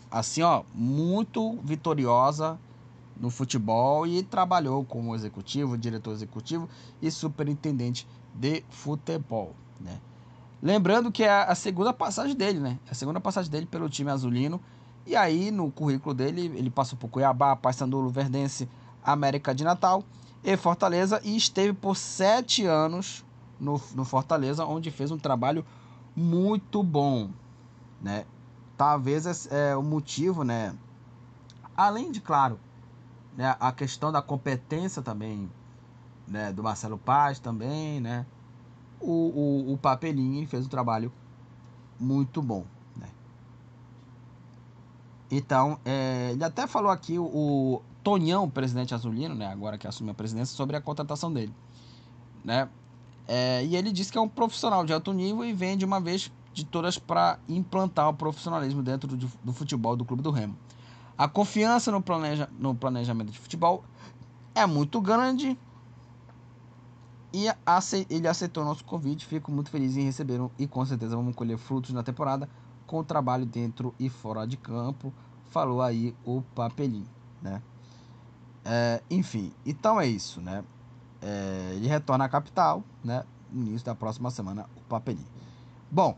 assim, 0.10 0.42
ó, 0.42 0.64
muito 0.74 1.58
vitoriosa 1.64 2.58
no 3.20 3.30
futebol 3.30 4.08
e 4.08 4.24
trabalhou 4.24 4.86
como 4.86 5.14
executivo, 5.14 5.78
diretor 5.78 6.12
executivo 6.12 6.70
e 7.02 7.12
superintendente 7.12 8.08
de 8.34 8.64
futebol, 8.70 9.56
né? 9.80 10.00
Lembrando 10.62 11.12
que 11.12 11.24
é 11.24 11.44
a 11.44 11.54
segunda 11.54 11.94
passagem 11.94 12.36
dele, 12.36 12.60
né? 12.60 12.80
É 12.88 12.92
a 12.92 12.96
segunda 12.96 13.20
passagem 13.20 13.52
dele 13.52 13.66
pelo 13.66 13.90
time 13.90 14.10
azulino. 14.10 14.60
E 15.06 15.16
aí, 15.16 15.52
no 15.52 15.72
currículo 15.72 16.14
dele, 16.14 16.52
ele 16.56 16.70
passou 16.70 16.98
por 16.98 17.10
Cuiabá, 17.10 17.56
Paysandu, 17.56 18.10
Verdense, 18.10 18.68
América 19.04 19.54
de 19.54 19.64
Natal 19.64 20.04
e 20.44 20.58
Fortaleza. 20.58 21.22
E 21.24 21.38
esteve 21.38 21.74
por 21.74 21.96
sete 21.96 22.66
anos 22.66 23.24
no, 23.60 23.80
no 23.94 24.04
Fortaleza, 24.04 24.66
onde 24.66 24.92
fez 24.92 25.12
um 25.12 25.18
trabalho 25.18 25.64
muito 26.16 26.82
bom, 26.82 27.30
né? 28.02 28.26
Talvez 28.76 29.48
é 29.52 29.76
o 29.76 29.84
motivo, 29.84 30.44
né? 30.44 30.76
Além 31.76 32.12
de, 32.12 32.20
claro, 32.20 32.60
né, 33.36 33.56
a 33.60 33.72
questão 33.72 34.12
da 34.12 34.22
competência 34.22 35.02
também, 35.02 35.50
né? 36.28 36.52
Do 36.52 36.64
Marcelo 36.64 36.98
Paz 36.98 37.40
também, 37.40 38.00
né? 38.00 38.26
O, 39.00 39.12
o, 39.12 39.74
o 39.74 39.78
Papelinho 39.78 40.48
fez 40.48 40.66
um 40.66 40.70
trabalho 40.70 41.12
muito 42.00 42.42
bom. 42.42 42.66
Né? 42.96 43.08
Então, 45.32 45.80
é, 45.86 46.32
ele 46.32 46.44
até 46.44 46.68
falou 46.68 46.92
aqui 46.92 47.18
o, 47.18 47.26
o 47.26 47.82
Tonhão, 48.04 48.50
presidente 48.50 48.94
azulino, 48.94 49.36
né, 49.36 49.48
agora 49.48 49.78
que 49.78 49.88
assume 49.88 50.12
a 50.12 50.14
presidência, 50.14 50.56
sobre 50.56 50.76
a 50.76 50.82
contratação 50.82 51.32
dele. 51.32 51.54
Né? 52.44 52.70
É, 53.28 53.66
e 53.66 53.76
ele 53.76 53.92
disse 53.92 54.12
que 54.12 54.18
é 54.18 54.22
um 54.22 54.30
profissional 54.30 54.86
de 54.86 54.94
alto 54.94 55.12
nível 55.12 55.44
e 55.44 55.52
vem 55.52 55.78
de 55.78 55.84
uma 55.84 56.00
vez 56.00 56.32
de 56.54 56.66
todas 56.66 56.98
para 56.98 57.38
implantar 57.48 58.10
o 58.10 58.14
profissionalismo 58.14 58.82
dentro 58.82 59.16
do, 59.16 59.30
do, 59.44 59.54
futebol 59.54 59.96
do 59.96 60.06
Clube 60.06 60.24
do 60.24 60.32
Remo. 60.32 60.58
A 61.18 61.28
confiança 61.28 61.92
no, 61.92 62.02
planeja, 62.02 62.50
no 62.58 62.74
planejamento 62.74 63.32
de 63.32 63.38
futebol 63.38 63.84
é 64.56 64.66
muito 64.66 65.02
grande 65.02 65.58
e 67.34 67.48
ele 68.10 68.28
aceitou 68.28 68.64
nosso 68.64 68.84
convite. 68.86 69.26
Fico 69.26 69.52
muito 69.52 69.70
feliz 69.70 69.98
em 69.98 70.04
recebê-lo 70.04 70.52
e 70.58 70.68
com 70.68 70.86
certeza 70.86 71.16
vamos 71.16 71.36
colher 71.36 71.58
frutos 71.58 71.92
na 71.92 72.04
temporada 72.04 72.50
com 72.86 73.00
o 73.00 73.04
trabalho 73.04 73.46
dentro 73.46 73.94
e 74.00 74.10
fora 74.10 74.46
de 74.46 74.58
campo. 74.58 75.14
Falou 75.50 75.82
aí 75.82 76.16
o 76.26 76.42
Papelim, 76.56 77.06
né? 77.42 77.62
É, 78.64 79.02
enfim, 79.10 79.52
então 79.66 80.00
é 80.00 80.08
isso, 80.08 80.42
né? 80.42 80.64
É, 81.22 81.74
ele 81.76 81.88
retorna 81.88 82.26
à 82.26 82.30
capital, 82.30 82.84
né? 83.04 83.24
No 83.52 83.66
início 83.68 83.86
da 83.86 83.96
próxima 83.96 84.30
semana, 84.30 84.66
o 84.76 84.82
Papelim. 84.82 85.26
Bom, 85.90 86.18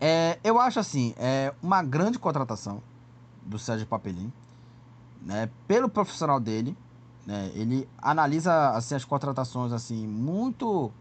é, 0.00 0.38
eu 0.44 0.60
acho 0.60 0.78
assim, 0.78 1.14
é 1.16 1.54
uma 1.62 1.82
grande 1.82 2.18
contratação 2.18 2.82
do 3.42 3.58
Sérgio 3.58 3.86
Papelim, 3.86 4.32
né? 5.22 5.48
Pelo 5.66 5.88
profissional 5.88 6.38
dele, 6.38 6.76
né? 7.26 7.50
Ele 7.54 7.88
analisa 7.98 8.70
assim, 8.70 8.94
as 8.94 9.04
contratações 9.04 9.72
assim 9.72 10.06
muito 10.06 10.92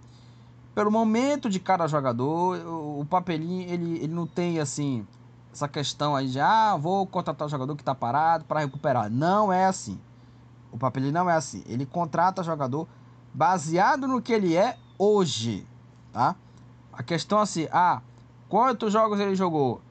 pelo 0.74 0.92
momento 0.92 1.50
de 1.50 1.60
cada 1.60 1.88
jogador. 1.88 2.58
O, 2.66 3.06
Papelinho 3.06 3.70
ele, 3.70 3.98
ele 3.98 4.14
não 4.14 4.26
tem 4.26 4.60
assim 4.60 5.06
essa 5.52 5.68
questão 5.68 6.16
aí 6.16 6.28
de 6.28 6.40
ah, 6.40 6.76
vou 6.76 7.06
contratar 7.06 7.48
o 7.48 7.50
jogador 7.50 7.76
que 7.76 7.82
está 7.82 7.94
parado 7.94 8.46
para 8.46 8.62
recuperar. 8.62 9.10
Não 9.10 9.52
é 9.52 9.66
assim. 9.66 10.00
O 10.72 10.78
Papelinho 10.78 11.14
não 11.14 11.30
é 11.30 11.36
assim. 11.36 11.64
Ele 11.68 11.86
contrata 11.86 12.44
jogador 12.44 12.88
baseado 13.34 14.08
no 14.08 14.22
que 14.22 14.34
ele 14.34 14.56
é 14.56 14.78
hoje, 14.98 15.68
tá? 16.12 16.36
A 16.92 17.04
questão 17.04 17.40
assim, 17.40 17.68
ah, 17.72 18.02
quantos 18.48 18.94
jogos 18.94 19.20
ele 19.20 19.36
jogou, 19.36 19.82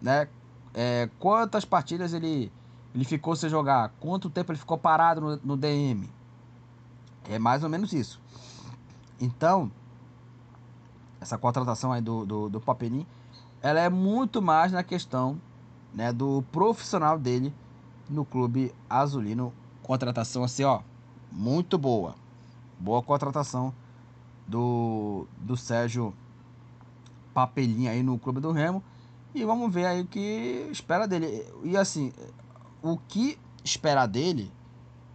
né? 0.00 0.28
É, 0.74 1.08
quantas 1.18 1.64
partidas 1.64 2.12
ele 2.12 2.52
ele 2.94 3.04
ficou 3.04 3.36
sem 3.36 3.48
jogar? 3.48 3.90
Quanto 4.00 4.30
tempo 4.30 4.52
ele 4.52 4.58
ficou 4.58 4.78
parado 4.78 5.20
no, 5.20 5.36
no 5.44 5.56
DM? 5.56 6.08
É 7.28 7.38
mais 7.38 7.62
ou 7.62 7.68
menos 7.68 7.92
isso. 7.92 8.20
Então, 9.20 9.70
essa 11.20 11.36
contratação 11.36 11.92
aí 11.92 12.00
do, 12.00 12.24
do, 12.24 12.48
do 12.48 12.60
Papelim, 12.60 13.06
ela 13.60 13.80
é 13.80 13.88
muito 13.88 14.40
mais 14.40 14.72
na 14.72 14.82
questão 14.82 15.40
né, 15.92 16.12
do 16.12 16.42
profissional 16.52 17.18
dele 17.18 17.52
no 18.08 18.24
clube 18.24 18.72
azulino. 18.88 19.52
Contratação 19.82 20.44
assim, 20.44 20.64
ó, 20.64 20.80
muito 21.30 21.76
boa. 21.76 22.14
Boa 22.78 23.02
contratação 23.02 23.74
do, 24.46 25.26
do 25.36 25.56
Sérgio 25.56 26.14
Papelinho 27.34 27.90
aí 27.90 28.02
no 28.02 28.18
clube 28.18 28.40
do 28.40 28.52
Remo. 28.52 28.82
E 29.34 29.44
vamos 29.44 29.72
ver 29.72 29.86
aí 29.86 30.00
o 30.00 30.06
que 30.06 30.68
espera 30.70 31.06
dele. 31.06 31.44
E 31.64 31.76
assim, 31.76 32.12
o 32.82 32.96
que 32.96 33.38
esperar 33.64 34.06
dele 34.06 34.52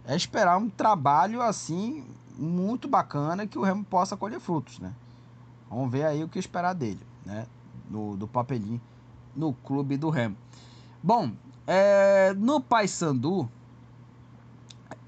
é 0.06 0.14
esperar 0.14 0.58
um 0.58 0.68
trabalho 0.68 1.40
assim 1.40 2.06
muito 2.36 2.88
bacana 2.88 3.46
que 3.46 3.58
o 3.58 3.62
Remo 3.62 3.84
possa 3.84 4.16
colher 4.16 4.40
frutos, 4.40 4.78
né? 4.78 4.92
Vamos 5.70 5.90
ver 5.90 6.04
aí 6.04 6.22
o 6.22 6.28
que 6.28 6.38
esperar 6.38 6.74
dele, 6.74 7.00
né? 7.24 7.46
Do, 7.88 8.16
do 8.16 8.28
papelinho 8.28 8.80
no 9.34 9.52
clube 9.52 9.96
do 9.96 10.10
Remo. 10.10 10.36
Bom, 11.02 11.32
é, 11.66 12.34
no 12.34 12.60
Paysandu, 12.60 13.48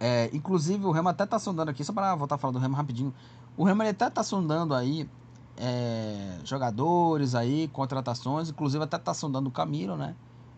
é, 0.00 0.30
inclusive 0.32 0.84
o 0.84 0.90
Remo 0.90 1.09
até 1.09 1.26
tá 1.26 1.38
sondando 1.38 1.70
aqui, 1.70 1.84
só 1.84 1.92
para 1.92 2.14
voltar 2.14 2.36
a 2.36 2.38
falar 2.38 2.52
do 2.52 2.59
Remo 2.59 2.74
rapidinho. 2.74 3.14
O 3.57 3.64
Remo 3.64 3.82
ele 3.82 3.90
até 3.90 4.09
tá 4.11 4.22
sondando 4.22 4.74
aí 4.74 5.09
é, 5.57 6.38
jogadores 6.44 7.34
aí, 7.34 7.68
contratações, 7.68 8.50
inclusive 8.50 8.84
até 8.84 8.98
tá 8.98 9.14
sondando 9.14 9.48
o 9.48 9.52
Camilo, 9.52 9.96
né? 9.96 10.14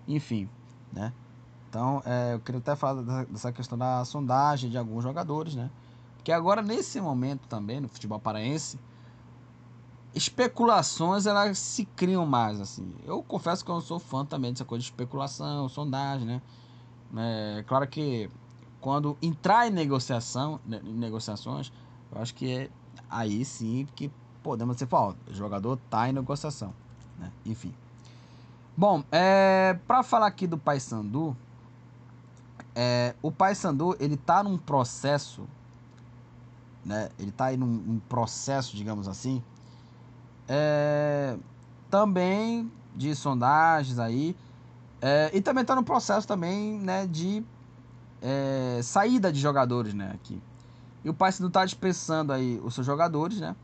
Enfim, 0.07 0.49
né? 0.92 1.12
Então, 1.69 2.03
é, 2.07 2.35
eu 2.35 2.41
queria 2.41 2.61
até 2.61 2.75
falar 2.75 3.03
dessa 3.25 3.53
questão 3.53 3.77
da 3.77 4.05
sondagem 4.05 4.71
de 4.71 4.79
alguns 4.79 5.03
jogadores, 5.03 5.55
né? 5.55 5.71
Porque 6.16 6.33
agora, 6.33 6.62
nesse 6.62 7.01
momento 7.01 7.47
também, 7.47 7.81
no 7.81 7.89
futebol 7.89 8.19
paraense, 8.19 8.79
especulações 10.14 11.27
elas 11.27 11.59
se 11.59 11.85
criam 11.85 12.25
mais, 12.25 12.61
assim. 12.61 12.93
Eu 13.05 13.23
confesso 13.23 13.64
que 13.64 13.71
eu 13.71 13.75
não 13.75 13.83
sou 13.83 13.99
fã 13.99 14.25
também 14.25 14.53
dessa 14.53 14.64
coisa 14.64 14.83
de 14.83 14.91
especulação, 14.91 15.69
sondagem, 15.69 16.27
né? 16.27 16.43
É, 17.16 17.64
claro 17.66 17.87
que 17.87 18.31
quando 18.81 19.16
entrar 19.21 19.66
em 19.66 19.71
negociação, 19.71 20.61
né, 20.64 20.81
em 20.85 20.93
negociações, 20.93 21.73
eu 22.12 22.21
acho 22.21 22.35
que 22.35 22.51
é 22.51 22.71
aí 23.11 23.45
sim 23.45 23.87
que 23.95 24.11
podemos 24.43 24.77
ser 24.79 24.87
falar, 24.87 25.14
o 25.29 25.35
jogador 25.35 25.79
tá 25.91 26.09
em 26.09 26.12
negociação, 26.12 26.73
né? 27.19 27.31
Enfim. 27.45 27.75
Bom, 28.77 29.03
é, 29.11 29.79
para 29.87 30.03
falar 30.03 30.27
aqui 30.27 30.47
do 30.47 30.57
Paysandu, 30.57 31.37
é, 32.81 33.16
o 33.20 33.33
Paysandu, 33.33 33.97
ele 33.99 34.16
tá 34.16 34.41
num 34.41 34.57
processo, 34.57 35.49
né? 36.85 37.09
Ele 37.18 37.33
tá 37.33 37.47
aí 37.47 37.57
num, 37.57 37.66
num 37.66 37.99
processo, 37.99 38.76
digamos 38.76 39.09
assim, 39.09 39.43
é, 40.47 41.37
também 41.91 42.70
de 42.95 43.16
sondagens 43.16 43.99
aí, 43.99 44.37
é, 45.03 45.29
e 45.35 45.41
também 45.41 45.64
tá 45.64 45.74
no 45.74 45.83
processo 45.83 46.24
também, 46.24 46.79
né, 46.79 47.05
de 47.09 47.45
é, 48.22 48.79
saída 48.85 49.33
de 49.33 49.41
jogadores, 49.41 49.93
né? 49.93 50.12
Aqui. 50.14 50.41
E 51.03 51.11
o 51.11 51.14
Paysandu 51.14 51.49
está 51.49 51.64
dispensando 51.64 52.33
aí 52.33 52.61
os 52.62 52.74
seus 52.74 52.87
jogadores, 52.87 53.41
né? 53.41 53.57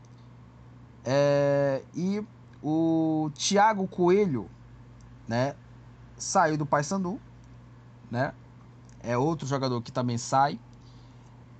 É, 1.05 1.81
e 1.93 2.21
o 2.61 3.31
Thiago 3.33 3.87
Coelho, 3.87 4.49
né? 5.25 5.55
Saiu 6.17 6.57
do 6.57 6.65
Paysandu, 6.65 7.17
né? 8.11 8.33
É 9.05 9.17
outro 9.17 9.47
jogador 9.47 9.81
que 9.81 9.91
também 9.91 10.17
sai. 10.17 10.59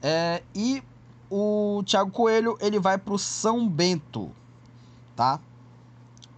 É, 0.02 0.44
e 0.54 0.84
o 1.30 1.84
Thiago 1.86 2.12
Coelho 2.12 2.58
ele 2.60 2.80
vai 2.80 2.98
para 2.98 3.14
o 3.14 3.20
São 3.20 3.68
Bento, 3.68 4.32
tá? 5.16 5.40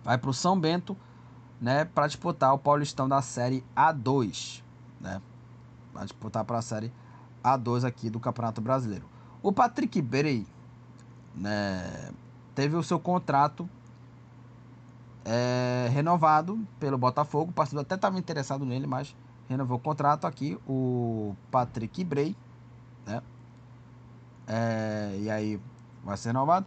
Vai 0.03 0.17
para 0.17 0.29
o 0.29 0.33
São 0.33 0.59
Bento, 0.59 0.97
né? 1.61 1.85
Para 1.85 2.07
disputar 2.07 2.53
o 2.53 2.57
Paulistão 2.57 3.07
da 3.07 3.21
Série 3.21 3.63
A2, 3.75 4.61
né? 4.99 5.21
Vai 5.93 6.03
disputar 6.03 6.43
para 6.43 6.57
a 6.57 6.61
Série 6.61 6.91
A2 7.43 7.85
aqui 7.85 8.09
do 8.09 8.19
Campeonato 8.19 8.59
Brasileiro. 8.61 9.05
O 9.41 9.51
Patrick 9.51 10.01
Berey, 10.01 10.45
né? 11.33 12.11
Teve 12.53 12.75
o 12.75 12.83
seu 12.83 12.99
contrato 12.99 13.69
é, 15.23 15.89
renovado 15.91 16.59
pelo 16.79 16.97
Botafogo. 16.97 17.51
O 17.51 17.53
partido 17.53 17.81
até 17.81 17.95
estava 17.95 18.17
interessado 18.17 18.65
nele, 18.65 18.87
mas 18.87 19.15
renovou 19.49 19.77
o 19.77 19.79
contrato 19.79 20.25
aqui. 20.25 20.57
O 20.67 21.35
Patrick 21.51 22.03
Bray, 22.03 22.35
né? 23.05 23.21
É, 24.47 25.17
e 25.19 25.29
aí 25.29 25.59
vai 26.03 26.17
ser 26.17 26.29
renovado. 26.29 26.65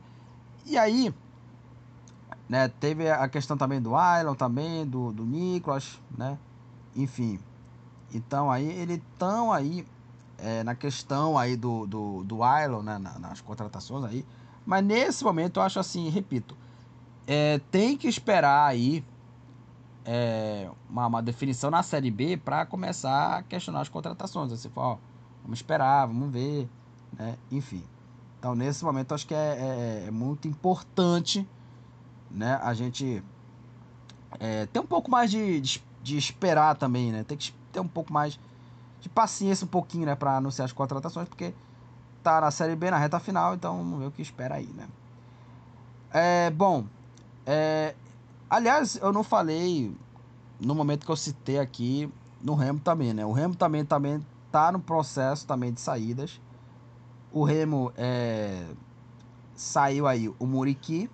E 0.66 0.76
aí, 0.76 1.14
né, 2.48 2.68
teve 2.68 3.10
a 3.10 3.28
questão 3.28 3.56
também 3.56 3.80
do 3.80 3.96
Ailon, 3.96 4.34
também, 4.34 4.86
do, 4.86 5.12
do 5.12 5.24
Nicolas, 5.24 6.00
né? 6.16 6.38
Enfim. 6.94 7.38
Então 8.12 8.50
aí 8.50 8.68
eles 8.68 8.98
estão 8.98 9.52
aí 9.52 9.86
é, 10.38 10.64
na 10.64 10.74
questão 10.74 11.38
aí 11.38 11.56
do, 11.56 11.86
do, 11.86 12.24
do 12.24 12.42
Ailon, 12.42 12.82
né? 12.82 12.98
nas 12.98 13.40
contratações 13.40 14.04
aí. 14.04 14.24
Mas 14.66 14.84
nesse 14.84 15.24
momento 15.24 15.58
eu 15.58 15.62
acho 15.62 15.78
assim, 15.78 16.08
repito, 16.08 16.56
é, 17.26 17.60
tem 17.70 17.96
que 17.96 18.08
esperar 18.08 18.66
aí 18.66 19.04
é, 20.04 20.68
uma, 20.88 21.06
uma, 21.06 21.22
definição 21.22 21.70
na 21.70 21.82
Série 21.82 22.10
B 22.10 22.36
para 22.36 22.64
começar 22.66 23.38
a 23.38 23.42
questionar 23.42 23.80
as 23.80 23.88
contratações. 23.88 24.50
Você 24.50 24.68
fala, 24.68 24.94
ó, 24.94 24.98
vamos 25.42 25.58
esperar, 25.58 26.06
vamos 26.06 26.30
ver 26.30 26.68
né? 27.18 27.36
Enfim. 27.50 27.82
Então, 28.38 28.54
nesse 28.54 28.84
momento, 28.84 29.14
acho 29.14 29.26
que 29.26 29.34
é, 29.34 30.02
é, 30.04 30.04
é 30.08 30.10
muito 30.10 30.48
importante 30.48 31.46
né, 32.30 32.58
a 32.62 32.72
gente 32.72 33.22
é, 34.38 34.66
ter 34.66 34.80
um 34.80 34.86
pouco 34.86 35.10
mais 35.10 35.30
de, 35.30 35.60
de, 35.60 35.82
de, 36.02 36.16
esperar 36.16 36.76
também, 36.76 37.12
né? 37.12 37.24
Tem 37.24 37.36
que 37.36 37.52
ter 37.72 37.80
um 37.80 37.88
pouco 37.88 38.12
mais 38.12 38.38
de 39.00 39.08
paciência, 39.08 39.64
um 39.64 39.68
pouquinho, 39.68 40.06
né, 40.06 40.14
para 40.14 40.36
anunciar 40.36 40.64
as 40.64 40.72
contratações, 40.72 41.28
porque 41.28 41.52
tá 42.22 42.40
na 42.40 42.50
Série 42.50 42.76
B, 42.76 42.90
na 42.90 42.98
reta 42.98 43.18
final, 43.18 43.54
então 43.54 43.78
vamos 43.78 43.98
ver 43.98 44.06
o 44.06 44.10
que 44.10 44.22
espera 44.22 44.54
aí, 44.56 44.66
né? 44.66 44.88
É, 46.12 46.50
bom, 46.50 46.84
é, 47.44 47.94
aliás, 48.50 48.96
eu 48.96 49.12
não 49.12 49.22
falei 49.22 49.96
no 50.60 50.74
momento 50.74 51.06
que 51.06 51.12
eu 51.12 51.16
citei 51.16 51.58
aqui 51.58 52.12
no 52.42 52.54
Remo 52.54 52.80
também, 52.80 53.14
né? 53.14 53.24
O 53.24 53.32
Remo 53.32 53.54
também, 53.54 53.84
também 53.84 54.26
tá 54.50 54.72
no 54.72 54.80
processo 54.80 55.46
também 55.46 55.72
de 55.72 55.80
saídas. 55.80 56.40
O 57.32 57.44
Remo 57.44 57.92
é, 57.96 58.66
saiu 59.54 60.06
aí 60.06 60.28
o 60.38 60.46
Muriqui, 60.46 61.08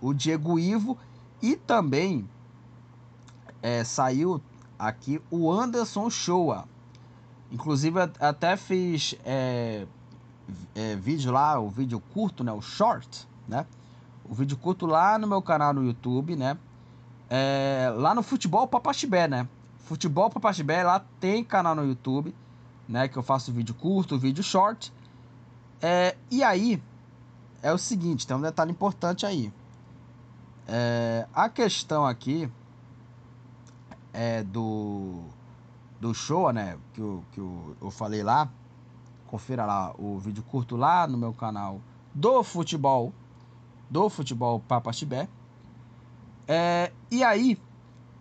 o 0.00 0.14
Diego 0.14 0.58
Ivo 0.58 0.96
e 1.42 1.56
também 1.56 2.28
é, 3.62 3.84
saiu 3.84 4.40
aqui 4.78 5.20
o 5.30 5.50
Anderson 5.50 6.08
Shoa. 6.08 6.64
Inclusive 7.52 8.00
até 8.18 8.56
fiz 8.56 9.14
é, 9.24 9.86
é, 10.74 10.96
vídeo 10.96 11.32
lá, 11.32 11.58
o 11.58 11.68
vídeo 11.68 12.00
curto, 12.12 12.42
né, 12.42 12.52
o 12.52 12.62
short, 12.62 13.28
né? 13.46 13.66
O 14.28 14.34
vídeo 14.34 14.56
curto 14.56 14.86
lá 14.86 15.18
no 15.18 15.26
meu 15.26 15.40
canal 15.40 15.72
no 15.72 15.84
YouTube, 15.84 16.34
né? 16.36 16.58
É, 17.30 17.92
lá 17.96 18.14
no 18.14 18.22
Futebol 18.22 18.66
Papaxibé, 18.66 19.28
né? 19.28 19.48
Futebol 19.78 20.28
Papaxibé, 20.30 20.82
lá 20.82 21.04
tem 21.20 21.44
canal 21.44 21.74
no 21.74 21.84
YouTube, 21.84 22.34
né? 22.88 23.06
Que 23.08 23.16
eu 23.16 23.22
faço 23.22 23.52
vídeo 23.52 23.74
curto, 23.74 24.18
vídeo 24.18 24.42
short. 24.42 24.92
É, 25.80 26.16
e 26.30 26.42
aí, 26.42 26.82
é 27.62 27.72
o 27.72 27.78
seguinte, 27.78 28.26
tem 28.26 28.36
um 28.36 28.40
detalhe 28.40 28.72
importante 28.72 29.24
aí. 29.24 29.52
É, 30.66 31.26
a 31.32 31.48
questão 31.48 32.04
aqui 32.04 32.50
é 34.12 34.42
do, 34.42 35.22
do 36.00 36.12
show, 36.12 36.52
né? 36.52 36.76
Que, 36.94 37.00
eu, 37.00 37.24
que 37.32 37.38
eu, 37.38 37.76
eu 37.80 37.90
falei 37.90 38.22
lá. 38.22 38.48
Confira 39.28 39.64
lá 39.64 39.94
o 39.98 40.18
vídeo 40.18 40.42
curto 40.42 40.76
lá 40.76 41.06
no 41.06 41.16
meu 41.16 41.32
canal 41.32 41.80
do 42.14 42.42
futebol. 42.42 43.12
Do 43.88 44.08
futebol 44.08 44.60
Papa 44.60 44.92
Chibé. 44.92 45.28
É, 46.48 46.92
e 47.10 47.22
aí, 47.24 47.58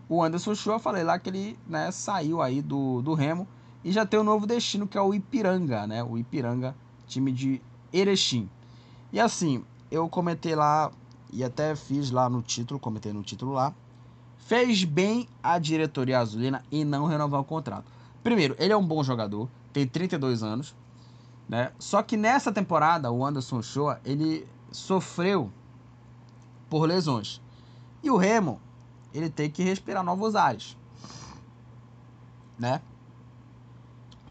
o 0.07 0.23
Anderson 0.23 0.55
Show, 0.55 0.79
falei 0.79 1.03
lá 1.03 1.17
que 1.19 1.29
ele 1.29 1.59
né, 1.67 1.91
saiu 1.91 2.41
aí 2.41 2.61
do, 2.61 3.01
do 3.01 3.13
Remo 3.13 3.47
e 3.83 3.91
já 3.91 4.05
tem 4.05 4.19
um 4.19 4.23
novo 4.23 4.47
destino 4.47 4.87
que 4.87 4.97
é 4.97 5.01
o 5.01 5.13
Ipiranga, 5.13 5.85
né? 5.85 6.03
O 6.03 6.17
Ipiranga 6.17 6.75
time 7.07 7.31
de 7.31 7.61
Erechim. 7.93 8.49
E 9.11 9.19
assim, 9.19 9.63
eu 9.89 10.09
comentei 10.09 10.55
lá 10.55 10.91
e 11.31 11.43
até 11.43 11.75
fiz 11.75 12.11
lá 12.11 12.29
no 12.29 12.41
título, 12.41 12.79
comentei 12.79 13.13
no 13.13 13.23
título 13.23 13.53
lá. 13.53 13.73
Fez 14.37 14.83
bem 14.83 15.27
a 15.41 15.57
diretoria 15.57 16.19
azulina 16.19 16.63
em 16.71 16.83
não 16.83 17.05
renovar 17.05 17.41
o 17.41 17.43
contrato. 17.43 17.91
Primeiro, 18.23 18.55
ele 18.59 18.73
é 18.73 18.77
um 18.77 18.85
bom 18.85 19.03
jogador, 19.03 19.49
tem 19.71 19.87
32 19.87 20.43
anos, 20.43 20.75
né? 21.47 21.71
Só 21.79 22.01
que 22.01 22.17
nessa 22.17 22.51
temporada, 22.51 23.11
o 23.11 23.25
Anderson 23.25 23.61
Shoa, 23.61 23.99
ele 24.03 24.47
sofreu 24.75 25.51
por 26.69 26.85
lesões. 26.87 27.41
E 28.03 28.09
o 28.11 28.17
Remo, 28.17 28.59
ele 29.13 29.29
tem 29.29 29.49
que 29.49 29.63
respirar 29.63 30.03
novos 30.03 30.35
ares, 30.35 30.77
né? 32.57 32.81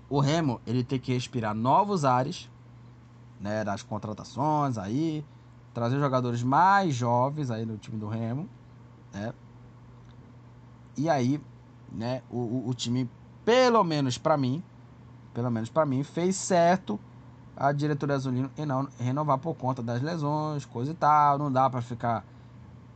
O 0.09 0.21
Remo, 0.21 0.61
ele 0.67 0.85
tem 0.85 0.99
que 0.99 1.13
respirar 1.13 1.55
novos 1.55 2.05
ares 2.05 2.49
né, 3.41 3.65
das 3.65 3.83
contratações 3.83 4.79
aí, 4.79 5.25
trazer 5.73 5.99
jogadores 5.99 6.43
mais 6.43 6.95
jovens 6.95 7.51
aí 7.51 7.65
no 7.67 7.77
time 7.77 7.99
do 7.99 8.07
Remo, 8.07 8.49
né? 9.13 9.33
E 10.97 11.09
aí, 11.09 11.41
né, 11.91 12.23
o, 12.31 12.69
o 12.69 12.75
time, 12.75 13.11
pelo 13.45 13.83
menos 13.83 14.17
para 14.17 14.37
mim, 14.37 14.63
pelo 15.33 15.51
menos 15.51 15.69
para 15.69 15.85
mim, 15.85 16.05
fez 16.05 16.37
certo 16.37 17.01
a 17.57 17.73
diretoria 17.73 18.17
azulina 18.17 18.51
e 18.57 18.67
não 18.67 18.89
renovar 18.99 19.39
por 19.39 19.55
conta 19.55 19.83
das 19.83 20.03
lesões, 20.03 20.65
coisa 20.65 20.93
e 20.93 20.95
tal, 20.95 21.39
não 21.39 21.51
dá 21.51 21.69
para 21.71 21.81
ficar 21.81 22.25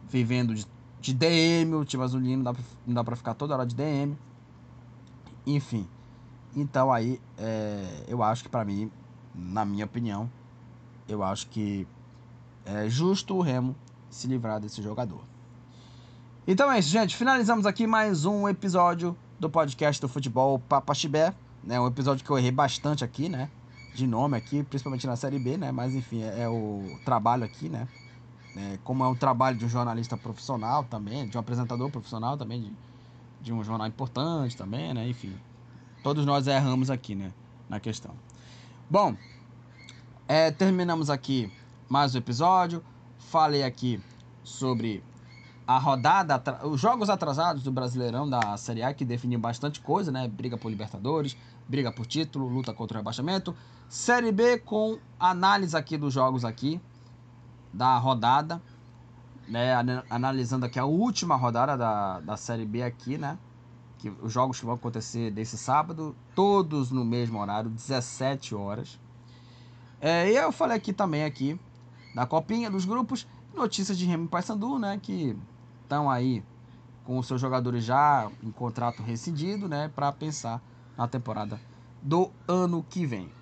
vivendo 0.09 0.55
de, 0.55 0.67
de 1.01 1.15
DM, 1.15 1.75
o 1.75 1.85
time 1.85 2.03
azulino, 2.03 2.43
não 2.43 2.45
dá 2.45 2.55
pra, 2.55 2.63
não 2.87 2.95
dá 2.95 3.05
para 3.05 3.17
ficar 3.17 3.35
toda 3.35 3.55
hora 3.55 3.67
de 3.67 3.75
DM. 3.75 4.17
Enfim. 5.47 5.89
Então 6.57 6.93
aí, 6.93 7.21
é, 7.37 8.05
eu 8.09 8.23
acho 8.23 8.43
que 8.43 8.49
para 8.49 8.65
mim, 8.65 8.91
na 9.35 9.65
minha 9.65 9.85
opinião, 9.85 10.31
eu 11.09 11.23
acho 11.23 11.47
que 11.49 11.87
é 12.65 12.89
justo 12.89 13.37
o 13.37 13.41
Remo 13.41 13.77
se 14.11 14.27
livrar 14.27 14.61
desse 14.61 14.83
jogador. 14.83 15.21
Então 16.47 16.71
é 16.73 16.79
isso, 16.79 16.89
gente. 16.89 17.15
Finalizamos 17.15 17.67
aqui 17.67 17.87
mais 17.87 18.25
um 18.25 18.49
episódio 18.49 19.17
do 19.39 19.49
podcast 19.49 20.01
do 20.01 20.09
futebol 20.09 20.59
Papaxibé. 20.59 21.35
Né? 21.63 21.79
Um 21.79 21.87
episódio 21.87 22.25
que 22.25 22.31
eu 22.31 22.39
errei 22.39 22.51
bastante 22.51 23.05
aqui, 23.05 23.29
né? 23.29 23.51
De 23.99 24.07
nome 24.07 24.37
aqui, 24.37 24.63
principalmente 24.63 25.09
na 25.09 25.17
Série 25.17 25.41
B, 25.41 25.57
né? 25.57 25.73
Mas 25.73 25.93
enfim, 25.93 26.23
é, 26.23 26.43
é 26.43 26.49
o 26.49 27.01
trabalho 27.05 27.43
aqui, 27.43 27.69
né? 27.69 27.89
É, 28.57 28.79
como 28.85 29.03
é 29.03 29.09
um 29.09 29.15
trabalho 29.17 29.59
de 29.59 29.65
um 29.65 29.69
jornalista 29.69 30.17
profissional 30.17 30.85
também, 30.85 31.27
de 31.27 31.37
um 31.37 31.41
apresentador 31.41 31.91
profissional 31.91 32.37
também, 32.37 32.61
de, 32.61 32.73
de 33.41 33.53
um 33.53 33.65
jornal 33.65 33.89
importante 33.89 34.57
também, 34.57 34.95
né? 34.95 35.09
Enfim, 35.09 35.35
todos 36.01 36.25
nós 36.25 36.47
erramos 36.47 36.91
aqui, 36.91 37.17
né? 37.17 37.33
Na 37.69 37.81
questão. 37.81 38.15
Bom, 38.89 39.17
é, 40.29 40.53
terminamos 40.53 41.11
aqui 41.11 41.53
mais 41.89 42.15
um 42.15 42.19
episódio. 42.19 42.85
Falei 43.19 43.65
aqui 43.65 44.01
sobre 44.45 45.03
a 45.67 45.77
rodada, 45.77 46.41
os 46.63 46.81
jogos 46.81 47.11
atrasados 47.11 47.65
do 47.65 47.73
Brasileirão 47.73 48.31
da 48.31 48.57
Série 48.59 48.85
A, 48.85 48.95
que 48.95 49.05
definiu 49.05 49.41
bastante 49.41 49.81
coisa, 49.81 50.13
né? 50.13 50.29
Briga 50.29 50.57
por 50.57 50.69
Libertadores, 50.69 51.37
briga 51.67 51.91
por 51.91 52.07
título, 52.07 52.47
luta 52.47 52.73
contra 52.73 52.97
o 52.97 53.01
rebaixamento. 53.01 53.53
Série 53.89 54.31
B 54.31 54.59
com 54.59 54.99
análise 55.19 55.75
aqui 55.75 55.97
dos 55.97 56.13
jogos 56.13 56.45
aqui 56.45 56.79
da 57.73 57.97
rodada, 57.97 58.61
né? 59.49 59.73
Analisando 60.11 60.67
aqui 60.67 60.79
a 60.79 60.85
última 60.85 61.37
rodada 61.37 61.75
da, 61.75 62.21
da 62.21 62.37
Série 62.37 62.67
B 62.67 62.83
aqui, 62.83 63.17
né? 63.17 63.39
Que 63.99 64.11
os 64.11 64.31
jogos 64.31 64.61
que 64.61 64.67
vão 64.67 64.75
acontecer 64.75 65.31
desse 65.31 65.57
sábado, 65.57 66.15
todos 66.35 66.91
no 66.91 67.03
mesmo 67.03 67.41
horário, 67.41 67.71
17 67.71 68.55
horas. 68.55 69.01
É, 70.01 70.31
e 70.31 70.37
eu 70.37 70.53
falei 70.53 70.77
aqui 70.77 70.93
também 70.93 71.25
aqui 71.25 71.59
da 72.15 72.27
copinha 72.27 72.71
dos 72.71 72.85
grupos, 72.85 73.27
notícias 73.55 73.97
de 73.97 74.05
Remo 74.05 74.27
e 74.27 74.29
Paysandu, 74.29 74.79
né, 74.79 75.01
que 75.03 75.37
estão 75.83 76.11
aí 76.11 76.45
com 77.05 77.19
os 77.19 77.27
seus 77.27 77.41
jogadores 77.41 77.85
já 77.85 78.31
em 78.43 78.51
contrato 78.51 79.03
rescindido, 79.03 79.67
né, 79.67 79.91
para 79.95 80.13
pensar 80.13 80.63
na 80.97 81.09
temporada 81.09 81.59
do 82.03 82.31
ano 82.47 82.85
que 82.89 83.07
vem. 83.07 83.38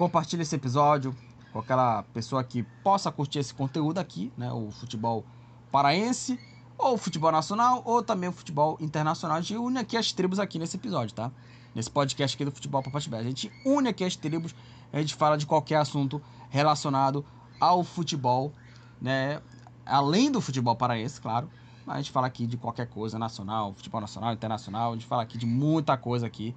Compartilhe 0.00 0.40
esse 0.40 0.56
episódio 0.56 1.14
com 1.52 1.58
aquela 1.58 2.02
pessoa 2.04 2.42
que 2.42 2.62
possa 2.82 3.12
curtir 3.12 3.38
esse 3.38 3.52
conteúdo 3.52 3.98
aqui, 3.98 4.32
né? 4.34 4.50
O 4.50 4.70
futebol 4.70 5.26
paraense, 5.70 6.40
ou 6.78 6.94
o 6.94 6.96
futebol 6.96 7.30
nacional, 7.30 7.82
ou 7.84 8.02
também 8.02 8.30
o 8.30 8.32
futebol 8.32 8.78
internacional. 8.80 9.36
A 9.36 9.42
gente 9.42 9.58
une 9.58 9.78
aqui 9.78 9.98
as 9.98 10.10
tribos 10.10 10.38
aqui 10.38 10.58
nesse 10.58 10.78
episódio, 10.78 11.14
tá? 11.14 11.30
Nesse 11.74 11.90
podcast 11.90 12.34
aqui 12.34 12.46
do 12.46 12.50
Futebol 12.50 12.82
Papatibé. 12.82 13.18
A 13.18 13.22
gente 13.22 13.52
une 13.62 13.90
aqui 13.90 14.02
as 14.02 14.16
tribos, 14.16 14.54
a 14.90 14.98
gente 14.98 15.14
fala 15.14 15.36
de 15.36 15.44
qualquer 15.44 15.76
assunto 15.76 16.18
relacionado 16.48 17.22
ao 17.60 17.84
futebol, 17.84 18.54
né? 19.02 19.42
Além 19.84 20.32
do 20.32 20.40
futebol 20.40 20.74
paraense, 20.74 21.20
claro. 21.20 21.46
A 21.86 21.98
gente 21.98 22.10
fala 22.10 22.26
aqui 22.26 22.46
de 22.46 22.56
qualquer 22.56 22.86
coisa 22.86 23.18
nacional, 23.18 23.74
futebol 23.74 24.00
nacional, 24.00 24.32
internacional. 24.32 24.92
A 24.92 24.94
gente 24.94 25.04
fala 25.04 25.22
aqui 25.24 25.36
de 25.36 25.44
muita 25.44 25.94
coisa 25.98 26.26
aqui 26.26 26.56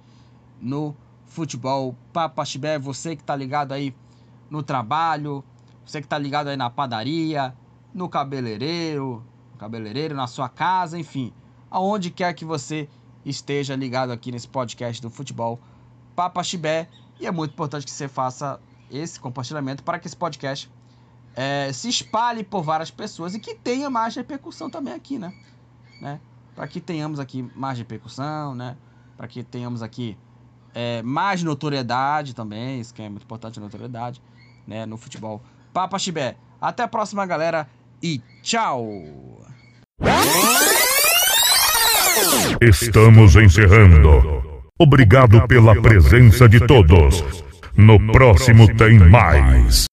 no 0.62 0.96
futebol 1.34 1.96
Papaxibé. 2.12 2.78
Você 2.78 3.16
que 3.16 3.24
tá 3.24 3.34
ligado 3.34 3.72
aí 3.72 3.94
no 4.48 4.62
trabalho, 4.62 5.44
você 5.84 6.00
que 6.00 6.06
tá 6.06 6.16
ligado 6.16 6.48
aí 6.48 6.56
na 6.56 6.70
padaria, 6.70 7.54
no 7.92 8.08
cabeleireiro, 8.08 9.24
no 9.52 9.58
cabeleireiro, 9.58 10.14
na 10.14 10.26
sua 10.26 10.48
casa, 10.48 10.98
enfim, 10.98 11.32
aonde 11.70 12.10
quer 12.10 12.32
que 12.34 12.44
você 12.44 12.88
esteja 13.24 13.74
ligado 13.74 14.12
aqui 14.12 14.30
nesse 14.30 14.48
podcast 14.48 15.02
do 15.02 15.10
futebol 15.10 15.58
Papaxibé. 16.14 16.88
E 17.18 17.26
é 17.26 17.32
muito 17.32 17.52
importante 17.52 17.84
que 17.84 17.90
você 17.90 18.06
faça 18.06 18.60
esse 18.90 19.18
compartilhamento 19.18 19.82
para 19.82 19.98
que 19.98 20.06
esse 20.06 20.16
podcast 20.16 20.70
é, 21.34 21.72
se 21.72 21.88
espalhe 21.88 22.44
por 22.44 22.62
várias 22.62 22.90
pessoas 22.90 23.34
e 23.34 23.40
que 23.40 23.54
tenha 23.56 23.90
mais 23.90 24.14
repercussão 24.14 24.70
também 24.70 24.94
aqui, 24.94 25.18
né? 25.18 25.34
né? 26.00 26.20
Para 26.54 26.68
que 26.68 26.80
tenhamos 26.80 27.18
aqui 27.18 27.42
mais 27.56 27.76
repercussão, 27.76 28.54
né? 28.54 28.76
Para 29.16 29.26
que 29.26 29.42
tenhamos 29.42 29.82
aqui 29.82 30.16
é, 30.74 31.02
mais 31.02 31.42
notoriedade 31.42 32.34
também, 32.34 32.80
isso 32.80 32.92
que 32.92 33.02
é 33.02 33.08
muito 33.08 33.22
importante, 33.22 33.60
notoriedade, 33.60 34.20
né? 34.66 34.84
No 34.84 34.96
futebol. 34.96 35.42
Papa 35.72 35.98
Chibé. 35.98 36.36
Até 36.60 36.82
a 36.82 36.88
próxima, 36.88 37.24
galera, 37.26 37.68
e 38.02 38.20
tchau! 38.42 38.86
Estamos 42.60 43.36
encerrando. 43.36 44.42
Obrigado 44.78 45.46
pela 45.46 45.80
presença 45.80 46.48
de 46.48 46.60
todos. 46.66 47.22
No 47.76 47.98
próximo 48.12 48.66
tem 48.76 48.98
mais. 48.98 49.86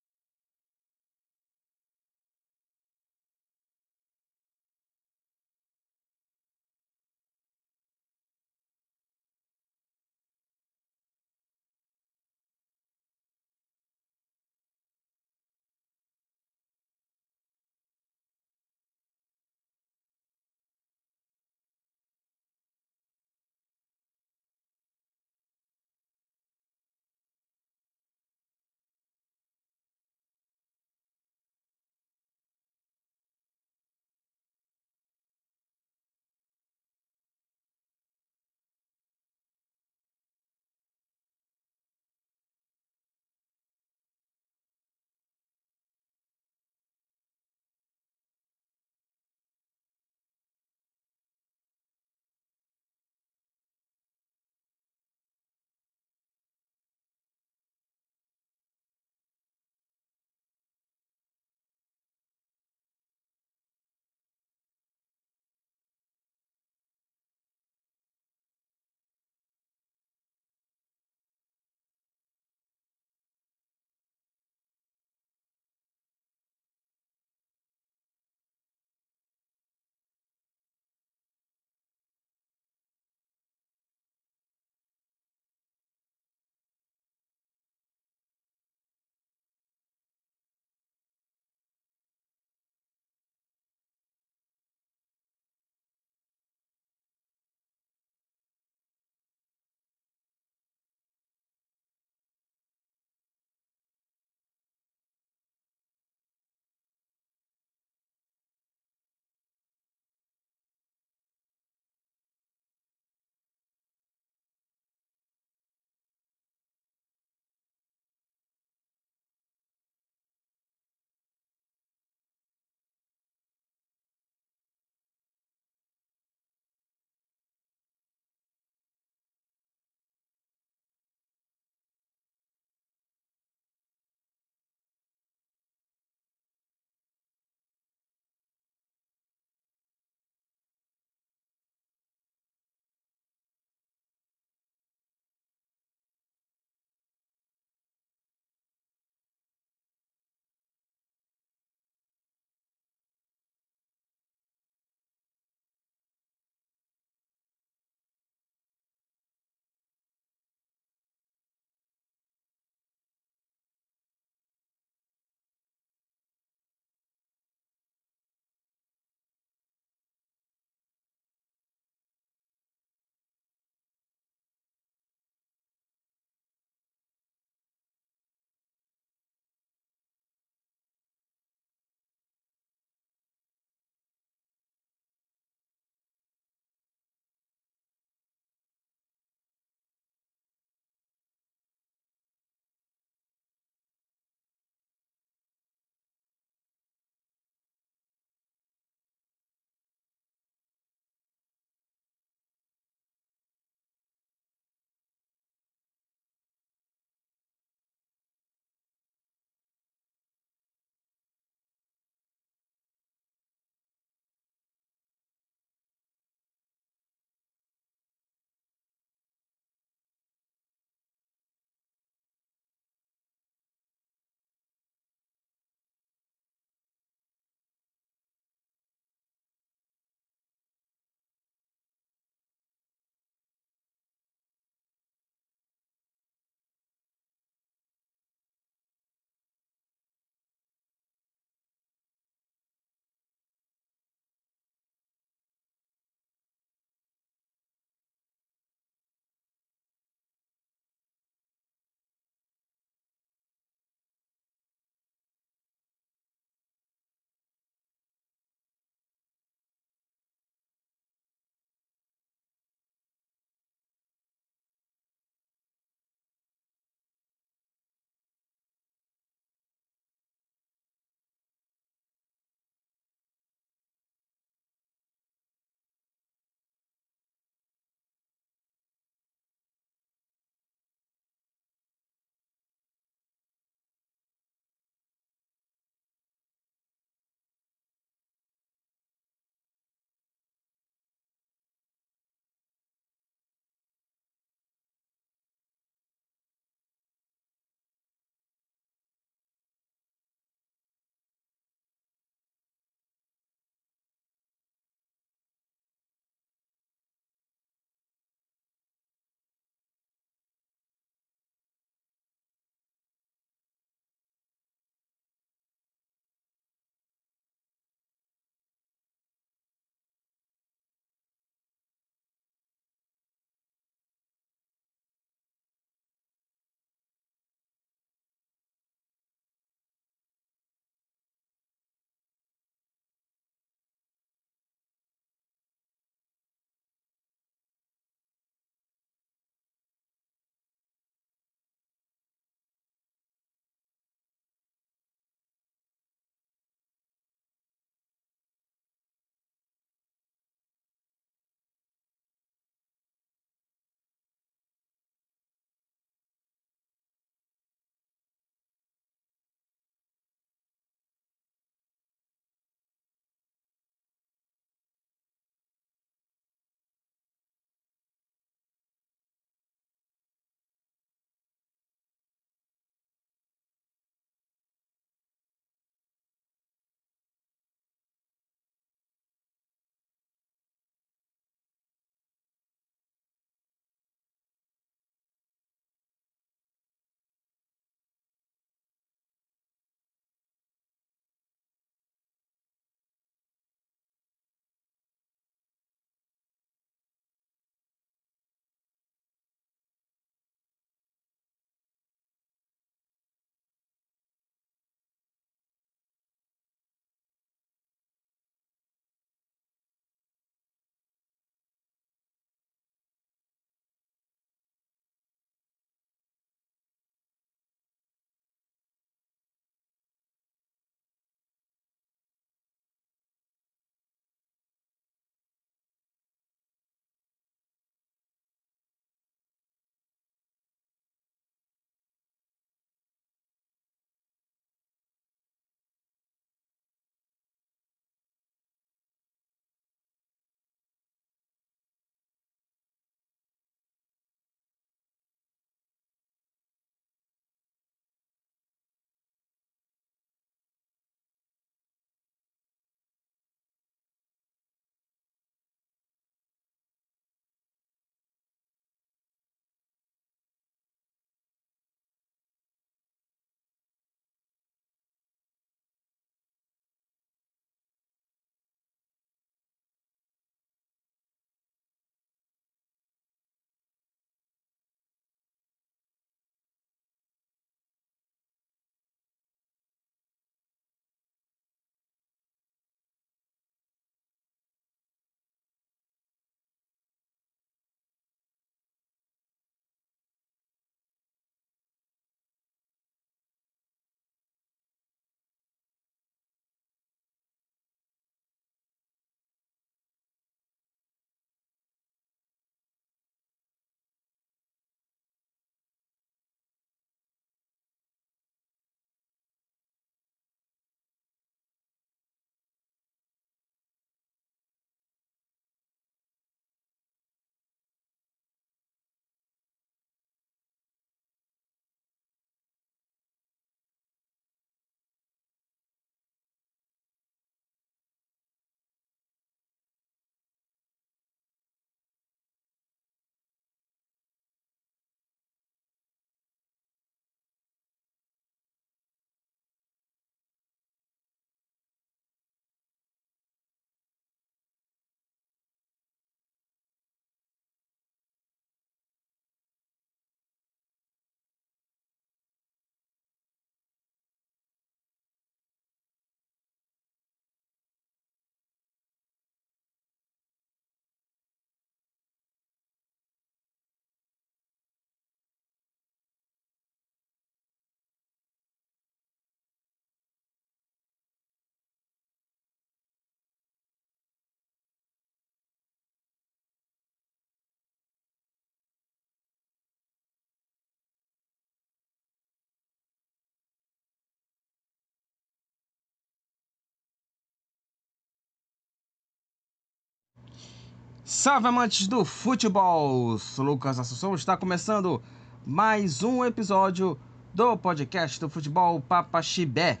Salve 591.32 591.68
amantes 591.68 592.08
do 592.08 592.24
futebol! 592.24 593.38
Sou 593.38 593.64
Lucas 593.64 594.00
Assunção, 594.00 594.34
está 594.34 594.56
começando 594.56 595.22
mais 595.64 596.24
um 596.24 596.44
episódio 596.44 597.16
do 597.54 597.76
podcast 597.76 598.40
do 598.40 598.48
futebol 598.48 599.00
Papa 599.00 599.40
Chibé. 599.40 600.00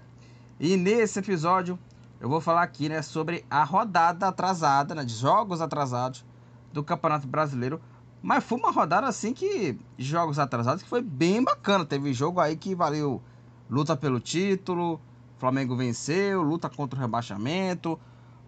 E 0.58 0.76
nesse 0.76 1.20
episódio 1.20 1.78
eu 2.20 2.28
vou 2.28 2.40
falar 2.40 2.64
aqui 2.64 2.88
né, 2.88 3.00
sobre 3.00 3.44
a 3.48 3.62
rodada 3.62 4.26
atrasada, 4.26 4.92
né, 4.92 5.04
de 5.04 5.14
jogos 5.14 5.60
atrasados 5.60 6.24
do 6.72 6.82
Campeonato 6.82 7.28
Brasileiro. 7.28 7.80
Mas 8.20 8.42
foi 8.42 8.58
uma 8.58 8.72
rodada 8.72 9.06
assim 9.06 9.32
que 9.32 9.78
jogos 9.96 10.36
atrasados 10.36 10.82
que 10.82 10.88
foi 10.88 11.00
bem 11.00 11.44
bacana. 11.44 11.84
Teve 11.84 12.12
jogo 12.12 12.40
aí 12.40 12.56
que 12.56 12.74
valeu 12.74 13.22
luta 13.70 13.96
pelo 13.96 14.18
título, 14.18 15.00
Flamengo 15.38 15.76
venceu, 15.76 16.42
luta 16.42 16.68
contra 16.68 16.98
o 16.98 17.00
rebaixamento. 17.00 17.96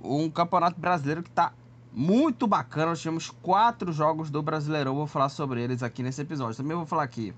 Um 0.02 0.28
campeonato 0.28 0.80
brasileiro 0.80 1.22
que 1.22 1.30
está 1.30 1.52
muito 1.92 2.46
bacana. 2.46 2.86
Nós 2.86 3.00
tivemos 3.00 3.30
quatro 3.30 3.92
jogos 3.92 4.30
do 4.30 4.42
Brasileirão. 4.42 4.94
Vou 4.94 5.06
falar 5.06 5.28
sobre 5.28 5.62
eles 5.62 5.82
aqui 5.82 6.02
nesse 6.02 6.22
episódio. 6.22 6.56
Também 6.56 6.76
vou 6.76 6.86
falar 6.86 7.02
aqui. 7.02 7.34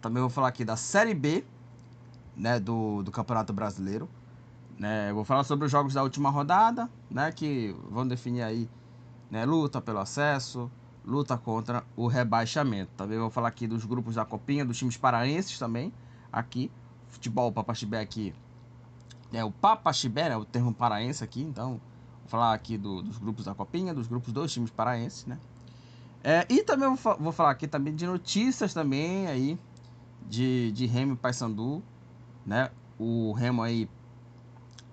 Também 0.00 0.20
vou 0.20 0.30
falar 0.30 0.48
aqui 0.48 0.64
da 0.64 0.76
Série 0.76 1.14
B, 1.14 1.44
né, 2.36 2.60
do, 2.60 3.02
do 3.02 3.10
Campeonato 3.10 3.52
Brasileiro. 3.52 4.08
Né, 4.78 5.12
vou 5.12 5.24
falar 5.24 5.42
sobre 5.44 5.64
os 5.64 5.72
jogos 5.72 5.94
da 5.94 6.02
última 6.02 6.28
rodada, 6.28 6.90
né, 7.10 7.32
que 7.32 7.74
vão 7.90 8.06
definir 8.06 8.42
aí, 8.42 8.68
né, 9.30 9.42
luta 9.46 9.80
pelo 9.80 9.98
acesso, 10.00 10.70
luta 11.02 11.38
contra 11.38 11.82
o 11.96 12.06
rebaixamento. 12.06 12.90
Também 12.94 13.18
vou 13.18 13.30
falar 13.30 13.48
aqui 13.48 13.66
dos 13.66 13.86
grupos 13.86 14.16
da 14.16 14.24
Copinha, 14.26 14.66
dos 14.66 14.76
times 14.76 14.96
paraenses 14.98 15.58
também, 15.58 15.90
aqui. 16.30 16.70
Futebol 17.08 17.50
Papaxibé 17.50 18.00
aqui, 18.00 18.34
é 19.32 19.42
o 19.42 19.50
Papaxibé, 19.50 20.28
né, 20.28 20.36
o 20.36 20.44
termo 20.44 20.74
paraense 20.74 21.24
aqui, 21.24 21.40
então 21.42 21.80
vou 22.26 22.30
falar 22.30 22.52
aqui 22.52 22.76
do, 22.76 23.02
dos 23.02 23.16
grupos 23.16 23.44
da 23.44 23.54
Copinha, 23.54 23.94
dos 23.94 24.08
grupos 24.08 24.32
dos 24.32 24.52
times 24.52 24.70
paraenses, 24.70 25.24
né. 25.24 25.38
É, 26.22 26.44
e 26.48 26.62
também 26.64 26.92
vou, 26.94 27.16
vou 27.18 27.32
falar 27.32 27.52
aqui 27.52 27.68
também 27.68 27.94
de 27.94 28.04
notícias 28.04 28.74
também 28.74 29.28
aí, 29.28 29.58
de, 30.28 30.72
de 30.72 30.86
Remo 30.86 31.14
e 31.14 31.16
Paysandu, 31.16 31.82
né, 32.44 32.70
o 32.98 33.32
Remo 33.32 33.62
aí 33.62 33.88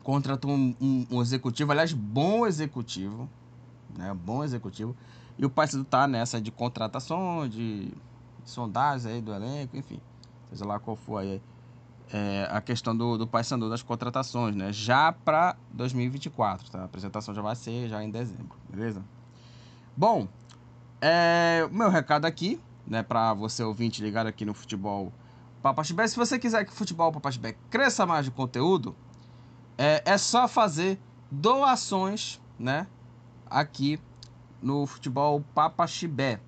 contratou 0.03 0.51
um, 0.51 0.75
um, 0.79 1.07
um, 1.09 1.21
executivo, 1.21 1.71
aliás, 1.71 1.91
bom 1.91 2.45
executivo, 2.45 3.27
né, 3.97 4.13
bom 4.13 4.43
executivo, 4.43 4.95
e 5.37 5.43
o 5.43 5.49
Paysandu 5.49 5.85
tá 5.85 6.07
nessa 6.07 6.39
de 6.39 6.51
contratação, 6.51 7.49
de 7.49 7.91
sondagem 8.45 9.13
aí 9.13 9.21
do 9.21 9.33
elenco, 9.33 9.75
enfim, 9.75 9.99
seja 10.51 10.65
lá 10.65 10.79
qual 10.79 10.95
for 10.95 11.17
aí 11.17 11.41
é, 12.13 12.47
a 12.51 12.61
questão 12.61 12.95
do, 12.95 13.17
do 13.17 13.25
Paysandu 13.25 13.67
das 13.67 13.81
contratações, 13.81 14.55
né, 14.55 14.71
já 14.71 15.11
para 15.11 15.57
2024, 15.71 16.69
tá? 16.69 16.81
A 16.81 16.85
apresentação 16.85 17.33
já 17.33 17.41
vai 17.41 17.55
ser 17.55 17.89
já 17.89 18.03
em 18.03 18.11
dezembro, 18.11 18.55
beleza? 18.69 19.03
Bom, 19.97 20.27
é, 21.01 21.67
meu 21.71 21.89
recado 21.89 22.25
aqui, 22.25 22.61
né, 22.85 23.01
para 23.01 23.33
você 23.33 23.63
ouvinte 23.63 24.03
ligado 24.03 24.27
aqui 24.27 24.45
no 24.45 24.53
futebol 24.53 25.11
Papaxibé, 25.63 26.05
se 26.07 26.15
você 26.15 26.37
quiser 26.37 26.63
que 26.65 26.71
o 26.71 26.75
futebol 26.75 27.11
Papaxibé 27.11 27.55
cresça 27.71 28.05
mais 28.05 28.25
de 28.25 28.31
conteúdo, 28.31 28.95
é, 29.75 30.03
é 30.05 30.17
só 30.17 30.47
fazer 30.47 30.99
doações, 31.31 32.39
né, 32.59 32.85
aqui 33.47 33.99
no 34.61 34.85
futebol 34.85 35.43
Papaxibé. 35.55 36.39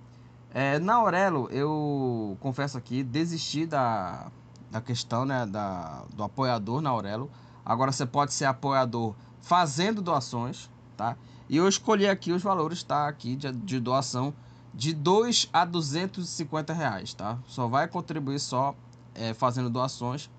É, 0.54 0.78
na 0.78 0.96
Aurelo, 0.96 1.50
eu 1.52 2.38
confesso 2.40 2.78
aqui, 2.78 3.04
desisti 3.04 3.66
da, 3.66 4.32
da 4.76 4.82
questão 4.82 5.24
né, 5.24 5.46
da, 5.46 6.04
do 6.14 6.22
apoiador 6.22 6.82
na 6.82 6.90
Aurelo. 6.90 7.32
Agora 7.66 7.94
você 7.94 8.06
pode 8.06 8.34
ser 8.34 8.44
apoiador 8.44 9.16
fazendo 9.40 10.02
doações, 10.02 10.70
tá? 10.98 11.16
E 11.48 11.56
eu 11.56 11.66
escolhi 11.66 12.10
aqui 12.10 12.34
os 12.34 12.44
valores, 12.44 12.84
tá? 12.84 13.08
Aqui 13.08 13.38
de, 13.38 13.50
de 13.54 13.80
doação 13.80 14.34
de 14.74 14.94
2 14.94 15.50
a 15.54 15.64
250 15.64 16.74
reais, 16.74 17.14
tá? 17.14 17.38
Só 17.48 17.68
vai 17.68 17.88
contribuir 17.88 18.38
só 18.38 18.76
é, 19.14 19.34
fazendo 19.34 19.70
doações 19.70 20.30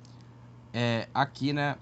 é, 0.75 1.09
aqui, 1.15 1.55
né? 1.55 1.77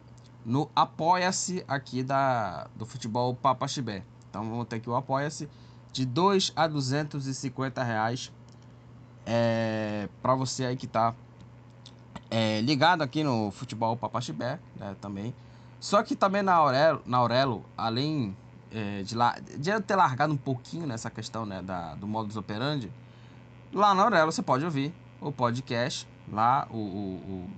No 0.46 0.70
Apoia-se 0.76 1.64
aqui 1.66 2.04
da, 2.04 2.68
do 2.76 2.86
futebol 2.86 3.34
Papaxibé. 3.34 4.04
Então 4.30 4.48
vamos 4.48 4.68
ter 4.68 4.76
aqui 4.76 4.88
o 4.88 4.94
Apoia-se 4.94 5.48
de 5.92 6.06
2 6.06 6.52
a 6.54 6.68
250 6.68 7.82
reais 7.82 8.30
é, 9.26 10.08
para 10.22 10.36
você 10.36 10.66
aí 10.66 10.76
que 10.76 10.86
tá 10.86 11.14
é, 12.34 12.60
ligado 12.62 13.00
aqui 13.00 13.22
no 13.22 13.52
futebol 13.52 13.96
Papaxibé, 13.96 14.58
né, 14.74 14.96
também. 15.00 15.32
Só 15.78 16.02
que 16.02 16.16
também 16.16 16.42
na 16.42 16.54
Aurelo, 16.54 17.00
na 17.06 17.18
Aurelo 17.18 17.64
além 17.76 18.36
é, 18.72 19.04
de, 19.04 19.14
lá, 19.14 19.38
de 19.38 19.70
eu 19.70 19.80
ter 19.80 19.94
largado 19.94 20.32
um 20.32 20.36
pouquinho 20.36 20.84
nessa 20.84 21.08
questão 21.08 21.46
né, 21.46 21.62
da, 21.62 21.94
do 21.94 22.08
modus 22.08 22.36
operandi, 22.36 22.90
lá 23.72 23.94
na 23.94 24.02
Aurelo 24.02 24.32
você 24.32 24.42
pode 24.42 24.64
ouvir 24.64 24.92
o 25.20 25.30
podcast, 25.30 26.08
lá 26.28 26.66
o, 26.72 26.76
o, 26.76 26.80
o 26.80 27.50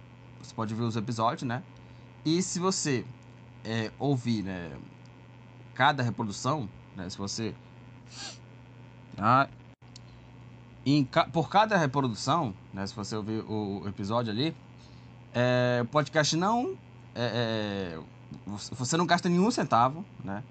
você 0.43 0.55
pode 0.55 0.75
ver 0.75 0.83
os 0.83 0.95
episódios, 0.95 1.45
né? 1.45 1.63
E 2.23 2.43
se 2.43 2.59
você 2.59 3.07
é, 3.65 3.91
ouvir 3.99 4.43
né, 4.43 4.77
cada 5.75 6.03
reprodução, 6.03 6.69
né, 6.95 7.09
se 7.09 7.17
você 7.17 7.55
ah, 9.17 9.49
em, 10.85 11.03
por 11.33 11.49
cada 11.49 11.79
reprodução, 11.79 12.53
né, 12.75 12.87
se 12.87 12.95
você 12.95 13.17
ouvir 13.17 13.43
o, 13.49 13.81
o 13.83 13.89
episódio 13.89 14.31
ali, 14.31 14.55
é, 15.37 15.83
o 15.83 15.87
podcast 15.87 16.35
não. 16.35 16.79
É, 17.15 17.95
é, 17.95 18.01
você 18.73 18.97
não 18.97 19.05
gasta 19.05 19.29
nenhum 19.29 19.51
centavo, 19.51 20.03
né? 20.25 20.43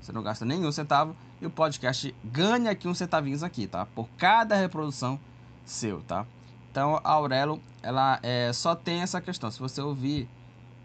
Você 0.00 0.10
não 0.10 0.20
gasta 0.20 0.44
nenhum 0.44 0.72
centavo 0.72 1.14
e 1.40 1.46
o 1.46 1.50
podcast 1.50 2.12
ganha 2.24 2.72
aqui 2.72 2.88
uns 2.88 2.98
centavinhos 2.98 3.44
aqui, 3.44 3.68
tá? 3.68 3.86
Por 3.86 4.08
cada 4.18 4.56
reprodução 4.56 5.18
seu, 5.64 6.02
tá? 6.02 6.26
Então 6.72 7.00
a 7.04 7.12
Aurelo, 7.12 7.62
ela 7.82 8.18
é, 8.20 8.52
só 8.52 8.74
tem 8.74 9.00
essa 9.00 9.20
questão. 9.20 9.48
Se 9.48 9.60
você 9.60 9.80
ouvir 9.80 10.28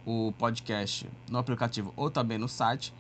o 0.05 0.31
podcast 0.37 1.09
no 1.27 1.39
aplicativo 1.39 1.91
ou 1.95 2.11
também 2.11 2.37
no 2.37 2.47
site, 2.47 2.93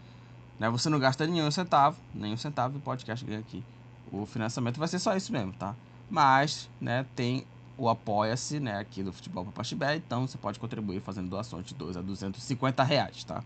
né? 0.59 0.71
Você 0.71 0.89
não 0.89 0.97
gasta 0.97 1.27
nenhum 1.27 1.51
centavo, 1.51 1.97
nenhum 2.15 2.35
centavo 2.35 2.75
e 2.75 2.79
o 2.79 2.81
podcast 2.81 3.23
ganha 3.23 3.39
aqui. 3.39 3.63
O 4.11 4.25
financiamento 4.25 4.79
vai 4.79 4.87
ser 4.87 4.97
só 4.97 5.15
isso 5.15 5.31
mesmo, 5.31 5.53
tá? 5.53 5.75
Mas, 6.09 6.67
né, 6.81 7.05
tem 7.15 7.45
o 7.77 7.87
Apoia-se, 7.87 8.59
né, 8.59 8.79
aqui 8.79 9.03
do 9.03 9.13
Futebol 9.13 9.45
Papaxibé, 9.45 9.95
então 9.95 10.27
você 10.27 10.37
pode 10.37 10.59
contribuir 10.59 10.99
fazendo 11.01 11.29
doações 11.29 11.65
de 11.65 11.75
2 11.75 11.97
a 11.97 12.01
250 12.01 12.83
reais, 12.83 13.23
tá? 13.23 13.43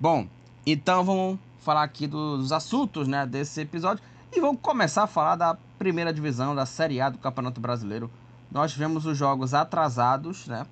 Bom, 0.00 0.26
então 0.66 1.04
vamos 1.04 1.38
falar 1.60 1.84
aqui 1.84 2.06
dos 2.06 2.50
assuntos, 2.50 3.06
né, 3.06 3.24
desse 3.24 3.60
episódio 3.60 4.02
e 4.32 4.40
vamos 4.40 4.60
começar 4.60 5.04
a 5.04 5.06
falar 5.06 5.36
da 5.36 5.56
primeira 5.78 6.12
divisão 6.12 6.54
da 6.54 6.66
Série 6.66 7.00
A 7.00 7.08
do 7.08 7.18
Campeonato 7.18 7.60
Brasileiro. 7.60 8.10
Nós 8.50 8.72
tivemos 8.72 9.06
os 9.06 9.16
jogos 9.16 9.54
atrasados, 9.54 10.46
né, 10.46 10.66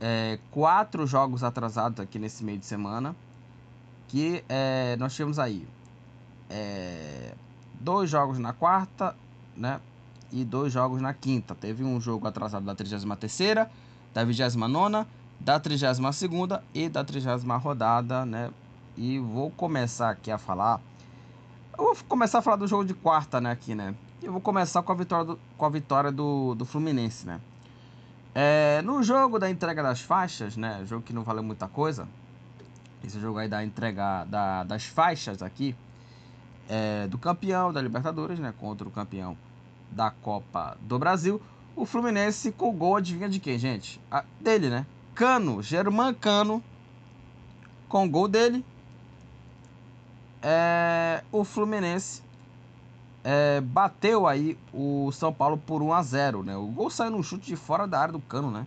é, 0.00 0.38
quatro 0.50 1.06
jogos 1.06 1.44
atrasados 1.44 2.00
aqui 2.00 2.18
nesse 2.18 2.42
meio 2.44 2.58
de 2.58 2.66
semana, 2.66 3.14
que 4.08 4.44
é, 4.48 4.96
nós 4.98 5.12
tivemos 5.14 5.38
aí 5.38 5.66
é, 6.50 7.34
dois 7.80 8.10
jogos 8.10 8.38
na 8.38 8.52
quarta, 8.52 9.16
né, 9.56 9.80
e 10.34 10.44
dois 10.44 10.72
jogos 10.72 11.00
na 11.00 11.14
quinta. 11.14 11.54
Teve 11.54 11.84
um 11.84 12.00
jogo 12.00 12.26
atrasado 12.26 12.66
da 12.66 12.74
33ª, 12.74 13.68
da 14.12 14.26
29ª, 14.26 15.06
da 15.38 15.60
32ª 15.60 16.60
e 16.74 16.88
da 16.88 17.04
30 17.04 17.56
rodada, 17.56 18.26
né? 18.26 18.50
E 18.96 19.20
vou 19.20 19.50
começar 19.52 20.10
aqui 20.10 20.32
a 20.32 20.36
falar... 20.36 20.80
Eu 21.78 21.94
vou 21.94 21.96
começar 22.08 22.40
a 22.40 22.42
falar 22.42 22.56
do 22.56 22.66
jogo 22.66 22.84
de 22.84 22.94
quarta, 22.94 23.40
né, 23.40 23.52
aqui, 23.52 23.76
né? 23.76 23.94
Eu 24.20 24.32
vou 24.32 24.40
começar 24.40 24.82
com 24.82 24.90
a 24.90 24.94
vitória 24.96 25.24
do, 25.24 25.38
com 25.56 25.66
a 25.66 25.68
vitória 25.68 26.10
do, 26.10 26.54
do 26.56 26.64
Fluminense, 26.64 27.26
né? 27.26 27.40
É, 28.34 28.82
no 28.82 29.02
jogo 29.04 29.38
da 29.38 29.48
entrega 29.48 29.82
das 29.84 30.00
faixas, 30.00 30.56
né? 30.56 30.82
Jogo 30.84 31.02
que 31.02 31.12
não 31.12 31.22
valeu 31.22 31.44
muita 31.44 31.68
coisa. 31.68 32.08
Esse 33.04 33.20
jogo 33.20 33.38
aí 33.38 33.48
da 33.48 33.64
entrega 33.64 34.24
da, 34.24 34.64
das 34.64 34.84
faixas 34.84 35.42
aqui. 35.42 35.76
É, 36.68 37.06
do 37.06 37.18
campeão 37.18 37.72
da 37.72 37.80
Libertadores, 37.80 38.38
né? 38.40 38.52
Contra 38.58 38.88
o 38.88 38.90
campeão 38.90 39.36
da 39.90 40.10
Copa 40.10 40.76
do 40.80 40.98
Brasil. 40.98 41.40
O 41.76 41.84
Fluminense 41.84 42.52
com 42.52 42.72
gol, 42.72 42.96
adivinha 42.96 43.28
de 43.28 43.40
quem, 43.40 43.58
gente? 43.58 44.00
Dele, 44.40 44.70
né? 44.70 44.86
Cano, 45.14 45.62
Germán 45.62 46.14
Cano, 46.14 46.62
com 47.88 48.08
gol 48.08 48.28
dele. 48.28 48.64
É, 50.42 51.24
o 51.32 51.42
Fluminense 51.42 52.22
é, 53.24 53.60
bateu 53.60 54.26
aí 54.26 54.58
o 54.72 55.10
São 55.12 55.32
Paulo 55.32 55.56
por 55.56 55.82
1 55.82 55.92
a 55.92 56.02
0 56.02 56.42
né? 56.42 56.56
O 56.56 56.66
gol 56.66 56.90
saiu 56.90 57.12
num 57.12 57.22
chute 57.22 57.46
de 57.46 57.56
fora 57.56 57.86
da 57.86 57.98
área 57.98 58.12
do 58.12 58.20
Cano, 58.20 58.50
né? 58.50 58.66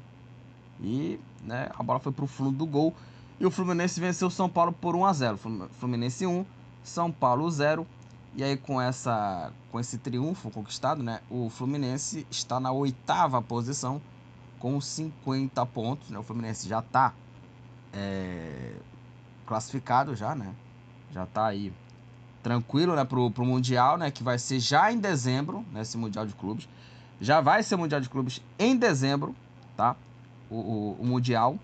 E 0.81 1.19
né, 1.43 1.69
a 1.77 1.83
bola 1.83 1.99
foi 1.99 2.11
pro 2.11 2.25
fundo 2.27 2.51
do 2.51 2.65
gol. 2.65 2.93
E 3.39 3.45
o 3.45 3.51
Fluminense 3.51 3.99
venceu 3.99 4.27
o 4.27 4.31
São 4.31 4.49
Paulo 4.49 4.73
por 4.73 4.95
1 4.95 5.05
a 5.05 5.13
0 5.13 5.39
Fluminense 5.79 6.25
1, 6.25 6.45
São 6.83 7.11
Paulo 7.11 7.49
0. 7.49 7.85
E 8.37 8.43
aí 8.43 8.55
com 8.55 8.79
essa 8.79 9.51
com 9.71 9.79
esse 9.79 9.97
triunfo 9.97 10.51
conquistado, 10.51 11.01
né, 11.01 11.21
o 11.27 11.49
Fluminense 11.49 12.25
está 12.29 12.59
na 12.59 12.71
oitava 12.71 13.41
posição 13.41 13.99
com 14.59 14.79
50 14.79 15.65
pontos, 15.65 16.11
né? 16.11 16.19
O 16.19 16.23
Fluminense 16.23 16.69
já 16.69 16.79
está 16.79 17.13
é, 17.91 18.73
classificado 19.45 20.15
já, 20.15 20.35
né? 20.35 20.53
Já 21.11 21.23
está 21.23 21.47
aí 21.47 21.73
tranquilo, 22.43 22.95
né, 22.95 23.03
pro, 23.03 23.31
pro 23.31 23.43
Mundial, 23.43 23.97
né, 23.97 24.11
que 24.11 24.23
vai 24.23 24.37
ser 24.37 24.59
já 24.59 24.91
em 24.91 24.99
dezembro, 24.99 25.65
né, 25.71 25.81
esse 25.81 25.97
Mundial 25.97 26.25
de 26.25 26.33
Clubes. 26.33 26.69
Já 27.19 27.41
vai 27.41 27.63
ser 27.63 27.75
Mundial 27.75 27.99
de 27.99 28.07
Clubes 28.07 28.41
em 28.59 28.77
dezembro, 28.77 29.35
tá? 29.75 29.95
O, 30.49 30.55
o, 30.55 30.97
o 30.99 31.05
Mundial. 31.05 31.57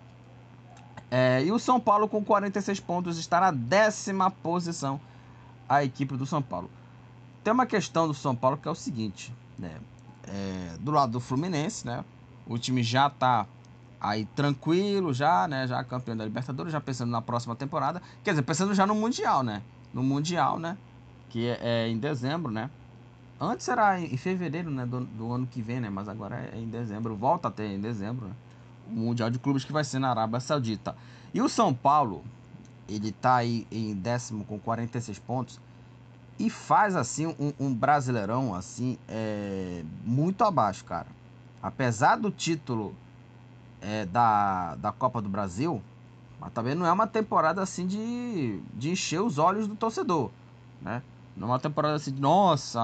É, 1.12 1.44
e 1.46 1.52
o 1.52 1.60
São 1.60 1.80
Paulo 1.80 2.10
com 2.10 2.24
46 2.24 2.80
pontos 2.80 3.20
está 3.20 3.40
na 3.40 3.52
décima 3.52 4.32
posição, 4.32 5.00
a 5.68 5.84
equipe 5.84 6.16
do 6.16 6.26
São 6.26 6.42
Paulo. 6.42 6.70
Tem 7.44 7.54
uma 7.54 7.66
questão 7.66 8.08
do 8.08 8.14
São 8.14 8.36
Paulo 8.36 8.58
que 8.58 8.68
é 8.68 8.72
o 8.72 8.76
seguinte, 8.76 9.34
né? 9.58 9.78
É, 10.26 10.78
do 10.80 10.92
lado 10.92 11.12
do 11.12 11.20
Fluminense, 11.20 11.86
né? 11.86 12.04
O 12.48 12.58
time 12.58 12.82
já 12.82 13.10
tá 13.10 13.46
aí 14.00 14.26
tranquilo, 14.36 15.14
já, 15.14 15.48
né? 15.48 15.68
Já 15.68 15.84
campeão 15.84 16.16
da 16.16 16.26
Libertadores, 16.26 16.72
já 16.72 16.80
pensando 16.80 17.10
na 17.10 17.22
próxima 17.22 17.56
temporada. 17.56 18.02
Quer 18.24 18.32
dizer, 18.32 18.44
pensando 18.44 18.74
já 18.74 18.86
no 18.86 18.96
Mundial, 18.96 19.44
né? 19.44 19.62
No 19.94 20.04
Mundial, 20.04 20.60
né? 20.60 20.78
Que 21.30 21.48
é, 21.48 21.60
é 21.62 21.88
em 21.90 21.98
dezembro, 21.98 22.52
né? 22.52 22.70
Antes 23.40 23.68
era 23.68 24.00
em 24.00 24.16
fevereiro, 24.16 24.70
né? 24.70 24.86
Do, 24.86 25.02
do, 25.02 25.32
ano 25.32 25.48
que 25.48 25.62
vem, 25.62 25.80
né? 25.80 25.90
Mas 25.90 26.08
agora 26.08 26.50
é 26.54 26.58
em 26.58 26.68
dezembro. 26.68 27.16
Volta 27.16 27.48
até 27.48 27.66
em 27.66 27.80
dezembro, 27.80 28.28
né? 28.28 28.34
O 28.88 28.92
Mundial 28.92 29.30
de 29.30 29.40
Clubes 29.40 29.64
que 29.66 29.72
vai 29.72 29.84
ser 29.84 30.00
na 30.00 30.10
Arábia 30.10 30.40
Saudita. 30.40 30.96
E 31.34 31.42
o 31.42 31.50
São 31.50 31.74
Paulo, 31.74 32.24
ele 32.88 33.12
tá 33.12 33.36
aí 33.36 33.68
em 33.72 33.94
décimo 33.96 34.46
com 34.46 34.60
46 34.60 35.20
pontos. 35.20 35.60
E 36.40 36.50
faz, 36.50 36.96
assim, 36.96 37.28
um, 37.28 37.54
um 37.60 37.74
brasileirão, 37.74 38.56
assim, 38.56 38.98
é, 39.08 39.84
muito 40.04 40.44
abaixo, 40.44 40.84
cara. 40.84 41.08
Apesar 41.62 42.18
do 42.18 42.32
título 42.32 42.96
é, 43.80 44.06
da, 44.06 44.76
da 44.76 44.92
Copa 44.92 45.22
do 45.22 45.30
Brasil, 45.30 45.82
mas 46.40 46.52
também 46.52 46.76
não 46.76 46.86
é 46.86 46.92
uma 46.92 47.08
temporada, 47.08 47.62
assim, 47.62 47.86
de, 47.86 48.60
de 48.74 48.92
encher 48.92 49.22
os 49.22 49.38
olhos 49.38 49.68
do 49.68 49.76
torcedor, 49.76 50.32
né? 50.82 51.02
Não 51.36 51.48
é 51.48 51.52
uma 51.52 51.60
temporada 51.60 51.96
assim 51.96 52.12
de, 52.12 52.22
nossa, 52.22 52.82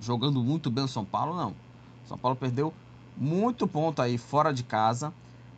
jogando 0.00 0.42
muito 0.42 0.70
bem 0.70 0.84
o 0.84 0.88
São 0.88 1.04
Paulo, 1.04 1.36
não. 1.36 1.50
O 2.04 2.08
São 2.08 2.18
Paulo 2.18 2.36
perdeu 2.36 2.72
muito 3.16 3.66
ponto 3.66 4.02
aí 4.02 4.18
fora 4.18 4.52
de 4.52 4.62
casa. 4.62 5.12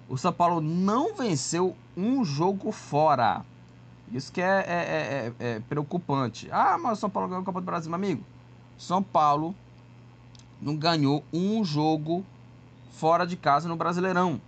O 0.08 0.16
São 0.16 0.32
Paulo 0.32 0.60
não 0.60 1.14
venceu 1.14 1.76
um 1.96 2.24
jogo 2.24 2.70
fora. 2.70 3.44
Isso 4.12 4.32
que 4.32 4.40
é, 4.40 4.64
é, 4.66 5.32
é, 5.40 5.46
é 5.46 5.60
preocupante. 5.60 6.48
Ah, 6.50 6.78
mas 6.78 6.98
o 6.98 7.00
São 7.00 7.10
Paulo 7.10 7.28
ganhou 7.28 7.42
a 7.42 7.44
Copa 7.44 7.60
do 7.60 7.64
Brasil, 7.64 7.90
meu 7.90 7.96
amigo. 7.96 8.24
São 8.76 9.02
Paulo 9.02 9.54
não 10.60 10.76
ganhou 10.76 11.24
um 11.32 11.64
jogo 11.64 12.24
fora 12.90 13.26
de 13.26 13.36
casa 13.36 13.68
no 13.68 13.76
Brasileirão. 13.76 14.40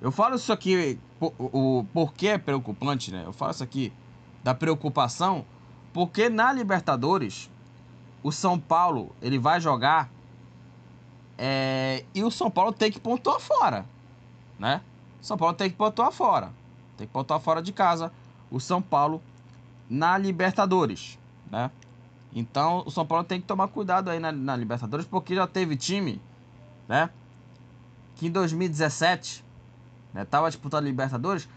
Eu 0.00 0.12
falo 0.12 0.36
isso 0.36 0.52
aqui, 0.52 0.98
o, 1.20 1.78
o 1.78 1.84
porquê 1.92 2.28
é 2.28 2.38
preocupante, 2.38 3.10
né? 3.10 3.22
Eu 3.24 3.32
falo 3.32 3.50
isso 3.50 3.64
aqui 3.64 3.92
da 4.44 4.54
preocupação, 4.54 5.44
porque 5.92 6.28
na 6.28 6.52
Libertadores 6.52 7.50
o 8.22 8.30
São 8.30 8.58
Paulo 8.58 9.14
ele 9.20 9.38
vai 9.38 9.60
jogar 9.60 10.10
é, 11.38 12.04
e 12.14 12.22
o 12.22 12.30
São 12.30 12.50
Paulo 12.50 12.72
tem 12.72 12.90
que 12.90 12.98
pontuar 12.98 13.40
fora, 13.40 13.84
né? 14.58 14.82
O 15.20 15.24
São 15.24 15.36
Paulo 15.36 15.54
tem 15.54 15.70
que 15.70 15.76
pontuar 15.76 16.12
fora, 16.12 16.52
tem 16.96 17.06
que 17.06 17.12
pontuar 17.12 17.40
fora 17.40 17.60
de 17.60 17.72
casa. 17.72 18.12
O 18.50 18.60
São 18.60 18.80
Paulo 18.80 19.22
na 19.88 20.16
Libertadores, 20.18 21.18
né? 21.50 21.70
Então 22.32 22.82
o 22.84 22.90
São 22.90 23.06
Paulo 23.06 23.24
tem 23.24 23.40
que 23.40 23.46
tomar 23.46 23.68
cuidado 23.68 24.10
aí 24.10 24.18
na, 24.18 24.30
na 24.30 24.56
Libertadores 24.56 25.06
porque 25.06 25.34
já 25.34 25.46
teve 25.46 25.76
time, 25.76 26.20
né? 26.88 27.10
Que 28.14 28.26
em 28.26 28.30
2017, 28.30 29.44
né? 30.12 30.24
Tava 30.24 30.48
disputando 30.48 30.84
Libertadores, 30.84 31.48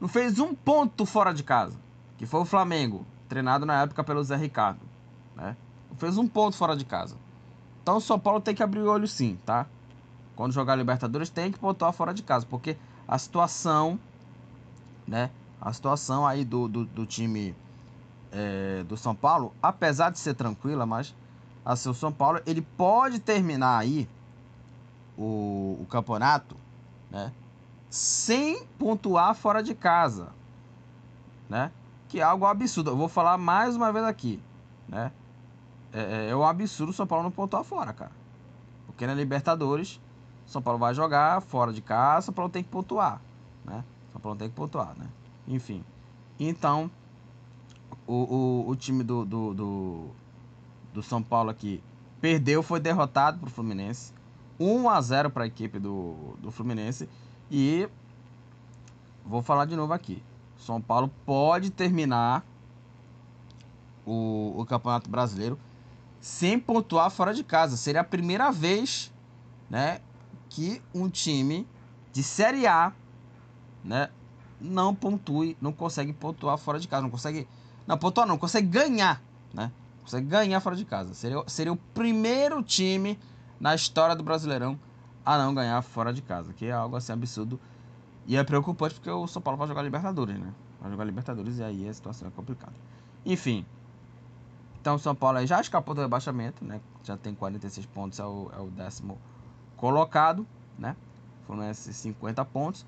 não 0.00 0.08
fez 0.08 0.38
um 0.38 0.54
ponto 0.54 1.04
fora 1.04 1.32
de 1.32 1.42
casa, 1.42 1.78
que 2.16 2.26
foi 2.26 2.40
o 2.40 2.44
Flamengo, 2.44 3.06
treinado 3.28 3.66
na 3.66 3.82
época 3.82 4.02
pelo 4.02 4.22
Zé 4.22 4.36
Ricardo, 4.36 4.80
né? 5.36 5.56
Fez 5.98 6.16
um 6.16 6.26
ponto 6.26 6.56
fora 6.56 6.74
de 6.76 6.84
casa. 6.84 7.16
Então 7.82 7.96
o 7.96 8.00
São 8.00 8.18
Paulo 8.18 8.40
tem 8.40 8.54
que 8.54 8.62
abrir 8.62 8.80
o 8.80 8.90
olho 8.90 9.06
sim, 9.06 9.38
tá? 9.44 9.66
Quando 10.34 10.52
jogar 10.52 10.76
Libertadores 10.76 11.28
tem 11.28 11.52
que 11.52 11.58
pontuar 11.58 11.92
fora 11.92 12.14
de 12.14 12.22
casa, 12.22 12.46
porque 12.48 12.76
a 13.06 13.18
situação, 13.18 13.98
né? 15.06 15.30
A 15.62 15.72
situação 15.72 16.26
aí 16.26 16.44
do, 16.44 16.66
do, 16.66 16.84
do 16.84 17.06
time 17.06 17.54
é, 18.32 18.82
do 18.82 18.96
São 18.96 19.14
Paulo, 19.14 19.54
apesar 19.62 20.10
de 20.10 20.18
ser 20.18 20.34
tranquila, 20.34 20.84
mas 20.84 21.14
assim, 21.64 21.88
o 21.88 21.94
São 21.94 22.12
Paulo 22.12 22.40
ele 22.44 22.62
pode 22.62 23.20
terminar 23.20 23.78
aí 23.78 24.08
o, 25.16 25.78
o 25.80 25.86
campeonato, 25.88 26.56
né? 27.08 27.32
Sem 27.88 28.64
pontuar 28.76 29.36
fora 29.36 29.62
de 29.62 29.72
casa, 29.72 30.30
né? 31.48 31.70
Que 32.08 32.18
é 32.18 32.24
algo 32.24 32.44
absurdo. 32.44 32.90
Eu 32.90 32.96
vou 32.96 33.08
falar 33.08 33.38
mais 33.38 33.76
uma 33.76 33.92
vez 33.92 34.04
aqui, 34.04 34.42
né? 34.88 35.12
É, 35.92 36.00
é, 36.00 36.30
é 36.30 36.36
um 36.36 36.44
absurdo 36.44 36.90
o 36.90 36.92
São 36.92 37.06
Paulo 37.06 37.22
não 37.22 37.30
pontuar 37.30 37.62
fora, 37.62 37.92
cara. 37.92 38.10
Porque 38.84 39.06
na 39.06 39.14
Libertadores, 39.14 40.00
São 40.44 40.60
Paulo 40.60 40.80
vai 40.80 40.92
jogar 40.92 41.40
fora 41.40 41.72
de 41.72 41.80
casa, 41.80 42.26
São 42.26 42.34
Paulo 42.34 42.50
tem 42.50 42.64
que 42.64 42.68
pontuar, 42.68 43.20
né? 43.64 43.84
São 44.10 44.20
Paulo 44.20 44.36
tem 44.36 44.48
que 44.48 44.56
pontuar, 44.56 44.98
né? 44.98 45.06
Enfim. 45.46 45.84
Então, 46.38 46.90
o, 48.06 48.14
o, 48.14 48.68
o 48.68 48.76
time 48.76 49.02
do, 49.02 49.24
do, 49.24 49.54
do, 49.54 50.06
do 50.94 51.02
São 51.02 51.22
Paulo 51.22 51.50
aqui 51.50 51.82
perdeu, 52.20 52.62
foi 52.62 52.80
derrotado 52.80 53.38
pro 53.38 53.50
Fluminense. 53.50 54.12
1 54.58 54.88
a 54.88 55.00
0 55.00 55.30
para 55.30 55.44
a 55.44 55.46
equipe 55.46 55.78
do, 55.78 56.36
do 56.38 56.50
Fluminense. 56.50 57.08
E 57.50 57.88
vou 59.24 59.42
falar 59.42 59.64
de 59.64 59.74
novo 59.74 59.92
aqui. 59.92 60.22
São 60.56 60.80
Paulo 60.80 61.10
pode 61.26 61.70
terminar 61.70 62.44
o, 64.06 64.54
o 64.56 64.64
Campeonato 64.64 65.10
Brasileiro 65.10 65.58
sem 66.20 66.58
pontuar 66.58 67.10
fora 67.10 67.34
de 67.34 67.42
casa. 67.42 67.76
Seria 67.76 68.00
a 68.00 68.04
primeira 68.04 68.52
vez, 68.52 69.12
né, 69.68 70.00
que 70.48 70.80
um 70.94 71.08
time 71.08 71.66
de 72.12 72.22
Série 72.22 72.66
A, 72.66 72.92
né, 73.82 74.08
não 74.62 74.94
pontue, 74.94 75.56
não 75.60 75.72
consegue 75.72 76.12
pontuar 76.12 76.56
fora 76.56 76.78
de 76.78 76.86
casa, 76.86 77.02
não 77.02 77.10
consegue, 77.10 77.48
não 77.86 77.98
pontuar 77.98 78.26
não, 78.26 78.38
consegue 78.38 78.68
ganhar, 78.68 79.20
né? 79.52 79.70
Consegue 80.02 80.26
ganhar 80.26 80.60
fora 80.60 80.76
de 80.76 80.84
casa. 80.84 81.14
Seria, 81.14 81.42
seria 81.46 81.72
o 81.72 81.76
primeiro 81.76 82.62
time 82.62 83.18
na 83.60 83.74
história 83.74 84.14
do 84.14 84.22
Brasileirão 84.22 84.78
a 85.24 85.38
não 85.38 85.54
ganhar 85.54 85.80
fora 85.82 86.12
de 86.12 86.22
casa, 86.22 86.52
que 86.52 86.66
é 86.66 86.72
algo 86.72 86.96
assim 86.96 87.12
absurdo 87.12 87.58
e 88.26 88.36
é 88.36 88.44
preocupante 88.44 88.94
porque 88.94 89.10
o 89.10 89.26
São 89.26 89.42
Paulo 89.42 89.58
vai 89.58 89.68
jogar 89.68 89.82
Libertadores, 89.82 90.38
né? 90.38 90.52
Vai 90.80 90.90
jogar 90.90 91.04
Libertadores 91.04 91.58
e 91.58 91.62
aí 91.62 91.88
a 91.88 91.92
situação 91.92 92.28
é 92.28 92.30
complicada. 92.30 92.74
Enfim, 93.24 93.64
então 94.80 94.96
o 94.96 94.98
São 94.98 95.14
Paulo 95.14 95.44
já 95.46 95.60
escapou 95.60 95.94
do 95.94 96.00
rebaixamento, 96.00 96.64
né? 96.64 96.80
Já 97.04 97.16
tem 97.16 97.34
46 97.34 97.86
pontos, 97.86 98.18
é 98.18 98.24
o, 98.24 98.50
é 98.56 98.60
o 98.60 98.66
décimo 98.66 99.18
colocado, 99.76 100.46
né? 100.78 100.96
Fluminense 101.46 101.92
50 101.92 102.44
pontos. 102.46 102.86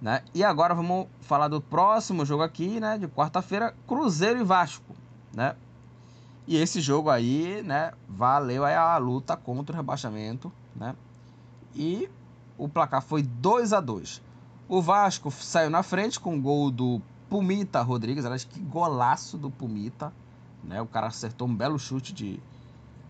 Né? 0.00 0.22
E 0.34 0.44
agora 0.44 0.74
vamos 0.74 1.06
falar 1.20 1.48
do 1.48 1.60
próximo 1.60 2.24
jogo 2.24 2.42
aqui, 2.42 2.78
né? 2.80 2.98
De 2.98 3.08
quarta-feira, 3.08 3.74
Cruzeiro 3.86 4.40
e 4.40 4.44
Vasco, 4.44 4.94
né? 5.34 5.56
E 6.46 6.56
esse 6.56 6.80
jogo 6.80 7.10
aí, 7.10 7.62
né? 7.62 7.92
Valeu 8.08 8.64
aí 8.64 8.74
a 8.74 8.96
luta 8.98 9.36
contra 9.36 9.74
o 9.74 9.76
rebaixamento, 9.76 10.52
né? 10.74 10.94
E 11.74 12.08
o 12.56 12.68
placar 12.68 13.02
foi 13.02 13.22
2 13.22 13.72
a 13.72 13.80
2 13.80 14.22
O 14.68 14.80
Vasco 14.80 15.30
saiu 15.30 15.70
na 15.70 15.82
frente 15.82 16.20
com 16.20 16.36
o 16.36 16.40
gol 16.40 16.70
do 16.70 17.00
Pumita 17.28 17.82
Rodrigues. 17.82 18.24
Aliás, 18.24 18.44
que 18.44 18.60
golaço 18.60 19.36
do 19.36 19.50
Pumita, 19.50 20.12
né? 20.62 20.80
O 20.80 20.86
cara 20.86 21.06
acertou 21.08 21.48
um 21.48 21.54
belo 21.54 21.78
chute 21.78 22.12
de, 22.12 22.38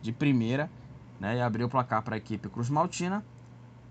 de 0.00 0.12
primeira 0.12 0.70
né? 1.20 1.36
e 1.36 1.40
abriu 1.40 1.66
o 1.66 1.70
placar 1.70 2.02
para 2.02 2.14
a 2.14 2.18
equipe 2.18 2.48
Cruz 2.48 2.70
Maltina. 2.70 3.24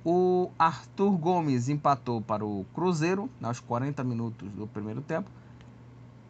O 0.06 0.52
Arthur 0.60 1.18
Gomes 1.18 1.68
empatou 1.68 2.22
para 2.22 2.46
o 2.46 2.64
Cruzeiro 2.76 3.28
aos 3.42 3.60
40 3.60 4.04
minutos 4.04 4.48
do 4.52 4.68
primeiro 4.68 5.02
tempo. 5.02 5.30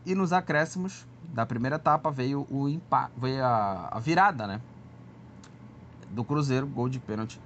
E 0.05 0.15
nos 0.15 0.31
acréscimos 0.31 1.05
da 1.33 1.45
primeira 1.45 1.75
etapa 1.75 2.09
veio, 2.09 2.47
o 2.49 2.69
empa 2.69 3.11
veio 3.17 3.43
a, 3.43 3.89
a 3.91 3.99
virada 3.99 4.47
né? 4.47 4.61
do 6.11 6.23
Cruzeiro, 6.23 6.65
gol 6.65 6.87
de 6.87 6.99
pênalti 6.99 7.39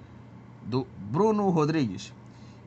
do 0.63 0.85
Bruno 1.09 1.49
Rodrigues. 1.49 2.13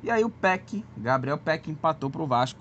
E 0.02 0.10
aí 0.10 0.24
o 0.24 0.30
Peck, 0.30 0.84
Gabriel 0.96 1.38
Peck, 1.38 1.70
empatou 1.70 2.10
para 2.10 2.22
o 2.22 2.26
Vasco, 2.26 2.60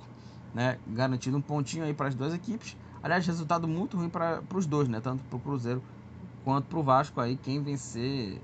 né? 0.54 0.78
garantindo 0.88 1.38
um 1.38 1.42
pontinho 1.42 1.84
aí 1.84 1.94
para 1.94 2.10
as 2.10 2.16
duas 2.16 2.34
equipes. 2.34 2.78
Aliás, 3.02 3.26
resultado 3.26 3.68
muito 3.68 3.98
ruim 3.98 4.10
para 4.10 4.44
os 4.54 4.68
dois, 4.68 4.88
né? 4.88 5.02
Tanto 5.02 5.24
para 5.24 5.38
o 5.38 5.40
Cruzeiro 5.40 5.82
quanto 6.44 6.66
para 6.66 6.78
o 6.78 6.84
Vasco 6.84 7.20
aí. 7.20 7.36
Quem 7.36 7.62
vencer, 7.64 8.40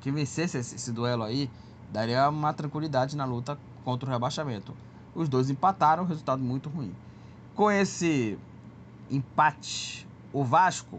quem 0.00 0.12
vencesse 0.12 0.58
esse, 0.58 0.74
esse, 0.74 0.90
duelo 0.90 1.22
aí, 1.22 1.48
daria 1.92 2.28
uma 2.28 2.52
tranquilidade 2.52 3.16
na 3.16 3.24
luta 3.24 3.58
contra 3.84 4.08
o 4.08 4.12
rebaixamento. 4.12 4.74
Os 5.14 5.28
dois 5.28 5.50
empataram, 5.50 6.04
resultado 6.04 6.42
muito 6.42 6.68
ruim. 6.68 6.94
Com 7.54 7.70
esse 7.70 8.38
empate, 9.10 10.08
o 10.32 10.42
Vasco, 10.42 10.98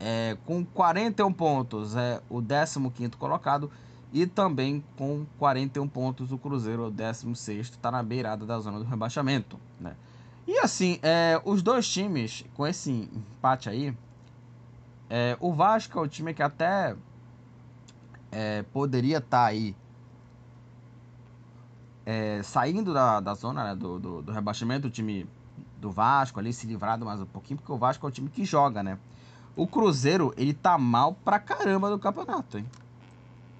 é, 0.00 0.36
com 0.46 0.64
41 0.64 1.30
pontos, 1.32 1.94
é 1.94 2.22
o 2.30 2.40
15 2.42 3.10
colocado. 3.18 3.70
E 4.12 4.26
também 4.26 4.82
com 4.96 5.24
41 5.38 5.86
pontos, 5.86 6.32
o 6.32 6.38
Cruzeiro, 6.38 6.88
o 6.88 6.90
16, 6.90 7.68
está 7.68 7.92
na 7.92 8.02
beirada 8.02 8.44
da 8.44 8.58
zona 8.58 8.78
do 8.78 8.84
rebaixamento. 8.84 9.56
Né? 9.78 9.94
E 10.48 10.58
assim, 10.58 10.98
é, 11.00 11.40
os 11.44 11.62
dois 11.62 11.88
times, 11.88 12.44
com 12.56 12.66
esse 12.66 12.90
empate 12.90 13.68
aí, 13.68 13.96
é, 15.08 15.36
o 15.38 15.52
Vasco 15.52 15.96
é 15.96 16.02
o 16.02 16.08
time 16.08 16.34
que 16.34 16.42
até 16.42 16.96
é, 18.30 18.62
poderia 18.72 19.18
estar 19.18 19.38
tá 19.38 19.44
aí 19.46 19.74
é, 22.06 22.42
saindo 22.42 22.92
da, 22.92 23.20
da 23.20 23.34
zona 23.34 23.64
né, 23.64 23.74
do, 23.74 23.98
do, 23.98 24.22
do, 24.22 24.32
rebaixamento, 24.32 24.88
o 24.88 24.90
time 24.90 25.28
do 25.78 25.90
Vasco 25.90 26.38
ali 26.38 26.52
se 26.52 26.66
livrado 26.66 27.04
mais 27.04 27.20
um 27.20 27.26
pouquinho, 27.26 27.58
porque 27.58 27.72
o 27.72 27.78
Vasco 27.78 28.06
é 28.06 28.08
o 28.08 28.12
time 28.12 28.28
que 28.28 28.44
joga, 28.44 28.82
né? 28.82 28.98
O 29.56 29.66
Cruzeiro, 29.66 30.32
ele 30.36 30.54
tá 30.54 30.78
mal 30.78 31.14
pra 31.24 31.38
caramba 31.38 31.90
no 31.90 31.98
campeonato, 31.98 32.58
hein? 32.58 32.66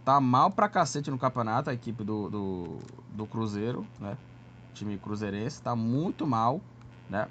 Tá 0.04 0.20
mal 0.20 0.50
pra 0.50 0.68
cacete 0.68 1.10
no 1.10 1.18
campeonato, 1.18 1.70
a 1.70 1.74
equipe 1.74 2.02
do, 2.02 2.30
do, 2.30 2.78
do 3.12 3.26
Cruzeiro, 3.26 3.86
né? 3.98 4.16
O 4.70 4.74
time 4.74 4.96
cruzeirense 4.98 5.60
tá 5.60 5.76
muito 5.76 6.26
mal, 6.26 6.60
né? 7.08 7.28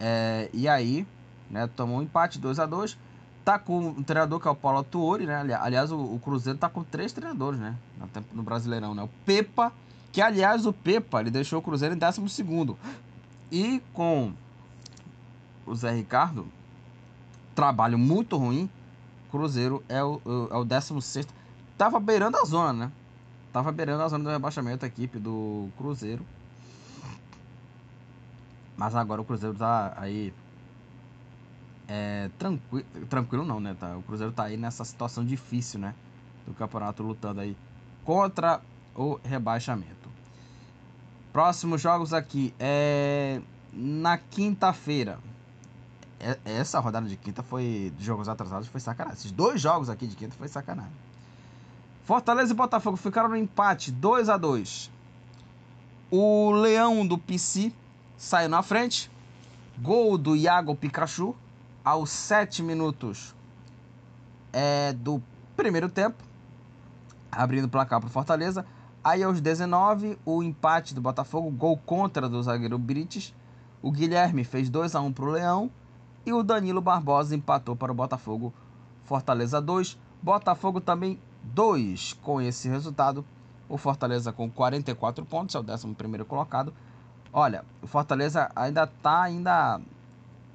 É, 0.00 0.50
e 0.52 0.68
aí, 0.68 1.06
né, 1.50 1.66
tomou 1.66 1.98
um 1.98 2.02
empate 2.02 2.38
2 2.38 2.58
a 2.58 2.66
2 2.66 2.98
Tá 3.48 3.58
com 3.58 3.78
um 3.78 4.02
treinador 4.02 4.38
que 4.38 4.46
é 4.46 4.50
o 4.50 4.54
Paulo 4.54 4.84
Tuori, 4.84 5.24
né? 5.24 5.56
Aliás, 5.58 5.90
o, 5.90 5.98
o 5.98 6.20
Cruzeiro 6.22 6.58
tá 6.58 6.68
com 6.68 6.84
três 6.84 7.14
treinadores, 7.14 7.58
né? 7.58 7.74
No 8.30 8.42
Brasileirão, 8.42 8.94
né? 8.94 9.02
O 9.02 9.08
Pepa, 9.24 9.72
que 10.12 10.20
aliás 10.20 10.66
o 10.66 10.72
Pepa 10.74 11.22
ele 11.22 11.30
deixou 11.30 11.58
o 11.58 11.62
Cruzeiro 11.62 11.94
em 11.94 11.98
12 11.98 12.76
e 13.50 13.80
com 13.94 14.34
o 15.64 15.74
Zé 15.74 15.92
Ricardo 15.92 16.46
trabalho 17.54 17.96
muito 17.96 18.36
ruim 18.36 18.68
Cruzeiro 19.30 19.82
é 19.88 20.04
o, 20.04 20.20
é 20.50 20.54
o 20.54 20.64
16 20.66 21.26
tava 21.78 21.98
beirando 21.98 22.36
a 22.36 22.44
zona 22.44 22.74
né 22.74 22.92
tava 23.50 23.72
beirando 23.72 24.02
a 24.02 24.08
zona 24.08 24.24
do 24.24 24.30
rebaixamento 24.30 24.84
a 24.84 24.88
equipe 24.88 25.18
do 25.18 25.70
Cruzeiro 25.78 26.22
mas 28.76 28.94
agora 28.94 29.22
o 29.22 29.24
Cruzeiro 29.24 29.56
tá 29.56 29.94
aí 29.96 30.34
é, 31.88 32.28
tranquilo, 32.38 32.86
tranquilo 33.08 33.44
não, 33.44 33.58
né? 33.58 33.74
Tá? 33.78 33.96
O 33.96 34.02
Cruzeiro 34.02 34.30
tá 34.30 34.44
aí 34.44 34.58
nessa 34.58 34.84
situação 34.84 35.24
difícil, 35.24 35.80
né? 35.80 35.94
Do 36.46 36.52
campeonato 36.52 37.02
lutando 37.02 37.40
aí 37.40 37.56
contra 38.04 38.60
o 38.94 39.18
rebaixamento. 39.24 40.08
Próximos 41.32 41.80
jogos 41.80 42.12
aqui 42.12 42.54
é 42.58 43.40
na 43.72 44.18
quinta-feira. 44.18 45.18
É, 46.20 46.36
essa 46.44 46.78
rodada 46.80 47.08
de 47.08 47.16
quinta 47.16 47.42
foi 47.42 47.92
de 47.96 48.04
jogos 48.04 48.28
atrasados 48.28 48.68
foi 48.68 48.80
sacanagem. 48.80 49.18
Esses 49.18 49.32
dois 49.32 49.60
jogos 49.60 49.88
aqui 49.88 50.06
de 50.06 50.14
quinta 50.16 50.34
foi 50.36 50.48
sacanagem. 50.48 50.92
Fortaleza 52.04 52.52
e 52.52 52.56
Botafogo 52.56 52.96
ficaram 52.96 53.28
no 53.28 53.36
empate 53.36 53.90
2 53.92 54.28
a 54.28 54.36
2. 54.36 54.90
O 56.10 56.50
Leão 56.50 57.06
do 57.06 57.16
PC 57.16 57.72
saiu 58.16 58.48
na 58.48 58.62
frente. 58.62 59.10
Gol 59.78 60.18
do 60.18 60.34
Iago 60.34 60.74
Pikachu 60.74 61.36
aos 61.88 62.10
7 62.10 62.62
minutos 62.62 63.34
é, 64.52 64.92
do 64.92 65.22
primeiro 65.56 65.88
tempo, 65.88 66.22
abrindo 67.32 67.64
o 67.64 67.68
placar 67.70 67.98
para 67.98 68.10
Fortaleza. 68.10 68.66
Aí 69.02 69.22
aos 69.22 69.40
19, 69.40 70.18
o 70.22 70.42
empate 70.42 70.94
do 70.94 71.00
Botafogo, 71.00 71.50
gol 71.50 71.78
contra 71.78 72.28
do 72.28 72.42
zagueiro 72.42 72.78
Brites. 72.78 73.34
O 73.80 73.90
Guilherme 73.90 74.44
fez 74.44 74.68
2 74.68 74.94
a 74.94 75.00
1 75.00 75.14
para 75.14 75.24
o 75.24 75.30
Leão 75.30 75.70
e 76.26 76.32
o 76.34 76.42
Danilo 76.42 76.82
Barbosa 76.82 77.34
empatou 77.34 77.74
para 77.74 77.90
o 77.90 77.94
Botafogo. 77.94 78.52
Fortaleza 79.04 79.58
2, 79.58 79.98
Botafogo 80.22 80.82
também 80.82 81.18
2. 81.42 82.18
Com 82.20 82.38
esse 82.38 82.68
resultado, 82.68 83.24
o 83.66 83.78
Fortaleza 83.78 84.30
com 84.30 84.50
44 84.50 85.24
pontos, 85.24 85.54
é 85.54 85.58
o 85.58 85.62
11 85.62 86.24
colocado. 86.28 86.74
Olha, 87.32 87.64
o 87.80 87.86
Fortaleza 87.86 88.50
ainda 88.54 88.84
está 88.84 89.22
ainda 89.22 89.80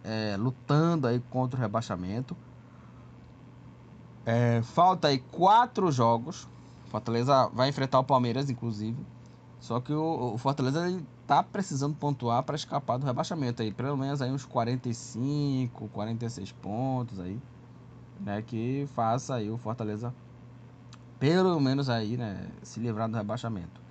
é, 0.04 0.36
lutando 0.38 1.08
aí 1.08 1.20
contra 1.30 1.58
o 1.58 1.62
rebaixamento. 1.62 2.36
É, 4.26 4.62
falta 4.62 5.10
aí 5.10 5.20
quatro 5.20 5.92
jogos 5.92 6.48
Fortaleza 6.94 7.50
vai 7.52 7.70
enfrentar 7.70 7.98
o 7.98 8.04
Palmeiras, 8.04 8.52
inclusive. 8.52 9.04
Só 9.60 9.80
que 9.80 9.92
o, 9.92 10.36
o 10.36 10.38
Fortaleza 10.38 10.88
ele 10.88 11.04
tá 11.26 11.42
precisando 11.42 11.96
pontuar 11.96 12.44
para 12.44 12.56
escapar 12.56 12.98
do 12.98 13.06
rebaixamento 13.08 13.64
aí, 13.64 13.74
pelo 13.74 13.98
menos 13.98 14.22
aí 14.22 14.30
uns 14.32 14.46
45, 14.46 15.88
46 15.88 16.52
pontos 16.52 17.20
aí, 17.20 17.42
né, 18.20 18.44
que 18.44 18.88
faça 18.94 19.34
aí 19.34 19.50
o 19.50 19.58
Fortaleza 19.58 20.14
pelo 21.18 21.60
menos 21.60 21.90
aí, 21.90 22.16
né, 22.16 22.48
se 22.62 22.80
livrar 22.80 23.10
do 23.10 23.18
rebaixamento. 23.18 23.82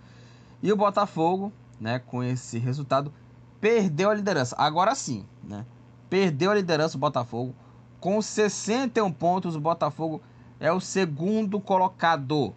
E 0.63 0.73
o 0.73 0.77
Botafogo, 0.77 1.53
né, 1.81 1.99
com 1.99 2.23
esse 2.23 2.57
resultado 2.57 3.13
perdeu 3.61 4.11
a 4.11 4.15
liderança. 4.15 4.55
Agora 4.57 4.95
sim, 4.95 5.27
né? 5.43 5.67
Perdeu 6.13 6.51
a 6.51 6.55
liderança 6.55 6.99
o 6.99 7.01
Botafogo 7.01 7.55
com 7.99 8.21
61 8.21 9.11
pontos, 9.11 9.57
o 9.57 9.61
Botafogo 9.61 10.21
é 10.61 10.71
o 10.71 10.79
segundo 10.79 11.59
colocado. 11.59 12.55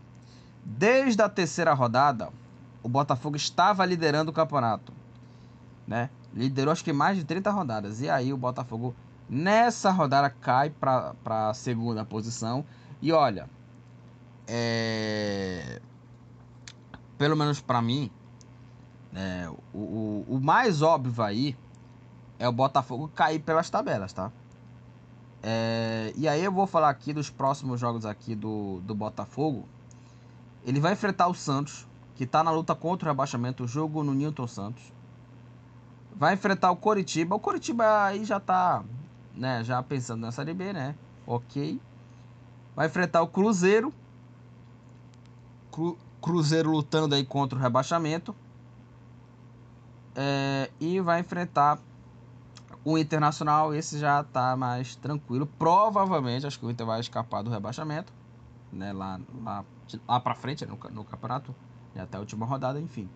Desde 0.61 1.22
a 1.22 1.30
terceira 1.30 1.73
rodada, 1.73 2.27
o 2.84 2.90
Botafogo 2.90 3.38
estava 3.38 3.86
liderando 3.86 4.30
o 4.30 4.34
campeonato. 4.34 4.91
Né? 5.88 6.10
Liderou 6.34 6.73
acho 6.73 6.84
que 6.84 6.91
mais 6.91 7.15
de 7.15 7.23
30 7.23 7.49
rodadas. 7.49 8.02
E 8.02 8.10
aí 8.10 8.34
o 8.34 8.38
Botafogo, 8.38 8.94
nessa 9.30 9.90
rodada, 9.90 10.30
cai 10.30 10.69
para 10.69 11.15
a 11.26 11.53
segunda 11.53 12.03
posição. 12.03 12.65
E 13.02 13.14
olha, 13.14 13.49
é... 14.45 15.82
pelo 17.18 17.38
menos 17.38 17.61
para 17.61 17.82
mim, 17.82 18.11
é, 19.15 19.49
o, 19.73 19.80
o, 19.80 20.26
o, 20.27 20.40
mais 20.41 20.82
óbvio 20.82 21.23
aí 21.23 21.56
é 22.37 22.47
o 22.47 22.51
Botafogo 22.51 23.09
cair 23.15 23.39
pelas 23.39 23.69
tabelas, 23.69 24.13
tá? 24.13 24.31
É, 25.41 26.11
e 26.15 26.27
aí 26.27 26.43
eu 26.43 26.51
vou 26.51 26.65
falar 26.65 26.89
aqui 26.89 27.13
dos 27.13 27.29
próximos 27.29 27.79
jogos 27.79 28.05
aqui 28.05 28.35
do, 28.35 28.79
do 28.81 28.95
Botafogo. 28.95 29.67
Ele 30.65 30.79
vai 30.79 30.93
enfrentar 30.93 31.27
o 31.27 31.35
Santos, 31.35 31.87
que 32.15 32.23
está 32.23 32.43
na 32.43 32.51
luta 32.51 32.73
contra 32.73 33.07
o 33.07 33.11
rebaixamento, 33.11 33.63
o 33.63 33.67
jogo 33.67 34.03
no 34.03 34.13
Newton 34.13 34.47
Santos. 34.47 34.83
Vai 36.15 36.33
enfrentar 36.33 36.71
o 36.71 36.75
Coritiba. 36.75 37.35
O 37.35 37.39
Coritiba 37.39 38.05
aí 38.05 38.25
já 38.25 38.37
está 38.37 38.83
né, 39.35 39.63
já 39.63 39.83
pensando 39.83 40.21
na 40.21 40.31
Série 40.31 40.53
B, 40.53 40.73
né? 40.73 40.95
Ok. 41.27 41.79
Vai 42.75 42.87
enfrentar 42.87 43.21
o 43.21 43.27
Cruzeiro. 43.27 43.93
Cru, 45.71 45.97
Cruzeiro 46.21 46.71
lutando 46.71 47.15
aí 47.15 47.25
contra 47.25 47.57
o 47.57 47.61
rebaixamento. 47.61 48.35
É, 50.15 50.71
e 50.79 50.99
vai 51.01 51.19
enfrentar 51.19 51.79
o 52.85 52.97
Internacional. 52.97 53.73
Esse 53.73 53.99
já 53.99 54.21
está 54.21 54.55
mais 54.55 54.95
tranquilo. 54.95 55.45
Provavelmente, 55.59 56.47
acho 56.47 56.57
que 56.57 56.65
o 56.65 56.71
Inter 56.71 56.85
vai 56.85 57.01
escapar 57.01 57.41
do 57.41 57.49
rebaixamento. 57.49 58.13
Né, 58.71 58.93
lá, 58.93 59.19
lá 59.43 59.65
lá 60.07 60.19
para 60.19 60.33
frente 60.33 60.65
no, 60.65 60.77
no 60.91 61.03
campeonato 61.03 61.53
e 61.95 61.99
até 61.99 62.17
a 62.17 62.19
última 62.19 62.45
rodada, 62.45 62.79
enfim. 62.79 63.09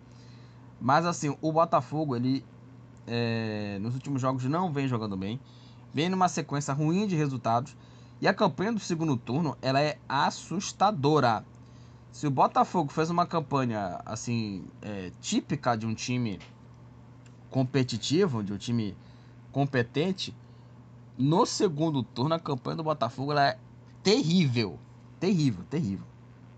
Mas 0.80 1.04
assim, 1.04 1.36
o 1.40 1.52
Botafogo, 1.52 2.14
ele 2.14 2.44
é, 3.06 3.78
nos 3.80 3.94
últimos 3.94 4.22
jogos 4.22 4.44
não 4.44 4.72
vem 4.72 4.86
jogando 4.86 5.16
bem, 5.16 5.40
vem 5.92 6.08
numa 6.08 6.28
sequência 6.28 6.72
ruim 6.72 7.06
de 7.06 7.16
resultados 7.16 7.76
e 8.20 8.28
a 8.28 8.34
campanha 8.34 8.72
do 8.72 8.78
segundo 8.78 9.16
turno 9.16 9.56
ela 9.60 9.80
é 9.80 9.98
assustadora. 10.08 11.44
Se 12.12 12.26
o 12.26 12.30
Botafogo 12.30 12.90
fez 12.90 13.10
uma 13.10 13.26
campanha 13.26 14.00
assim 14.04 14.64
é, 14.82 15.10
típica 15.20 15.76
de 15.76 15.86
um 15.86 15.94
time 15.94 16.38
competitivo, 17.50 18.42
de 18.42 18.52
um 18.52 18.56
time 18.56 18.96
competente, 19.52 20.34
no 21.18 21.44
segundo 21.44 22.02
turno 22.02 22.34
a 22.34 22.40
campanha 22.40 22.76
do 22.76 22.82
Botafogo 22.82 23.32
é 23.32 23.58
terrível, 24.02 24.78
terrível, 25.18 25.64
terrível. 25.68 26.06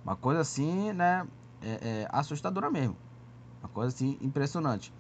Uma 0.05 0.16
coisa 0.16 0.40
assim, 0.40 0.93
né? 0.93 1.27
É, 1.60 1.70
é 2.02 2.09
assustadora 2.10 2.70
mesmo. 2.70 2.97
Uma 3.60 3.69
coisa 3.69 3.94
assim 3.94 4.19
impressionante. 4.20 4.93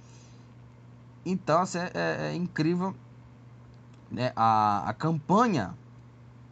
Então, 1.24 1.60
assim, 1.60 1.78
é, 1.78 1.90
é, 1.94 2.26
é 2.28 2.34
incrível 2.34 2.94
né, 4.10 4.32
a, 4.36 4.88
a 4.88 4.92
campanha 4.92 5.76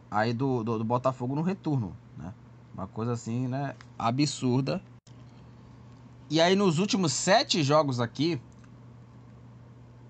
aí 0.09 0.33
do, 0.33 0.63
do, 0.63 0.77
do, 0.77 0.83
Botafogo 0.83 1.35
no 1.35 1.41
retorno. 1.41 1.95
Né? 2.17 2.33
Uma 2.73 2.87
coisa 2.87 3.13
assim, 3.13 3.47
né? 3.47 3.75
Absurda. 3.97 4.81
E 6.29 6.39
aí, 6.39 6.55
nos 6.55 6.79
últimos 6.79 7.11
sete 7.11 7.61
jogos 7.63 7.99
aqui, 7.99 8.41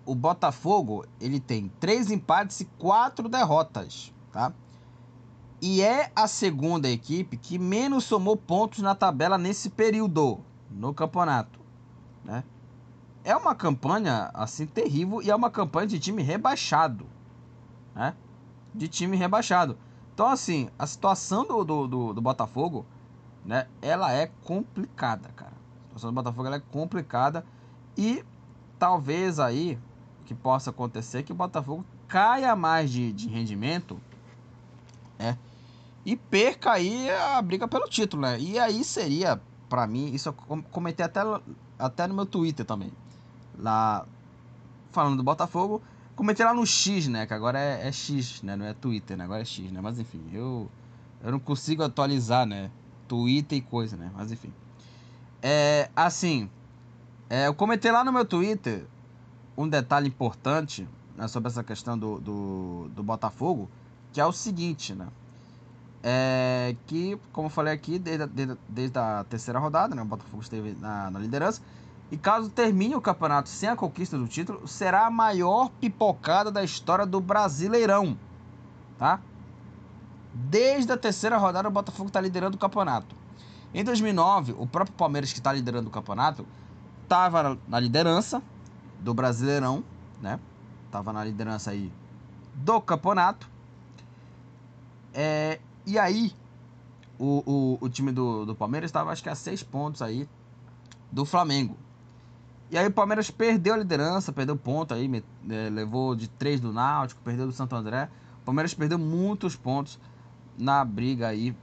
o 0.05 0.15
Botafogo 0.15 1.05
ele 1.19 1.39
tem 1.39 1.71
três 1.79 2.11
empates 2.11 2.59
e 2.61 2.65
quatro 2.65 3.29
derrotas, 3.29 4.13
tá? 4.31 4.53
e 5.61 5.81
é 5.81 6.11
a 6.15 6.27
segunda 6.27 6.89
equipe 6.89 7.37
que 7.37 7.59
menos 7.59 8.03
somou 8.05 8.35
pontos 8.35 8.79
na 8.79 8.95
tabela 8.95 9.37
nesse 9.37 9.69
período 9.69 10.39
no 10.71 10.93
campeonato, 10.93 11.59
né? 12.25 12.43
É 13.23 13.35
uma 13.35 13.53
campanha 13.53 14.31
assim 14.33 14.65
terrível 14.65 15.21
e 15.21 15.29
é 15.29 15.35
uma 15.35 15.51
campanha 15.51 15.85
de 15.85 15.99
time 15.99 16.23
rebaixado, 16.23 17.05
né? 17.93 18.15
De 18.73 18.87
time 18.87 19.15
rebaixado. 19.15 19.77
Então 20.13 20.27
assim, 20.27 20.69
a 20.79 20.87
situação 20.87 21.45
do, 21.45 21.63
do, 21.63 21.87
do, 21.87 22.13
do 22.13 22.21
Botafogo, 22.21 22.83
né? 23.45 23.67
Ela 23.79 24.11
é 24.11 24.31
complicada, 24.43 25.29
cara. 25.35 25.53
A 25.53 25.87
situação 25.89 26.09
do 26.09 26.15
Botafogo 26.15 26.47
é 26.47 26.59
complicada 26.59 27.45
e 27.95 28.25
talvez 28.79 29.39
aí, 29.39 29.77
que 30.31 30.35
possa 30.35 30.69
acontecer 30.69 31.23
que 31.23 31.33
o 31.33 31.35
Botafogo 31.35 31.83
caia 32.07 32.55
mais 32.55 32.89
de, 32.89 33.11
de 33.11 33.27
rendimento, 33.27 33.99
né? 35.19 35.37
E 36.05 36.15
perca 36.15 36.71
aí 36.71 37.09
a 37.09 37.41
briga 37.41 37.67
pelo 37.67 37.85
título, 37.87 38.21
né? 38.21 38.39
E 38.39 38.57
aí 38.57 38.81
seria, 38.83 39.41
para 39.69 39.85
mim, 39.85 40.13
isso 40.13 40.29
eu 40.29 40.33
comentei 40.71 41.05
até, 41.05 41.19
até 41.77 42.07
no 42.07 42.13
meu 42.13 42.25
Twitter 42.25 42.65
também. 42.65 42.91
Lá, 43.59 44.05
falando 44.91 45.17
do 45.17 45.23
Botafogo, 45.23 45.81
comentei 46.15 46.45
lá 46.45 46.53
no 46.53 46.65
X, 46.65 47.07
né? 47.07 47.27
Que 47.27 47.33
agora 47.33 47.59
é, 47.59 47.87
é 47.87 47.91
X, 47.91 48.41
né? 48.41 48.55
Não 48.55 48.65
é 48.65 48.73
Twitter, 48.73 49.17
né? 49.17 49.25
Agora 49.25 49.41
é 49.41 49.45
X, 49.45 49.69
né? 49.69 49.81
Mas 49.81 49.99
enfim, 49.99 50.23
eu, 50.33 50.71
eu 51.21 51.31
não 51.31 51.39
consigo 51.39 51.83
atualizar, 51.83 52.45
né? 52.45 52.71
Twitter 53.05 53.57
e 53.57 53.61
coisa, 53.61 53.97
né? 53.97 54.09
Mas 54.15 54.31
enfim. 54.31 54.53
É, 55.41 55.89
assim, 55.93 56.49
é, 57.29 57.47
eu 57.47 57.53
comentei 57.53 57.91
lá 57.91 58.03
no 58.03 58.13
meu 58.13 58.23
Twitter 58.23 58.87
um 59.57 59.67
detalhe 59.67 60.07
importante 60.07 60.87
né, 61.15 61.27
sobre 61.27 61.49
essa 61.49 61.63
questão 61.63 61.97
do, 61.97 62.19
do, 62.19 62.89
do, 62.95 63.03
Botafogo, 63.03 63.69
que 64.11 64.19
é 64.19 64.25
o 64.25 64.31
seguinte, 64.31 64.93
né? 64.93 65.07
É 66.03 66.75
que, 66.87 67.17
como 67.31 67.45
eu 67.45 67.49
falei 67.51 67.73
aqui, 67.73 67.99
desde, 67.99 68.25
desde, 68.25 68.57
desde 68.67 68.97
a 68.97 69.23
terceira 69.29 69.59
rodada, 69.59 69.93
né, 69.93 70.01
o 70.01 70.05
Botafogo 70.05 70.41
esteve 70.41 70.75
na, 70.79 71.11
na 71.11 71.19
liderança. 71.19 71.61
E 72.09 72.17
caso 72.17 72.49
termine 72.49 72.95
o 72.95 73.01
campeonato 73.01 73.47
sem 73.47 73.69
a 73.69 73.75
conquista 73.75 74.17
do 74.17 74.27
título, 74.27 74.67
será 74.67 75.05
a 75.05 75.11
maior 75.11 75.69
pipocada 75.79 76.51
da 76.51 76.63
história 76.63 77.05
do 77.05 77.21
Brasileirão. 77.21 78.17
Tá? 78.97 79.19
Desde 80.33 80.91
a 80.91 80.97
terceira 80.97 81.37
rodada, 81.37 81.67
o 81.67 81.71
Botafogo 81.71 82.07
está 82.07 82.19
liderando 82.19 82.57
o 82.57 82.59
campeonato. 82.59 83.15
Em 83.73 83.83
2009, 83.83 84.55
o 84.57 84.67
próprio 84.67 84.95
Palmeiras, 84.97 85.31
que 85.31 85.39
está 85.39 85.53
liderando 85.53 85.87
o 85.87 85.91
campeonato, 85.91 86.45
estava 87.03 87.57
na 87.67 87.79
liderança 87.79 88.41
do 89.01 89.13
Brasileirão, 89.13 89.83
né? 90.21 90.39
Tava 90.91 91.11
na 91.11 91.23
liderança 91.23 91.71
aí 91.71 91.91
do 92.53 92.79
campeonato. 92.79 93.49
É, 95.13 95.59
e 95.85 95.97
aí, 95.97 96.33
o, 97.17 97.43
o, 97.45 97.85
o 97.85 97.89
time 97.89 98.11
do, 98.11 98.45
do 98.45 98.55
Palmeiras 98.55 98.89
estava 98.89 99.11
acho 99.11 99.23
que 99.23 99.29
a 99.29 99.35
seis 99.35 99.63
pontos 99.63 100.01
aí 100.01 100.29
do 101.11 101.25
Flamengo. 101.25 101.75
E 102.69 102.77
aí 102.77 102.87
o 102.87 102.91
Palmeiras 102.91 103.29
perdeu 103.29 103.73
a 103.73 103.77
liderança, 103.77 104.31
perdeu 104.31 104.55
ponto 104.55 104.93
aí, 104.93 105.23
é, 105.49 105.69
levou 105.69 106.15
de 106.15 106.29
três 106.29 106.59
do 106.59 106.71
Náutico, 106.71 107.21
perdeu 107.21 107.45
do 107.45 107.51
Santo 107.51 107.75
André. 107.75 108.09
O 108.41 108.45
Palmeiras 108.45 108.73
perdeu 108.73 108.97
muitos 108.97 109.55
pontos 109.55 109.99
na 110.57 110.85
briga 110.85 111.27
aí 111.27 111.55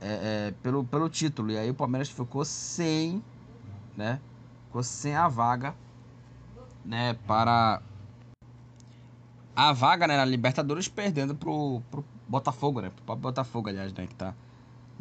é, 0.00 0.48
é, 0.48 0.54
pelo, 0.62 0.84
pelo 0.84 1.08
título. 1.08 1.50
E 1.50 1.58
aí 1.58 1.70
o 1.70 1.74
Palmeiras 1.74 2.08
ficou 2.08 2.44
sem, 2.44 3.22
né? 3.96 4.20
Ficou 4.66 4.82
sem 4.82 5.16
a 5.16 5.26
vaga 5.26 5.74
né, 6.86 7.14
para 7.26 7.82
a 9.54 9.72
vaga 9.72 10.06
né, 10.06 10.16
na 10.16 10.24
Libertadores 10.24 10.86
perdendo 10.86 11.34
pro, 11.34 11.82
pro 11.90 12.04
Botafogo, 12.28 12.80
né? 12.80 12.92
Pro 13.04 13.16
Botafogo, 13.16 13.68
aliás, 13.68 13.92
né? 13.92 14.06
Que 14.06 14.14
tá 14.14 14.34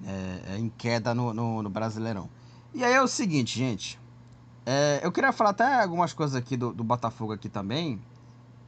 é, 0.03 0.53
é, 0.53 0.57
em 0.57 0.69
queda 0.69 1.13
no, 1.13 1.33
no, 1.33 1.61
no, 1.61 1.69
Brasileirão. 1.69 2.29
E 2.73 2.83
aí 2.83 2.93
é 2.93 3.01
o 3.01 3.07
seguinte, 3.07 3.57
gente. 3.57 3.99
É, 4.65 4.99
eu 5.03 5.11
queria 5.11 5.31
falar 5.31 5.51
até 5.51 5.81
algumas 5.81 6.13
coisas 6.13 6.35
aqui 6.35 6.57
do, 6.57 6.73
do 6.73 6.83
Botafogo 6.83 7.33
aqui 7.33 7.49
também. 7.49 8.01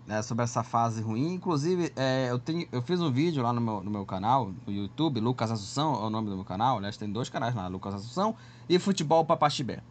Né, 0.06 0.22
sobre 0.22 0.46
essa 0.46 0.64
fase 0.64 1.02
ruim. 1.02 1.34
Inclusive, 1.34 1.92
é, 1.94 2.28
eu, 2.30 2.40
tenho, 2.40 2.66
eu 2.72 2.82
fiz 2.82 3.02
um 3.02 3.12
vídeo 3.12 3.44
lá 3.44 3.52
no 3.52 3.60
meu, 3.60 3.84
no 3.84 3.92
meu 3.92 4.06
canal, 4.06 4.54
no 4.66 4.72
YouTube, 4.72 5.20
Lucas 5.20 5.52
Assunção 5.52 5.96
é 5.96 6.06
o 6.06 6.10
nome 6.10 6.30
do 6.30 6.36
meu 6.38 6.46
canal. 6.46 6.78
Aliás, 6.78 6.96
tem 6.96 7.12
dois 7.12 7.28
canais 7.28 7.54
lá, 7.54 7.68
Lucas 7.68 7.94
Assunção 7.94 8.34
e 8.70 8.80
Futebol 8.80 9.26
Papaxibé. 9.26 9.84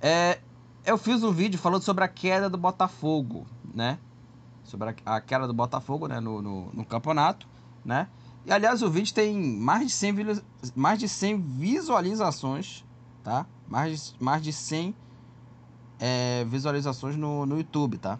É, 0.00 0.38
eu 0.84 0.96
fiz 0.96 1.22
um 1.22 1.32
vídeo 1.32 1.58
falando 1.58 1.82
sobre 1.82 2.04
a 2.04 2.08
queda 2.08 2.48
do 2.48 2.56
Botafogo, 2.56 3.46
né? 3.74 3.98
Sobre 4.64 4.90
a, 5.04 5.16
a 5.16 5.20
queda 5.20 5.46
do 5.46 5.52
Botafogo, 5.52 6.06
né? 6.06 6.20
No, 6.20 6.40
no, 6.40 6.70
no, 6.72 6.84
campeonato, 6.84 7.46
né? 7.84 8.08
E 8.44 8.52
aliás, 8.52 8.82
o 8.82 8.90
vídeo 8.90 9.14
tem 9.14 9.36
mais 9.36 9.86
de 9.86 9.92
100, 9.92 10.42
mais 10.74 10.98
de 10.98 11.08
100 11.08 11.40
visualizações, 11.40 12.84
tá? 13.22 13.46
Mais 13.68 14.12
de, 14.12 14.24
mais 14.24 14.42
de 14.42 14.52
100 14.52 14.94
é, 15.98 16.44
visualizações 16.46 17.16
no, 17.16 17.44
no 17.44 17.58
YouTube, 17.58 17.98
tá? 17.98 18.18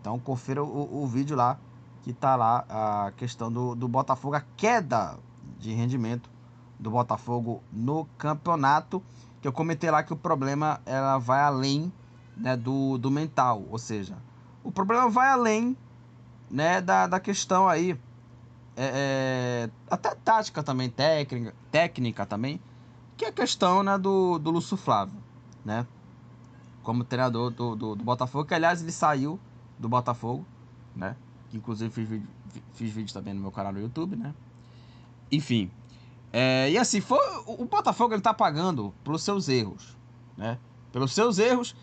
Então 0.00 0.18
confira 0.18 0.62
o, 0.62 1.02
o 1.02 1.06
vídeo 1.06 1.36
lá, 1.36 1.58
que 2.02 2.12
tá 2.12 2.36
lá 2.36 2.64
a 2.68 3.12
questão 3.16 3.50
do, 3.50 3.74
do 3.74 3.88
Botafogo, 3.88 4.36
a 4.36 4.44
queda 4.56 5.18
de 5.58 5.72
rendimento 5.72 6.30
do 6.78 6.90
Botafogo 6.90 7.62
no 7.72 8.06
campeonato 8.16 9.02
que 9.40 9.46
eu 9.46 9.52
comentei 9.52 9.90
lá 9.90 10.02
que 10.02 10.12
o 10.12 10.16
problema 10.16 10.80
ela 10.84 11.18
vai 11.18 11.40
além 11.40 11.92
né, 12.36 12.56
do, 12.56 12.98
do 12.98 13.10
mental, 13.10 13.64
ou 13.70 13.78
seja, 13.78 14.16
o 14.62 14.70
problema 14.70 15.08
vai 15.08 15.28
além 15.28 15.76
né, 16.50 16.80
da, 16.80 17.06
da 17.06 17.20
questão 17.20 17.68
aí, 17.68 17.98
é, 18.76 19.66
é, 19.66 19.70
até 19.90 20.14
tática 20.14 20.62
também, 20.62 20.88
técnica, 20.88 21.54
técnica 21.70 22.26
também, 22.26 22.60
que 23.16 23.24
é 23.24 23.28
a 23.28 23.32
questão 23.32 23.82
né, 23.82 23.98
do, 23.98 24.38
do 24.38 24.50
Lúcio 24.50 24.76
Flávio, 24.76 25.18
né, 25.64 25.86
como 26.82 27.04
treinador 27.04 27.50
do, 27.50 27.74
do, 27.74 27.94
do 27.96 28.04
Botafogo, 28.04 28.44
que 28.44 28.54
aliás 28.54 28.80
ele 28.82 28.92
saiu 28.92 29.38
do 29.78 29.88
Botafogo, 29.88 30.46
né, 30.94 31.16
inclusive 31.52 31.90
fiz 31.90 32.08
vídeo, 32.08 32.28
fiz 32.74 32.92
vídeo 32.92 33.12
também 33.12 33.34
no 33.34 33.40
meu 33.40 33.50
canal 33.50 33.72
no 33.72 33.80
YouTube, 33.80 34.16
né, 34.16 34.34
enfim, 35.30 35.70
é, 36.32 36.70
e 36.70 36.76
assim, 36.76 37.00
foi, 37.00 37.18
o 37.46 37.64
Botafogo 37.64 38.14
ele 38.14 38.20
tá 38.20 38.34
pagando 38.34 38.94
pelos 39.02 39.22
seus 39.22 39.48
erros, 39.48 39.96
né? 40.36 40.58
Pelos 40.92 41.12
seus 41.12 41.38
erros, 41.38 41.74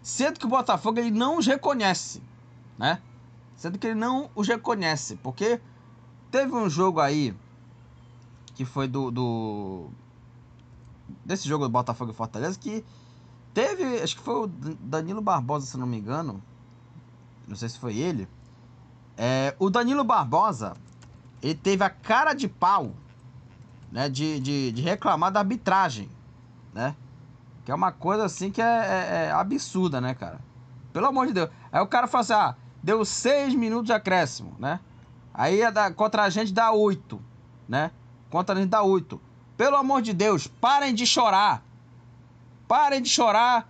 sendo 0.00 0.38
que 0.38 0.46
o 0.46 0.48
Botafogo 0.48 0.98
ele 0.98 1.10
não 1.10 1.38
os 1.38 1.46
reconhece, 1.46 2.22
né? 2.78 3.02
Sendo 3.56 3.78
que 3.78 3.88
ele 3.88 3.96
não 3.96 4.30
os 4.34 4.46
reconhece, 4.46 5.16
porque 5.16 5.60
teve 6.30 6.54
um 6.54 6.70
jogo 6.70 7.00
aí 7.00 7.34
que 8.54 8.64
foi 8.64 8.86
do, 8.86 9.10
do 9.10 9.88
desse 11.24 11.48
jogo 11.48 11.64
do 11.64 11.70
Botafogo 11.70 12.12
e 12.12 12.14
Fortaleza 12.14 12.58
que 12.58 12.84
teve, 13.52 14.00
acho 14.00 14.16
que 14.16 14.22
foi 14.22 14.44
o 14.44 14.46
Danilo 14.46 15.20
Barbosa, 15.20 15.66
se 15.66 15.76
não 15.76 15.86
me 15.86 15.98
engano, 15.98 16.40
não 17.46 17.56
sei 17.56 17.68
se 17.68 17.78
foi 17.78 17.96
ele. 17.96 18.28
É, 19.16 19.56
o 19.58 19.68
Danilo 19.68 20.04
Barbosa, 20.04 20.76
ele 21.42 21.56
teve 21.56 21.82
a 21.82 21.90
cara 21.90 22.34
de 22.34 22.46
pau 22.46 22.94
né, 23.90 24.08
de, 24.08 24.38
de, 24.40 24.72
de, 24.72 24.82
reclamar 24.82 25.32
da 25.32 25.40
arbitragem, 25.40 26.10
né? 26.72 26.94
Que 27.64 27.72
é 27.72 27.74
uma 27.74 27.92
coisa 27.92 28.24
assim 28.24 28.50
que 28.50 28.60
é, 28.60 28.64
é, 28.64 29.24
é, 29.26 29.30
absurda, 29.30 30.00
né, 30.00 30.14
cara? 30.14 30.40
Pelo 30.92 31.06
amor 31.06 31.26
de 31.26 31.32
Deus. 31.32 31.50
Aí 31.70 31.80
o 31.80 31.86
cara 31.86 32.06
fala 32.06 32.22
assim, 32.22 32.32
ah, 32.32 32.54
deu 32.82 33.04
seis 33.04 33.54
minutos 33.54 33.86
de 33.86 33.92
acréscimo, 33.92 34.54
né? 34.58 34.80
Aí 35.32 35.60
é 35.60 35.70
da, 35.70 35.90
contra 35.92 36.24
a 36.24 36.30
gente 36.30 36.52
dá 36.52 36.72
oito, 36.72 37.22
né? 37.68 37.90
Contra 38.30 38.54
a 38.56 38.58
gente 38.58 38.70
dá 38.70 38.82
oito. 38.82 39.20
Pelo 39.56 39.76
amor 39.76 40.02
de 40.02 40.12
Deus, 40.12 40.46
parem 40.46 40.94
de 40.94 41.06
chorar. 41.06 41.62
Parem 42.66 43.00
de 43.00 43.08
chorar 43.08 43.68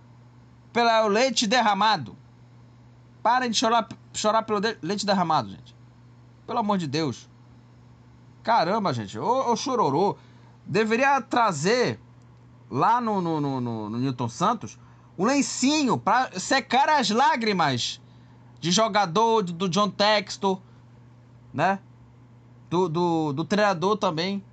pelo 0.73 1.07
leite 1.07 1.47
derramado. 1.47 2.15
Parem 3.21 3.49
de 3.49 3.57
chorar, 3.57 3.87
chorar 4.13 4.43
pelo 4.43 4.59
leite 4.81 5.05
derramado, 5.05 5.49
gente. 5.49 5.75
Pelo 6.47 6.59
amor 6.59 6.77
de 6.77 6.87
Deus. 6.87 7.28
Caramba, 8.49 8.91
gente, 8.91 9.19
o, 9.19 9.51
o 9.53 9.55
Chororô 9.55 10.17
deveria 10.65 11.21
trazer 11.21 11.99
lá 12.67 12.99
no, 12.99 13.21
no, 13.21 13.39
no, 13.39 13.61
no, 13.61 13.89
Newton 13.99 14.27
Santos 14.27 14.79
um 15.15 15.23
lencinho 15.23 15.99
para 15.99 16.39
secar 16.39 16.89
as 16.89 17.11
lágrimas 17.11 18.01
de 18.59 18.71
jogador 18.71 19.43
do, 19.43 19.69
John 19.69 19.91
Textor, 19.91 20.59
né? 21.53 21.77
Do, 22.71 22.89
do, 22.89 23.33
do 23.33 23.45
treinador 23.45 23.95
também 23.97 24.43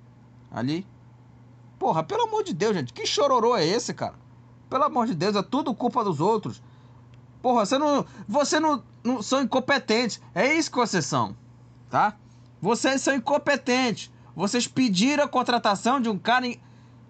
ali. 0.51 0.85
Porra, 1.79 2.03
pelo 2.03 2.25
amor 2.25 2.43
de 2.43 2.53
Deus, 2.53 2.75
gente, 2.75 2.93
que 2.93 3.03
chororô 3.03 3.55
é 3.57 3.65
esse, 3.65 3.95
cara? 3.95 4.13
Pelo 4.69 4.83
amor 4.83 5.07
de 5.07 5.15
Deus, 5.15 5.35
é 5.35 5.41
tudo 5.41 5.73
culpa 5.73 6.03
dos 6.03 6.19
outros. 6.19 6.61
Porra, 7.41 7.65
você 7.65 7.79
não. 7.79 8.05
Você 8.27 8.59
não, 8.59 8.83
não 9.03 9.23
são 9.23 9.41
incompetentes. 9.41 10.21
É 10.35 10.53
isso 10.53 10.69
que 10.69 10.77
vocês 10.77 11.03
são, 11.03 11.35
tá? 11.89 12.15
Vocês 12.61 13.01
são 13.01 13.15
incompetentes. 13.15 14.11
Vocês 14.35 14.67
pediram 14.67 15.23
a 15.23 15.27
contratação 15.27 15.99
de 15.99 16.09
um 16.09 16.17
cara 16.17 16.47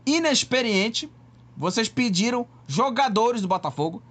inexperiente. 0.06 1.12
Vocês 1.56 1.90
pediram 1.90 2.48
jogadores 2.68 3.42
do 3.42 3.48
Botafogo. 3.48 4.02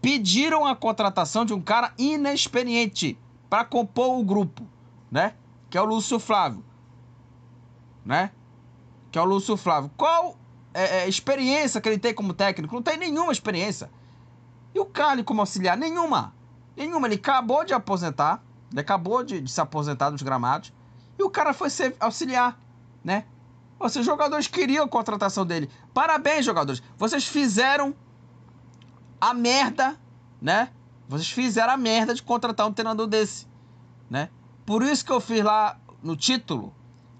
Pediram 0.00 0.66
a 0.66 0.76
contratação 0.76 1.44
de 1.44 1.52
um 1.52 1.60
cara 1.60 1.92
inexperiente 1.98 3.18
para 3.48 3.64
compor 3.64 4.18
o 4.18 4.24
grupo, 4.24 4.66
né? 5.10 5.34
Que 5.70 5.76
é 5.76 5.82
o 5.82 5.84
Lúcio 5.84 6.18
Flávio, 6.18 6.64
né? 8.04 8.30
Que 9.10 9.18
é 9.18 9.22
o 9.22 9.24
Lúcio 9.24 9.56
Flávio. 9.56 9.90
Qual 9.96 10.36
é, 10.72 11.00
é, 11.00 11.08
experiência 11.08 11.80
que 11.80 11.88
ele 11.88 11.98
tem 11.98 12.14
como 12.14 12.32
técnico? 12.32 12.74
Não 12.74 12.82
tem 12.82 12.96
nenhuma 12.96 13.32
experiência. 13.32 13.90
E 14.74 14.78
o 14.78 14.84
Carly 14.84 15.24
como 15.24 15.40
auxiliar? 15.40 15.76
Nenhuma. 15.76 16.34
Nenhuma. 16.76 17.08
Ele 17.08 17.16
acabou 17.16 17.64
de 17.64 17.72
aposentar. 17.72 18.42
Ele 18.70 18.80
acabou 18.80 19.24
de, 19.24 19.40
de 19.40 19.50
se 19.50 19.60
aposentar 19.60 20.10
dos 20.10 20.22
gramados. 20.22 20.72
E 21.18 21.22
o 21.22 21.30
cara 21.30 21.52
foi 21.52 21.68
ser 21.68 21.96
auxiliar, 21.98 22.58
né? 23.02 23.24
Ou 23.78 23.88
seja, 23.88 24.00
os 24.00 24.06
jogadores 24.06 24.46
queriam 24.46 24.84
a 24.84 24.88
contratação 24.88 25.44
dele. 25.44 25.70
Parabéns, 25.92 26.44
jogadores. 26.44 26.82
Vocês 26.96 27.26
fizeram 27.26 27.94
a 29.20 29.34
merda, 29.34 29.98
né? 30.40 30.70
Vocês 31.08 31.30
fizeram 31.30 31.72
a 31.72 31.76
merda 31.76 32.14
de 32.14 32.22
contratar 32.22 32.66
um 32.66 32.72
treinador 32.72 33.06
desse, 33.06 33.46
né? 34.10 34.30
Por 34.66 34.82
isso 34.82 35.04
que 35.04 35.12
eu 35.12 35.20
fiz 35.20 35.42
lá 35.42 35.78
no 36.02 36.16
título, 36.16 36.74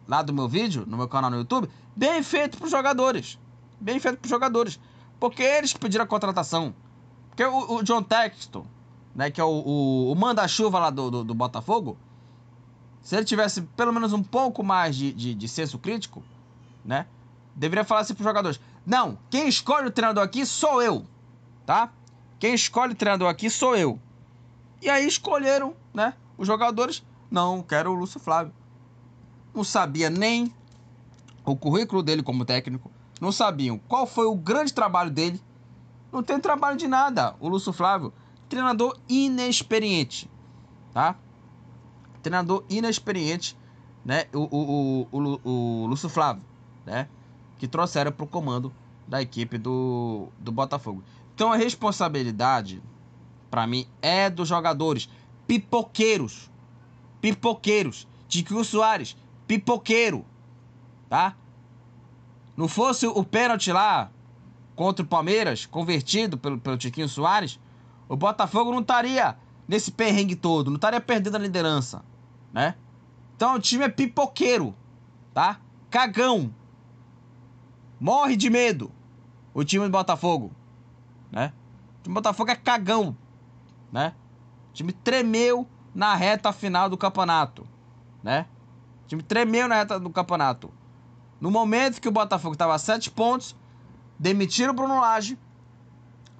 lá 0.06 0.22
do 0.22 0.32
meu 0.32 0.48
vídeo, 0.48 0.84
no 0.86 0.96
meu 0.96 1.08
canal 1.08 1.30
no 1.30 1.38
YouTube, 1.38 1.68
bem 1.96 2.22
feito 2.22 2.58
pros 2.58 2.70
jogadores. 2.70 3.38
Bem 3.80 3.98
feito 3.98 4.18
pros 4.18 4.30
jogadores. 4.30 4.78
Porque 5.18 5.42
eles 5.42 5.72
pediram 5.72 6.04
a 6.04 6.08
contratação. 6.08 6.74
Porque 7.28 7.44
o, 7.44 7.76
o 7.76 7.82
John 7.82 8.02
Texton, 8.02 8.66
né, 9.14 9.30
que 9.30 9.40
é 9.40 9.44
o, 9.44 9.48
o, 9.48 10.12
o 10.12 10.14
manda-chuva 10.14 10.78
lá 10.78 10.90
do, 10.90 11.10
do, 11.10 11.24
do, 11.24 11.34
Botafogo, 11.34 11.96
se 13.08 13.16
ele 13.16 13.24
tivesse 13.24 13.62
pelo 13.62 13.90
menos 13.90 14.12
um 14.12 14.22
pouco 14.22 14.62
mais 14.62 14.94
de, 14.94 15.14
de, 15.14 15.34
de 15.34 15.48
senso 15.48 15.78
crítico, 15.78 16.22
né, 16.84 17.06
deveria 17.56 17.82
falar 17.82 18.02
assim 18.02 18.12
pros 18.12 18.26
jogadores: 18.26 18.60
Não, 18.84 19.16
quem 19.30 19.48
escolhe 19.48 19.86
o 19.86 19.90
treinador 19.90 20.22
aqui 20.22 20.44
sou 20.44 20.82
eu, 20.82 21.06
tá? 21.64 21.90
Quem 22.38 22.52
escolhe 22.52 22.92
o 22.92 22.94
treinador 22.94 23.26
aqui 23.26 23.48
sou 23.48 23.74
eu. 23.74 23.98
E 24.82 24.90
aí 24.90 25.08
escolheram, 25.08 25.74
né, 25.94 26.12
os 26.36 26.46
jogadores 26.46 27.02
não, 27.30 27.62
quero 27.62 27.92
o 27.92 27.94
Lúcio 27.94 28.20
Flávio. 28.20 28.52
Não 29.54 29.64
sabia 29.64 30.10
nem 30.10 30.52
o 31.46 31.56
currículo 31.56 32.02
dele 32.02 32.22
como 32.22 32.44
técnico. 32.44 32.90
Não 33.22 33.32
sabiam 33.32 33.78
qual 33.88 34.06
foi 34.06 34.26
o 34.26 34.34
grande 34.34 34.74
trabalho 34.74 35.10
dele. 35.10 35.40
Não 36.12 36.22
tem 36.22 36.38
trabalho 36.38 36.76
de 36.76 36.86
nada. 36.86 37.34
O 37.40 37.48
Lúcio 37.48 37.72
Flávio, 37.72 38.12
treinador 38.50 38.98
inexperiente, 39.08 40.30
tá? 40.92 41.16
Treinador 42.22 42.64
inexperiente, 42.68 43.56
né? 44.04 44.26
O, 44.32 44.38
o, 44.38 45.08
o, 45.12 45.18
o, 45.18 45.82
o 45.82 45.86
Lúcio 45.86 46.08
Flávio, 46.08 46.42
né? 46.84 47.08
Que 47.58 47.66
trouxeram 47.66 48.12
para 48.12 48.24
o 48.24 48.28
comando 48.28 48.72
da 49.06 49.20
equipe 49.22 49.58
do, 49.58 50.28
do 50.38 50.52
Botafogo. 50.52 51.02
Então 51.34 51.52
a 51.52 51.56
responsabilidade, 51.56 52.82
para 53.50 53.66
mim, 53.66 53.86
é 54.02 54.28
dos 54.28 54.48
jogadores 54.48 55.08
pipoqueiros 55.46 56.50
pipoqueiros. 57.20 58.06
Tiquinho 58.28 58.64
Soares, 58.64 59.16
pipoqueiro. 59.46 60.24
Tá? 61.08 61.34
Não 62.56 62.68
fosse 62.68 63.06
o 63.06 63.24
pênalti 63.24 63.72
lá 63.72 64.10
contra 64.74 65.04
o 65.04 65.08
Palmeiras, 65.08 65.66
convertido 65.66 66.36
pelo, 66.36 66.58
pelo 66.58 66.76
Tiquinho 66.76 67.08
Soares, 67.08 67.58
o 68.08 68.16
Botafogo 68.16 68.70
não 68.70 68.80
estaria 68.80 69.36
nesse 69.68 69.92
perrengue 69.92 70.34
todo, 70.34 70.70
não 70.70 70.76
estaria 70.76 71.00
perdendo 71.00 71.36
a 71.36 71.38
liderança, 71.38 72.02
né? 72.52 72.74
Então 73.36 73.54
o 73.54 73.60
time 73.60 73.84
é 73.84 73.88
pipoqueiro, 73.88 74.74
tá? 75.34 75.60
Cagão. 75.90 76.52
Morre 78.00 78.34
de 78.34 78.48
medo 78.48 78.90
o 79.52 79.64
time 79.64 79.84
do 79.84 79.90
Botafogo, 79.90 80.52
né? 81.32 81.52
O 81.98 82.02
time 82.02 82.14
do 82.14 82.14
Botafogo 82.14 82.50
é 82.50 82.56
cagão, 82.56 83.16
né? 83.92 84.14
O 84.70 84.72
time 84.72 84.92
tremeu 84.92 85.66
na 85.94 86.14
reta 86.14 86.52
final 86.52 86.88
do 86.88 86.96
campeonato, 86.96 87.66
né? 88.22 88.46
O 89.04 89.08
time 89.08 89.22
tremeu 89.22 89.66
na 89.66 89.74
reta 89.74 89.98
do 89.98 90.10
campeonato. 90.10 90.72
No 91.40 91.50
momento 91.50 92.00
que 92.00 92.08
o 92.08 92.12
Botafogo 92.12 92.54
estava 92.54 92.74
a 92.74 92.78
7 92.78 93.10
pontos, 93.10 93.56
demitiram 94.18 94.72
o 94.72 94.76
Bruno 94.76 95.00
Lage, 95.00 95.38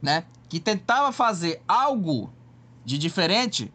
né? 0.00 0.24
Que 0.48 0.60
tentava 0.60 1.10
fazer 1.10 1.62
algo 1.66 2.32
de 2.88 2.96
diferente, 2.96 3.70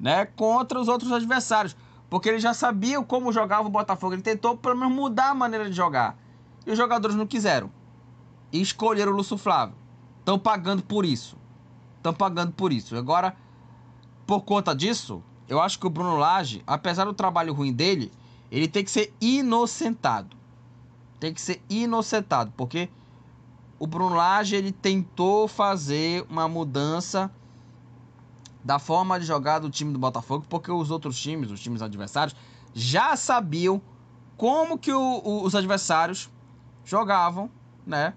né? 0.00 0.24
Contra 0.24 0.80
os 0.80 0.88
outros 0.88 1.12
adversários. 1.12 1.76
Porque 2.08 2.28
ele 2.28 2.38
já 2.38 2.54
sabia 2.54 3.02
como 3.02 3.32
jogava 3.32 3.68
o 3.68 3.70
Botafogo. 3.70 4.14
Ele 4.14 4.22
tentou 4.22 4.56
pelo 4.56 4.76
menos 4.76 4.94
mudar 4.94 5.30
a 5.30 5.34
maneira 5.34 5.68
de 5.68 5.76
jogar. 5.76 6.16
E 6.66 6.70
os 6.70 6.78
jogadores 6.78 7.14
não 7.14 7.26
quiseram. 7.26 7.70
E 8.50 8.60
escolheram 8.60 9.12
o 9.12 9.16
Lúcio 9.16 9.36
Flávio. 9.36 9.74
Estão 10.20 10.38
pagando 10.38 10.82
por 10.82 11.04
isso. 11.04 11.36
Estão 11.98 12.14
pagando 12.14 12.52
por 12.52 12.72
isso. 12.72 12.96
Agora 12.96 13.36
por 14.26 14.40
conta 14.40 14.74
disso, 14.74 15.22
eu 15.48 15.60
acho 15.60 15.78
que 15.78 15.86
o 15.86 15.90
Bruno 15.90 16.16
Lage, 16.16 16.62
apesar 16.66 17.04
do 17.04 17.12
trabalho 17.12 17.52
ruim 17.52 17.72
dele, 17.72 18.10
ele 18.50 18.66
tem 18.66 18.82
que 18.82 18.90
ser 18.90 19.14
inocentado. 19.20 20.34
Tem 21.20 21.32
que 21.32 21.40
ser 21.40 21.62
inocentado, 21.68 22.52
porque 22.56 22.88
o 23.78 23.86
Bruno 23.86 24.16
Lage 24.16 24.56
ele 24.56 24.72
tentou 24.72 25.46
fazer 25.46 26.26
uma 26.30 26.48
mudança 26.48 27.30
da 28.66 28.78
forma 28.78 29.18
de 29.18 29.24
jogar 29.24 29.60
do 29.60 29.70
time 29.70 29.92
do 29.92 29.98
Botafogo, 29.98 30.44
porque 30.48 30.70
os 30.70 30.90
outros 30.90 31.18
times, 31.18 31.50
os 31.50 31.60
times 31.60 31.80
adversários, 31.80 32.36
já 32.74 33.16
sabiam 33.16 33.80
como 34.36 34.76
que 34.76 34.92
o, 34.92 35.22
o, 35.24 35.42
os 35.44 35.54
adversários 35.54 36.28
jogavam, 36.84 37.50
né, 37.86 38.12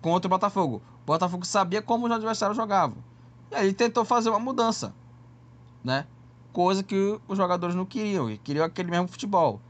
contra 0.00 0.28
o 0.28 0.30
Botafogo. 0.30 0.82
O 1.02 1.06
Botafogo 1.06 1.44
sabia 1.44 1.82
como 1.82 2.06
os 2.06 2.12
adversários 2.12 2.56
jogavam. 2.56 2.98
E 3.50 3.54
aí 3.56 3.66
ele 3.66 3.74
tentou 3.74 4.04
fazer 4.04 4.28
uma 4.28 4.38
mudança 4.38 4.94
né? 5.82 6.06
Coisa 6.52 6.82
que 6.82 7.18
os 7.26 7.36
jogadores 7.36 7.74
não 7.74 7.84
queriam, 7.84 8.30
e 8.30 8.38
queriam 8.38 8.64
aquele 8.64 8.90
mesmo 8.90 9.08
futebol. 9.08 9.60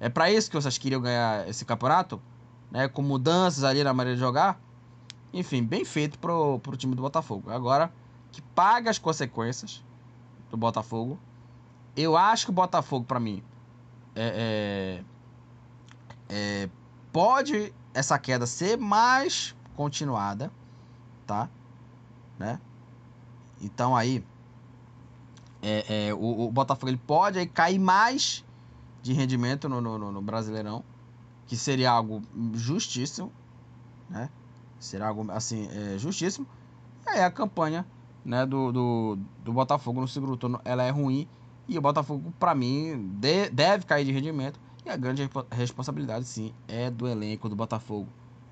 É 0.00 0.08
para 0.08 0.30
isso 0.30 0.50
que 0.50 0.56
vocês 0.56 0.78
queriam 0.78 1.00
ganhar 1.00 1.48
esse 1.48 1.64
campeonato, 1.64 2.20
né? 2.70 2.88
Com 2.88 3.02
mudanças 3.02 3.64
ali 3.64 3.82
na 3.82 3.92
maneira 3.92 4.16
de 4.16 4.20
jogar. 4.20 4.60
Enfim, 5.32 5.62
bem 5.62 5.84
feito 5.84 6.18
pro, 6.18 6.58
pro 6.60 6.76
time 6.76 6.94
do 6.94 7.02
Botafogo. 7.02 7.50
Agora 7.50 7.92
que 8.32 8.42
paga 8.42 8.90
as 8.90 8.98
consequências 8.98 9.84
do 10.50 10.56
Botafogo. 10.56 11.18
Eu 11.96 12.16
acho 12.16 12.46
que 12.46 12.50
o 12.50 12.54
Botafogo, 12.54 13.04
para 13.04 13.18
mim, 13.18 13.42
é, 14.14 15.02
é, 16.28 16.64
é, 16.64 16.70
pode 17.12 17.72
essa 17.94 18.18
queda 18.18 18.46
ser 18.46 18.76
mais 18.76 19.54
continuada, 19.74 20.52
tá? 21.26 21.48
Né? 22.38 22.60
Então 23.60 23.96
aí 23.96 24.24
é, 25.62 26.08
é, 26.08 26.14
o, 26.14 26.46
o, 26.46 26.52
Botafogo 26.52 26.90
ele 26.90 27.00
pode 27.04 27.38
aí 27.38 27.46
cair 27.46 27.78
mais 27.78 28.44
de 29.02 29.12
rendimento 29.12 29.68
no, 29.68 29.80
no, 29.80 30.12
no, 30.12 30.22
Brasileirão, 30.22 30.84
que 31.46 31.56
seria 31.56 31.90
algo 31.90 32.22
justíssimo, 32.54 33.32
né? 34.08 34.28
Seria 34.78 35.06
algo 35.06 35.28
assim, 35.32 35.68
é, 35.72 35.98
justíssimo. 35.98 36.46
Aí 37.04 37.22
a 37.22 37.30
campanha 37.30 37.84
né, 38.28 38.44
do, 38.46 38.70
do, 38.70 39.18
do, 39.42 39.52
Botafogo 39.52 40.00
no 40.00 40.08
segundo 40.08 40.36
turno 40.36 40.60
ela 40.64 40.82
é 40.82 40.90
ruim 40.90 41.26
e 41.66 41.76
o 41.78 41.80
Botafogo, 41.80 42.32
para 42.38 42.54
mim, 42.54 43.10
de, 43.18 43.50
deve 43.50 43.84
cair 43.84 44.04
de 44.04 44.12
rendimento. 44.12 44.58
E 44.86 44.90
a 44.90 44.96
grande 44.96 45.28
responsabilidade, 45.50 46.24
sim, 46.24 46.52
é 46.66 46.90
do 46.90 47.06
elenco 47.06 47.48
do 47.48 47.56
Botafogo. 47.56 48.08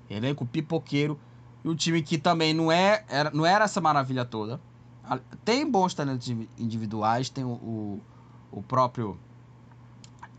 Elenco 0.09 0.45
pipoqueiro 0.45 1.19
e 1.63 1.69
o 1.69 1.75
time 1.75 2.01
que 2.03 2.17
também 2.17 2.53
não, 2.53 2.71
é, 2.71 3.03
era, 3.09 3.31
não 3.31 3.45
era 3.45 3.65
essa 3.65 3.81
maravilha 3.81 4.25
toda 4.25 4.59
tem 5.45 5.69
bons 5.69 5.93
talentos 5.93 6.27
individuais, 6.57 7.29
tem 7.29 7.43
o, 7.43 7.49
o, 7.49 8.01
o 8.51 8.63
próprio 8.63 9.17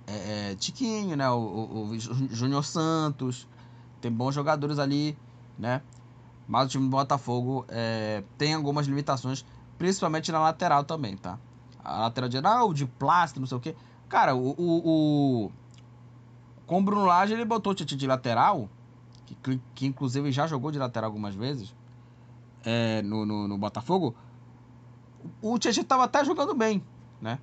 é, 0.07 0.51
é, 0.51 0.55
Tiquinho, 0.57 1.17
né? 1.17 1.29
O, 1.31 1.37
o, 1.37 1.91
o 1.91 1.99
Júnior 1.99 2.65
Santos, 2.65 3.47
tem 4.01 4.11
bons 4.13 4.35
jogadores 4.35 4.79
ali, 4.79 5.17
né? 5.59 5.81
Mas 6.49 6.67
o 6.67 6.69
time 6.71 6.85
do 6.85 6.91
Botafogo 6.91 7.65
é, 7.69 8.25
tem 8.39 8.55
algumas 8.55 8.87
limitações, 8.87 9.45
principalmente 9.77 10.33
na 10.33 10.41
lateral 10.41 10.83
também, 10.83 11.17
tá? 11.17 11.39
A 11.85 12.01
lateral 12.01 12.29
de, 12.29 12.39
ah, 12.39 12.67
de 12.73 12.87
plástico, 12.87 13.41
não 13.41 13.47
sei 13.47 13.59
o 13.59 13.61
que. 13.61 13.77
Cara, 14.09 14.35
o, 14.35 14.55
o, 14.59 15.47
o, 15.47 15.53
com 16.67 16.79
o 16.79 16.83
Bruno 16.83 17.05
Lage 17.05 17.35
ele 17.35 17.45
botou 17.45 17.73
o 17.73 17.75
Titi 17.75 17.95
de 17.95 18.07
lateral, 18.07 18.69
que, 19.27 19.61
que 19.75 19.87
inclusive 19.87 20.33
já 20.33 20.47
jogou 20.47 20.71
de 20.71 20.79
lateral 20.79 21.09
algumas 21.09 21.35
vezes 21.35 21.75
é, 22.65 23.03
no, 23.03 23.27
no, 23.27 23.47
no 23.47 23.59
Botafogo 23.59 24.15
o 25.41 25.59
Tietchan 25.59 25.83
estava 25.83 26.05
até 26.05 26.25
jogando 26.25 26.55
bem, 26.55 26.83
né? 27.21 27.39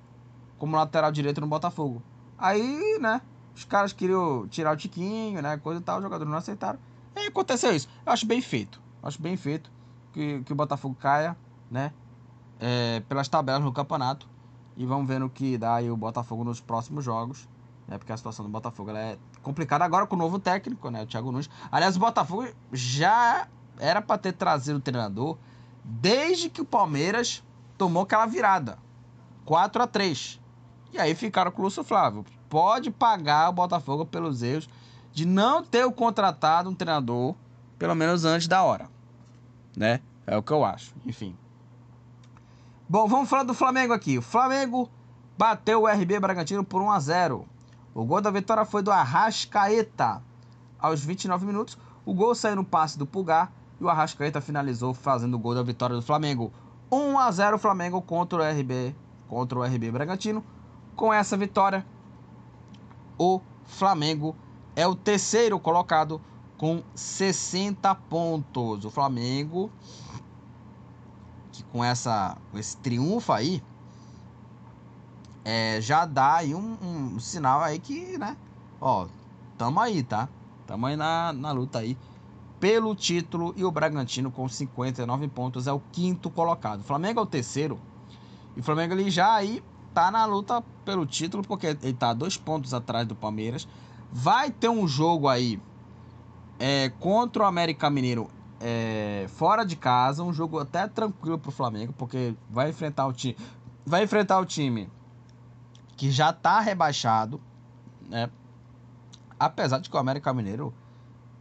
Como 0.58 0.76
lateral 0.76 1.12
direito 1.12 1.40
no 1.40 1.46
Botafogo. 1.46 2.02
Aí, 2.38 2.98
né? 3.00 3.20
Os 3.54 3.64
caras 3.64 3.92
queriam 3.92 4.46
tirar 4.48 4.72
o 4.72 4.76
Tiquinho, 4.76 5.40
né? 5.40 5.56
Coisa 5.58 5.80
e 5.80 5.82
tal, 5.82 5.98
os 5.98 6.02
jogadores 6.02 6.30
não 6.30 6.38
aceitaram. 6.38 6.78
E 7.16 7.26
aconteceu 7.26 7.74
isso. 7.74 7.88
Eu 8.04 8.12
acho 8.12 8.26
bem 8.26 8.40
feito. 8.40 8.80
Acho 9.02 9.20
bem 9.20 9.36
feito 9.36 9.70
que, 10.12 10.42
que 10.42 10.52
o 10.52 10.56
Botafogo 10.56 10.96
caia, 10.98 11.36
né? 11.70 11.92
É, 12.58 13.00
pelas 13.08 13.28
tabelas 13.28 13.62
no 13.62 13.72
campeonato. 13.72 14.28
E 14.76 14.84
vamos 14.84 15.06
ver 15.06 15.20
no 15.20 15.30
que 15.30 15.56
dá 15.56 15.76
aí 15.76 15.90
o 15.90 15.96
Botafogo 15.96 16.44
nos 16.44 16.60
próximos 16.60 17.04
jogos. 17.04 17.48
Né? 17.86 17.98
Porque 17.98 18.12
a 18.12 18.16
situação 18.16 18.44
do 18.44 18.50
Botafogo 18.50 18.90
é 18.90 19.16
complicada 19.42 19.84
agora 19.84 20.06
com 20.06 20.16
o 20.16 20.18
novo 20.18 20.38
técnico, 20.38 20.90
né? 20.90 21.02
O 21.02 21.06
Thiago 21.06 21.30
Nunes. 21.30 21.48
Aliás, 21.70 21.96
o 21.96 22.00
Botafogo 22.00 22.48
já 22.72 23.46
era 23.78 24.02
para 24.02 24.18
ter 24.18 24.32
trazido 24.32 24.78
o 24.78 24.82
treinador 24.82 25.36
desde 25.84 26.48
que 26.48 26.60
o 26.60 26.64
Palmeiras 26.64 27.44
tomou 27.78 28.02
aquela 28.02 28.26
virada. 28.26 28.78
4 29.44 29.82
a 29.82 29.86
3 29.86 30.40
E 30.92 30.98
aí 30.98 31.14
ficaram 31.14 31.52
com 31.52 31.62
o 31.62 31.64
Lúcio 31.64 31.84
Flávio. 31.84 32.24
Pode 32.48 32.90
pagar 32.90 33.50
o 33.50 33.52
Botafogo 33.52 34.04
pelos 34.04 34.42
erros 34.42 34.68
de 35.12 35.24
não 35.24 35.62
ter 35.62 35.84
o 35.84 35.92
contratado 35.92 36.68
um 36.68 36.74
treinador, 36.74 37.34
pelo 37.78 37.94
menos 37.94 38.24
antes 38.24 38.48
da 38.48 38.62
hora. 38.62 38.88
Né? 39.76 40.00
É 40.26 40.36
o 40.36 40.42
que 40.42 40.52
eu 40.52 40.64
acho. 40.64 40.94
Enfim. 41.04 41.36
Bom, 42.88 43.06
vamos 43.06 43.28
falar 43.28 43.42
do 43.42 43.54
Flamengo 43.54 43.92
aqui. 43.92 44.18
O 44.18 44.22
Flamengo 44.22 44.88
bateu 45.36 45.82
o 45.82 45.86
RB 45.86 46.18
Bragantino 46.18 46.64
por 46.64 46.80
1 46.80 46.90
a 46.90 47.00
0. 47.00 47.46
O 47.94 48.04
gol 48.04 48.20
da 48.20 48.30
vitória 48.30 48.64
foi 48.64 48.82
do 48.82 48.90
Arrascaeta. 48.90 50.22
Aos 50.78 51.04
29 51.04 51.46
minutos, 51.46 51.78
o 52.04 52.14
gol 52.14 52.34
saiu 52.34 52.56
no 52.56 52.64
passe 52.64 52.98
do 52.98 53.06
Pulgar 53.06 53.50
e 53.80 53.84
o 53.84 53.88
Arrascaeta 53.88 54.40
finalizou 54.40 54.94
fazendo 54.94 55.34
o 55.34 55.38
gol 55.38 55.54
da 55.54 55.62
vitória 55.62 55.96
do 55.96 56.02
Flamengo 56.02 56.52
1 56.90 57.18
a 57.18 57.30
0 57.30 57.58
Flamengo 57.58 58.00
contra 58.00 58.38
o 58.38 58.42
RB, 58.42 58.94
contra 59.28 59.58
o 59.58 59.64
RB 59.64 59.90
Bragantino. 59.90 60.44
Com 60.94 61.12
essa 61.12 61.36
vitória, 61.36 61.84
o 63.18 63.40
Flamengo 63.64 64.36
é 64.74 64.86
o 64.86 64.94
terceiro 64.94 65.58
colocado 65.58 66.20
com 66.56 66.82
60 66.94 67.94
pontos. 67.94 68.84
O 68.84 68.90
Flamengo 68.90 69.70
que 71.56 71.62
com 71.64 71.82
essa 71.82 72.36
esse 72.54 72.76
triunfo 72.76 73.32
aí 73.32 73.62
é, 75.44 75.80
já 75.80 76.04
dá 76.04 76.36
aí 76.36 76.54
um, 76.54 76.76
um, 76.82 77.20
sinal 77.20 77.60
aí 77.60 77.78
que, 77.78 78.18
né? 78.18 78.36
Ó, 78.80 79.06
tamo 79.56 79.78
aí, 79.78 80.02
tá? 80.02 80.28
Tamo 80.66 80.86
aí 80.86 80.96
na, 80.96 81.32
na 81.32 81.52
luta 81.52 81.78
aí 81.78 81.96
pelo 82.58 82.94
título 82.96 83.54
e 83.56 83.64
o 83.64 83.70
Bragantino 83.70 84.30
com 84.30 84.48
59 84.48 85.28
pontos 85.28 85.66
é 85.68 85.72
o 85.72 85.80
quinto 85.92 86.30
colocado. 86.30 86.80
O 86.80 86.82
Flamengo 86.84 87.20
é 87.20 87.22
o 87.22 87.26
terceiro. 87.26 87.78
E 88.56 88.60
o 88.60 88.62
Flamengo 88.62 88.94
ele 88.94 89.08
já 89.08 89.34
aí 89.34 89.62
tá 89.94 90.10
na 90.10 90.26
luta 90.26 90.62
pelo 90.84 91.06
título 91.06 91.44
porque 91.44 91.68
ele 91.68 91.94
tá 91.94 92.12
dois 92.12 92.36
pontos 92.36 92.74
atrás 92.74 93.06
do 93.06 93.14
Palmeiras. 93.14 93.68
Vai 94.10 94.50
ter 94.50 94.68
um 94.68 94.88
jogo 94.88 95.28
aí 95.28 95.60
é, 96.58 96.90
contra 97.00 97.42
o 97.42 97.46
América 97.46 97.90
Mineiro 97.90 98.30
é, 98.60 99.26
fora 99.28 99.64
de 99.64 99.76
casa, 99.76 100.22
um 100.22 100.32
jogo 100.32 100.58
até 100.58 100.86
tranquilo 100.86 101.38
pro 101.38 101.50
Flamengo, 101.50 101.92
porque 101.92 102.34
vai 102.48 102.70
enfrentar 102.70 103.06
o 103.06 103.12
time, 103.12 103.36
vai 103.84 104.04
enfrentar 104.04 104.38
o 104.38 104.46
time 104.46 104.90
que 105.96 106.10
já 106.10 106.32
tá 106.32 106.60
rebaixado, 106.60 107.40
né? 108.08 108.30
Apesar 109.38 109.78
de 109.78 109.90
que 109.90 109.96
o 109.96 109.98
América 109.98 110.32
Mineiro 110.32 110.72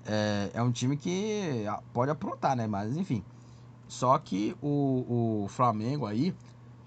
é, 0.05 0.51
é 0.53 0.61
um 0.61 0.71
time 0.71 0.97
que 0.97 1.65
pode 1.93 2.11
aprontar, 2.11 2.55
né? 2.55 2.67
Mas 2.67 2.95
enfim. 2.95 3.23
Só 3.87 4.17
que 4.17 4.55
o, 4.61 5.43
o 5.43 5.47
Flamengo 5.47 6.05
aí, 6.05 6.33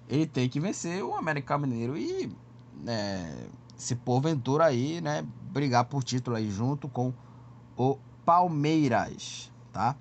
ele 0.09 0.27
tem 0.27 0.49
que 0.49 0.59
vencer 0.59 1.03
o 1.03 1.15
América 1.15 1.57
Mineiro 1.57 1.97
e 1.97 2.31
né, 2.75 3.47
se 3.77 3.95
porventura 3.95 4.65
aí, 4.65 5.01
né, 5.01 5.25
brigar 5.53 5.85
por 5.85 6.03
título 6.03 6.37
aí 6.37 6.51
junto 6.51 6.89
com 6.89 7.13
o 7.77 7.97
Palmeiras, 8.29 9.51
tá? 9.73 9.97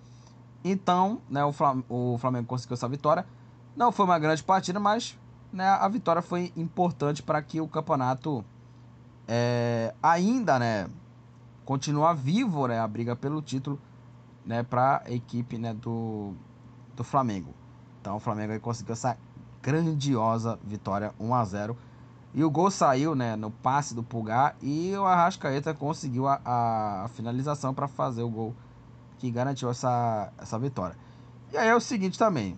Então, 0.62 1.22
né, 1.30 1.45
o, 1.45 1.54
Flamengo, 1.54 1.86
o 1.88 2.18
Flamengo 2.18 2.45
conseguiu 2.45 2.74
essa 2.74 2.90
vitória. 2.90 3.26
Não 3.74 3.90
foi 3.90 4.04
uma 4.04 4.20
grande 4.20 4.44
partida, 4.44 4.82
mas 4.82 5.18
né, 5.54 5.66
a 5.66 5.88
vitória 5.88 6.22
foi 6.22 6.52
importante 6.58 7.24
para 7.24 7.41
que 7.41 7.62
o 7.62 7.70
campeonato 7.70 8.44
é, 9.30 9.94
ainda, 10.04 10.60
né, 10.60 10.90
continua 11.64 12.14
vivo, 12.14 12.68
né, 12.68 12.78
a 12.82 12.86
briga 12.86 13.16
pelo 13.16 13.41
título, 13.41 13.80
né, 14.45 14.62
para 14.62 15.04
a 15.06 15.10
equipe, 15.10 15.58
né, 15.58 15.74
do, 15.74 16.34
do 16.98 17.06
Flamengo. 17.06 17.54
Então, 18.02 18.18
o 18.18 18.20
Flamengo 18.20 18.60
conseguiu 18.60 18.91
essa 18.91 19.18
grandiosa 19.62 20.60
vitória 20.66 21.14
1 21.18 21.34
a 21.34 21.45
0 21.45 21.78
e 22.38 22.43
o 22.43 22.51
gol 22.51 22.69
saiu 22.69 23.15
né, 23.15 23.35
no 23.35 23.49
passe 23.49 23.95
do 23.95 24.03
Pulgar 24.03 24.55
e 24.61 24.93
o 24.95 25.03
Arrascaeta 25.05 25.73
conseguiu 25.73 26.27
a, 26.27 26.39
a 26.45 27.07
finalização 27.07 27.73
para 27.73 27.88
fazer 27.88 28.22
o 28.22 28.30
gol 28.30 28.55
que 29.18 29.31
garantiu 29.31 29.72
essa, 29.72 30.31
essa 30.38 30.59
vitória. 30.59 30.95
E 31.51 31.57
aí 31.57 31.68
é 31.68 31.76
o 31.76 31.80
seguinte 31.80 32.15
também, 32.15 32.55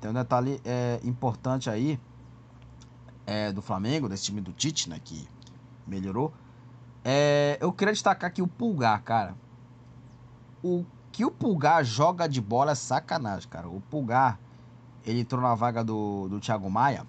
tem 0.00 0.10
um 0.10 0.14
detalhe 0.14 0.58
é, 0.64 0.98
importante 1.04 1.68
aí 1.68 2.00
é, 3.26 3.52
do 3.52 3.60
Flamengo, 3.60 4.08
desse 4.08 4.24
time 4.24 4.40
do 4.40 4.54
Tite, 4.54 4.88
né, 4.88 4.98
que 5.04 5.28
melhorou. 5.86 6.32
É, 7.04 7.58
eu 7.60 7.70
queria 7.74 7.92
destacar 7.92 8.30
aqui 8.30 8.40
o 8.40 8.48
Pulgar, 8.48 9.02
cara. 9.02 9.34
O 10.62 10.82
que 11.12 11.26
o 11.26 11.30
Pulgar 11.30 11.84
joga 11.84 12.26
de 12.26 12.40
bola 12.40 12.72
é 12.72 12.74
sacanagem, 12.74 13.50
cara. 13.50 13.68
O 13.68 13.82
Pulgar, 13.82 14.40
ele 15.04 15.20
entrou 15.20 15.42
na 15.42 15.54
vaga 15.54 15.84
do, 15.84 16.26
do 16.26 16.40
Thiago 16.40 16.70
Maia. 16.70 17.04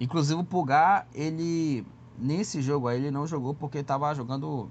Inclusive 0.00 0.40
o 0.40 0.44
Pulgar, 0.44 1.06
ele 1.14 1.86
nesse 2.18 2.62
jogo 2.62 2.88
aí 2.88 2.98
ele 2.98 3.10
não 3.10 3.26
jogou 3.26 3.54
porque 3.54 3.78
estava 3.78 4.14
jogando 4.14 4.70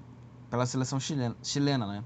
pela 0.50 0.66
seleção 0.66 0.98
chilena, 0.98 1.36
chilena 1.42 1.86
né? 1.86 2.04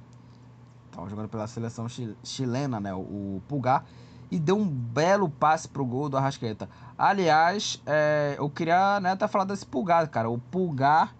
Tava 0.90 1.08
jogando 1.08 1.28
pela 1.28 1.46
seleção 1.46 1.86
chilena, 2.22 2.80
né? 2.80 2.92
O, 2.94 3.40
Pulgar. 3.48 3.84
E 4.30 4.38
deu 4.38 4.56
um 4.56 4.66
belo 4.66 5.28
passe 5.28 5.68
pro 5.68 5.84
gol 5.84 6.08
do 6.08 6.16
Arrascaeta. 6.16 6.68
Aliás, 6.96 7.82
é, 7.84 8.36
eu 8.38 8.48
queria 8.48 9.00
né, 9.00 9.12
até 9.12 9.26
falar 9.26 9.44
desse 9.44 9.66
Pulgar, 9.66 10.08
cara. 10.08 10.30
O 10.30 10.38
Pulgar, 10.38 11.14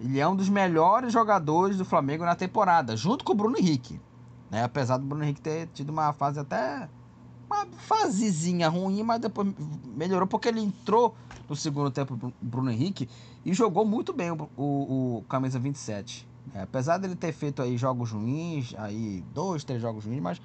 ele 0.00 0.18
é 0.18 0.26
um 0.26 0.34
dos 0.34 0.48
melhores 0.48 1.12
jogadores 1.12 1.76
do 1.76 1.84
Flamengo 1.84 2.24
na 2.24 2.34
temporada, 2.34 2.96
junto 2.96 3.24
com 3.24 3.32
o 3.32 3.34
Bruno 3.34 3.58
Henrique. 3.58 4.00
Né? 4.50 4.64
Apesar 4.64 4.96
do 4.96 5.04
Bruno 5.04 5.24
Henrique 5.24 5.40
ter 5.40 5.68
tido 5.68 5.90
uma 5.90 6.12
fase 6.12 6.40
até. 6.40 6.88
Uma 7.46 7.66
fasezinha 7.76 8.68
ruim, 8.68 9.02
mas 9.02 9.20
depois 9.20 9.48
melhorou 9.94 10.26
porque 10.26 10.48
ele 10.48 10.60
entrou 10.60 11.14
no 11.48 11.56
segundo 11.56 11.90
tempo, 11.90 12.14
o 12.14 12.32
Bruno 12.40 12.70
Henrique, 12.70 13.08
e 13.44 13.54
jogou 13.54 13.84
muito 13.84 14.12
bem 14.12 14.30
o, 14.30 14.48
o, 14.56 15.18
o 15.18 15.24
camisa 15.28 15.58
27. 15.58 16.26
É, 16.54 16.62
apesar 16.62 16.98
dele 16.98 17.16
ter 17.16 17.32
feito 17.32 17.60
aí 17.62 17.76
jogos 17.76 18.12
ruins, 18.12 18.74
aí 18.78 19.24
dois, 19.34 19.64
três 19.64 19.80
jogos 19.80 20.04
ruins, 20.04 20.20
mas 20.20 20.40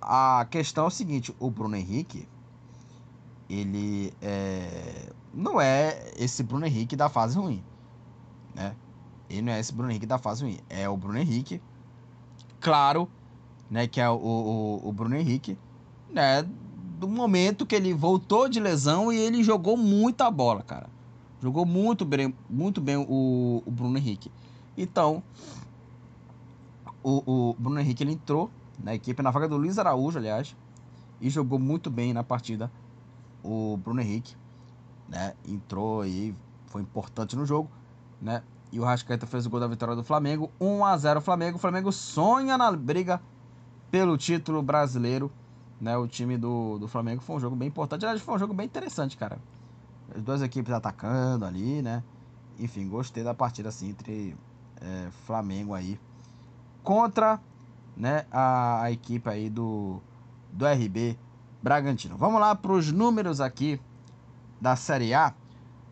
a 0.00 0.46
questão 0.50 0.84
é 0.84 0.88
o 0.88 0.90
seguinte, 0.90 1.34
o 1.38 1.50
Bruno 1.50 1.76
Henrique, 1.76 2.28
ele 3.48 4.12
é, 4.20 5.12
não 5.32 5.60
é 5.60 6.12
esse 6.16 6.42
Bruno 6.42 6.66
Henrique 6.66 6.96
da 6.96 7.08
fase 7.08 7.36
ruim, 7.36 7.62
né? 8.54 8.74
Ele 9.28 9.42
não 9.42 9.52
é 9.52 9.60
esse 9.60 9.72
Bruno 9.72 9.90
Henrique 9.90 10.06
da 10.06 10.18
fase 10.18 10.44
ruim, 10.44 10.58
é 10.68 10.88
o 10.88 10.96
Bruno 10.96 11.18
Henrique, 11.18 11.60
claro, 12.60 13.08
né, 13.70 13.86
que 13.86 14.00
é 14.00 14.08
o, 14.08 14.14
o, 14.14 14.88
o 14.88 14.92
Bruno 14.92 15.16
Henrique, 15.16 15.58
né, 16.10 16.46
do 16.98 17.08
momento 17.08 17.66
que 17.66 17.74
ele 17.74 17.92
voltou 17.92 18.48
de 18.48 18.60
lesão 18.60 19.12
e 19.12 19.16
ele 19.16 19.42
jogou 19.42 19.76
muita 19.76 20.30
bola, 20.30 20.62
cara. 20.62 20.88
Jogou 21.40 21.66
muito 21.66 22.04
bem, 22.04 22.34
muito 22.48 22.80
bem 22.80 22.96
o, 22.96 23.62
o 23.64 23.70
Bruno 23.70 23.98
Henrique. 23.98 24.30
Então, 24.76 25.22
o, 27.02 27.50
o 27.50 27.56
Bruno 27.58 27.78
Henrique 27.78 28.02
ele 28.02 28.12
entrou 28.12 28.50
na 28.82 28.94
equipe, 28.94 29.22
na 29.22 29.30
vaga 29.30 29.48
do 29.48 29.56
Luiz 29.56 29.78
Araújo, 29.78 30.18
aliás, 30.18 30.56
e 31.20 31.28
jogou 31.28 31.58
muito 31.58 31.90
bem 31.90 32.12
na 32.12 32.24
partida. 32.24 32.70
O 33.42 33.76
Bruno 33.76 34.00
Henrique, 34.00 34.34
né, 35.08 35.34
entrou 35.46 36.04
e 36.06 36.34
foi 36.66 36.80
importante 36.80 37.36
no 37.36 37.44
jogo, 37.44 37.68
né? 38.20 38.42
E 38.72 38.80
o 38.80 38.84
Rascaeta 38.84 39.26
fez 39.26 39.46
o 39.46 39.50
gol 39.50 39.60
da 39.60 39.68
vitória 39.68 39.94
do 39.94 40.02
Flamengo, 40.02 40.50
1 40.60 40.84
a 40.84 40.96
0 40.96 41.20
Flamengo. 41.20 41.56
O 41.58 41.60
Flamengo 41.60 41.92
sonha 41.92 42.58
na 42.58 42.72
briga 42.72 43.20
pelo 43.90 44.16
título 44.16 44.60
brasileiro, 44.62 45.30
né? 45.80 45.96
O 45.96 46.06
time 46.06 46.36
do, 46.36 46.78
do 46.78 46.88
Flamengo 46.88 47.22
foi 47.22 47.36
um 47.36 47.40
jogo 47.40 47.56
bem 47.56 47.68
importante, 47.68 48.04
aliás, 48.04 48.22
foi 48.22 48.34
um 48.34 48.38
jogo 48.38 48.54
bem 48.54 48.66
interessante, 48.66 49.16
cara. 49.16 49.38
As 50.14 50.22
duas 50.22 50.42
equipes 50.42 50.72
atacando 50.72 51.44
ali, 51.44 51.82
né? 51.82 52.02
Enfim, 52.58 52.88
gostei 52.88 53.24
da 53.24 53.34
partida 53.34 53.68
assim 53.68 53.90
entre 53.90 54.36
é, 54.80 55.08
Flamengo 55.26 55.74
aí 55.74 55.98
contra 56.82 57.40
né, 57.96 58.26
a, 58.30 58.82
a, 58.82 58.92
equipe 58.92 59.28
aí 59.28 59.48
do, 59.48 60.00
do 60.52 60.66
RB 60.66 61.18
Bragantino. 61.62 62.16
Vamos 62.16 62.40
lá 62.40 62.54
para 62.54 62.72
os 62.72 62.92
números 62.92 63.40
aqui 63.40 63.80
da 64.60 64.76
Série 64.76 65.14
A. 65.14 65.34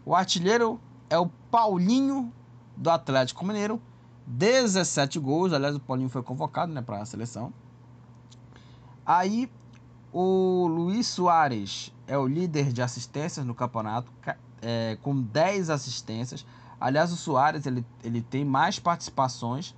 O 0.05 0.15
artilheiro 0.15 0.81
é 1.09 1.19
o 1.19 1.27
Paulinho 1.51 2.33
do 2.77 2.91
Atlético 2.91 3.45
Mineiro, 3.45 3.81
17 4.27 5.19
gols. 5.19 5.53
Aliás, 5.53 5.75
o 5.75 5.81
Paulinho 5.81 6.09
foi 6.09 6.23
convocado 6.23 6.73
né, 6.73 6.83
para 6.83 7.01
a 7.01 7.07
seleção. 7.07 7.53
Aí 9.05 9.51
o 10.13 10.67
Luiz 10.67 11.07
Soares 11.07 11.93
é 12.07 12.19
o 12.19 12.27
líder 12.27 12.73
de 12.73 12.83
assistências 12.83 13.47
no 13.47 13.55
campeonato, 13.55 14.13
é, 14.61 14.99
com 15.03 15.21
10 15.21 15.71
assistências. 15.71 16.45
Aliás, 16.79 17.11
o 17.13 17.17
Soares 17.17 17.65
ele, 17.65 17.85
ele 18.05 18.21
tem 18.21 18.45
mais 18.45 18.79
participações 18.79 19.75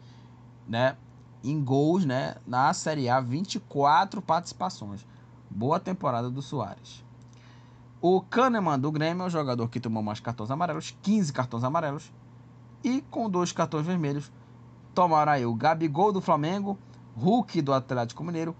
né, 0.66 0.97
em 1.43 1.62
gols 1.62 2.05
né, 2.05 2.35
na 2.47 2.74
Série 2.74 3.09
A, 3.09 3.20
24 3.20 4.20
participações. 4.20 5.06
Boa 5.48 5.78
temporada 5.78 6.28
do 6.28 6.43
Soares. 6.43 7.05
O 8.01 8.20
Kahneman 8.20 8.78
do 8.78 8.90
Grêmio 8.90 9.23
é 9.23 9.27
o 9.27 9.31
jogador 9.31 9.69
que 9.69 9.78
tomou 9.78 10.02
mais 10.02 10.19
cartões 10.19 10.51
amarelos, 10.51 10.97
15 11.01 11.32
cartões 11.32 11.62
amarelos. 11.62 12.12
E 12.82 13.01
com 13.02 13.31
dois 13.31 13.52
cartões 13.52 13.86
vermelhos, 13.86 14.31
tomaram 14.94 15.32
aí 15.32 15.47
o 15.47 15.55
Gabigol 15.55 16.12
do 16.12 16.20
Flamengo, 16.20 16.78
Hulk 17.16 17.62
do 17.62 17.73
Atlético 17.73 18.24
Mineiro, 18.24 18.55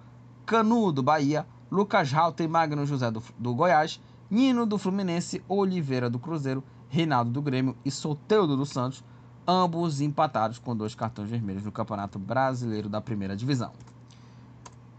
Canu 0.47 0.93
do 0.93 1.03
Bahia, 1.03 1.47
Lucas 1.75 2.13
Halter 2.13 2.47
e 2.47 2.49
Magno 2.49 2.87
José 2.87 3.11
do, 3.11 3.21
do 3.37 3.53
Goiás, 3.53 4.01
Nino 4.31 4.65
do 4.65 4.79
Fluminense, 4.79 5.43
Oliveira 5.49 6.09
do 6.09 6.21
Cruzeiro 6.21 6.63
Reinaldo 6.89 7.33
do 7.33 7.43
Grêmio 7.43 7.77
e 7.85 7.91
Soteudo 7.91 8.57
do 8.57 8.65
Santos, 8.65 9.03
ambos 9.45 10.01
empatados 10.01 10.61
com 10.61 10.77
dois 10.77 10.95
cartões 10.95 11.29
vermelhos 11.29 11.65
no 11.65 11.73
Campeonato 11.73 12.17
Brasileiro 12.17 12.89
da 12.89 13.01
Primeira 13.01 13.37
Divisão. 13.37 13.73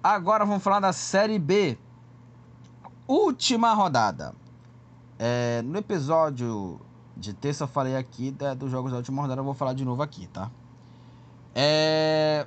Agora 0.04 0.46
vamos 0.46 0.62
falar 0.62 0.82
da 0.82 0.92
Série 0.92 1.40
B. 1.40 1.78
Última 3.08 3.74
rodada. 3.74 4.36
É, 5.18 5.62
no 5.62 5.78
episódio 5.78 6.82
de 7.16 7.34
terça 7.34 7.64
eu 7.64 7.68
falei 7.70 7.96
aqui 7.96 8.32
da, 8.32 8.54
dos 8.54 8.70
jogos 8.70 8.92
da 8.92 8.98
última 8.98 9.22
rodada, 9.22 9.40
eu 9.40 9.46
vou 9.46 9.54
falar 9.54 9.74
de 9.74 9.86
novo 9.86 10.04
aqui, 10.04 10.28
tá? 10.28 10.52
É, 11.56 12.46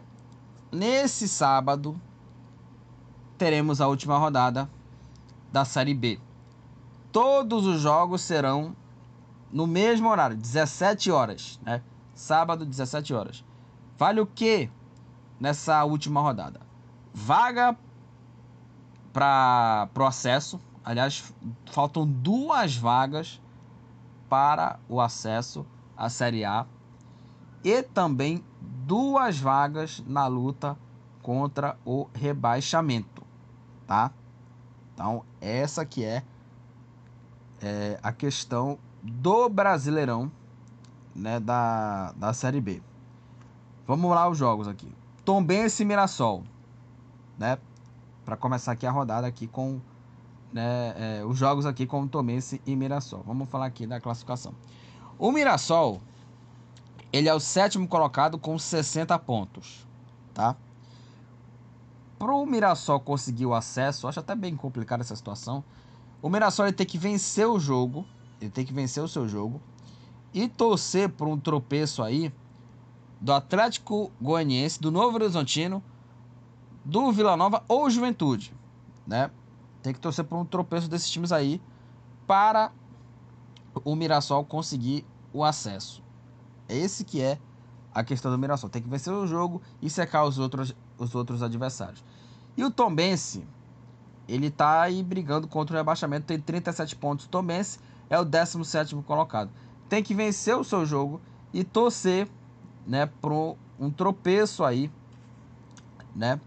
nesse 0.70 1.26
sábado 1.26 1.98
teremos 3.38 3.80
a 3.80 3.86
última 3.86 4.18
rodada 4.18 4.68
da 5.52 5.64
Série 5.64 5.94
B. 5.94 6.20
Todos 7.12 7.64
os 7.66 7.80
jogos 7.80 8.20
serão 8.20 8.76
no 9.50 9.66
mesmo 9.66 10.08
horário, 10.10 10.36
17 10.36 11.10
horas, 11.10 11.58
né? 11.62 11.80
Sábado, 12.14 12.66
17 12.66 13.14
horas. 13.14 13.44
Vale 13.96 14.20
o 14.20 14.26
que 14.26 14.70
nessa 15.40 15.84
última 15.84 16.20
rodada? 16.20 16.60
Vaga 17.14 17.76
para 19.12 19.88
o 19.96 20.04
acesso. 20.04 20.60
Aliás, 20.84 21.32
faltam 21.70 22.06
duas 22.06 22.76
vagas 22.76 23.40
para 24.28 24.78
o 24.88 25.00
acesso 25.00 25.64
à 25.96 26.08
Série 26.08 26.44
A 26.44 26.66
e 27.64 27.82
também 27.82 28.44
duas 28.60 29.38
vagas 29.38 30.02
na 30.06 30.26
luta 30.26 30.76
contra 31.22 31.76
o 31.84 32.08
rebaixamento, 32.14 33.17
tá? 33.88 34.12
Então, 34.94 35.24
essa 35.40 35.84
que 35.84 36.04
é, 36.04 36.22
é 37.60 37.98
a 38.02 38.12
questão 38.12 38.78
do 39.02 39.48
Brasileirão, 39.48 40.30
né, 41.14 41.40
da, 41.40 42.12
da 42.12 42.32
Série 42.32 42.60
B. 42.60 42.82
Vamos 43.86 44.10
lá 44.10 44.28
os 44.28 44.36
jogos 44.36 44.68
aqui. 44.68 44.92
Tombense 45.24 45.82
e 45.82 45.86
Mirassol, 45.86 46.44
né? 47.38 47.58
Para 48.24 48.36
começar 48.36 48.72
aqui 48.72 48.86
a 48.86 48.90
rodada 48.90 49.26
aqui 49.26 49.46
com 49.46 49.80
né, 50.52 50.94
é, 50.96 51.24
os 51.24 51.38
jogos 51.38 51.64
aqui 51.64 51.86
com 51.86 52.06
Tombense 52.06 52.60
e 52.66 52.76
Mirassol. 52.76 53.22
Vamos 53.26 53.48
falar 53.48 53.66
aqui 53.66 53.86
da 53.86 54.00
classificação. 54.00 54.54
O 55.18 55.32
Mirassol, 55.32 56.00
ele 57.10 57.28
é 57.28 57.34
o 57.34 57.40
sétimo 57.40 57.88
colocado 57.88 58.38
com 58.38 58.58
60 58.58 59.18
pontos, 59.20 59.86
tá? 60.34 60.54
Para 62.18 62.34
o 62.34 62.44
Mirassol 62.44 62.98
conseguir 63.00 63.46
o 63.46 63.54
acesso, 63.54 64.08
acho 64.08 64.20
até 64.20 64.34
bem 64.34 64.56
complicada 64.56 65.02
essa 65.02 65.14
situação. 65.14 65.62
O 66.20 66.28
Mirassol 66.28 66.66
ele 66.66 66.74
tem 66.74 66.86
que 66.86 66.98
vencer 66.98 67.46
o 67.46 67.60
jogo, 67.60 68.04
ele 68.40 68.50
tem 68.50 68.64
que 68.64 68.72
vencer 68.72 69.02
o 69.02 69.08
seu 69.08 69.28
jogo 69.28 69.60
e 70.34 70.48
torcer 70.48 71.08
por 71.08 71.28
um 71.28 71.38
tropeço 71.38 72.02
aí 72.02 72.32
do 73.20 73.32
Atlético 73.32 74.10
Goianiense, 74.20 74.80
do 74.80 74.90
Novo 74.90 75.16
Horizontino, 75.16 75.82
do 76.84 77.12
Vila 77.12 77.36
Nova 77.36 77.62
ou 77.68 77.88
Juventude, 77.88 78.52
né? 79.06 79.30
Tem 79.82 79.92
que 79.92 80.00
torcer 80.00 80.24
por 80.24 80.36
um 80.36 80.44
tropeço 80.44 80.88
desses 80.88 81.08
times 81.08 81.30
aí 81.30 81.60
para 82.26 82.72
o 83.84 83.94
Mirassol 83.94 84.44
conseguir 84.44 85.06
o 85.32 85.44
acesso. 85.44 86.02
Esse 86.68 87.04
que 87.04 87.22
é 87.22 87.38
a 87.94 88.04
questão 88.04 88.30
do 88.30 88.38
Mirassol. 88.38 88.70
Tem 88.70 88.82
que 88.82 88.88
vencer 88.88 89.12
o 89.12 89.26
jogo 89.26 89.60
e 89.82 89.90
secar 89.90 90.24
os 90.24 90.38
outros, 90.38 90.74
os 90.98 91.14
outros 91.14 91.42
adversários. 91.42 92.02
E 92.56 92.64
o 92.64 92.70
Tombense, 92.70 93.46
ele 94.28 94.50
tá 94.50 94.82
aí 94.82 95.02
brigando 95.02 95.46
contra 95.46 95.74
o 95.74 95.78
rebaixamento, 95.78 96.26
tem 96.26 96.40
37 96.40 96.96
pontos. 96.96 97.26
O 97.26 97.28
Tombense 97.28 97.78
é 98.10 98.18
o 98.18 98.24
17 98.24 98.94
colocado. 99.06 99.50
Tem 99.88 100.02
que 100.02 100.14
vencer 100.14 100.56
o 100.56 100.64
seu 100.64 100.84
jogo 100.84 101.20
e 101.52 101.64
torcer, 101.64 102.28
né, 102.86 103.06
por 103.20 103.56
um 103.78 103.90
tropeço 103.90 104.64
aí, 104.64 104.90
né, 106.14 106.40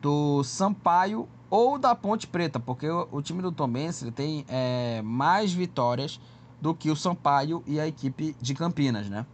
do 0.00 0.44
Sampaio 0.44 1.28
ou 1.48 1.78
da 1.78 1.94
Ponte 1.94 2.26
Preta, 2.26 2.58
porque 2.58 2.88
o, 2.88 3.20
time 3.22 3.42
do 3.42 3.52
Tombense 3.52 4.10
tem 4.10 4.44
é, 4.48 5.02
mais 5.02 5.52
vitórias 5.52 6.20
do 6.60 6.74
que 6.74 6.90
o 6.90 6.96
Sampaio 6.96 7.62
e 7.66 7.78
a 7.78 7.86
equipe 7.86 8.36
de 8.40 8.54
Campinas, 8.54 9.08
né? 9.08 9.26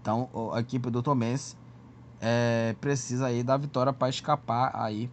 Então 0.00 0.28
a 0.52 0.60
equipe 0.60 0.88
do 0.88 1.02
Tomense 1.02 1.56
é, 2.20 2.74
precisa 2.80 3.26
aí 3.26 3.42
da 3.42 3.56
vitória 3.56 3.92
para 3.92 4.08
escapar 4.08 4.70
aí 4.74 5.10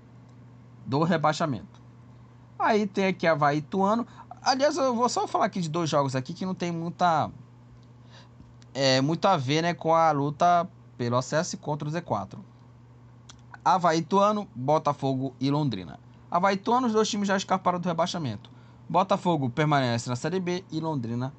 do 0.85 1.03
rebaixamento. 1.03 1.81
Aí 2.57 2.87
tem 2.87 3.07
aqui 3.07 3.27
Havaí 3.27 3.61
Tuano. 3.61 4.07
Aliás, 4.41 4.77
eu 4.77 4.95
vou 4.95 5.09
só 5.09 5.27
falar 5.27 5.45
aqui 5.45 5.61
de 5.61 5.69
dois 5.69 5.89
jogos 5.89 6.15
aqui 6.15 6.33
que 6.33 6.45
não 6.45 6.55
tem 6.55 6.71
muita 6.71 7.29
é, 8.73 9.01
muito 9.01 9.25
a 9.27 9.37
ver 9.37 9.61
né, 9.61 9.73
com 9.73 9.93
a 9.93 10.11
luta 10.11 10.67
pelo 10.97 11.15
acesso 11.17 11.57
contra 11.57 11.87
o 11.87 11.91
Z4. 11.91 12.37
Havaí 13.63 14.01
Tuano, 14.01 14.47
Botafogo 14.55 15.33
e 15.39 15.49
Londrina. 15.49 15.99
Havaí 16.29 16.57
Tuano, 16.57 16.87
os 16.87 16.93
dois 16.93 17.09
times 17.09 17.27
já 17.27 17.37
escaparam 17.37 17.79
do 17.79 17.87
rebaixamento. 17.87 18.49
Botafogo 18.89 19.49
permanece 19.49 20.09
na 20.09 20.15
Série 20.15 20.39
B 20.39 20.63
e 20.71 20.79
Londrina 20.79 21.33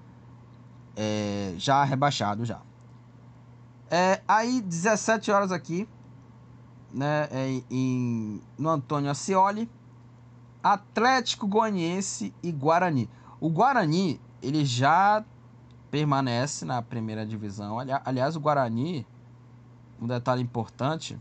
é, 0.97 1.55
já 1.59 1.85
rebaixado 1.85 2.45
já. 2.45 2.61
É, 3.97 4.21
aí 4.27 4.61
17 4.61 5.31
horas 5.31 5.53
aqui, 5.53 5.89
né, 6.93 7.29
é, 7.31 7.63
em, 7.71 8.43
no 8.59 8.69
Antônio 8.69 9.09
Ascioli, 9.09 9.71
Atlético 10.61 11.47
Goianiense 11.47 12.35
e 12.43 12.51
Guarani. 12.51 13.09
O 13.41 13.49
Guarani, 13.49 14.21
ele 14.43 14.65
já 14.65 15.25
permanece 15.93 16.65
na 16.65 16.83
primeira 16.83 17.25
divisão. 17.25 17.77
aliás, 18.05 18.35
o 18.35 18.41
Guarani, 18.41 19.07
um 20.03 20.09
detalhe 20.09 20.43
importante, 20.43 21.17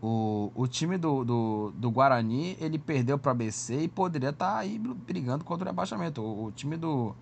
o, 0.00 0.50
o 0.54 0.66
time 0.66 0.96
do, 0.96 1.26
do, 1.26 1.72
do 1.76 1.90
Guarani, 1.90 2.56
ele 2.58 2.78
perdeu 2.78 3.18
para 3.18 3.34
BC 3.34 3.82
e 3.82 3.88
poderia 3.88 4.30
estar 4.30 4.50
tá 4.50 4.58
aí 4.60 4.78
brigando 4.78 5.44
contra 5.44 5.66
o 5.66 5.68
rebaixamento. 5.70 6.22
O, 6.22 6.46
o 6.46 6.52
time 6.52 6.78
do, 6.78 7.14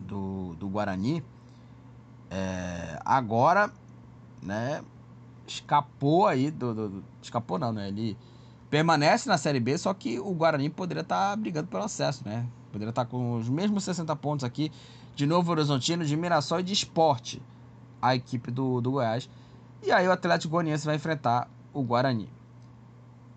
do, 0.00 0.56
do 0.56 0.68
Guarani 0.68 1.22
é, 2.30 2.98
agora, 3.04 3.70
né, 4.42 4.82
escapou 5.46 6.26
aí 6.26 6.50
do, 6.50 6.74
do, 6.74 6.88
do, 6.88 7.04
Escapou 7.22 7.58
não, 7.58 7.72
né? 7.72 7.88
Ele 7.88 8.16
permanece 8.70 9.28
na 9.28 9.38
Série 9.38 9.60
B, 9.60 9.76
só 9.78 9.94
que 9.94 10.18
o 10.18 10.32
Guarani 10.32 10.68
poderia 10.68 11.02
estar 11.02 11.30
tá 11.30 11.36
brigando 11.36 11.68
pelo 11.68 11.84
acesso, 11.84 12.22
né? 12.24 12.46
Poderia 12.72 12.90
estar 12.90 13.04
tá 13.04 13.10
com 13.10 13.36
os 13.36 13.48
mesmos 13.48 13.84
60 13.84 14.14
pontos 14.16 14.44
aqui 14.44 14.70
de 15.14 15.26
Novo 15.26 15.50
Horizontino, 15.52 16.04
de 16.04 16.16
Mirassol 16.16 16.60
e 16.60 16.62
de 16.62 16.72
Esporte, 16.72 17.40
a 18.02 18.14
equipe 18.14 18.50
do, 18.50 18.80
do 18.80 18.90
Goiás. 18.92 19.28
E 19.82 19.92
aí 19.92 20.08
o 20.08 20.12
Atlético 20.12 20.52
Goianiense 20.52 20.84
vai 20.84 20.96
enfrentar 20.96 21.48
o 21.72 21.82
Guarani. 21.82 22.28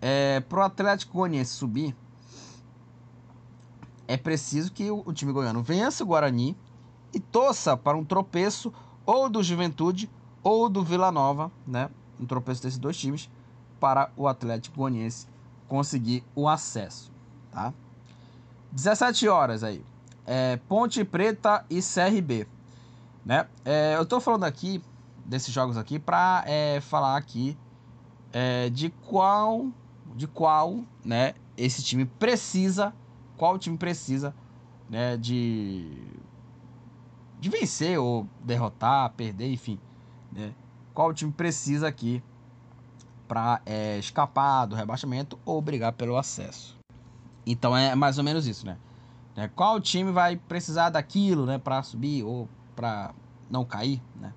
É, 0.00 0.40
para 0.40 0.60
o 0.60 0.62
Atlético 0.62 1.18
Goianiense 1.18 1.52
subir, 1.52 1.94
é 4.06 4.16
preciso 4.16 4.72
que 4.72 4.90
o, 4.90 5.02
o 5.04 5.12
time 5.12 5.32
goiano 5.32 5.62
vença 5.62 6.02
o 6.02 6.06
Guarani 6.06 6.56
e 7.12 7.20
torça 7.20 7.76
para 7.76 7.96
um 7.96 8.04
tropeço 8.04 8.72
ou 9.04 9.28
do 9.28 9.42
Juventude 9.42 10.10
ou 10.42 10.68
do 10.68 10.82
Vila 10.82 11.10
Nova, 11.10 11.50
né? 11.66 11.90
Um 12.20 12.26
tropeço 12.26 12.62
desses 12.62 12.78
dois 12.78 12.96
times 12.96 13.30
para 13.80 14.10
o 14.16 14.26
Atlético 14.26 14.76
Goianiense 14.76 15.26
conseguir 15.66 16.24
o 16.34 16.48
acesso, 16.48 17.12
tá? 17.50 17.72
17 18.72 19.28
horas 19.28 19.62
aí. 19.62 19.84
É, 20.26 20.56
Ponte 20.68 21.02
Preta 21.04 21.64
e 21.70 21.80
CRB, 21.80 22.46
né? 23.24 23.46
É, 23.64 23.96
eu 23.96 24.04
tô 24.04 24.20
falando 24.20 24.44
aqui 24.44 24.82
desses 25.24 25.52
jogos 25.52 25.76
aqui 25.76 25.98
para 25.98 26.42
é, 26.46 26.80
falar 26.80 27.16
aqui 27.16 27.56
é, 28.32 28.70
de 28.70 28.90
qual 28.90 29.66
de 30.14 30.26
qual 30.26 30.80
né 31.04 31.34
esse 31.56 31.82
time 31.82 32.06
precisa 32.06 32.94
qual 33.36 33.58
time 33.58 33.76
precisa 33.76 34.34
né 34.88 35.18
de 35.18 35.86
de 37.40 37.48
vencer 37.48 37.98
ou 37.98 38.26
derrotar 38.42 39.10
perder 39.10 39.52
enfim 39.52 39.78
né 40.32 40.52
qual 40.94 41.12
time 41.12 41.32
precisa 41.32 41.88
aqui 41.88 42.22
para 43.26 43.60
é, 43.66 43.98
escapar 43.98 44.66
do 44.66 44.74
rebaixamento 44.74 45.38
ou 45.44 45.60
brigar 45.60 45.92
pelo 45.92 46.16
acesso 46.16 46.76
então 47.46 47.76
é 47.76 47.94
mais 47.94 48.18
ou 48.18 48.24
menos 48.24 48.46
isso 48.46 48.66
né 48.66 48.76
é, 49.36 49.48
qual 49.48 49.80
time 49.80 50.10
vai 50.10 50.36
precisar 50.36 50.90
daquilo 50.90 51.46
né 51.46 51.58
para 51.58 51.82
subir 51.82 52.24
ou 52.24 52.48
para 52.74 53.14
não 53.50 53.64
cair 53.64 54.02
né 54.16 54.32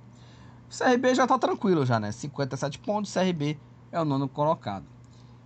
o 0.70 0.78
CRB 0.78 1.16
já 1.16 1.26
tá 1.26 1.38
tranquilo 1.38 1.86
já 1.86 2.00
né 2.00 2.12
57 2.12 2.80
pontos 2.80 3.14
CRB 3.14 3.58
é 3.92 4.00
o 4.00 4.06
nono 4.06 4.28
colocado. 4.28 4.86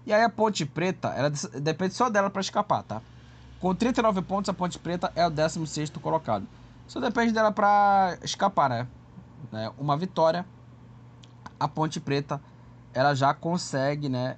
E 0.05 0.13
aí 0.13 0.21
a 0.21 0.29
Ponte 0.29 0.65
Preta, 0.65 1.09
ela 1.09 1.31
depende 1.59 1.95
só 1.95 2.09
dela 2.09 2.29
para 2.29 2.41
escapar, 2.41 2.83
tá? 2.83 3.01
Com 3.59 3.73
39 3.73 4.21
pontos, 4.21 4.49
a 4.49 4.53
Ponte 4.53 4.77
Preta 4.77 5.11
é 5.15 5.25
o 5.25 5.29
16 5.29 5.89
colocado. 6.01 6.45
Só 6.87 6.99
depende 6.99 7.33
dela 7.33 7.51
para 7.51 8.17
escapar, 8.23 8.69
né? 8.69 8.87
né? 9.51 9.71
Uma 9.77 9.97
vitória, 9.97 10.45
a 11.59 11.67
Ponte 11.67 11.99
Preta, 11.99 12.41
ela 12.93 13.13
já 13.13 13.33
consegue, 13.33 14.09
né? 14.09 14.37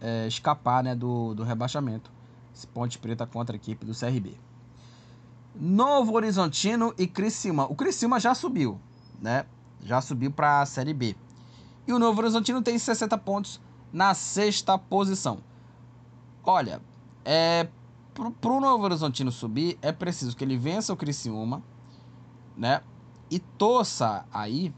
É, 0.00 0.26
escapar, 0.26 0.82
né? 0.82 0.94
Do, 0.94 1.34
do 1.34 1.42
rebaixamento. 1.44 2.10
Esse 2.54 2.66
Ponte 2.66 2.98
Preta 2.98 3.26
contra 3.26 3.54
a 3.54 3.58
equipe 3.58 3.84
do 3.84 3.94
CRB. 3.94 4.36
Novo 5.54 6.14
Horizontino 6.14 6.94
e 6.98 7.06
Criciúma. 7.06 7.66
O 7.66 7.74
Criciúma 7.74 8.18
já 8.18 8.34
subiu, 8.34 8.80
né? 9.20 9.44
Já 9.82 10.00
subiu 10.00 10.30
para 10.30 10.62
a 10.62 10.66
Série 10.66 10.94
B. 10.94 11.14
E 11.86 11.92
o 11.92 11.98
Novo 11.98 12.20
Horizontino 12.20 12.62
tem 12.62 12.78
60 12.78 13.18
pontos 13.18 13.60
na 13.92 14.14
sexta 14.14 14.78
posição. 14.78 15.38
Olha, 16.44 16.80
é, 17.24 17.68
para 18.12 18.52
o 18.52 18.60
Novo 18.60 18.84
Horizontino 18.84 19.30
subir, 19.30 19.78
é 19.82 19.92
preciso 19.92 20.36
que 20.36 20.42
ele 20.42 20.56
vença 20.56 20.92
o 20.92 20.96
Criciúma, 20.96 21.62
né? 22.56 22.82
E 23.30 23.38
torça 23.38 24.24
aí 24.32 24.74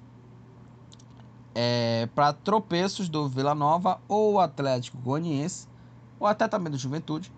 é, 1.54 2.08
para 2.14 2.32
tropeços 2.32 3.08
do 3.08 3.28
Vila 3.28 3.54
Nova 3.54 4.00
ou 4.08 4.40
Atlético 4.40 4.98
Goianiense, 4.98 5.68
ou 6.18 6.26
até 6.26 6.48
também 6.48 6.70
do 6.70 6.78
Juventude, 6.78 7.32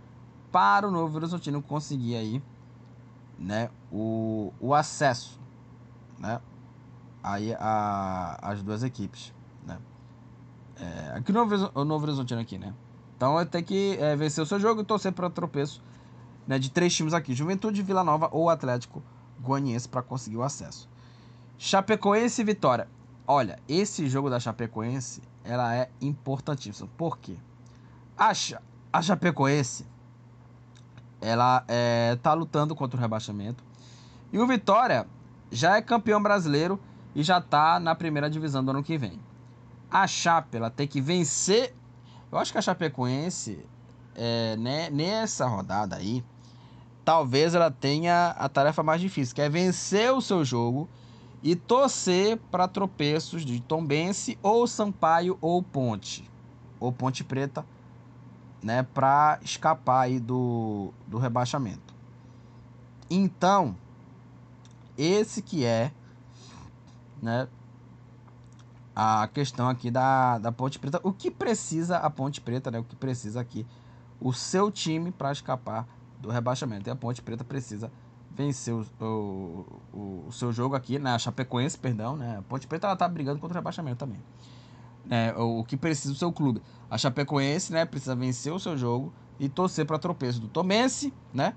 para 0.50 0.88
o 0.88 0.90
Novo 0.90 1.16
Horizontino 1.16 1.60
conseguir 1.62 2.16
aí, 2.16 2.42
né, 3.38 3.68
o, 3.92 4.52
o 4.58 4.74
acesso, 4.74 5.38
né, 6.18 6.40
aí 7.22 7.54
a, 7.54 8.38
as 8.40 8.62
duas 8.62 8.82
equipes, 8.82 9.34
né. 9.66 9.78
É, 10.78 11.16
aqui 11.16 11.32
no 11.32 11.44
Novo, 11.44 11.70
o 11.74 11.84
Novo 11.84 12.04
Horizontino 12.04 12.40
aqui, 12.40 12.56
né. 12.56 12.72
Então 13.16 13.44
ter 13.46 13.62
que 13.62 13.96
é, 14.00 14.14
vencer 14.16 14.42
o 14.42 14.46
seu 14.46 14.58
jogo 14.58 14.80
e 14.80 14.84
torcer 14.84 15.12
para 15.12 15.28
tropeço, 15.28 15.82
né, 16.46 16.58
de 16.58 16.70
três 16.70 16.94
times 16.94 17.12
aqui, 17.12 17.34
Juventude, 17.34 17.82
Vila 17.82 18.04
Nova 18.04 18.28
ou 18.32 18.48
Atlético 18.48 19.02
Goianiense 19.02 19.15
para 19.90 20.02
conseguir 20.02 20.36
o 20.36 20.42
acesso. 20.42 20.88
Chapecoense 21.58 22.42
e 22.42 22.44
Vitória. 22.44 22.88
Olha, 23.26 23.58
esse 23.68 24.08
jogo 24.08 24.30
da 24.30 24.38
Chapecoense, 24.38 25.22
ela 25.42 25.74
é 25.74 25.88
importantíssima. 26.00 26.88
Por 26.96 27.18
quê? 27.18 27.36
A, 28.16 28.32
a 28.92 29.02
Chapecoense, 29.02 29.86
ela 31.20 31.64
é, 31.66 32.16
tá 32.22 32.32
lutando 32.34 32.74
contra 32.74 32.96
o 32.96 33.00
rebaixamento. 33.00 33.64
E 34.32 34.38
o 34.38 34.46
Vitória 34.46 35.06
já 35.50 35.76
é 35.76 35.82
campeão 35.82 36.22
brasileiro 36.22 36.78
e 37.14 37.22
já 37.22 37.40
tá 37.40 37.80
na 37.80 37.94
primeira 37.94 38.28
divisão 38.28 38.64
do 38.64 38.70
ano 38.70 38.82
que 38.82 38.98
vem. 38.98 39.18
A 39.90 40.06
Chape, 40.06 40.56
ela 40.56 40.70
tem 40.70 40.86
que 40.86 41.00
vencer. 41.00 41.74
Eu 42.30 42.38
acho 42.38 42.52
que 42.52 42.58
a 42.58 42.62
Chapecoense, 42.62 43.64
é, 44.14 44.56
né, 44.56 44.90
nessa 44.90 45.46
rodada 45.46 45.96
aí, 45.96 46.22
talvez 47.06 47.54
ela 47.54 47.70
tenha 47.70 48.30
a 48.30 48.48
tarefa 48.48 48.82
mais 48.82 49.00
difícil, 49.00 49.32
que 49.32 49.40
é 49.40 49.48
vencer 49.48 50.12
o 50.12 50.20
seu 50.20 50.44
jogo 50.44 50.88
e 51.40 51.54
torcer 51.54 52.36
para 52.50 52.66
tropeços 52.66 53.44
de 53.44 53.60
Tombense 53.60 54.36
ou 54.42 54.66
Sampaio 54.66 55.38
ou 55.40 55.62
Ponte, 55.62 56.28
ou 56.80 56.90
Ponte 56.92 57.22
Preta, 57.22 57.64
né, 58.60 58.82
para 58.82 59.38
escapar 59.40 60.00
aí 60.00 60.18
do, 60.18 60.92
do 61.06 61.16
rebaixamento. 61.16 61.94
Então, 63.08 63.76
esse 64.98 65.40
que 65.40 65.64
é, 65.64 65.92
né, 67.22 67.46
a 68.96 69.28
questão 69.28 69.68
aqui 69.68 69.92
da, 69.92 70.38
da 70.38 70.50
Ponte 70.50 70.76
Preta. 70.80 70.98
O 71.04 71.12
que 71.12 71.30
precisa 71.30 71.98
a 71.98 72.10
Ponte 72.10 72.40
Preta, 72.40 72.68
né? 72.70 72.78
O 72.80 72.84
que 72.84 72.96
precisa 72.96 73.40
aqui 73.40 73.64
o 74.18 74.32
seu 74.32 74.72
time 74.72 75.12
para 75.12 75.30
escapar 75.30 75.86
do 76.20 76.30
rebaixamento. 76.30 76.88
E 76.88 76.90
a 76.90 76.96
Ponte 76.96 77.22
Preta 77.22 77.44
precisa 77.44 77.90
vencer 78.34 78.74
o, 78.74 78.86
o, 79.00 80.24
o, 80.26 80.32
seu 80.32 80.52
jogo 80.52 80.74
aqui, 80.74 80.98
né? 80.98 81.18
Chapecoense, 81.18 81.78
perdão, 81.78 82.16
né? 82.16 82.38
A 82.38 82.42
Ponte 82.42 82.66
Preta 82.66 82.86
ela 82.86 82.96
tá 82.96 83.08
brigando 83.08 83.40
contra 83.40 83.54
o 83.54 83.58
rebaixamento 83.58 83.98
também. 83.98 84.20
É, 85.08 85.34
o, 85.36 85.60
o 85.60 85.64
que 85.64 85.76
precisa 85.76 86.12
o 86.12 86.16
seu 86.16 86.32
clube. 86.32 86.62
A 86.90 86.98
Chapecoense, 86.98 87.72
né, 87.72 87.84
precisa 87.84 88.14
vencer 88.14 88.52
o 88.52 88.58
seu 88.58 88.76
jogo 88.76 89.12
e 89.38 89.48
torcer 89.48 89.86
para 89.86 89.98
tropeço 89.98 90.40
do 90.40 90.48
Tomense, 90.48 91.12
né? 91.32 91.54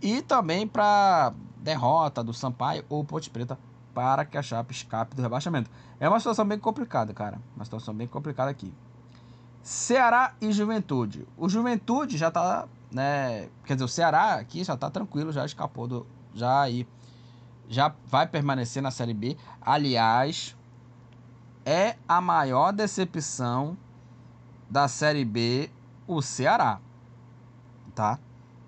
E 0.00 0.20
também 0.20 0.66
para 0.66 1.32
derrota 1.56 2.22
do 2.22 2.34
Sampaio 2.34 2.84
ou 2.88 3.04
Ponte 3.04 3.30
Preta 3.30 3.58
para 3.94 4.24
que 4.24 4.36
a 4.36 4.42
Chape 4.42 4.72
escape 4.72 5.14
do 5.14 5.22
rebaixamento. 5.22 5.70
É 6.00 6.08
uma 6.08 6.18
situação 6.18 6.44
bem 6.46 6.58
complicada, 6.58 7.12
cara. 7.12 7.40
Uma 7.54 7.64
situação 7.64 7.94
bem 7.94 8.06
complicada 8.06 8.50
aqui. 8.50 8.72
Ceará 9.62 10.34
e 10.40 10.50
Juventude. 10.50 11.26
O 11.36 11.48
Juventude 11.48 12.16
já 12.16 12.30
tá 12.30 12.66
né? 12.92 13.48
Quer 13.64 13.74
dizer, 13.74 13.84
o 13.84 13.88
Ceará 13.88 14.34
aqui 14.34 14.62
já 14.62 14.76
tá 14.76 14.90
tranquilo, 14.90 15.32
já 15.32 15.44
escapou 15.44 15.86
do. 15.86 16.06
Já 16.34 16.60
aí. 16.60 16.86
Já 17.68 17.94
vai 18.06 18.26
permanecer 18.26 18.82
na 18.82 18.90
Série 18.90 19.14
B. 19.14 19.36
Aliás, 19.60 20.56
é 21.64 21.96
a 22.06 22.20
maior 22.20 22.72
decepção 22.72 23.76
da 24.68 24.88
Série 24.88 25.24
B 25.24 25.70
o 26.06 26.20
Ceará. 26.20 26.80
Tá? 27.94 28.18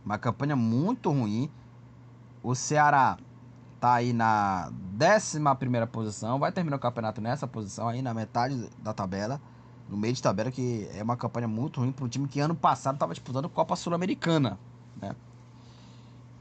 Uma 0.05 0.19
campanha 0.19 0.57
muito 0.57 1.11
ruim. 1.11 1.51
O 2.43 2.55
Ceará 2.55 3.19
tá 3.81 3.95
aí 3.95 4.13
na 4.13 4.71
11 4.95 5.87
posição. 5.91 6.39
Vai 6.39 6.53
terminar 6.53 6.77
o 6.77 6.81
campeonato 6.81 7.21
nessa 7.21 7.47
posição, 7.47 7.89
aí 7.89 8.01
na 8.01 8.15
metade 8.15 8.71
da 8.79 8.93
tabela 8.95 9.41
no 9.89 9.97
meio 9.97 10.15
de 10.15 10.23
tabela, 10.23 10.51
que 10.51 10.89
é 10.95 11.03
uma 11.03 11.17
campanha 11.17 11.47
muito 11.47 11.81
ruim 11.81 11.93
para 11.93 12.05
um 12.05 12.09
time 12.09 12.27
que 12.27 12.41
ano 12.41 12.55
passado 12.55 12.95
estava 12.95 13.13
disputando 13.13 13.49
Copa 13.49 13.77
Sul-Americana. 13.77 14.59
Né? 15.01 15.15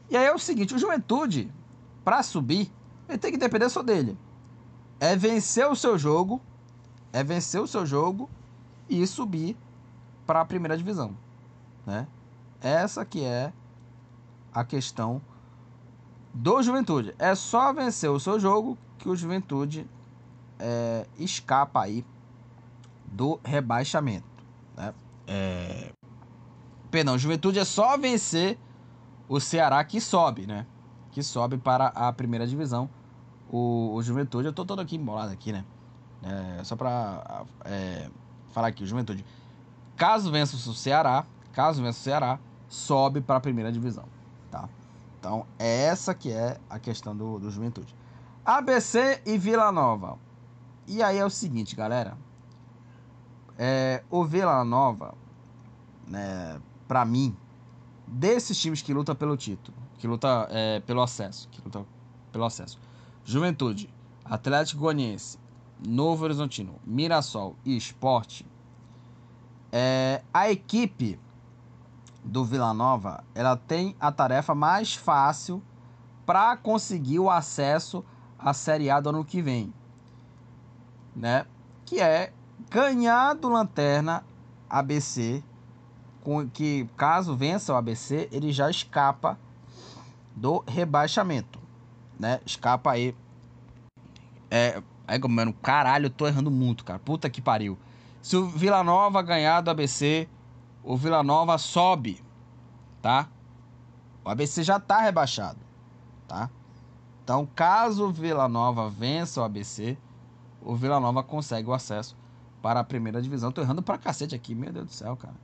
E 0.10 0.18
aí 0.18 0.26
é 0.26 0.34
o 0.34 0.40
seguinte: 0.40 0.74
o 0.74 0.80
Juventude, 0.80 1.52
para 2.04 2.24
subir, 2.24 2.72
ele 3.08 3.18
tem 3.18 3.32
que 3.32 3.38
depender 3.38 3.70
só 3.70 3.84
dele. 3.84 4.18
É 5.00 5.16
vencer 5.16 5.68
o 5.68 5.76
seu 5.76 5.98
jogo, 5.98 6.42
é 7.12 7.24
vencer 7.24 7.62
o 7.62 7.68
seu 7.68 7.86
jogo 7.86 8.30
e 8.90 9.06
subir 9.06 9.58
para 10.26 10.42
a 10.42 10.46
primeira 10.46 10.78
divisão. 10.78 11.16
Né? 11.86 12.08
Essa 12.62 13.04
que 13.04 13.24
é 13.24 13.52
a 14.54 14.64
questão 14.64 15.22
do 16.34 16.62
Juventude. 16.64 17.14
É 17.20 17.36
só 17.36 17.74
vencer 17.74 18.10
o 18.10 18.20
seu 18.20 18.40
jogo 18.40 18.78
que 18.98 19.10
o 19.10 19.16
Juventude 19.16 19.86
é, 20.60 21.06
escapa 21.18 21.82
aí 21.82 22.06
do 23.14 23.40
rebaixamento. 23.44 24.26
Né? 24.76 24.94
É... 25.28 25.92
Perdão, 26.90 27.18
Juventude 27.18 27.60
é 27.60 27.66
só 27.66 27.98
vencer 27.98 28.58
o 29.28 29.40
Ceará 29.40 29.84
que 29.84 30.02
sobe, 30.02 30.46
né? 30.46 30.66
Que 31.12 31.24
sobe 31.24 31.58
para 31.58 31.88
a 31.88 32.12
primeira 32.12 32.46
divisão. 32.46 32.90
O, 33.50 33.94
o 33.94 34.02
Juventude, 34.02 34.48
eu 34.48 34.54
tô 34.54 34.66
todo 34.66 34.82
aqui 34.82 34.96
embolado 34.96 35.32
aqui, 35.32 35.52
né? 35.52 35.64
É, 36.24 36.64
só 36.64 36.76
para 36.76 37.46
é, 37.66 38.10
falar 38.52 38.68
aqui, 38.68 38.84
o 38.84 38.88
Juventude. 38.88 39.26
Caso 39.96 40.32
vença 40.32 40.56
o 40.56 40.74
Ceará, 40.74 41.26
caso 41.52 41.82
vença 41.82 42.00
o 42.00 42.02
Ceará, 42.02 42.40
sobe 42.68 43.22
para 43.22 43.38
a 43.38 43.42
primeira 43.42 43.72
divisão, 43.72 44.06
tá? 44.50 44.68
Então, 45.20 45.46
essa 45.60 46.14
que 46.14 46.32
é 46.32 46.58
a 46.70 46.80
questão 46.80 47.16
do, 47.16 47.40
do 47.40 47.52
Juventude. 47.52 47.96
ABC 48.46 49.22
e 49.26 49.38
Vila 49.38 49.72
Nova. 49.72 50.18
E 50.88 51.02
aí 51.02 51.18
é 51.18 51.26
o 51.26 51.30
seguinte, 51.30 51.76
galera. 51.76 52.18
É, 53.58 54.04
o 54.10 54.24
Vila 54.26 54.64
Nova, 54.64 55.14
né, 56.08 56.60
para 56.88 57.06
mim, 57.06 57.36
desses 58.08 58.60
times 58.60 58.82
que 58.82 58.94
lutam 58.94 59.16
pelo 59.16 59.38
título, 59.38 59.78
que 59.98 60.08
luta 60.08 60.48
é, 60.50 60.80
pelo 60.82 61.02
acesso, 61.02 61.48
que 61.50 61.62
luta 61.62 61.86
pelo 62.32 62.46
acesso, 62.46 62.80
Juventude, 63.24 63.90
Atlético 64.26 64.82
Goianiense, 64.82 65.38
Novo 65.86 66.24
Horizontino, 66.24 66.76
Mirassol 66.86 67.56
e 67.64 67.76
Esporte, 67.78 68.46
é, 69.72 70.24
a 70.34 70.52
equipe 70.52 71.20
do 72.24 72.46
Vila 72.46 72.74
Nova, 72.74 73.24
ela 73.36 73.58
tem 73.58 73.96
a 74.00 74.12
tarefa 74.12 74.56
mais 74.56 74.94
fácil 74.94 75.62
para 76.26 76.56
conseguir 76.56 77.20
o 77.20 77.30
acesso 77.30 78.04
à 78.38 78.54
Série 78.54 78.90
A 78.90 79.00
do 79.00 79.10
ano 79.10 79.26
que 79.26 79.42
vem, 79.42 79.74
né? 81.16 81.46
Que 81.86 82.00
é 82.00 82.32
ganhar 82.70 83.34
do 83.34 83.50
Lanterna 83.50 84.24
ABC, 84.70 85.44
com 86.24 86.50
que 86.50 86.90
caso 86.98 87.36
vença 87.36 87.74
o 87.74 87.76
ABC, 87.76 88.28
ele 88.32 88.52
já 88.52 88.70
escapa 88.70 89.38
do 90.36 90.64
rebaixamento, 90.68 91.60
né? 92.20 92.40
Escapa 92.46 92.92
aí. 92.92 93.16
É, 94.50 94.82
é 95.08 95.20
mano, 95.20 95.54
caralho, 95.54 96.08
eu 96.08 96.10
tô 96.10 96.26
errando 96.26 96.50
muito, 96.50 96.84
cara. 96.84 96.98
Puta 96.98 97.30
que 97.30 97.42
pariu. 97.42 97.78
Se 98.22 98.38
o 98.38 98.48
Vila 98.48 98.84
Nova 98.84 99.22
ganhar 99.22 99.62
do 99.62 99.70
ABC, 99.70 100.28
o 100.84 100.98
Vila 100.98 101.22
Nova 101.22 101.58
sobe, 101.58 102.24
tá? 103.02 103.28
O 104.24 104.30
ABC 104.30 104.64
já 104.64 104.80
tá 104.80 105.02
rebaixado, 105.02 105.60
tá? 106.28 106.50
Então, 107.24 107.48
caso 107.54 108.08
o 108.08 108.12
Vila 108.12 108.48
Nova 108.48 108.90
vença 108.90 109.42
o 109.42 109.44
ABC, 109.44 109.98
o 110.62 110.76
Vila 110.76 111.00
Nova 111.00 111.22
consegue 111.22 111.70
o 111.70 111.74
acesso 111.74 112.23
para 112.64 112.80
a 112.80 112.84
primeira 112.84 113.22
divisão. 113.22 113.52
Tô 113.52 113.60
errando 113.60 113.84
pra 113.84 113.98
cacete 113.98 114.34
aqui, 114.34 114.56
meu 114.56 114.72
Deus 114.72 114.86
do 114.86 114.94
céu, 114.94 115.18
cara. 115.18 115.36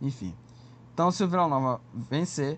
Enfim. 0.00 0.32
Então, 0.94 1.10
se 1.10 1.24
o 1.24 1.28
Vila 1.28 1.48
Nova 1.48 1.80
vencer, 1.92 2.56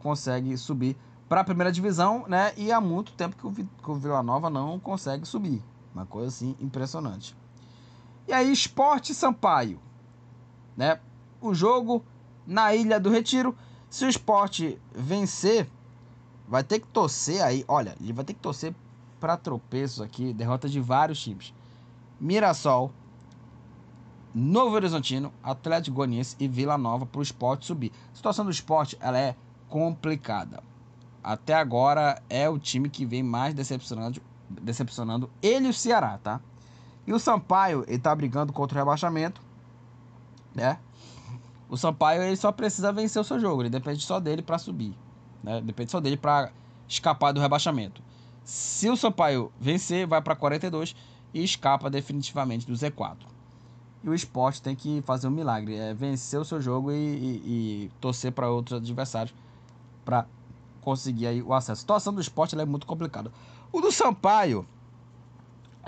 consegue 0.00 0.58
subir 0.58 0.96
para 1.28 1.42
a 1.42 1.44
primeira 1.44 1.70
divisão, 1.70 2.24
né? 2.26 2.52
E 2.56 2.72
há 2.72 2.80
muito 2.80 3.12
tempo 3.12 3.36
que 3.36 3.46
o, 3.46 3.52
que 3.52 3.90
o 3.90 3.94
Vila 3.94 4.24
Nova 4.24 4.50
não 4.50 4.78
consegue 4.80 5.24
subir. 5.24 5.62
Uma 5.94 6.04
coisa 6.04 6.28
assim 6.28 6.56
impressionante. 6.60 7.36
E 8.26 8.32
aí, 8.32 8.50
Esporte 8.50 9.14
Sampaio, 9.14 9.78
né? 10.76 10.98
O 11.40 11.54
jogo 11.54 12.04
na 12.44 12.74
Ilha 12.74 12.98
do 12.98 13.08
Retiro. 13.08 13.56
Se 13.88 14.04
o 14.04 14.08
esporte 14.08 14.80
vencer, 14.92 15.68
vai 16.48 16.64
ter 16.64 16.80
que 16.80 16.88
torcer 16.88 17.40
aí. 17.40 17.64
Olha, 17.68 17.94
ele 18.00 18.12
vai 18.12 18.24
ter 18.24 18.34
que 18.34 18.40
torcer 18.40 18.74
para 19.20 19.36
tropeços 19.36 20.00
aqui, 20.00 20.32
derrota 20.32 20.68
de 20.68 20.80
vários 20.80 21.22
times. 21.22 21.54
Mirassol, 22.18 22.90
Novo 24.34 24.74
Horizontino, 24.74 25.30
Atlético 25.42 25.96
Goianiense 25.96 26.36
e 26.40 26.48
Vila 26.48 26.78
Nova 26.78 27.04
para 27.04 27.18
o 27.18 27.22
esporte 27.22 27.66
subir. 27.66 27.92
A 28.12 28.16
situação 28.16 28.44
do 28.44 28.50
esporte 28.50 28.96
ela 29.00 29.18
é 29.18 29.36
complicada. 29.68 30.62
Até 31.22 31.54
agora 31.54 32.20
é 32.30 32.48
o 32.48 32.58
time 32.58 32.88
que 32.88 33.04
vem 33.04 33.22
mais 33.22 33.54
decepcionando, 33.54 34.22
decepcionando 34.48 35.30
ele 35.42 35.66
e 35.66 35.70
o 35.70 35.74
Ceará, 35.74 36.18
tá? 36.18 36.40
E 37.06 37.12
o 37.12 37.18
Sampaio, 37.18 37.84
ele 37.86 37.98
tá 37.98 38.14
brigando 38.14 38.52
contra 38.52 38.76
o 38.76 38.78
rebaixamento, 38.78 39.40
né? 40.54 40.78
O 41.68 41.76
Sampaio 41.76 42.22
ele 42.22 42.36
só 42.36 42.50
precisa 42.50 42.92
vencer 42.92 43.20
o 43.20 43.24
seu 43.24 43.38
jogo, 43.38 43.62
ele 43.62 43.70
depende 43.70 44.02
só 44.02 44.18
dele 44.18 44.42
para 44.42 44.58
subir, 44.58 44.96
né? 45.42 45.60
Depende 45.60 45.90
só 45.90 46.00
dele 46.00 46.16
para 46.16 46.50
escapar 46.88 47.32
do 47.32 47.40
rebaixamento. 47.40 48.02
Se 48.44 48.88
o 48.88 48.96
Sampaio 48.96 49.52
vencer, 49.60 50.06
vai 50.06 50.20
para 50.20 50.34
42 50.34 50.96
e 51.32 51.44
escapa 51.44 51.90
definitivamente 51.90 52.66
do 52.66 52.72
Z4. 52.72 53.31
E 54.04 54.08
o 54.08 54.14
esporte 54.14 54.60
tem 54.60 54.74
que 54.74 55.00
fazer 55.02 55.28
um 55.28 55.30
milagre, 55.30 55.76
é 55.76 55.94
vencer 55.94 56.40
o 56.40 56.44
seu 56.44 56.60
jogo 56.60 56.90
e, 56.90 56.94
e, 56.94 57.84
e 57.84 57.90
torcer 58.00 58.32
para 58.32 58.50
outros 58.50 58.80
adversários 58.80 59.34
para 60.04 60.26
conseguir 60.80 61.28
aí 61.28 61.42
o 61.42 61.54
acesso. 61.54 61.72
A 61.72 61.76
situação 61.76 62.12
do 62.12 62.20
esporte 62.20 62.58
é 62.58 62.64
muito 62.64 62.86
complicada. 62.86 63.30
O 63.70 63.80
do 63.80 63.92
Sampaio, 63.92 64.66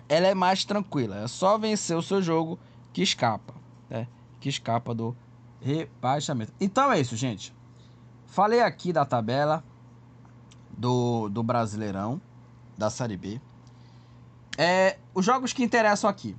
ela 0.08 0.28
é 0.28 0.34
mais 0.34 0.64
tranquila. 0.64 1.16
É 1.16 1.28
só 1.28 1.58
vencer 1.58 1.96
o 1.96 2.02
seu 2.02 2.22
jogo 2.22 2.58
que 2.92 3.02
escapa, 3.02 3.52
né? 3.90 4.06
Que 4.40 4.48
escapa 4.48 4.94
do 4.94 5.16
rebaixamento. 5.60 6.52
Então 6.60 6.92
é 6.92 7.00
isso, 7.00 7.16
gente. 7.16 7.52
Falei 8.26 8.60
aqui 8.62 8.92
da 8.92 9.04
tabela 9.04 9.62
do, 10.70 11.28
do 11.28 11.42
Brasileirão, 11.42 12.20
da 12.76 12.90
Série 12.90 13.16
B. 13.16 13.40
É, 14.56 14.98
os 15.14 15.24
jogos 15.24 15.52
que 15.52 15.64
interessam 15.64 16.08
aqui. 16.08 16.36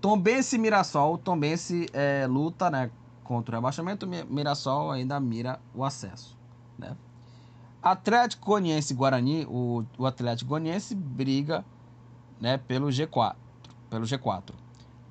Tombense 0.00 0.56
e 0.56 0.58
Mirassol. 0.58 1.18
Tombense 1.18 1.86
é, 1.92 2.26
luta 2.26 2.70
né, 2.70 2.90
contra 3.24 3.56
o 3.56 3.58
rebaixamento. 3.58 4.06
Mirassol 4.06 4.90
ainda 4.90 5.18
mira 5.18 5.60
o 5.74 5.84
acesso. 5.84 6.36
Né? 6.78 6.96
Atlético 7.82 8.46
Goianiense 8.46 8.94
Guarani. 8.94 9.44
O, 9.46 9.84
o 9.96 10.06
Atlético 10.06 10.50
Goianiense 10.50 10.94
briga 10.94 11.64
né, 12.40 12.58
pelo 12.58 12.88
G4. 12.88 13.34
Pelo 13.90 14.04
G4. 14.04 14.52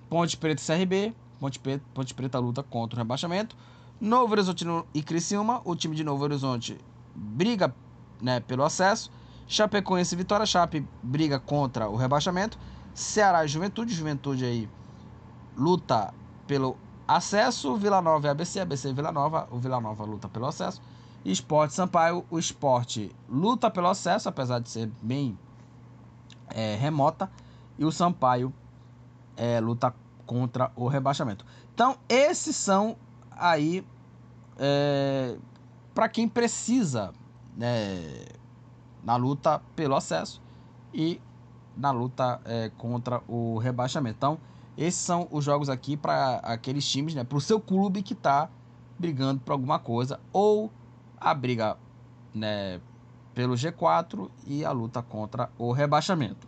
Ponte 0.09 0.37
Preta 0.37 0.61
e 0.61 0.65
CRB. 0.65 1.13
Ponte 1.39 1.59
Preta, 1.59 1.83
Ponte 1.93 2.13
Preta 2.13 2.39
luta 2.39 2.63
contra 2.63 2.97
o 2.97 2.99
rebaixamento. 2.99 3.55
Novo 3.99 4.31
Horizontino 4.31 4.85
e 4.93 5.03
Criciúma. 5.03 5.61
O 5.65 5.75
time 5.75 5.95
de 5.95 6.03
Novo 6.03 6.23
Horizonte 6.23 6.77
briga 7.13 7.73
né, 8.21 8.39
pelo 8.39 8.63
acesso. 8.63 9.11
Chapecoense 9.47 10.15
e 10.15 10.17
Vitória. 10.17 10.45
Chape 10.45 10.87
briga 11.03 11.39
contra 11.39 11.89
o 11.89 11.97
rebaixamento. 11.97 12.57
Ceará 12.93 13.43
e 13.43 13.47
Juventude. 13.49 13.93
Juventude 13.93 14.45
aí 14.45 14.69
luta 15.57 16.13
pelo 16.45 16.77
acesso. 17.07 17.75
Vila 17.75 18.01
Nova 18.01 18.27
e 18.27 18.29
ABC. 18.29 18.59
ABC 18.59 18.89
e 18.89 18.93
Vila 18.93 19.11
Nova. 19.11 19.47
O 19.51 19.57
Vila 19.57 19.81
Nova 19.81 20.03
luta 20.05 20.29
pelo 20.29 20.45
acesso. 20.45 20.81
Esporte 21.25 21.73
Sampaio. 21.73 22.25
O 22.29 22.37
esporte 22.37 23.13
luta 23.27 23.71
pelo 23.71 23.87
acesso, 23.87 24.29
apesar 24.29 24.59
de 24.59 24.69
ser 24.69 24.91
bem 25.01 25.37
é, 26.49 26.75
remota. 26.75 27.29
E 27.77 27.83
o 27.83 27.91
Sampaio 27.91 28.53
é, 29.35 29.59
luta 29.59 29.93
contra 30.25 30.71
o 30.75 30.87
rebaixamento. 30.87 31.45
Então, 31.73 31.97
esses 32.09 32.55
são 32.55 32.97
aí 33.31 33.85
é, 34.57 35.37
para 35.93 36.09
quem 36.09 36.27
precisa 36.27 37.13
né, 37.55 38.25
na 39.03 39.15
luta 39.15 39.61
pelo 39.75 39.95
acesso 39.95 40.41
e 40.93 41.21
na 41.75 41.91
luta 41.91 42.41
é, 42.45 42.71
contra 42.77 43.21
o 43.27 43.57
rebaixamento. 43.57 44.15
Então, 44.17 44.39
esses 44.77 44.99
são 44.99 45.27
os 45.31 45.43
jogos 45.43 45.69
aqui 45.69 45.97
para 45.97 46.35
aqueles 46.37 46.87
times, 46.87 47.15
né, 47.15 47.23
para 47.23 47.37
o 47.37 47.41
seu 47.41 47.59
clube 47.59 48.03
que 48.03 48.13
está 48.13 48.49
brigando 48.97 49.41
por 49.41 49.53
alguma 49.53 49.79
coisa 49.79 50.19
ou 50.31 50.71
a 51.19 51.33
briga 51.33 51.75
né, 52.33 52.79
pelo 53.33 53.55
G4 53.55 54.29
e 54.45 54.63
a 54.63 54.71
luta 54.71 55.01
contra 55.01 55.49
o 55.57 55.71
rebaixamento. 55.71 56.47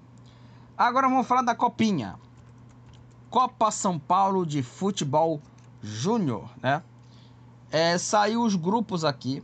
Agora 0.78 1.10
vamos 1.10 1.28
falar 1.28 1.42
da 1.42 1.56
copinha. 1.56 2.16
Copa 3.30 3.70
São 3.70 4.00
Paulo 4.00 4.46
de 4.46 4.64
Futebol 4.64 5.42
Júnior, 5.82 6.50
né? 6.62 6.82
É, 7.72 7.98
saiu 7.98 8.44
os 8.44 8.56
grupos 8.56 9.06
aqui 9.06 9.44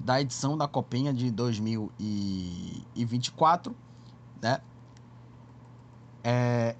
da 0.00 0.20
edição 0.20 0.56
da 0.56 0.68
Copinha 0.68 1.12
de 1.12 1.30
2024, 1.30 3.76
né? 4.40 4.60
É, 6.22 6.76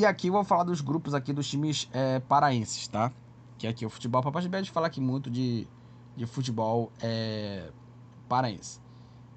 e 0.00 0.06
aqui 0.06 0.30
vou 0.30 0.42
falar 0.42 0.64
dos 0.64 0.80
grupos 0.80 1.12
aqui 1.12 1.30
dos 1.30 1.46
times 1.46 1.86
é, 1.92 2.20
paraenses, 2.20 2.88
tá? 2.88 3.12
Que 3.58 3.66
aqui 3.66 3.84
o 3.84 3.90
futebol 3.90 4.22
Papai 4.22 4.42
de 4.42 4.70
falar 4.70 4.86
aqui 4.86 4.98
muito 4.98 5.30
de, 5.30 5.68
de 6.16 6.24
futebol 6.24 6.90
é, 7.02 7.70
paraense. 8.26 8.80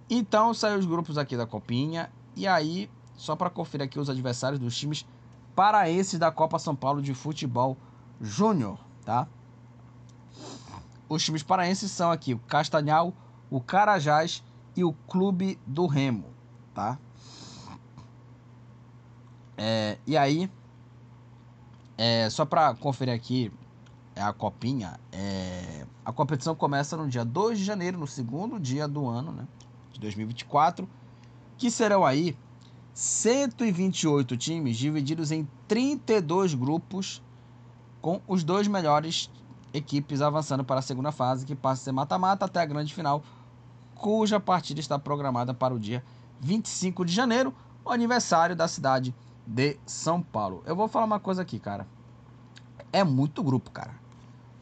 Então 0.09 0.53
saiu 0.53 0.79
os 0.79 0.85
grupos 0.85 1.17
aqui 1.17 1.35
da 1.35 1.45
Copinha 1.45 2.09
e 2.33 2.47
aí 2.47 2.89
só 3.17 3.35
para 3.35 3.49
conferir 3.49 3.85
aqui 3.85 3.99
os 3.99 4.09
adversários 4.09 4.57
dos 4.57 4.77
times 4.77 5.05
paraenses 5.53 6.17
da 6.17 6.31
Copa 6.31 6.57
São 6.57 6.73
Paulo 6.73 7.01
de 7.01 7.13
Futebol 7.13 7.77
Júnior, 8.21 8.79
tá? 9.03 9.27
Os 11.09 11.25
times 11.25 11.43
paraenses 11.43 11.91
são 11.91 12.09
aqui 12.09 12.33
o 12.33 12.39
Castanhal, 12.39 13.13
o 13.49 13.59
Carajás 13.59 14.41
e 14.77 14.83
o 14.85 14.93
Clube 14.93 15.59
do 15.67 15.87
Remo, 15.87 16.27
tá? 16.73 16.97
É, 19.57 19.97
e 20.05 20.17
aí, 20.17 20.49
é, 21.97 22.29
só 22.29 22.45
para 22.45 22.73
conferir 22.75 23.13
aqui 23.13 23.51
a 24.15 24.31
copinha, 24.31 24.99
é, 25.11 25.85
a 26.05 26.11
competição 26.11 26.55
começa 26.55 26.95
no 26.95 27.07
dia 27.07 27.25
2 27.25 27.59
de 27.59 27.63
janeiro, 27.63 27.97
no 27.97 28.07
segundo 28.07 28.59
dia 28.59 28.87
do 28.87 29.07
ano, 29.07 29.31
né, 29.31 29.47
de 29.91 29.99
2024, 29.99 30.87
que 31.57 31.71
serão 31.71 32.05
aí 32.05 32.37
128 32.93 34.37
times 34.37 34.77
divididos 34.77 35.31
em 35.31 35.47
32 35.67 36.53
grupos, 36.53 37.21
com 38.01 38.21
os 38.27 38.43
dois 38.43 38.67
melhores 38.67 39.31
equipes 39.73 40.21
avançando 40.21 40.63
para 40.63 40.79
a 40.79 40.83
segunda 40.83 41.11
fase, 41.11 41.45
que 41.45 41.55
passa 41.55 41.81
a 41.81 41.85
ser 41.85 41.91
mata-mata 41.91 42.45
até 42.45 42.61
a 42.61 42.65
grande 42.65 42.93
final, 42.93 43.23
cuja 43.95 44.39
partida 44.39 44.79
está 44.79 44.99
programada 44.99 45.53
para 45.53 45.73
o 45.73 45.79
dia 45.79 46.03
25 46.39 47.05
de 47.05 47.13
janeiro, 47.13 47.53
o 47.83 47.89
aniversário 47.89 48.55
da 48.55 48.67
cidade 48.67 49.15
de 49.45 49.77
São 49.85 50.21
Paulo. 50.21 50.63
Eu 50.65 50.75
vou 50.75 50.87
falar 50.87 51.05
uma 51.05 51.19
coisa 51.19 51.41
aqui, 51.41 51.59
cara. 51.59 51.87
É 52.91 53.03
muito 53.03 53.43
grupo, 53.43 53.71
cara. 53.71 53.93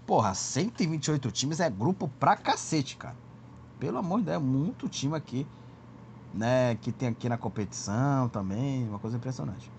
Porra, 0.05 0.33
128 0.33 1.31
times 1.31 1.59
é 1.59 1.69
grupo 1.69 2.09
pra 2.19 2.35
cacete, 2.35 2.97
cara. 2.97 3.15
Pelo 3.79 3.97
amor 3.97 4.19
de 4.19 4.25
Deus, 4.25 4.37
é 4.37 4.39
muito 4.39 4.87
time 4.89 5.15
aqui 5.15 5.47
né, 6.33 6.75
que 6.75 6.91
tem 6.91 7.09
aqui 7.09 7.27
na 7.27 7.37
competição 7.37 8.29
também, 8.29 8.87
uma 8.87 8.99
coisa 8.99 9.17
impressionante. 9.17 9.71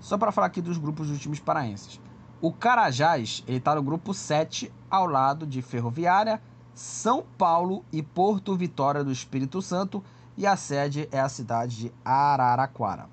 Só 0.00 0.18
para 0.18 0.32
falar 0.32 0.48
aqui 0.48 0.60
dos 0.60 0.78
grupos 0.78 1.08
dos 1.08 1.18
times 1.18 1.40
paraenses. 1.40 2.00
O 2.40 2.52
Carajás, 2.52 3.42
ele 3.46 3.60
tá 3.60 3.74
no 3.74 3.82
grupo 3.82 4.12
7, 4.12 4.70
ao 4.90 5.06
lado 5.06 5.46
de 5.46 5.62
Ferroviária, 5.62 6.42
São 6.74 7.24
Paulo 7.38 7.84
e 7.90 8.02
Porto 8.02 8.56
Vitória 8.56 9.02
do 9.02 9.12
Espírito 9.12 9.62
Santo, 9.62 10.04
e 10.36 10.46
a 10.46 10.56
sede 10.56 11.08
é 11.12 11.20
a 11.20 11.28
cidade 11.28 11.76
de 11.76 11.92
Araraquara. 12.04 13.08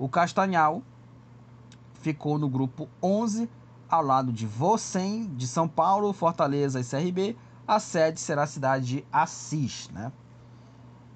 O 0.00 0.08
Castanhal 0.08 0.82
ficou 1.92 2.38
no 2.38 2.48
grupo 2.48 2.88
11, 3.02 3.46
ao 3.86 4.02
lado 4.02 4.32
de 4.32 4.46
Vocem, 4.46 5.26
de 5.36 5.46
São 5.46 5.68
Paulo, 5.68 6.10
Fortaleza 6.14 6.80
e 6.80 6.82
CRB. 6.82 7.36
A 7.68 7.78
sede 7.78 8.18
será 8.18 8.44
a 8.44 8.46
cidade 8.46 8.86
de 8.86 9.04
Assis, 9.12 9.90
né? 9.90 10.10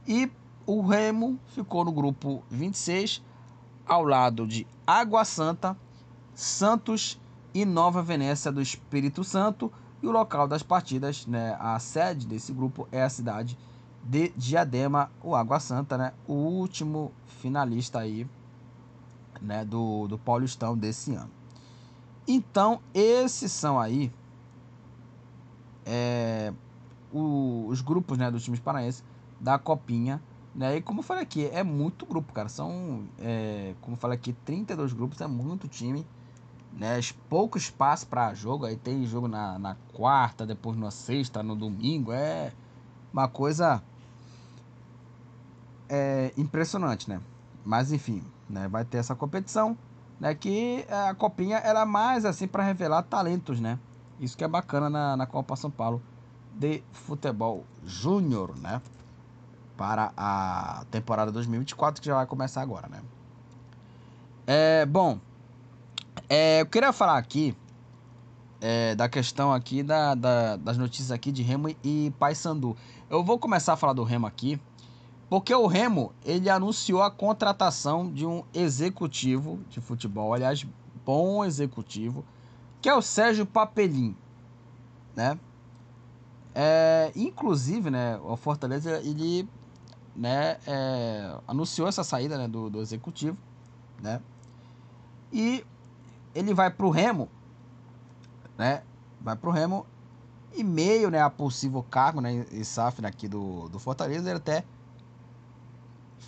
E 0.06 0.31
o 0.66 0.82
Remo 0.82 1.40
ficou 1.47 1.82
no 1.82 1.93
grupo 1.93 2.44
26, 2.51 3.23
ao 3.86 4.05
lado 4.05 4.47
de 4.47 4.66
Água 4.86 5.24
Santa, 5.24 5.74
Santos 6.35 7.19
e 7.55 7.65
Nova 7.65 8.02
Venécia 8.02 8.52
do 8.52 8.61
Espírito 8.61 9.24
Santo. 9.24 9.73
E 10.02 10.06
o 10.06 10.11
local 10.11 10.47
das 10.47 10.62
partidas, 10.62 11.27
né, 11.27 11.56
a 11.59 11.78
sede 11.78 12.27
desse 12.27 12.52
grupo 12.52 12.86
é 12.93 13.02
a 13.02 13.09
cidade 13.09 13.56
de 14.02 14.28
Diadema, 14.36 15.11
o 15.23 15.35
Água 15.35 15.59
Santa, 15.59 15.97
né, 15.97 16.12
o 16.28 16.35
último 16.35 17.12
finalista 17.40 18.01
aí, 18.01 18.28
né, 19.40 19.65
do, 19.65 20.06
do 20.09 20.19
Paulistão 20.19 20.77
desse 20.77 21.15
ano. 21.15 21.31
Então, 22.27 22.81
esses 22.94 23.52
são 23.52 23.78
aí 23.78 24.12
é, 25.85 26.52
o, 27.12 27.66
os 27.69 27.81
grupos 27.81 28.16
né, 28.16 28.31
dos 28.31 28.43
times 28.43 28.61
paraenses 28.61 29.05
da 29.40 29.59
Copinha 29.59 30.20
né? 30.55 30.77
E 30.77 30.82
como 30.82 31.01
eu 31.01 31.02
falei 31.02 31.23
aqui, 31.24 31.47
é 31.47 31.62
muito 31.65 32.06
grupo, 32.06 32.32
cara. 32.32 32.48
São, 32.48 33.09
é, 33.19 33.74
como 33.81 33.97
eu 33.97 34.01
falei 34.01 34.16
aqui, 34.16 34.32
32 34.44 34.93
grupos, 34.93 35.20
é 35.20 35.27
muito 35.27 35.66
time. 35.66 36.06
Né? 36.73 37.01
Pouco 37.28 37.59
espaço 37.59 38.06
para 38.06 38.32
jogo. 38.35 38.65
Aí 38.65 38.77
tem 38.77 39.05
jogo 39.06 39.27
na, 39.27 39.59
na 39.59 39.77
quarta, 39.93 40.47
depois 40.47 40.77
na 40.77 40.90
sexta, 40.90 41.43
no 41.43 41.56
domingo. 41.56 42.12
É 42.12 42.52
uma 43.12 43.27
coisa 43.27 43.82
é, 45.89 46.32
impressionante, 46.36 47.09
né? 47.09 47.20
Mas 47.65 47.90
enfim, 47.90 48.23
né? 48.49 48.69
vai 48.69 48.85
ter 48.85 48.99
essa 48.99 49.15
competição. 49.15 49.77
Né? 50.21 50.35
Que 50.35 50.87
a 50.89 51.15
copinha 51.15 51.59
era 51.59 51.85
mais 51.85 52.25
assim 52.25 52.47
para 52.47 52.62
revelar 52.62 53.03
talentos, 53.03 53.61
né? 53.61 53.79
Isso 54.21 54.37
que 54.37 54.45
é 54.45 54.49
bacana 54.49 54.89
na, 54.89 55.16
na 55.16 55.27
Copa 55.27 55.57
São 55.57 55.71
Paulo 55.71 56.01
de 56.55 56.83
futebol 56.93 57.65
júnior, 57.85 58.57
né? 58.57 58.81
para 59.77 60.12
a 60.16 60.85
temporada 60.91 61.33
2024 61.33 62.01
que 62.01 62.07
já 62.07 62.15
vai 62.15 62.27
começar 62.27 62.62
agora, 62.62 62.89
né? 62.89 63.03
É, 64.47 64.87
bom, 64.87 65.19
é, 66.29 66.61
eu 66.61 66.66
queria 66.66 66.93
falar 66.93 67.19
aqui 67.19 67.57
é, 68.61 68.95
da 68.95 69.09
questão 69.09 69.53
aqui 69.53 69.83
da, 69.83 70.15
da, 70.15 70.57
das 70.57 70.79
notícias 70.79 71.11
aqui 71.11 71.33
de 71.33 71.43
Remo 71.43 71.75
e 71.83 72.12
Paysandu. 72.19 72.77
Eu 73.11 73.25
vou 73.25 73.39
começar 73.39 73.73
a 73.73 73.77
falar 73.77 73.95
do 73.95 74.05
Remo 74.05 74.27
aqui, 74.27 74.61
porque 75.29 75.55
o 75.55 75.67
Remo 75.67 76.13
ele 76.25 76.49
anunciou 76.49 77.03
a 77.03 77.11
contratação 77.11 78.13
de 78.13 78.27
um 78.27 78.45
executivo 78.53 79.59
de 79.69 79.81
futebol, 79.81 80.33
aliás, 80.33 80.67
bom 81.05 81.45
executivo, 81.45 82.25
que 82.81 82.89
é 82.89 82.95
o 82.95 83.03
Sérgio 83.03 83.47
Papelim, 83.47 84.17
né? 85.15 85.39
É, 86.55 87.11
inclusive, 87.17 87.91
né, 87.91 88.17
o 88.23 88.37
Fortaleza 88.37 89.01
ele, 89.03 89.49
né, 90.15 90.59
é, 90.67 91.37
anunciou 91.49 91.89
essa 91.89 92.05
saída 92.05 92.39
né, 92.39 92.47
do, 92.47 92.71
do 92.71 92.81
executivo, 92.81 93.37
né? 94.01 94.21
E 95.33 95.65
ele 96.33 96.55
vai 96.55 96.71
para 96.71 96.87
o 96.87 96.91
Remo 96.91 97.29
né? 98.57 98.83
Vai 99.21 99.37
pro 99.37 99.51
Remo 99.51 99.87
e 100.53 100.63
meio, 100.63 101.11
né, 101.11 101.21
a 101.21 101.31
possível 101.31 101.83
cargo, 101.83 102.21
né, 102.21 102.47
em 102.53 102.65
SAF 102.65 103.05
aqui 103.05 103.27
do, 103.27 103.69
do 103.69 103.79
Fortaleza, 103.79 104.29
ele 104.29 104.39
até 104.39 104.65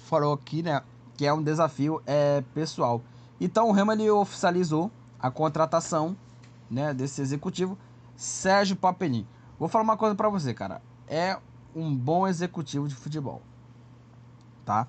falou 0.06 0.32
aqui, 0.32 0.62
né, 0.62 0.82
que 1.16 1.26
é 1.26 1.32
um 1.32 1.42
desafio 1.42 2.00
é, 2.06 2.42
pessoal. 2.54 3.02
Então 3.40 3.68
o 3.68 3.72
Remo 3.72 3.92
ele 3.92 4.08
oficializou 4.10 4.90
a 5.18 5.30
contratação, 5.30 6.16
né, 6.70 6.94
desse 6.94 7.20
executivo 7.20 7.76
Sérgio 8.16 8.76
Papelim. 8.76 9.26
Vou 9.58 9.68
falar 9.68 9.84
uma 9.84 9.96
coisa 9.96 10.14
para 10.14 10.28
você, 10.28 10.54
cara. 10.54 10.80
É 11.06 11.38
um 11.74 11.94
bom 11.94 12.26
executivo 12.26 12.88
de 12.88 12.94
futebol. 12.94 13.42
Tá? 14.64 14.86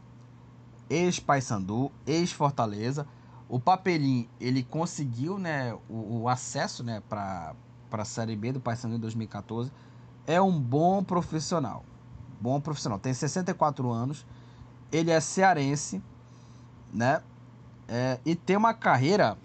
Ex-Paysandu, 0.89 1.91
ex-Fortaleza, 2.05 3.05
o 3.49 3.59
Papelim, 3.59 4.27
ele 4.39 4.63
conseguiu 4.63 5.37
né, 5.37 5.73
o, 5.89 6.21
o 6.21 6.29
acesso 6.29 6.83
né, 6.83 7.01
para 7.09 7.55
a 7.91 8.05
Série 8.05 8.35
B 8.35 8.51
do 8.53 8.59
Paysandu 8.59 8.95
em 8.95 8.99
2014. 8.99 9.71
É 10.25 10.41
um 10.41 10.59
bom 10.59 11.03
profissional. 11.03 11.83
Bom 12.39 12.59
profissional. 12.59 12.99
Tem 12.99 13.13
64 13.13 13.89
anos. 13.91 14.25
Ele 14.91 15.11
é 15.11 15.19
cearense, 15.19 16.01
né? 16.93 17.21
É, 17.87 18.19
e 18.25 18.35
tem 18.35 18.57
uma 18.57 18.73
carreira, 18.73 19.37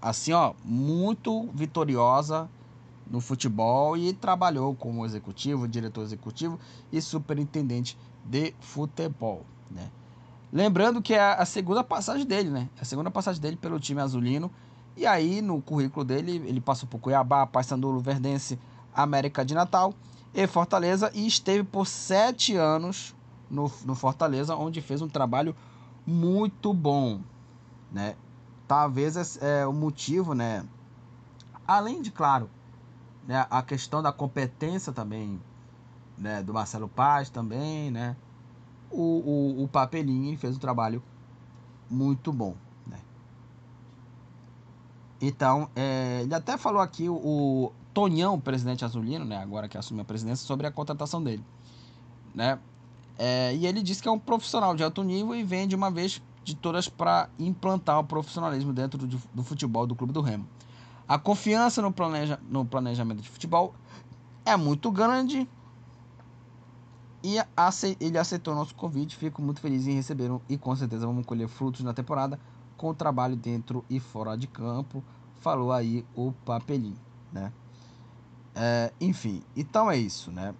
assim, 0.00 0.32
ó, 0.32 0.54
muito 0.64 1.48
vitoriosa 1.52 2.48
no 3.06 3.20
futebol 3.20 3.96
e 3.96 4.12
trabalhou 4.12 4.74
como 4.74 5.04
executivo, 5.04 5.66
diretor 5.66 6.02
executivo 6.02 6.58
e 6.92 7.00
superintendente 7.00 7.96
de 8.24 8.54
futebol, 8.60 9.44
né? 9.70 9.90
Lembrando 10.52 11.02
que 11.02 11.14
é 11.14 11.20
a 11.20 11.44
segunda 11.44 11.84
passagem 11.84 12.24
dele, 12.24 12.50
né? 12.50 12.68
É 12.76 12.82
a 12.82 12.84
segunda 12.84 13.10
passagem 13.10 13.40
dele 13.40 13.56
pelo 13.56 13.78
time 13.78 14.00
azulino. 14.00 14.50
E 14.96 15.06
aí, 15.06 15.42
no 15.42 15.60
currículo 15.60 16.04
dele, 16.04 16.42
ele 16.46 16.60
passou 16.60 16.88
por 16.88 16.98
Cuiabá, 16.98 17.46
Paysandu, 17.46 17.98
Verdense, 18.00 18.58
América 18.94 19.44
de 19.44 19.54
Natal 19.54 19.92
e 20.34 20.46
Fortaleza. 20.46 21.10
E 21.14 21.26
esteve 21.26 21.64
por 21.64 21.86
sete 21.86 22.56
anos 22.56 23.14
no, 23.50 23.70
no 23.84 23.94
Fortaleza, 23.94 24.54
onde 24.54 24.80
fez 24.80 25.02
um 25.02 25.08
trabalho 25.08 25.54
muito 26.06 26.72
bom, 26.72 27.20
né? 27.92 28.16
Talvez 28.66 29.16
é, 29.38 29.60
é 29.60 29.66
o 29.66 29.72
motivo, 29.72 30.34
né? 30.34 30.64
Além 31.66 32.02
de, 32.02 32.10
claro, 32.10 32.48
né, 33.26 33.46
a 33.50 33.62
questão 33.62 34.02
da 34.02 34.12
competência 34.12 34.92
também, 34.92 35.40
né? 36.16 36.42
Do 36.42 36.52
Marcelo 36.52 36.88
Paz 36.88 37.30
também, 37.30 37.90
né? 37.90 38.16
o, 38.90 39.02
o, 39.60 39.64
o 39.64 39.68
Papelinho 39.68 40.36
fez 40.36 40.56
um 40.56 40.58
trabalho 40.58 41.02
muito 41.88 42.32
bom. 42.32 42.54
Né? 42.86 42.98
Então, 45.20 45.68
é, 45.74 46.22
ele 46.22 46.34
até 46.34 46.56
falou 46.56 46.80
aqui 46.80 47.08
o, 47.08 47.14
o 47.14 47.72
Tonhão, 47.92 48.40
presidente 48.40 48.84
azulino, 48.84 49.24
né, 49.24 49.38
agora 49.38 49.68
que 49.68 49.76
assumiu 49.76 50.02
a 50.02 50.04
presidência, 50.04 50.46
sobre 50.46 50.66
a 50.66 50.70
contratação 50.70 51.22
dele. 51.22 51.44
Né? 52.34 52.58
É, 53.18 53.52
e 53.56 53.66
ele 53.66 53.82
disse 53.82 54.00
que 54.00 54.08
é 54.08 54.12
um 54.12 54.18
profissional 54.18 54.76
de 54.76 54.84
alto 54.84 55.02
nível 55.02 55.34
e 55.34 55.42
vem 55.42 55.66
de 55.66 55.74
uma 55.74 55.90
vez 55.90 56.22
de 56.44 56.54
todas 56.54 56.88
para 56.88 57.28
implantar 57.38 57.98
o 57.98 58.04
profissionalismo 58.04 58.72
dentro 58.72 59.06
do, 59.06 59.20
do, 59.34 59.42
futebol 59.42 59.86
do 59.86 59.96
Clube 59.96 60.12
do 60.12 60.20
Remo. 60.20 60.46
A 61.06 61.18
confiança 61.18 61.82
no, 61.82 61.92
planeja, 61.92 62.38
no 62.48 62.64
planejamento 62.64 63.20
de 63.20 63.28
futebol 63.28 63.74
é 64.44 64.56
muito 64.56 64.90
grande 64.92 65.48
e 67.22 67.36
ele 68.00 68.16
aceitou 68.16 68.54
nosso 68.54 68.74
convite. 68.74 69.16
Fico 69.16 69.42
muito 69.42 69.60
feliz 69.60 69.86
em 69.86 69.94
receber 69.94 70.30
e 70.48 70.56
com 70.56 70.74
certeza 70.76 71.06
vamos 71.06 71.26
colher 71.26 71.48
frutos 71.48 71.82
na 71.82 71.92
temporada 71.92 72.38
com 72.76 72.90
o 72.90 72.94
trabalho 72.94 73.36
dentro 73.36 73.84
e 73.90 73.98
fora 73.98 74.36
de 74.36 74.46
campo. 74.46 75.02
Falou 75.40 75.72
aí 75.72 76.04
o 76.14 76.32
Papelinho, 76.44 76.96
né? 77.32 77.52
É, 78.54 78.92
enfim, 79.00 79.42
então 79.56 79.90
é 79.90 79.96
isso, 79.96 80.30
né? 80.30 80.54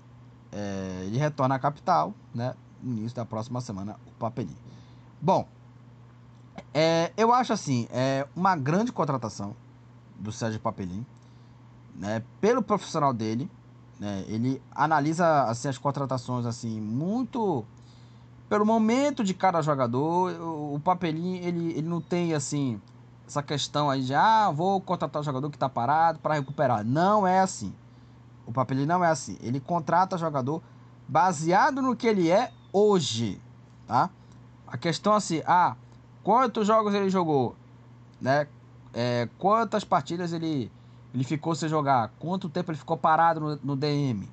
É, 0.53 1.05
ele 1.07 1.19
retorna 1.19 1.55
à 1.55 1.59
capital, 1.59 2.15
né? 2.35 2.55
No 2.83 2.97
início 2.97 3.17
da 3.17 3.25
próxima 3.25 3.61
semana, 3.61 3.97
o 4.07 4.11
Papelinho. 4.19 4.57
Bom, 5.21 5.47
é, 6.73 7.13
eu 7.17 7.33
acho 7.33 7.53
assim, 7.53 7.89
é 7.91 8.27
uma 8.35 8.57
grande 8.57 8.93
contratação 8.93 9.55
do 10.19 10.33
Sérgio 10.33 10.61
Papelinho, 10.61 11.07
né? 11.95 12.23
Pelo 12.41 12.63
profissional 12.63 13.13
dele, 13.13 13.51
né? 13.99 14.25
Ele 14.29 14.63
analisa 14.71 15.45
assim, 15.45 15.69
as 15.69 15.79
contratações 15.79 16.47
assim 16.47 16.81
muito 16.81 17.65
pelo 18.49 18.65
momento 18.65 19.23
de 19.23 19.35
cada 19.35 19.61
jogador. 19.61 20.33
O, 20.41 20.81
papelinho 20.81 21.45
ele, 21.45 21.73
ele 21.73 21.89
não 21.89 22.01
tem 22.01 22.35
assim 22.35 22.81
essa 23.27 23.43
questão 23.43 23.91
aí 23.91 24.03
de 24.03 24.15
ah, 24.15 24.51
vou 24.51 24.81
contratar 24.81 25.21
o 25.21 25.25
jogador 25.25 25.51
que 25.51 25.57
está 25.57 25.69
parado 25.69 26.19
para 26.19 26.35
recuperar. 26.35 26.85
Não 26.85 27.27
é 27.27 27.41
assim. 27.41 27.75
O 28.49 28.53
papelinho 28.53 28.87
não 28.87 29.05
é 29.05 29.11
assim. 29.11 29.37
Ele 29.43 29.61
contrata 29.61 30.17
jogador 30.17 30.63
baseado 31.07 31.83
no 31.83 31.95
que 31.95 32.07
ele 32.07 32.31
é 32.31 32.51
hoje, 32.73 33.39
tá? 33.87 34.09
A 34.67 34.79
questão 34.79 35.13
assim, 35.13 35.43
ah, 35.47 35.77
quantos 36.25 36.67
jogos 36.67 36.95
ele 36.95 37.11
jogou, 37.11 37.55
né? 38.19 38.49
É, 38.95 39.29
quantas 39.39 39.85
partidas 39.85 40.33
ele 40.33 40.73
ele 41.13 41.25
ficou 41.25 41.55
sem 41.55 41.69
jogar? 41.69 42.11
Quanto 42.19 42.49
tempo 42.49 42.71
ele 42.71 42.79
ficou 42.79 42.97
parado 42.97 43.39
no, 43.39 43.61
no 43.63 43.77
DM? 43.77 44.27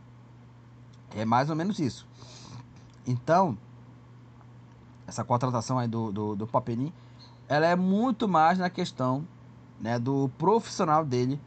É 1.14 1.26
mais 1.26 1.50
ou 1.50 1.56
menos 1.56 1.78
isso. 1.78 2.08
Então, 3.06 3.58
essa 5.06 5.26
contratação 5.26 5.78
aí 5.78 5.90
do, 5.90 6.10
do, 6.10 6.36
do 6.38 6.50
ela 7.50 7.66
é 7.66 7.76
muito 7.76 8.30
mais 8.30 8.58
na 8.58 8.70
questão 8.70 9.28
né, 9.80 10.00
do 10.00 10.30
profissional 10.38 11.04
dele 11.04 11.40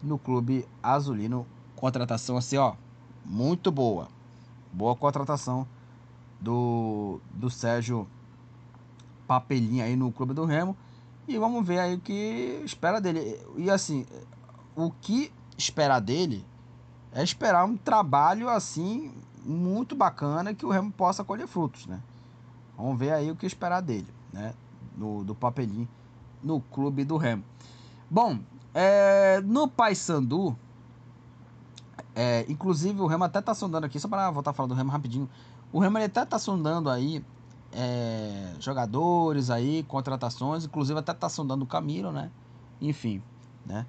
no 0.00 0.18
clube 0.18 0.68
azulino. 0.80 1.44
Contratação 1.82 2.36
assim, 2.36 2.56
ó, 2.58 2.74
muito 3.24 3.72
boa. 3.72 4.06
Boa 4.72 4.94
contratação 4.94 5.66
do, 6.38 7.18
do 7.34 7.50
Sérgio 7.50 8.06
Papelim 9.26 9.80
aí 9.80 9.96
no 9.96 10.12
clube 10.12 10.32
do 10.32 10.44
Remo. 10.44 10.76
E 11.26 11.36
vamos 11.36 11.66
ver 11.66 11.80
aí 11.80 11.96
o 11.96 11.98
que 11.98 12.62
espera 12.64 13.00
dele. 13.00 13.36
E 13.56 13.68
assim, 13.68 14.06
o 14.76 14.92
que 14.92 15.32
esperar 15.58 15.98
dele 15.98 16.46
é 17.10 17.24
esperar 17.24 17.64
um 17.64 17.76
trabalho 17.76 18.48
assim 18.48 19.12
muito 19.44 19.96
bacana 19.96 20.54
que 20.54 20.64
o 20.64 20.70
Remo 20.70 20.92
possa 20.92 21.24
colher 21.24 21.48
frutos, 21.48 21.86
né? 21.86 22.00
Vamos 22.76 22.96
ver 22.96 23.10
aí 23.10 23.28
o 23.28 23.34
que 23.34 23.44
esperar 23.44 23.80
dele, 23.80 24.06
né? 24.32 24.54
Do, 24.96 25.24
do 25.24 25.34
papelinho 25.34 25.88
no 26.40 26.60
clube 26.60 27.02
do 27.04 27.16
Remo. 27.16 27.42
Bom, 28.08 28.38
é, 28.72 29.40
no 29.40 29.66
Paysandu, 29.66 30.56
é, 32.14 32.44
inclusive 32.48 33.00
o 33.00 33.06
Remo 33.06 33.24
até 33.24 33.40
tá 33.40 33.54
sondando 33.54 33.86
aqui, 33.86 33.98
só 33.98 34.08
para 34.08 34.30
voltar 34.30 34.50
a 34.50 34.54
falar 34.54 34.68
do 34.68 34.74
Remo 34.74 34.90
rapidinho. 34.90 35.28
O 35.72 35.78
Remo 35.78 35.98
ele 35.98 36.06
até 36.06 36.24
tá 36.24 36.38
sondando 36.38 36.90
aí 36.90 37.24
é, 37.72 38.54
jogadores 38.60 39.50
aí, 39.50 39.82
contratações, 39.84 40.64
inclusive 40.64 40.98
até 40.98 41.14
tá 41.14 41.28
sondando 41.28 41.64
o 41.64 41.66
Camilo, 41.66 42.12
né? 42.12 42.30
Enfim, 42.80 43.22
né? 43.64 43.86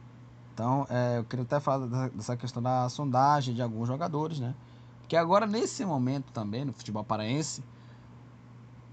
Então, 0.54 0.86
é, 0.90 1.18
eu 1.18 1.24
queria 1.26 1.44
até 1.44 1.60
falar 1.60 2.10
dessa 2.10 2.38
questão 2.38 2.62
da 2.62 2.88
sondagem 2.88 3.54
de 3.54 3.62
alguns 3.62 3.88
jogadores, 3.88 4.40
né? 4.40 4.56
Porque 5.02 5.18
agora, 5.18 5.46
nesse 5.46 5.84
momento 5.84 6.32
também, 6.32 6.64
no 6.64 6.72
futebol 6.72 7.04
paraense, 7.04 7.64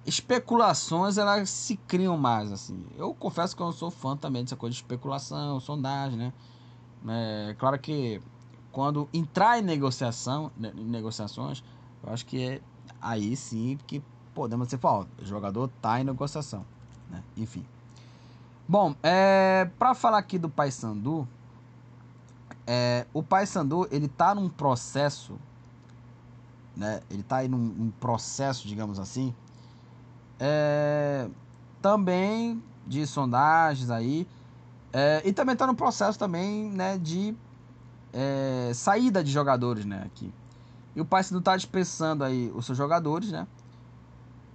especulações 0.04 1.18
elas 1.18 1.48
se 1.50 1.76
criam 1.76 2.16
mais, 2.16 2.50
assim. 2.50 2.84
Eu 2.96 3.14
confesso 3.14 3.54
que 3.54 3.62
eu 3.62 3.66
não 3.66 3.72
sou 3.72 3.90
fã 3.90 4.16
também 4.16 4.42
dessa 4.42 4.56
coisa 4.56 4.72
de 4.72 4.80
especulação, 4.80 5.60
sondagem, 5.60 6.18
né? 6.18 6.32
É, 7.06 7.54
claro 7.58 7.78
que 7.78 8.20
quando 8.72 9.08
entrar 9.12 9.58
em 9.58 9.62
negociação, 9.62 10.50
né, 10.56 10.72
em 10.76 10.84
negociações, 10.84 11.62
eu 12.02 12.12
acho 12.12 12.24
que 12.26 12.42
é 12.42 12.60
aí 13.00 13.36
sim 13.36 13.78
que 13.86 14.02
podemos 14.34 14.72
falar, 14.74 15.06
o 15.20 15.24
jogador 15.24 15.68
tá 15.80 16.00
em 16.00 16.04
negociação, 16.04 16.64
né? 17.10 17.22
Enfim. 17.36 17.64
Bom, 18.68 18.94
é, 19.02 19.68
para 19.78 19.94
falar 19.94 20.18
aqui 20.18 20.38
do 20.38 20.48
Paysandu, 20.48 21.26
é, 22.66 23.06
o 23.12 23.22
Paysandu, 23.22 23.88
ele 23.90 24.06
tá 24.06 24.34
num 24.34 24.48
processo, 24.48 25.36
né? 26.76 27.00
Ele 27.10 27.22
tá 27.22 27.38
aí 27.38 27.48
num, 27.48 27.58
num 27.58 27.90
processo, 27.90 28.68
digamos 28.68 29.00
assim, 29.00 29.34
é, 30.38 31.28
também 31.82 32.62
de 32.86 33.06
sondagens 33.06 33.90
aí, 33.90 34.26
é, 34.92 35.22
e 35.24 35.32
também 35.32 35.54
tá 35.56 35.66
no 35.66 35.74
processo 35.74 36.18
também, 36.18 36.70
né, 36.70 36.98
de 36.98 37.34
é, 38.12 38.72
saída 38.74 39.22
de 39.22 39.30
jogadores, 39.30 39.84
né? 39.84 40.02
Aqui. 40.06 40.32
E 40.94 41.00
o 41.00 41.04
Paysandu 41.04 41.40
tá 41.40 41.56
dispensando 41.56 42.24
aí 42.24 42.50
os 42.54 42.66
seus 42.66 42.76
jogadores, 42.76 43.30
né? 43.30 43.46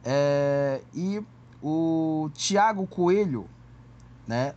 É, 0.04 0.82
e 0.94 1.24
o 1.62 2.30
Thiago 2.34 2.86
Coelho, 2.86 3.50
né? 4.28 4.54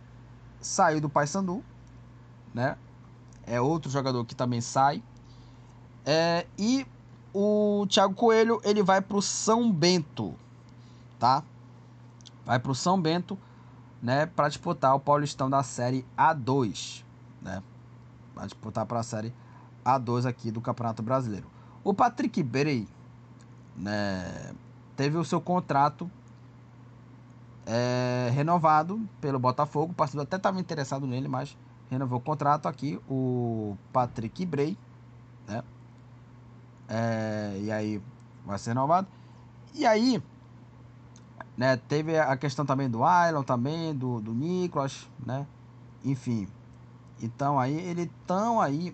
Saiu 0.59 0.99
do 0.99 1.09
Paysandu, 1.09 1.63
né? 2.53 2.77
É 3.45 3.59
outro 3.59 3.89
jogador 3.89 4.23
que 4.25 4.35
também 4.35 4.61
sai. 4.61 5.01
É, 6.05 6.45
e 6.57 6.85
o 7.33 7.85
Thiago 7.89 8.13
Coelho, 8.13 8.59
ele 8.63 8.83
vai 8.83 9.01
pro 9.01 9.21
São 9.21 9.71
Bento, 9.71 10.35
tá? 11.17 11.43
Vai 12.45 12.59
pro 12.59 12.75
São 12.75 13.01
Bento, 13.01 13.37
né? 14.01 14.25
Para 14.25 14.49
disputar 14.49 14.95
o 14.95 14.99
Paulistão 14.99 15.49
da 15.49 15.63
Série 15.63 16.05
A2, 16.17 17.03
né? 17.41 17.63
Vai 18.39 18.47
disputar 18.47 18.85
para 18.85 19.01
a 19.01 19.03
Série 19.03 19.33
A2 19.85 20.25
aqui 20.25 20.49
do 20.49 20.61
Campeonato 20.61 21.03
Brasileiro. 21.03 21.45
O 21.83 21.93
Patrick 21.93 22.41
Berey, 22.41 22.87
né, 23.75 24.53
teve 24.95 25.17
o 25.17 25.25
seu 25.25 25.41
contrato 25.41 26.09
é, 27.65 28.29
renovado 28.33 29.01
pelo 29.19 29.37
Botafogo. 29.37 29.91
O 29.91 29.95
partido 29.95 30.21
até 30.21 30.37
estava 30.37 30.57
interessado 30.57 31.05
nele, 31.05 31.27
mas 31.27 31.57
renovou 31.89 32.19
o 32.19 32.21
contrato 32.21 32.67
aqui. 32.67 32.97
O 33.09 33.77
Patrick 33.91 34.45
Bray, 34.45 34.77
né? 35.45 35.61
É, 36.87 37.59
e 37.61 37.71
aí 37.71 38.01
vai 38.45 38.57
ser 38.57 38.69
renovado. 38.69 39.07
E 39.75 39.85
aí, 39.85 40.23
né, 41.57 41.75
teve 41.75 42.17
a 42.17 42.37
questão 42.37 42.65
também 42.65 42.89
do 42.89 43.03
Ailon, 43.03 43.43
também, 43.43 43.93
do, 43.93 44.21
do 44.21 44.33
Nicolas, 44.33 45.09
né? 45.25 45.45
Enfim. 46.05 46.47
Então 47.21 47.59
aí 47.59 47.77
eles 47.77 48.05
estão 48.05 48.61
aí 48.61 48.93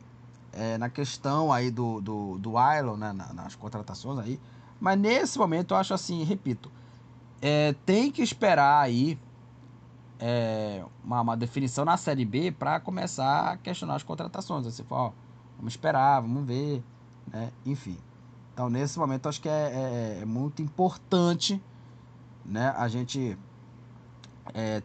é, 0.55 0.77
na 0.77 0.89
questão 0.89 1.51
aí 1.51 1.69
do, 1.69 1.99
do, 2.01 2.37
do 2.37 2.57
Ailon, 2.57 2.95
né, 2.95 3.13
nas 3.33 3.55
contratações 3.55 4.19
aí. 4.19 4.39
Mas 4.79 4.97
nesse 4.97 5.37
momento 5.37 5.73
eu 5.73 5.77
acho 5.77 5.93
assim, 5.93 6.23
repito, 6.23 6.71
é, 7.41 7.75
tem 7.85 8.11
que 8.11 8.21
esperar 8.21 8.81
aí 8.81 9.19
é, 10.19 10.83
uma, 11.03 11.21
uma, 11.21 11.37
definição 11.37 11.83
na 11.83 11.97
Série 11.97 12.23
B 12.23 12.51
para 12.51 12.79
começar 12.79 13.51
a 13.51 13.57
questionar 13.57 13.95
as 13.95 14.03
contratações. 14.03 14.79
Fala, 14.81 15.01
ó, 15.03 15.11
vamos 15.57 15.73
esperar, 15.73 16.21
vamos 16.21 16.45
ver, 16.45 16.81
né? 17.27 17.51
Enfim. 17.65 17.97
Então 18.53 18.69
nesse 18.69 18.97
momento 18.97 19.25
eu 19.25 19.29
acho 19.29 19.41
que 19.41 19.49
é, 19.49 19.51
é, 19.51 20.19
é 20.21 20.25
muito 20.25 20.61
importante 20.61 21.61
né, 22.45 22.73
a 22.77 22.87
gente 22.87 23.37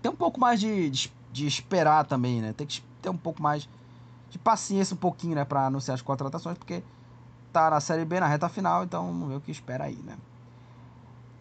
ter 0.00 0.08
um 0.08 0.16
pouco 0.16 0.40
mais 0.40 0.58
de, 0.58 0.90
de, 0.90 1.12
de 1.30 1.46
esperar 1.46 2.04
também, 2.06 2.40
né? 2.40 2.52
Tem 2.52 2.66
que 2.66 2.82
ter 3.00 3.10
um 3.10 3.16
pouco 3.16 3.42
mais 3.42 3.68
de 4.30 4.38
paciência 4.38 4.94
um 4.94 4.98
pouquinho, 4.98 5.34
né, 5.34 5.44
para 5.44 5.66
anunciar 5.66 5.94
as 5.94 6.02
contratações, 6.02 6.56
porque 6.56 6.82
tá 7.52 7.70
na 7.70 7.80
Série 7.80 8.04
B 8.04 8.20
na 8.20 8.26
reta 8.26 8.48
final, 8.48 8.84
então 8.84 9.06
vamos 9.06 9.28
ver 9.28 9.36
o 9.36 9.40
que 9.40 9.50
espera 9.50 9.84
aí, 9.84 9.96
né? 9.96 10.16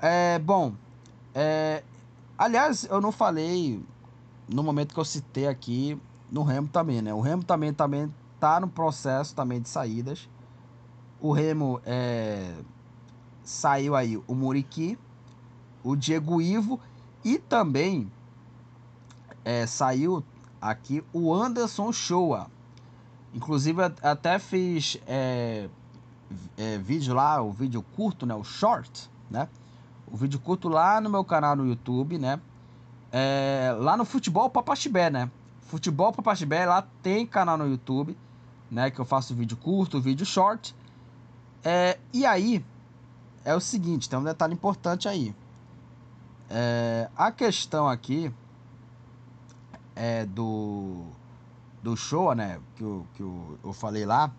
É, 0.02 0.40
bom, 0.40 0.74
é, 1.36 1.84
aliás, 2.38 2.86
eu 2.86 3.00
não 3.00 3.12
falei 3.12 3.84
no 4.48 4.64
momento 4.64 4.94
que 4.94 5.00
eu 5.00 5.06
citei 5.06 5.48
aqui 5.48 6.02
no 6.32 6.44
Remo 6.44 6.68
também, 6.68 7.02
né? 7.02 7.14
O 7.14 7.22
Remo 7.22 7.44
também 7.44 7.74
também 7.74 8.14
tá 8.40 8.60
no 8.60 8.68
processo 8.68 9.36
também 9.36 9.62
de 9.62 9.70
saídas. 9.70 10.30
O 11.20 11.32
Remo 11.32 11.82
é, 11.86 12.56
saiu 13.44 13.96
aí 13.96 14.18
o 14.26 14.34
Muriqui, 14.34 14.98
o 15.84 15.96
Diego 15.96 16.42
Ivo 16.42 16.80
e 17.24 17.38
também 17.38 18.12
é, 19.44 19.66
saiu 19.66 20.24
aqui 20.62 21.04
o 21.14 21.34
Anderson 21.34 21.92
Shoa. 21.92 22.48
Inclusive 23.34 23.82
até 24.02 24.40
fiz 24.40 24.98
é, 25.06 25.70
é, 26.58 26.78
vídeo 26.78 27.14
lá, 27.14 27.42
o 27.42 27.52
vídeo 27.52 27.84
curto, 27.96 28.26
né? 28.26 28.34
O 28.34 28.44
short, 28.44 29.10
né? 29.30 29.48
O 30.12 30.18
vídeo 30.18 30.40
curto 30.40 30.68
lá 30.68 31.00
no 31.00 31.10
meu 31.10 31.24
canal 31.24 31.56
no 31.56 31.68
YouTube, 31.68 32.18
né? 32.18 32.40
É, 33.12 33.76
lá 33.80 33.96
no 33.96 34.06
Futebol 34.06 34.50
Papaxibé, 34.50 35.10
né? 35.10 35.30
Futebol 35.62 36.12
Papaxibé, 36.12 36.66
lá 36.66 36.88
tem 37.04 37.26
canal 37.26 37.58
no 37.58 37.68
YouTube, 37.68 38.18
né? 38.72 38.90
Que 38.90 39.00
eu 39.00 39.06
faço 39.06 39.36
vídeo 39.36 39.58
curto, 39.58 40.02
vídeo 40.02 40.26
short. 40.26 40.76
É, 41.64 42.00
e 42.12 42.26
aí, 42.26 42.66
é 43.46 43.54
o 43.54 43.60
seguinte, 43.60 44.10
tem 44.10 44.18
um 44.18 44.24
detalhe 44.24 44.54
importante 44.54 45.08
aí. 45.08 45.36
É, 46.50 47.10
a 47.16 47.32
questão 47.32 47.88
aqui 47.88 48.34
é 50.00 50.26
do 50.26 51.04
do 51.84 51.96
show, 51.96 52.34
né? 52.34 52.60
Que, 52.76 52.84
eu, 52.84 53.06
que 53.14 53.22
eu, 53.22 53.60
eu 53.64 53.74
falei 53.74 54.06
lá. 54.06 54.32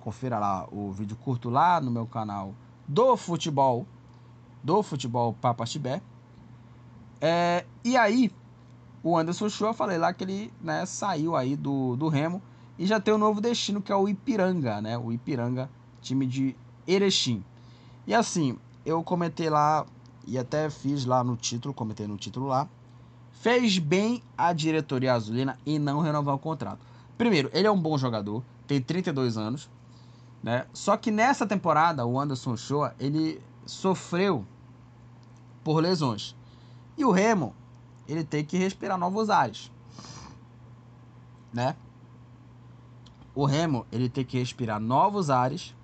Confira 0.00 0.38
lá 0.38 0.66
o 0.72 0.90
vídeo 0.90 1.16
curto 1.16 1.48
lá 1.48 1.80
no 1.80 1.90
meu 1.90 2.06
canal 2.06 2.54
do 2.88 3.16
futebol. 3.16 3.86
Do 4.62 4.82
futebol 4.82 5.32
Papa 5.32 5.64
Chibé. 5.64 6.02
É, 7.20 7.64
e 7.84 7.96
aí, 7.96 8.32
o 9.02 9.16
Anderson 9.16 9.48
Show, 9.48 9.68
eu 9.68 9.74
falei 9.74 9.96
lá 9.96 10.12
que 10.12 10.24
ele 10.24 10.52
né, 10.60 10.84
saiu 10.86 11.36
aí 11.36 11.54
do, 11.54 11.96
do 11.96 12.08
Remo 12.08 12.42
e 12.78 12.86
já 12.86 12.98
tem 12.98 13.14
um 13.14 13.18
novo 13.18 13.40
destino 13.40 13.80
que 13.80 13.92
é 13.92 13.96
o 13.96 14.08
Ipiranga, 14.08 14.80
né? 14.80 14.98
O 14.98 15.12
Ipiranga, 15.12 15.70
time 16.00 16.26
de 16.26 16.56
Erechim. 16.86 17.44
E 18.06 18.14
assim, 18.14 18.58
eu 18.84 19.02
comentei 19.04 19.50
lá 19.50 19.86
e 20.26 20.38
até 20.38 20.68
fiz 20.68 21.04
lá 21.04 21.22
no 21.22 21.36
título, 21.36 21.74
comentei 21.74 22.06
no 22.06 22.16
título 22.16 22.46
lá, 22.46 22.68
fez 23.40 23.78
bem 23.78 24.22
a 24.36 24.52
diretoria 24.52 25.14
azulina 25.14 25.58
em 25.64 25.78
não 25.78 26.00
renovar 26.00 26.34
o 26.34 26.38
contrato. 26.38 26.80
Primeiro, 27.16 27.50
ele 27.54 27.66
é 27.66 27.70
um 27.70 27.80
bom 27.80 27.96
jogador, 27.96 28.44
tem 28.66 28.80
32 28.82 29.38
anos, 29.38 29.70
né? 30.42 30.66
Só 30.74 30.94
que 30.96 31.10
nessa 31.10 31.46
temporada, 31.46 32.04
o 32.04 32.20
Anderson 32.20 32.54
Shoa, 32.54 32.94
ele 33.00 33.42
sofreu 33.64 34.44
por 35.64 35.80
lesões. 35.80 36.36
E 36.98 37.04
o 37.04 37.10
Remo, 37.10 37.54
ele 38.06 38.24
tem 38.24 38.44
que 38.44 38.58
respirar 38.58 38.98
novos 38.98 39.30
ares, 39.30 39.72
né? 41.50 41.74
O 43.34 43.46
Remo, 43.46 43.86
ele 43.90 44.10
tem 44.10 44.24
que 44.24 44.38
respirar 44.38 44.78
novos 44.78 45.30
ares, 45.30 45.74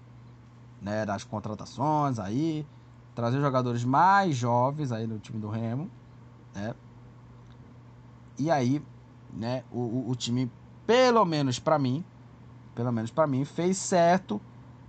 né, 0.82 1.06
das 1.06 1.24
contratações 1.24 2.18
aí, 2.18 2.66
trazer 3.14 3.40
jogadores 3.40 3.82
mais 3.82 4.36
jovens 4.36 4.92
aí 4.92 5.06
no 5.06 5.18
time 5.18 5.38
do 5.38 5.48
Remo, 5.48 5.90
né? 6.54 6.74
E 8.38 8.50
aí, 8.50 8.82
né, 9.32 9.64
o, 9.70 10.10
o, 10.10 10.14
time, 10.14 10.50
pelo 10.86 11.24
menos 11.24 11.58
para 11.58 11.78
mim, 11.78 12.04
pelo 12.74 12.92
menos 12.92 13.10
para 13.10 13.26
mim, 13.26 13.44
fez 13.44 13.76
certo 13.76 14.40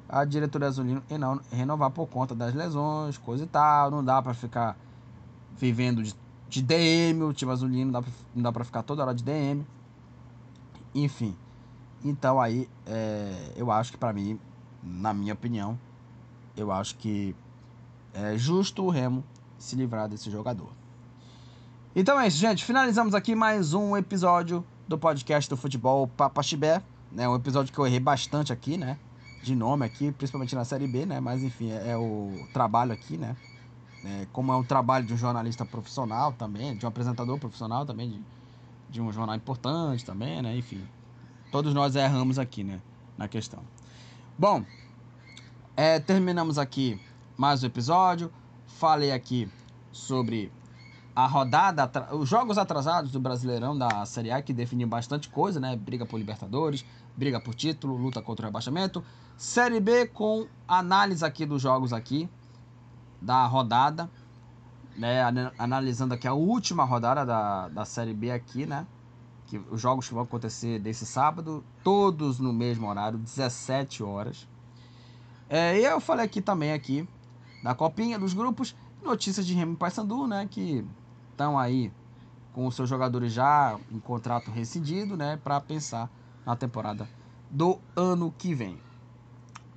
a 0.09 0.23
diretoria 0.23 0.67
azulina 0.67 1.03
e 1.09 1.17
não 1.17 1.39
renovar 1.51 1.91
por 1.91 2.07
conta 2.07 2.33
das 2.33 2.53
lesões, 2.53 3.17
coisa 3.17 3.43
e 3.43 3.47
tal. 3.47 3.91
Não 3.91 4.03
dá 4.03 4.21
para 4.21 4.33
ficar 4.33 4.77
vivendo 5.57 6.03
de, 6.03 6.13
de, 6.49 6.61
DM, 6.61 7.23
o 7.23 7.33
time 7.33 7.51
azulino, 7.51 7.85
não 7.85 7.91
dá, 7.93 8.01
pra, 8.01 8.11
não 8.35 8.43
dá 8.43 8.51
pra 8.51 8.63
ficar 8.63 8.83
toda 8.83 9.01
hora 9.01 9.13
de 9.13 9.23
DM. 9.23 9.65
Enfim. 10.93 11.35
Então 12.03 12.39
aí, 12.39 12.69
é, 12.85 13.53
eu 13.55 13.71
acho 13.71 13.91
que 13.91 13.97
para 13.97 14.13
mim, 14.13 14.39
na 14.83 15.13
minha 15.13 15.33
opinião, 15.33 15.79
eu 16.55 16.71
acho 16.71 16.95
que 16.95 17.35
é 18.13 18.37
justo 18.37 18.83
o 18.83 18.89
Remo 18.89 19.23
se 19.57 19.75
livrar 19.75 20.07
desse 20.07 20.29
jogador. 20.29 20.76
Então 21.99 22.19
é 22.19 22.27
isso, 22.27 22.37
gente. 22.37 22.63
Finalizamos 22.63 23.15
aqui 23.15 23.33
mais 23.33 23.73
um 23.73 23.97
episódio 23.97 24.63
do 24.87 24.99
podcast 24.99 25.49
do 25.49 25.57
futebol 25.57 26.07
Papaxibé. 26.07 26.79
Né? 27.11 27.27
Um 27.27 27.33
episódio 27.33 27.73
que 27.73 27.79
eu 27.79 27.87
errei 27.87 27.99
bastante 27.99 28.53
aqui, 28.53 28.77
né? 28.77 28.99
De 29.41 29.55
nome 29.55 29.83
aqui, 29.83 30.11
principalmente 30.11 30.53
na 30.53 30.63
série 30.63 30.85
B, 30.85 31.07
né? 31.07 31.19
Mas 31.19 31.41
enfim, 31.41 31.71
é, 31.71 31.93
é 31.93 31.97
o 31.97 32.47
trabalho 32.53 32.91
aqui, 32.93 33.17
né? 33.17 33.35
É, 34.05 34.27
como 34.31 34.51
é 34.51 34.55
um 34.55 34.63
trabalho 34.63 35.07
de 35.07 35.13
um 35.15 35.17
jornalista 35.17 35.65
profissional 35.65 36.31
também, 36.33 36.77
de 36.77 36.85
um 36.85 36.89
apresentador 36.89 37.39
profissional 37.39 37.83
também, 37.83 38.11
de, 38.11 38.21
de 38.91 39.01
um 39.01 39.11
jornal 39.11 39.35
importante 39.35 40.05
também, 40.05 40.39
né? 40.39 40.55
Enfim, 40.55 40.87
todos 41.51 41.73
nós 41.73 41.95
erramos 41.95 42.37
aqui, 42.37 42.63
né? 42.63 42.79
Na 43.17 43.27
questão. 43.27 43.63
Bom, 44.37 44.63
é, 45.75 45.99
terminamos 45.99 46.59
aqui 46.59 47.01
mais 47.35 47.63
um 47.63 47.65
episódio. 47.65 48.31
Falei 48.67 49.11
aqui 49.11 49.49
sobre 49.91 50.51
a 51.17 51.25
rodada, 51.25 51.89
os 52.11 52.29
jogos 52.29 52.59
atrasados 52.59 53.09
do 53.09 53.19
Brasileirão 53.19 53.75
da 53.75 54.05
Série 54.05 54.29
A, 54.29 54.39
que 54.39 54.53
definiu 54.53 54.87
bastante 54.87 55.29
coisa, 55.29 55.59
né? 55.59 55.75
Briga 55.75 56.05
por 56.05 56.19
Libertadores, 56.19 56.85
briga 57.15 57.41
por 57.41 57.55
título, 57.55 57.97
luta 57.97 58.21
contra 58.21 58.45
o 58.45 58.49
rebaixamento. 58.49 59.03
Série 59.35 59.79
B 59.79 60.05
com 60.05 60.45
análise 60.67 61.25
aqui 61.25 61.43
dos 61.43 61.59
jogos 61.59 61.91
aqui, 61.91 62.29
da 63.19 63.47
rodada, 63.47 64.07
né? 64.95 65.23
Analisando 65.57 66.13
aqui 66.13 66.27
a 66.27 66.35
última 66.35 66.83
rodada 66.83 67.25
da, 67.25 67.67
da 67.69 67.83
Série 67.83 68.13
B 68.13 68.29
aqui, 68.29 68.67
né? 68.67 68.85
Que 69.47 69.57
os 69.71 69.81
jogos 69.81 70.07
que 70.07 70.13
vão 70.13 70.21
acontecer 70.21 70.77
desse 70.77 71.03
sábado, 71.03 71.65
todos 71.83 72.37
no 72.37 72.53
mesmo 72.53 72.87
horário, 72.87 73.17
17 73.17 74.03
horas. 74.03 74.47
É, 75.49 75.79
e 75.79 75.83
eu 75.83 75.99
falei 75.99 76.27
aqui 76.27 76.43
também 76.43 76.73
aqui 76.73 77.09
da 77.63 77.73
copinha 77.73 78.19
dos 78.19 78.35
grupos, 78.35 78.75
notícias 79.01 79.47
de 79.47 79.55
Remy 79.55 79.77
Paysandu, 79.77 80.27
né? 80.27 80.47
Que 80.47 80.85
estão 81.37 81.57
aí 81.57 81.91
com 82.51 82.65
os 82.65 82.75
seus 82.75 82.89
jogadores 82.89 83.31
já 83.31 83.79
em 83.91 83.99
contrato 83.99 84.49
rescindido, 84.49 85.15
né, 85.15 85.39
para 85.43 85.61
pensar 85.61 86.09
na 86.43 86.55
temporada 86.55 87.07
do 87.51 87.79
ano 87.95 88.33
que 88.35 88.55
vem. 88.55 88.79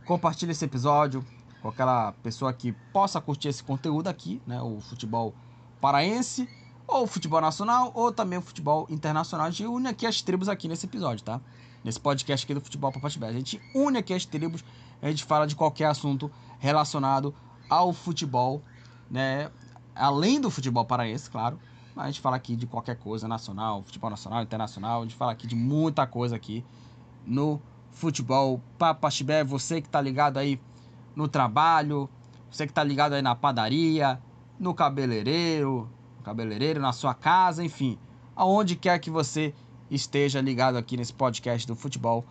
Compartilhe 0.06 0.52
esse 0.52 0.64
episódio 0.64 1.22
com 1.60 1.68
aquela 1.68 2.12
pessoa 2.22 2.50
que 2.54 2.72
possa 2.92 3.20
curtir 3.20 3.48
esse 3.48 3.62
conteúdo 3.62 4.08
aqui, 4.08 4.40
né? 4.46 4.60
O 4.62 4.80
futebol 4.80 5.34
paraense, 5.80 6.48
ou 6.88 7.04
o 7.04 7.06
futebol 7.06 7.40
nacional, 7.40 7.92
ou 7.94 8.10
também 8.10 8.38
o 8.38 8.42
futebol 8.42 8.86
internacional. 8.88 9.46
A 9.46 9.50
gente 9.50 9.66
une 9.66 9.86
aqui 9.86 10.06
as 10.06 10.22
tribos 10.22 10.48
aqui 10.48 10.66
nesse 10.66 10.86
episódio, 10.86 11.22
tá? 11.22 11.38
Nesse 11.84 12.00
podcast 12.00 12.44
aqui 12.44 12.54
do 12.54 12.60
Futebol 12.60 12.90
Papatibé. 12.90 13.28
A 13.28 13.32
gente 13.32 13.60
une 13.74 13.98
aqui 13.98 14.14
as 14.14 14.24
tribos, 14.24 14.64
a 15.02 15.08
gente 15.08 15.22
fala 15.22 15.46
de 15.46 15.54
qualquer 15.54 15.86
assunto 15.86 16.30
relacionado 16.58 17.34
ao 17.68 17.92
futebol, 17.92 18.62
né? 19.10 19.50
Além 19.94 20.40
do 20.40 20.50
futebol 20.50 20.84
paraense, 20.84 21.30
claro. 21.30 21.58
Mas 21.94 22.04
a 22.04 22.08
gente 22.08 22.20
fala 22.20 22.36
aqui 22.36 22.56
de 22.56 22.66
qualquer 22.66 22.96
coisa 22.96 23.26
nacional, 23.26 23.82
futebol 23.82 24.10
nacional, 24.10 24.42
internacional. 24.42 25.00
A 25.00 25.02
gente 25.04 25.14
fala 25.14 25.32
aqui 25.32 25.46
de 25.46 25.54
muita 25.54 26.06
coisa 26.06 26.36
aqui 26.36 26.64
no 27.26 27.60
futebol 27.90 28.60
Papaxibé. 28.78 29.44
Você 29.44 29.80
que 29.80 29.88
tá 29.88 30.00
ligado 30.00 30.38
aí 30.38 30.60
no 31.14 31.28
trabalho, 31.28 32.08
você 32.50 32.66
que 32.66 32.72
tá 32.72 32.82
ligado 32.82 33.14
aí 33.14 33.22
na 33.22 33.34
padaria, 33.34 34.20
no 34.58 34.74
cabeleireiro, 34.74 35.88
no 36.18 36.22
cabeleireiro, 36.22 36.80
na 36.80 36.92
sua 36.92 37.14
casa, 37.14 37.64
enfim, 37.64 37.98
aonde 38.34 38.76
quer 38.76 38.98
que 38.98 39.10
você 39.10 39.54
esteja 39.90 40.40
ligado 40.40 40.76
aqui 40.76 40.96
nesse 40.96 41.12
podcast 41.12 41.66
do 41.66 41.74
futebol 41.74 42.24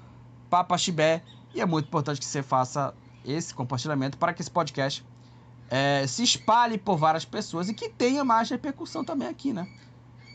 Papaxibé. 0.50 1.24
E 1.54 1.62
é 1.62 1.66
muito 1.66 1.88
importante 1.88 2.20
que 2.20 2.26
você 2.26 2.42
faça 2.42 2.94
esse 3.26 3.54
compartilhamento 3.54 4.18
para 4.18 4.34
que 4.34 4.42
esse 4.42 4.52
podcast 4.52 5.06
é, 5.70 6.06
se 6.08 6.24
espalhe 6.24 6.78
por 6.78 6.98
várias 6.98 7.26
pessoas 7.26 7.70
e 7.70 7.74
que 7.74 7.90
tenha 7.90 8.24
mais 8.24 8.50
repercussão 8.50 9.04
também 9.04 9.28
aqui, 9.28 9.54
né? 9.54 9.68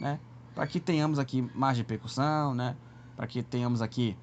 né? 0.00 0.18
Para 0.54 0.66
que 0.66 0.78
tenhamos 0.78 1.18
aqui 1.18 1.42
mais 1.54 1.76
repercussão, 1.76 2.54
né? 2.54 2.76
Para 3.16 3.26
que 3.26 3.42
tenhamos 3.42 3.82
aqui 3.82 4.16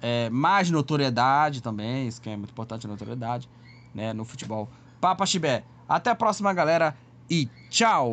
é, 0.00 0.30
mais 0.30 0.70
notoriedade 0.70 1.60
também, 1.62 2.06
isso 2.06 2.20
que 2.20 2.30
é 2.30 2.36
muito 2.36 2.50
importante, 2.50 2.86
notoriedade, 2.86 3.48
né? 3.94 4.12
No 4.12 4.24
futebol. 4.24 4.68
Papa 5.00 5.26
Chibé. 5.26 5.64
Até 5.88 6.10
a 6.10 6.14
próxima, 6.14 6.52
galera, 6.52 6.96
e 7.28 7.48
tchau! 7.68 8.12